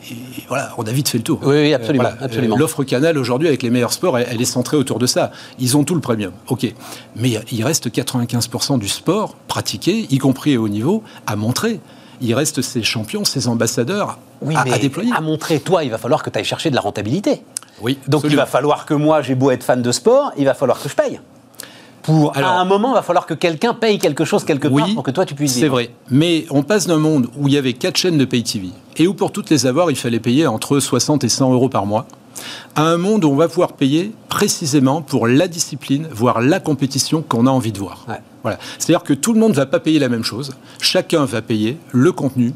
voilà, 0.48 0.72
on 0.78 0.84
a 0.84 0.90
vite 0.92 1.08
fait 1.08 1.18
le 1.18 1.24
tour. 1.24 1.40
Oui, 1.42 1.56
oui, 1.56 1.74
absolument, 1.74 2.04
voilà. 2.04 2.24
absolument. 2.24 2.56
Euh, 2.56 2.58
L'offre 2.58 2.82
Canal 2.84 3.18
aujourd'hui 3.18 3.46
avec 3.48 3.62
les 3.62 3.70
meilleurs 3.70 3.92
sports, 3.92 4.18
elle, 4.18 4.26
elle 4.30 4.40
est 4.40 4.46
centrée 4.46 4.76
autour 4.76 4.98
de 4.98 5.06
ça. 5.06 5.30
Ils 5.58 5.76
ont 5.76 5.84
tout 5.84 5.94
le 5.94 6.00
premium, 6.00 6.32
ok. 6.48 6.72
Mais 7.16 7.38
il 7.52 7.62
reste 7.64 7.88
95% 7.90 8.78
du 8.78 8.88
sport 8.88 9.34
pratiqué, 9.48 10.06
y 10.10 10.18
compris 10.18 10.56
au 10.56 10.64
haut 10.64 10.68
niveau, 10.68 11.02
à 11.26 11.36
montrer. 11.36 11.80
Il 12.20 12.32
reste 12.34 12.62
ces 12.62 12.82
champions, 12.82 13.24
ces 13.24 13.48
ambassadeurs 13.48 14.18
Oui, 14.40 14.54
à, 14.56 14.64
mais 14.64 14.72
à 14.72 14.78
déployer. 14.78 15.12
à 15.14 15.20
montrer, 15.20 15.60
toi, 15.60 15.84
il 15.84 15.90
va 15.90 15.98
falloir 15.98 16.22
que 16.22 16.30
tu 16.30 16.38
ailles 16.38 16.44
chercher 16.44 16.70
de 16.70 16.74
la 16.76 16.80
rentabilité. 16.80 17.42
Oui, 17.80 17.98
Donc 18.08 18.24
il 18.28 18.36
va 18.36 18.46
falloir 18.46 18.86
que 18.86 18.94
moi, 18.94 19.20
j'ai 19.22 19.34
beau 19.34 19.50
être 19.50 19.64
fan 19.64 19.82
de 19.82 19.92
sport, 19.92 20.32
il 20.36 20.44
va 20.44 20.54
falloir 20.54 20.80
que 20.80 20.88
je 20.88 20.94
paye. 20.94 21.20
Pour, 22.02 22.36
Alors- 22.36 22.50
à 22.50 22.60
un 22.60 22.64
moment, 22.66 22.90
il 22.92 22.94
va 22.94 23.02
falloir 23.02 23.24
que 23.26 23.34
quelqu'un 23.34 23.72
paye 23.72 23.98
quelque 23.98 24.24
chose 24.26 24.44
quelque 24.44 24.68
part 24.68 24.86
Oui, 24.86 24.94
pour 24.94 25.02
que 25.02 25.10
toi 25.10 25.24
tu 25.24 25.34
puisses 25.34 25.54
C'est 25.54 25.60
vivre. 25.62 25.72
vrai. 25.74 25.90
Mais 26.10 26.44
on 26.50 26.62
passe 26.62 26.86
d'un 26.86 26.98
monde 26.98 27.28
où 27.36 27.48
il 27.48 27.54
y 27.54 27.56
avait 27.56 27.72
quatre 27.72 27.96
chaînes 27.96 28.18
de 28.18 28.26
pay 28.26 28.42
TV 28.42 28.68
et 28.98 29.06
où 29.08 29.14
pour 29.14 29.32
toutes 29.32 29.48
les 29.50 29.64
avoir, 29.66 29.90
il 29.90 29.96
fallait 29.96 30.20
payer 30.20 30.46
entre 30.46 30.78
60 30.80 31.24
et 31.24 31.28
100 31.30 31.52
euros 31.54 31.70
par 31.70 31.86
mois, 31.86 32.06
à 32.76 32.82
un 32.82 32.98
monde 32.98 33.24
où 33.24 33.30
on 33.30 33.36
va 33.36 33.48
pouvoir 33.48 33.72
payer 33.72 34.12
précisément 34.28 35.00
pour 35.00 35.26
la 35.26 35.48
discipline, 35.48 36.06
voire 36.12 36.42
la 36.42 36.60
compétition 36.60 37.22
qu'on 37.22 37.46
a 37.46 37.50
envie 37.50 37.72
de 37.72 37.78
voir. 37.78 38.04
Ouais. 38.06 38.20
Voilà. 38.42 38.58
C'est-à-dire 38.78 39.02
que 39.02 39.14
tout 39.14 39.32
le 39.32 39.40
monde 39.40 39.52
ne 39.52 39.56
va 39.56 39.66
pas 39.66 39.80
payer 39.80 39.98
la 39.98 40.10
même 40.10 40.24
chose. 40.24 40.52
Chacun 40.80 41.24
va 41.24 41.40
payer 41.40 41.78
le 41.92 42.12
contenu 42.12 42.52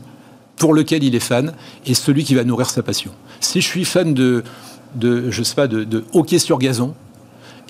pour 0.59 0.75
lequel 0.75 1.05
il 1.05 1.14
est 1.14 1.21
fan 1.21 1.55
et 1.87 1.95
celui 1.95 2.25
qui 2.25 2.35
va 2.35 2.45
nourrir 2.45 2.69
sa 2.69 2.83
passion. 2.83 3.12
Si 3.41 3.61
je 3.62 3.66
suis 3.66 3.85
fan 3.87 4.12
de, 4.12 4.43
de 4.95 5.30
je 5.30 5.43
sais 5.43 5.55
pas, 5.55 5.66
de, 5.66 5.84
de 5.84 6.05
hockey 6.12 6.39
sur 6.39 6.59
gazon, 6.59 6.95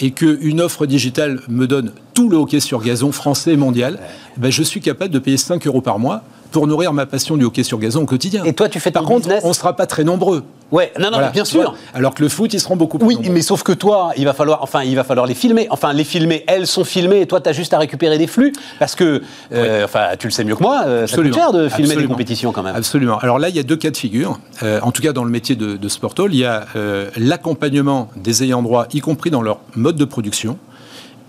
et 0.00 0.12
qu'une 0.12 0.60
offre 0.60 0.86
digitale 0.86 1.40
me 1.48 1.66
donne 1.66 1.92
tout 2.14 2.28
le 2.28 2.36
hockey 2.36 2.60
sur 2.60 2.82
gazon 2.82 3.12
français 3.12 3.52
et 3.52 3.56
mondial, 3.56 3.98
ben 4.36 4.50
je 4.50 4.62
suis 4.62 4.80
capable 4.80 5.12
de 5.12 5.18
payer 5.18 5.36
5 5.36 5.66
euros 5.66 5.80
par 5.80 5.98
mois 5.98 6.22
pour 6.50 6.66
nourrir 6.66 6.92
ma 6.92 7.06
passion 7.06 7.36
du 7.36 7.44
hockey 7.44 7.62
sur 7.62 7.78
gazon 7.78 8.02
au 8.02 8.06
quotidien. 8.06 8.44
Et 8.44 8.52
toi, 8.52 8.68
tu 8.68 8.80
fais 8.80 8.90
Par 8.90 9.02
ton 9.02 9.08
contre, 9.08 9.26
business 9.26 9.42
on 9.44 9.48
ne 9.48 9.52
sera 9.54 9.74
pas 9.76 9.86
très 9.86 10.04
nombreux. 10.04 10.44
Ouais, 10.70 10.92
non, 10.98 11.04
non, 11.06 11.10
Voilà, 11.12 11.26
mais 11.28 11.32
bien 11.32 11.44
sûr. 11.46 11.74
Alors 11.94 12.14
que 12.14 12.22
le 12.22 12.28
foot, 12.28 12.52
ils 12.52 12.60
seront 12.60 12.76
beaucoup 12.76 12.98
plus 12.98 13.06
Oui, 13.06 13.14
nombreux. 13.16 13.32
mais 13.32 13.40
sauf 13.40 13.62
que 13.62 13.72
toi, 13.72 14.12
il 14.18 14.26
va 14.26 14.34
falloir, 14.34 14.62
enfin, 14.62 14.82
il 14.82 14.94
va 14.96 15.02
falloir 15.04 15.26
les 15.26 15.34
filmer. 15.34 15.66
Enfin, 15.70 15.94
les 15.94 16.04
filmer, 16.04 16.44
elles 16.46 16.66
sont 16.66 16.84
filmées, 16.84 17.22
et 17.22 17.26
toi, 17.26 17.40
tu 17.40 17.48
as 17.48 17.52
juste 17.52 17.72
à 17.72 17.78
récupérer 17.78 18.18
des 18.18 18.26
flux. 18.26 18.52
Parce 18.78 18.94
que, 18.94 19.22
euh, 19.52 19.84
enfin, 19.84 20.08
tu 20.18 20.26
le 20.26 20.30
sais 20.30 20.44
mieux 20.44 20.56
que 20.56 20.62
moi, 20.62 20.82
euh, 20.86 21.06
ça 21.06 21.16
coûte 21.16 21.26
Absolument. 21.26 21.36
cher 21.36 21.52
de 21.52 21.68
filmer 21.68 21.82
des 21.86 21.92
Absolument. 21.92 22.12
compétitions 22.14 22.52
quand 22.52 22.62
même. 22.62 22.76
Absolument. 22.76 23.18
Alors 23.18 23.38
là, 23.38 23.48
il 23.48 23.56
y 23.56 23.60
a 23.60 23.62
deux 23.62 23.76
cas 23.76 23.90
de 23.90 23.96
figure. 23.96 24.38
Euh, 24.62 24.80
en 24.82 24.90
tout 24.92 25.00
cas, 25.00 25.12
dans 25.14 25.24
le 25.24 25.30
métier 25.30 25.56
de, 25.56 25.76
de 25.78 25.88
Sport 25.88 26.14
Hall, 26.18 26.34
il 26.34 26.40
y 26.40 26.44
a 26.44 26.66
euh, 26.76 27.08
l'accompagnement 27.16 28.10
des 28.16 28.42
ayants 28.42 28.62
droit, 28.62 28.86
y 28.92 29.00
compris 29.00 29.30
dans 29.30 29.42
leur 29.42 29.60
mode 29.74 29.96
de 29.96 30.04
production. 30.04 30.58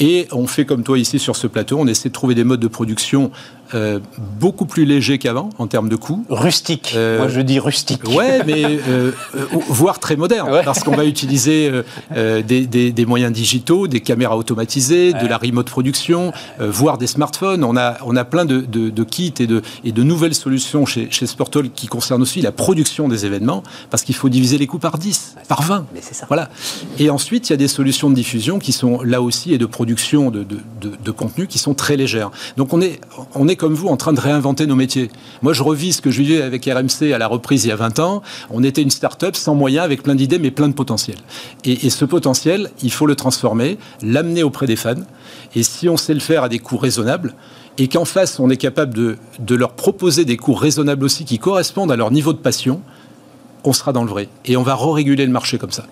Et 0.02 0.28
on 0.32 0.48
fait 0.48 0.64
comme 0.66 0.84
toi 0.84 0.98
ici 0.98 1.20
sur 1.20 1.36
ce 1.36 1.46
plateau, 1.46 1.78
on 1.78 1.86
essaie 1.86 2.08
de 2.08 2.14
trouver 2.14 2.34
des 2.34 2.46
modes 2.46 2.62
de 2.62 2.70
production 2.70 3.32
euh, 3.74 4.00
beaucoup 4.40 4.66
plus 4.66 4.86
légers 4.86 5.18
qu'avant 5.18 5.50
en 5.58 5.68
termes 5.68 5.90
de 5.90 5.96
coûts. 5.96 6.26
Rustique. 6.30 6.94
Euh, 6.96 7.20
Moi, 7.20 7.28
je 7.30 7.42
dis 7.42 7.60
rustique. 7.60 8.02
Ouais, 8.10 8.44
mais 8.46 8.64
euh, 8.88 9.12
voire 9.68 10.00
très 10.00 10.16
moderne, 10.16 10.50
Ouais. 10.52 10.64
parce 10.64 10.84
qu'on 10.84 10.96
va 10.96 11.06
utiliser 11.06 11.72
des, 12.16 12.66
des- 12.66 12.92
des 12.92 13.06
moyens 13.06 13.32
digitaux, 13.32 13.88
des 13.88 14.02
caméras 14.02 14.38
automatisées, 14.38 15.14
de 15.14 15.28
la 15.28 15.38
remote 15.38 15.70
production, 15.70 16.32
voire 16.60 16.98
des 16.98 17.08
smartphones. 17.08 17.64
On 17.64 17.78
a, 17.78 17.98
on 18.06 18.16
a 18.16 18.26
plein 18.26 18.46
de, 18.46 18.62
de- 18.62 18.90
de 18.90 19.04
kits 19.04 19.34
et 19.40 19.48
de, 19.48 19.62
et 19.84 19.92
de 19.92 20.04
nouvelles 20.04 20.36
solutions 20.36 20.86
chez, 20.86 21.08
chez 21.12 21.26
Sportol 21.28 21.70
qui 21.72 21.88
concernent 21.88 22.22
aussi 22.22 22.42
la 22.42 22.52
production 22.52 23.08
des 23.08 23.26
événements, 23.26 23.64
parce 23.90 24.04
qu'il 24.04 24.16
faut 24.16 24.30
diviser 24.30 24.58
les 24.58 24.68
coûts 24.68 24.80
par 24.80 24.98
10, 24.98 25.36
par 25.48 25.62
20. 25.62 25.86
Mais 25.94 26.00
c'est 26.02 26.14
ça. 26.16 26.26
Voilà. 26.28 26.50
Et 26.98 27.10
ensuite, 27.10 27.50
il 27.50 27.54
y 27.54 27.56
a 27.56 27.58
des 27.58 27.68
solutions 27.68 28.10
de 28.10 28.16
diffusion 28.16 28.60
qui 28.60 28.72
sont 28.72 29.02
là 29.04 29.22
aussi 29.22 29.54
et 29.54 29.58
de 29.58 29.66
production 29.66 30.32
de- 30.32 30.44
de 30.44 31.12
contenu 31.12 31.48
qui 31.48 31.58
sont 31.60 31.74
très 31.74 31.98
légères. 31.98 32.32
Donc 32.58 32.74
on 32.74 32.82
est, 32.82 33.00
on 33.36 33.48
est 33.48 33.56
comme 33.60 33.76
vous, 33.76 33.90
en 33.90 33.98
train 33.98 34.14
de 34.14 34.20
réinventer 34.20 34.66
nos 34.66 34.76
métiers. 34.76 35.12
Moi, 35.44 35.54
je 35.54 35.62
revis 35.62 35.94
ce 35.94 36.02
que 36.02 36.10
je 36.10 36.22
vivais 36.22 36.42
avec 36.42 36.66
RMC 36.66 37.14
à 37.14 37.20
la 37.20 37.28
reprise 37.28 37.66
il 37.66 37.68
y 37.68 37.72
a 37.72 37.76
20 37.76 38.00
ans. 38.00 38.24
On 38.50 38.64
était 38.64 38.82
une 38.82 38.90
start-up 38.90 39.36
sans 39.36 39.54
moyens, 39.54 39.86
avec 39.86 40.02
plein 40.02 40.16
d'idées, 40.16 40.40
mais 40.40 40.50
plein 40.50 40.70
de 40.70 40.74
potentiel. 40.74 41.18
Et, 41.66 41.90
ce 41.90 42.06
potentiel, 42.06 42.72
il 42.82 42.92
faut 42.92 43.06
le 43.06 43.16
transformer, 43.16 43.78
l'amener 44.02 44.42
auprès 44.42 44.66
des 44.66 44.76
fans. 44.76 44.96
Et 45.54 45.64
si 45.64 45.90
on 45.90 45.98
sait 45.98 46.14
le 46.14 46.20
faire 46.22 46.44
à 46.44 46.50
des 46.50 46.60
coûts 46.60 46.78
raisonnables, 46.78 47.36
et 47.78 47.88
qu'en 47.88 48.06
face, 48.06 48.40
on 48.40 48.50
est 48.50 48.58
capable 48.58 48.94
de 48.94 49.56
leur 49.56 49.74
proposer 49.74 50.26
des 50.26 50.38
coûts 50.38 50.54
raisonnables 50.54 51.06
aussi 51.06 51.26
qui 51.26 51.38
correspondent 51.38 51.92
à 51.92 51.96
leur 51.96 52.12
niveau 52.12 52.34
de 52.34 52.40
passion, 52.40 52.82
on 53.64 53.74
sera 53.74 53.92
dans 53.94 54.04
le 54.04 54.10
vrai. 54.10 54.30
Et 54.46 54.56
on 54.58 54.64
va 54.64 54.76
re-réguler 54.76 55.26
le 55.26 55.32
marché 55.32 55.58
comme 55.58 55.72
ça. 55.72 55.84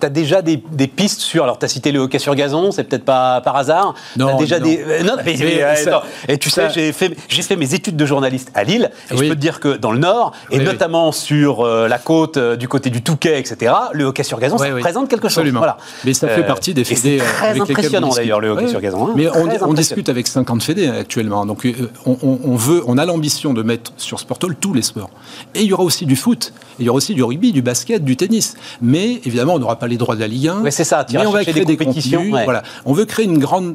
Tu 0.00 0.06
as 0.06 0.10
déjà 0.10 0.42
des, 0.42 0.62
des 0.72 0.88
pistes 0.88 1.20
sur. 1.20 1.44
Alors, 1.44 1.58
tu 1.58 1.64
as 1.64 1.68
cité 1.68 1.92
le 1.92 2.00
hockey 2.00 2.18
sur 2.18 2.34
gazon, 2.34 2.72
c'est 2.72 2.84
peut-être 2.84 3.04
pas 3.04 3.40
par 3.40 3.56
hasard. 3.56 3.94
Non, 4.16 4.36
déjà 4.36 4.58
non. 4.58 4.66
des. 4.66 4.78
euh, 4.86 5.02
non, 5.04 5.14
mais, 5.24 5.36
euh, 5.40 5.74
ça- 5.76 6.02
et 6.28 6.38
tu 6.38 6.50
ça- 6.50 6.68
sais, 6.68 6.74
j'ai 6.74 6.92
fait, 6.92 7.14
fait 7.28 7.56
mes 7.56 7.74
études 7.74 7.96
de 7.96 8.04
journaliste 8.06 8.50
à 8.54 8.64
Lille. 8.64 8.90
Et 9.10 9.16
je 9.16 9.22
peux 9.22 9.28
te 9.30 9.34
dire 9.34 9.60
que 9.60 9.76
dans 9.76 9.92
le 9.92 9.98
Nord, 9.98 10.32
et 10.50 10.54
Oui, 10.54 10.58
oui. 10.60 10.64
notamment 10.64 11.12
sur 11.12 11.60
euh, 11.64 11.86
la 11.88 11.98
côte, 11.98 12.38
du 12.38 12.66
côté 12.68 12.90
du 12.90 13.02
Touquet, 13.02 13.38
etc., 13.38 13.72
le 13.92 14.04
hockey 14.06 14.22
sur 14.24 14.38
gazon, 14.40 14.58
ça 14.58 14.66
représente 14.74 15.08
quelque 15.08 15.28
chose. 15.28 15.38
Absolument. 15.38 15.60
Voilà. 15.60 15.76
Mais 16.04 16.14
ça 16.14 16.28
fait 16.28 16.44
partie 16.44 16.74
des 16.74 16.84
fédés. 16.84 17.18
très 17.18 17.48
avec 17.48 17.62
impressionnant 17.62 18.08
d'ailleurs, 18.10 18.40
le 18.40 18.50
hockey 18.50 18.68
sur 18.68 18.80
gazon. 18.80 19.08
hein. 19.08 19.12
Mais 19.16 19.28
on, 19.62 19.72
discute 19.74 20.08
avec 20.08 20.26
50 20.26 20.62
fédés 20.62 20.88
actuellement. 20.88 21.46
Donc 21.46 21.66
on, 22.06 22.16
on- 22.22 22.38
on 22.44 22.56
veut, 22.56 22.82
on 22.86 22.98
a 22.98 23.04
l'ambition 23.06 23.52
de 23.54 23.62
mettre 23.62 23.92
sur 23.96 24.18
Sportol 24.20 24.56
tous 24.56 24.74
les 24.74 24.82
sports. 24.82 25.10
Et 25.54 25.60
il 25.62 25.66
y 25.66 25.72
aura 25.72 25.82
aussi 25.84 26.06
du 26.06 26.16
foot, 26.16 26.52
il 26.78 26.86
y 26.86 26.88
aura 26.88 26.96
aussi 26.96 27.11
du 27.14 27.22
rugby, 27.22 27.52
du 27.52 27.62
basket, 27.62 28.04
du 28.04 28.16
tennis. 28.16 28.54
Mais 28.80 29.20
évidemment, 29.24 29.54
on 29.54 29.58
n'aura 29.58 29.78
pas 29.78 29.88
les 29.88 29.96
droits 29.96 30.14
de 30.14 30.20
la 30.20 30.28
Ligue 30.28 30.48
1. 30.48 30.62
Ouais, 30.62 30.70
c'est 30.70 30.84
ça, 30.84 31.06
Mais 31.12 31.26
on 31.26 31.30
va 31.30 31.42
créer 31.42 31.64
des 31.64 31.64
des, 31.64 31.76
compétitions, 31.76 32.18
contenus. 32.18 32.34
ouais. 32.34 32.44
Voilà. 32.44 32.62
On 32.84 32.92
veut 32.92 33.04
créer 33.04 33.24
une 33.24 33.38
grande 33.38 33.74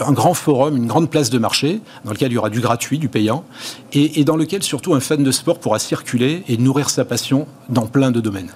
un 0.00 0.12
grand 0.12 0.34
forum, 0.34 0.76
une 0.76 0.86
grande 0.86 1.08
place 1.08 1.30
de 1.30 1.38
marché, 1.38 1.80
dans 2.04 2.12
lequel 2.12 2.30
il 2.30 2.34
y 2.34 2.38
aura 2.38 2.50
du 2.50 2.60
gratuit, 2.60 2.98
du 2.98 3.08
payant, 3.08 3.44
et, 3.94 4.20
et 4.20 4.24
dans 4.24 4.36
lequel 4.36 4.62
surtout 4.62 4.92
un 4.92 5.00
fan 5.00 5.24
de 5.24 5.30
sport 5.30 5.58
pourra 5.58 5.78
circuler 5.78 6.42
et 6.48 6.58
nourrir 6.58 6.90
sa 6.90 7.06
passion 7.06 7.46
dans 7.70 7.86
plein 7.86 8.10
de 8.10 8.20
domaines 8.20 8.50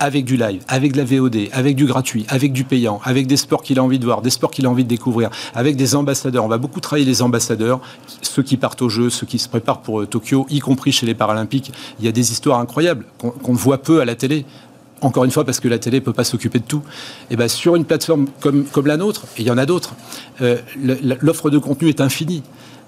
avec 0.00 0.24
du 0.24 0.36
live, 0.36 0.62
avec 0.68 0.92
de 0.92 0.98
la 0.98 1.04
VOD, 1.04 1.48
avec 1.52 1.76
du 1.76 1.86
gratuit, 1.86 2.26
avec 2.28 2.52
du 2.52 2.64
payant, 2.64 3.00
avec 3.04 3.26
des 3.26 3.36
sports 3.36 3.62
qu'il 3.62 3.78
a 3.78 3.82
envie 3.82 3.98
de 3.98 4.04
voir, 4.04 4.22
des 4.22 4.30
sports 4.30 4.50
qu'il 4.50 4.66
a 4.66 4.70
envie 4.70 4.84
de 4.84 4.88
découvrir, 4.88 5.30
avec 5.54 5.76
des 5.76 5.94
ambassadeurs. 5.94 6.44
On 6.44 6.48
va 6.48 6.58
beaucoup 6.58 6.80
travailler 6.80 7.06
les 7.06 7.22
ambassadeurs, 7.22 7.80
ceux 8.22 8.42
qui 8.42 8.56
partent 8.56 8.82
au 8.82 8.88
jeu, 8.88 9.10
ceux 9.10 9.26
qui 9.26 9.38
se 9.38 9.48
préparent 9.48 9.80
pour 9.80 10.00
euh, 10.00 10.06
Tokyo, 10.06 10.46
y 10.50 10.60
compris 10.60 10.92
chez 10.92 11.06
les 11.06 11.14
Paralympiques. 11.14 11.72
Il 11.98 12.04
y 12.04 12.08
a 12.08 12.12
des 12.12 12.32
histoires 12.32 12.58
incroyables 12.58 13.06
qu'on 13.18 13.52
voit 13.52 13.78
peu 13.78 14.00
à 14.00 14.04
la 14.04 14.14
télé. 14.14 14.44
Encore 15.02 15.24
une 15.24 15.30
fois, 15.30 15.44
parce 15.44 15.60
que 15.60 15.68
la 15.68 15.78
télé 15.78 16.00
ne 16.00 16.04
peut 16.04 16.14
pas 16.14 16.24
s'occuper 16.24 16.58
de 16.58 16.64
tout. 16.64 16.82
Et 17.30 17.36
ben, 17.36 17.48
sur 17.48 17.76
une 17.76 17.84
plateforme 17.84 18.26
comme, 18.40 18.86
la 18.86 18.96
nôtre, 18.96 19.24
et 19.36 19.42
il 19.42 19.46
y 19.46 19.50
en 19.50 19.58
a 19.58 19.66
d'autres, 19.66 19.94
euh, 20.40 20.56
l'offre 21.20 21.50
de 21.50 21.58
contenu 21.58 21.88
est 21.88 22.00
infinie. 22.00 22.42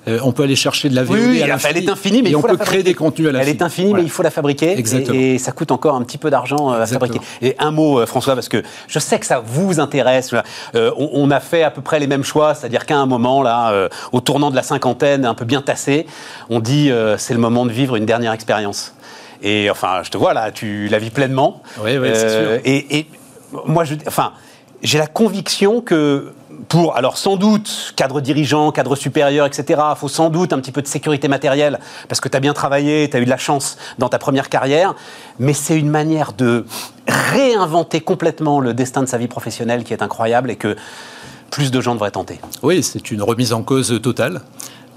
Euh, 0.06 0.18
on 0.22 0.32
peut 0.32 0.44
aller 0.44 0.56
chercher 0.56 0.88
de 0.88 0.94
la 0.94 1.02
VOD 1.02 1.18
Oui, 1.18 1.26
oui, 1.42 1.42
à 1.50 1.54
enfin, 1.56 1.68
elle 1.70 1.76
est 1.76 1.88
infinie, 1.90 2.22
mais 2.22 2.28
et 2.28 2.32
il 2.32 2.36
on 2.36 2.40
peut 2.40 2.56
créer 2.56 2.82
des 2.82 2.94
contenus 2.94 3.28
à 3.28 3.32
l'infini. 3.32 3.50
Elle 3.50 3.56
est 3.56 3.62
infinie, 3.62 3.88
Voilà. 3.88 4.02
mais 4.02 4.06
il 4.08 4.10
faut 4.10 4.22
la 4.22 4.30
fabriquer. 4.30 4.78
Exactement. 4.78 5.18
Et, 5.18 5.34
et 5.34 5.38
ça 5.38 5.52
coûte 5.52 5.70
encore 5.70 5.96
un 5.96 6.02
petit 6.02 6.16
peu 6.18 6.30
d'argent 6.30 6.70
euh, 6.70 6.76
à 6.78 6.82
Exactement. 6.82 7.00
fabriquer. 7.12 7.26
Et 7.42 7.56
un 7.58 7.72
mot, 7.72 7.98
euh, 8.00 8.06
François, 8.06 8.34
parce 8.34 8.48
que 8.48 8.62
je 8.86 8.98
sais 9.00 9.18
que 9.18 9.26
ça 9.26 9.42
vous 9.44 9.80
intéresse. 9.80 10.32
Euh, 10.74 10.92
on, 10.96 11.10
on 11.12 11.30
a 11.30 11.40
fait 11.40 11.62
à 11.62 11.70
peu 11.70 11.82
près 11.82 11.98
les 11.98 12.06
mêmes 12.06 12.24
choix, 12.24 12.54
c'est-à-dire 12.54 12.86
qu'à 12.86 12.96
un 12.96 13.06
moment, 13.06 13.42
là, 13.42 13.72
euh, 13.72 13.88
au 14.12 14.20
tournant 14.20 14.50
de 14.50 14.56
la 14.56 14.62
cinquantaine, 14.62 15.24
un 15.26 15.34
peu 15.34 15.44
bien 15.44 15.60
tassé, 15.62 16.06
on 16.48 16.60
dit 16.60 16.90
c'est 17.18 17.34
le 17.34 17.40
moment 17.40 17.66
de 17.66 17.72
vivre 17.72 17.96
une 17.96 18.06
dernière 18.06 18.32
expérience. 18.32 18.94
Et 19.42 19.68
enfin, 19.70 20.00
je 20.04 20.10
te 20.10 20.16
vois 20.16 20.32
là, 20.32 20.50
tu 20.52 20.88
la 20.88 20.98
vis 20.98 21.10
pleinement. 21.10 21.62
Oui, 21.82 21.96
oui, 21.98 22.08
c'est 22.14 22.28
sûr. 22.30 22.60
Et, 22.64 22.98
et 22.98 23.06
moi, 23.66 23.84
je, 23.84 23.94
enfin, 24.06 24.32
j'ai 24.82 24.98
la 24.98 25.06
conviction 25.06 25.80
que 25.80 26.32
pour, 26.68 26.96
alors 26.96 27.18
sans 27.18 27.36
doute, 27.36 27.92
cadre 27.96 28.20
dirigeant, 28.20 28.72
cadre 28.72 28.96
supérieur, 28.96 29.46
etc., 29.46 29.80
il 29.90 29.96
faut 29.96 30.08
sans 30.08 30.30
doute 30.30 30.52
un 30.52 30.58
petit 30.58 30.72
peu 30.72 30.82
de 30.82 30.88
sécurité 30.88 31.28
matérielle, 31.28 31.78
parce 32.08 32.20
que 32.20 32.28
tu 32.28 32.36
as 32.36 32.40
bien 32.40 32.52
travaillé, 32.52 33.08
tu 33.08 33.16
as 33.16 33.20
eu 33.20 33.24
de 33.24 33.30
la 33.30 33.36
chance 33.36 33.78
dans 33.98 34.08
ta 34.08 34.18
première 34.18 34.48
carrière, 34.48 34.94
mais 35.38 35.52
c'est 35.52 35.78
une 35.78 35.90
manière 35.90 36.32
de 36.32 36.64
réinventer 37.06 38.00
complètement 38.00 38.60
le 38.60 38.74
destin 38.74 39.02
de 39.02 39.06
sa 39.06 39.18
vie 39.18 39.28
professionnelle 39.28 39.84
qui 39.84 39.92
est 39.92 40.02
incroyable 40.02 40.50
et 40.50 40.56
que 40.56 40.76
plus 41.50 41.70
de 41.70 41.80
gens 41.80 41.94
devraient 41.94 42.10
tenter. 42.10 42.40
Oui, 42.62 42.82
c'est 42.82 43.10
une 43.10 43.22
remise 43.22 43.52
en 43.52 43.62
cause 43.62 44.00
totale. 44.02 44.42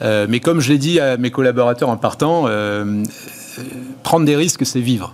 Euh, 0.01 0.26
mais 0.28 0.39
comme 0.39 0.59
je 0.59 0.70
l'ai 0.72 0.78
dit 0.78 0.99
à 0.99 1.18
mes 1.18 1.32
collaborateurs 1.32 1.89
en 1.89 1.97
partant, 1.97 2.47
euh, 2.47 3.03
euh, 3.59 3.64
prendre 4.03 4.26
des 4.26 4.36
risques, 4.36 4.66
c'est 4.66 4.80
vivre. 4.80 5.14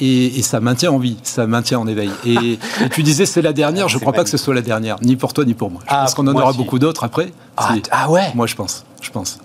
Et, 0.00 0.38
et 0.38 0.42
ça 0.42 0.60
maintient 0.60 0.92
en 0.92 0.98
vie, 0.98 1.16
ça 1.22 1.46
maintient 1.46 1.78
en 1.80 1.86
éveil. 1.86 2.10
Et, 2.24 2.34
et 2.84 2.88
tu 2.90 3.02
disais 3.02 3.26
c'est 3.26 3.42
la 3.42 3.52
dernière, 3.52 3.88
je 3.88 3.96
ne 3.96 4.00
crois 4.00 4.12
pas 4.12 4.24
que 4.24 4.30
ce 4.30 4.36
soit 4.36 4.54
la 4.54 4.62
dernière, 4.62 4.96
ni 5.02 5.16
pour 5.16 5.32
toi 5.32 5.44
ni 5.44 5.54
pour 5.54 5.70
moi. 5.70 5.80
Je 5.84 5.88
Ah, 5.90 6.02
pense 6.02 6.14
qu'on 6.14 6.26
en 6.28 6.34
aura 6.34 6.52
beaucoup 6.52 6.78
d'autres 6.78 7.04
après. 7.04 7.32
Ah, 7.56 7.74
ah 7.90 8.10
ouais 8.10 8.30
Moi 8.34 8.46
je 8.46 8.54
pense, 8.54 8.84
je 9.00 9.10
pense. 9.10 9.38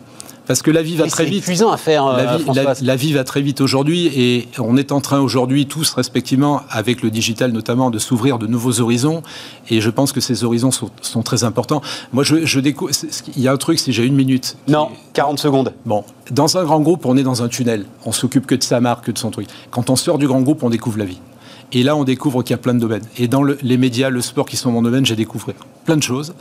Parce 0.45 0.61
que 0.61 0.71
la 0.71 0.81
vie 0.83 0.95
va 0.97 1.07
très 1.07 1.23
c'est 1.23 1.29
vite. 1.29 1.43
épuisant 1.43 1.71
à 1.71 1.77
faire, 1.77 2.05
euh, 2.05 2.17
la, 2.17 2.35
vie, 2.37 2.43
François. 2.43 2.63
la- 2.63 2.73
la 2.81 2.95
vie 2.97 3.13
va 3.13 3.23
très 3.23 3.41
vite 3.41 3.61
aujourd'hui 3.61 4.07
et 4.07 4.47
on 4.59 4.75
est 4.75 4.91
en 4.91 4.99
train 4.99 5.19
aujourd'hui 5.21 5.67
tous 5.67 5.93
respectivement, 5.93 6.61
avec 6.69 7.01
le 7.01 7.09
digital 7.09 7.51
notamment, 7.51 7.89
de 7.89 7.97
s'ouvrir 7.99 8.39
de 8.39 8.47
nouveaux 8.47 8.81
horizons 8.81 9.23
et 9.69 9.79
je 9.79 9.89
pense 9.89 10.11
que 10.11 10.19
ces 10.19 10.43
horizons 10.43 10.71
sont, 10.71 10.89
sont 11.01 11.23
très 11.23 11.43
importants. 11.45 11.81
Moi, 12.11 12.23
je, 12.23 12.45
je 12.45 12.59
découvre. 12.59 12.91
c'est- 12.93 13.11
c'est- 13.11 13.23
Il 13.37 13.41
y 13.41 13.47
a 13.47 13.53
un 13.53 13.57
truc, 13.57 13.79
si 13.79 13.93
j'ai 13.93 14.03
une 14.05 14.15
minute. 14.15 14.57
qui- 14.65 14.71
Non, 14.73 14.89
40 15.13 15.39
secondes. 15.39 15.73
Bon, 15.85 16.03
dans 16.31 16.57
un 16.57 16.63
grand 16.65 16.81
groupe, 16.81 17.05
on 17.05 17.15
est 17.15 17.23
dans 17.23 17.41
un 17.41 17.47
tunnel. 17.47 17.85
On 18.05 18.11
s'occupe 18.11 18.45
que 18.45 18.55
de 18.55 18.63
sa 18.63 18.81
marque, 18.81 19.05
que 19.05 19.11
de 19.11 19.17
son 19.19 19.31
truc. 19.31 19.47
Quand 19.71 19.89
on 19.89 19.95
sort 19.95 20.17
du 20.17 20.27
grand 20.27 20.41
groupe, 20.41 20.61
on 20.63 20.69
découvre 20.69 20.97
la 20.97 21.05
vie. 21.05 21.19
Et 21.75 21.81
là, 21.83 21.95
on 21.95 22.03
découvre 22.03 22.43
qu'il 22.43 22.51
y 22.51 22.53
a 22.53 22.57
plein 22.59 22.73
de 22.75 22.79
domaines. 22.79 23.01
Et 23.17 23.27
dans 23.27 23.41
le- 23.41 23.57
les 23.63 23.77
médias, 23.77 24.09
le 24.09 24.21
sport 24.21 24.45
qui 24.45 24.57
sont 24.57 24.71
mon 24.71 24.81
domaine, 24.83 25.05
j'ai 25.05 25.15
découvert 25.15 25.55
plein 25.85 25.97
de 25.97 26.03
choses. 26.03 26.33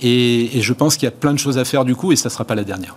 Et, 0.00 0.58
et 0.58 0.60
je 0.60 0.72
pense 0.72 0.96
qu'il 0.96 1.04
y 1.06 1.08
a 1.08 1.12
plein 1.12 1.32
de 1.32 1.38
choses 1.38 1.58
à 1.58 1.64
faire 1.64 1.84
du 1.84 1.96
coup, 1.96 2.12
et 2.12 2.16
ça 2.16 2.28
ne 2.28 2.32
sera 2.32 2.44
pas 2.44 2.54
la 2.54 2.64
dernière. 2.64 2.94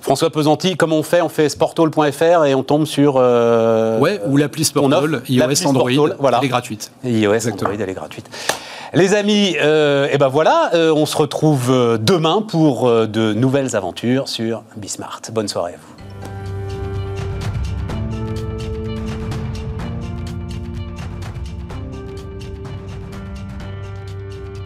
François 0.00 0.30
Pesanti, 0.30 0.76
comment 0.76 0.96
on 0.96 1.02
fait? 1.02 1.20
On 1.20 1.28
fait 1.28 1.48
sportall.fr 1.50 2.44
et 2.46 2.54
on 2.54 2.62
tombe 2.62 2.86
sur. 2.86 3.16
euh, 3.18 3.98
Ouais, 3.98 4.20
ou 4.26 4.36
l'appli 4.38 4.64
Sportol, 4.64 5.22
iOS, 5.28 5.42
Android, 5.66 5.90
Sportall, 5.90 6.16
voilà. 6.18 6.38
elle 6.40 6.46
est 6.46 6.48
gratuite. 6.48 6.90
iOS, 7.04 7.34
Exactement. 7.34 7.70
Android, 7.70 7.82
elle 7.84 7.90
est 7.90 7.94
gratuite. 7.94 8.30
Les 8.94 9.12
amis, 9.12 9.54
euh, 9.60 10.08
et 10.10 10.16
ben 10.16 10.28
voilà, 10.28 10.70
euh, 10.72 10.90
on 10.94 11.04
se 11.04 11.14
retrouve 11.14 11.70
euh, 11.70 11.98
demain 11.98 12.40
pour 12.40 12.88
euh, 12.88 13.06
de 13.06 13.34
nouvelles 13.34 13.76
aventures 13.76 14.28
sur 14.28 14.62
Bismart. 14.76 15.20
Bonne 15.32 15.48
soirée 15.48 15.72
à 15.74 15.76
vous. 15.76 15.87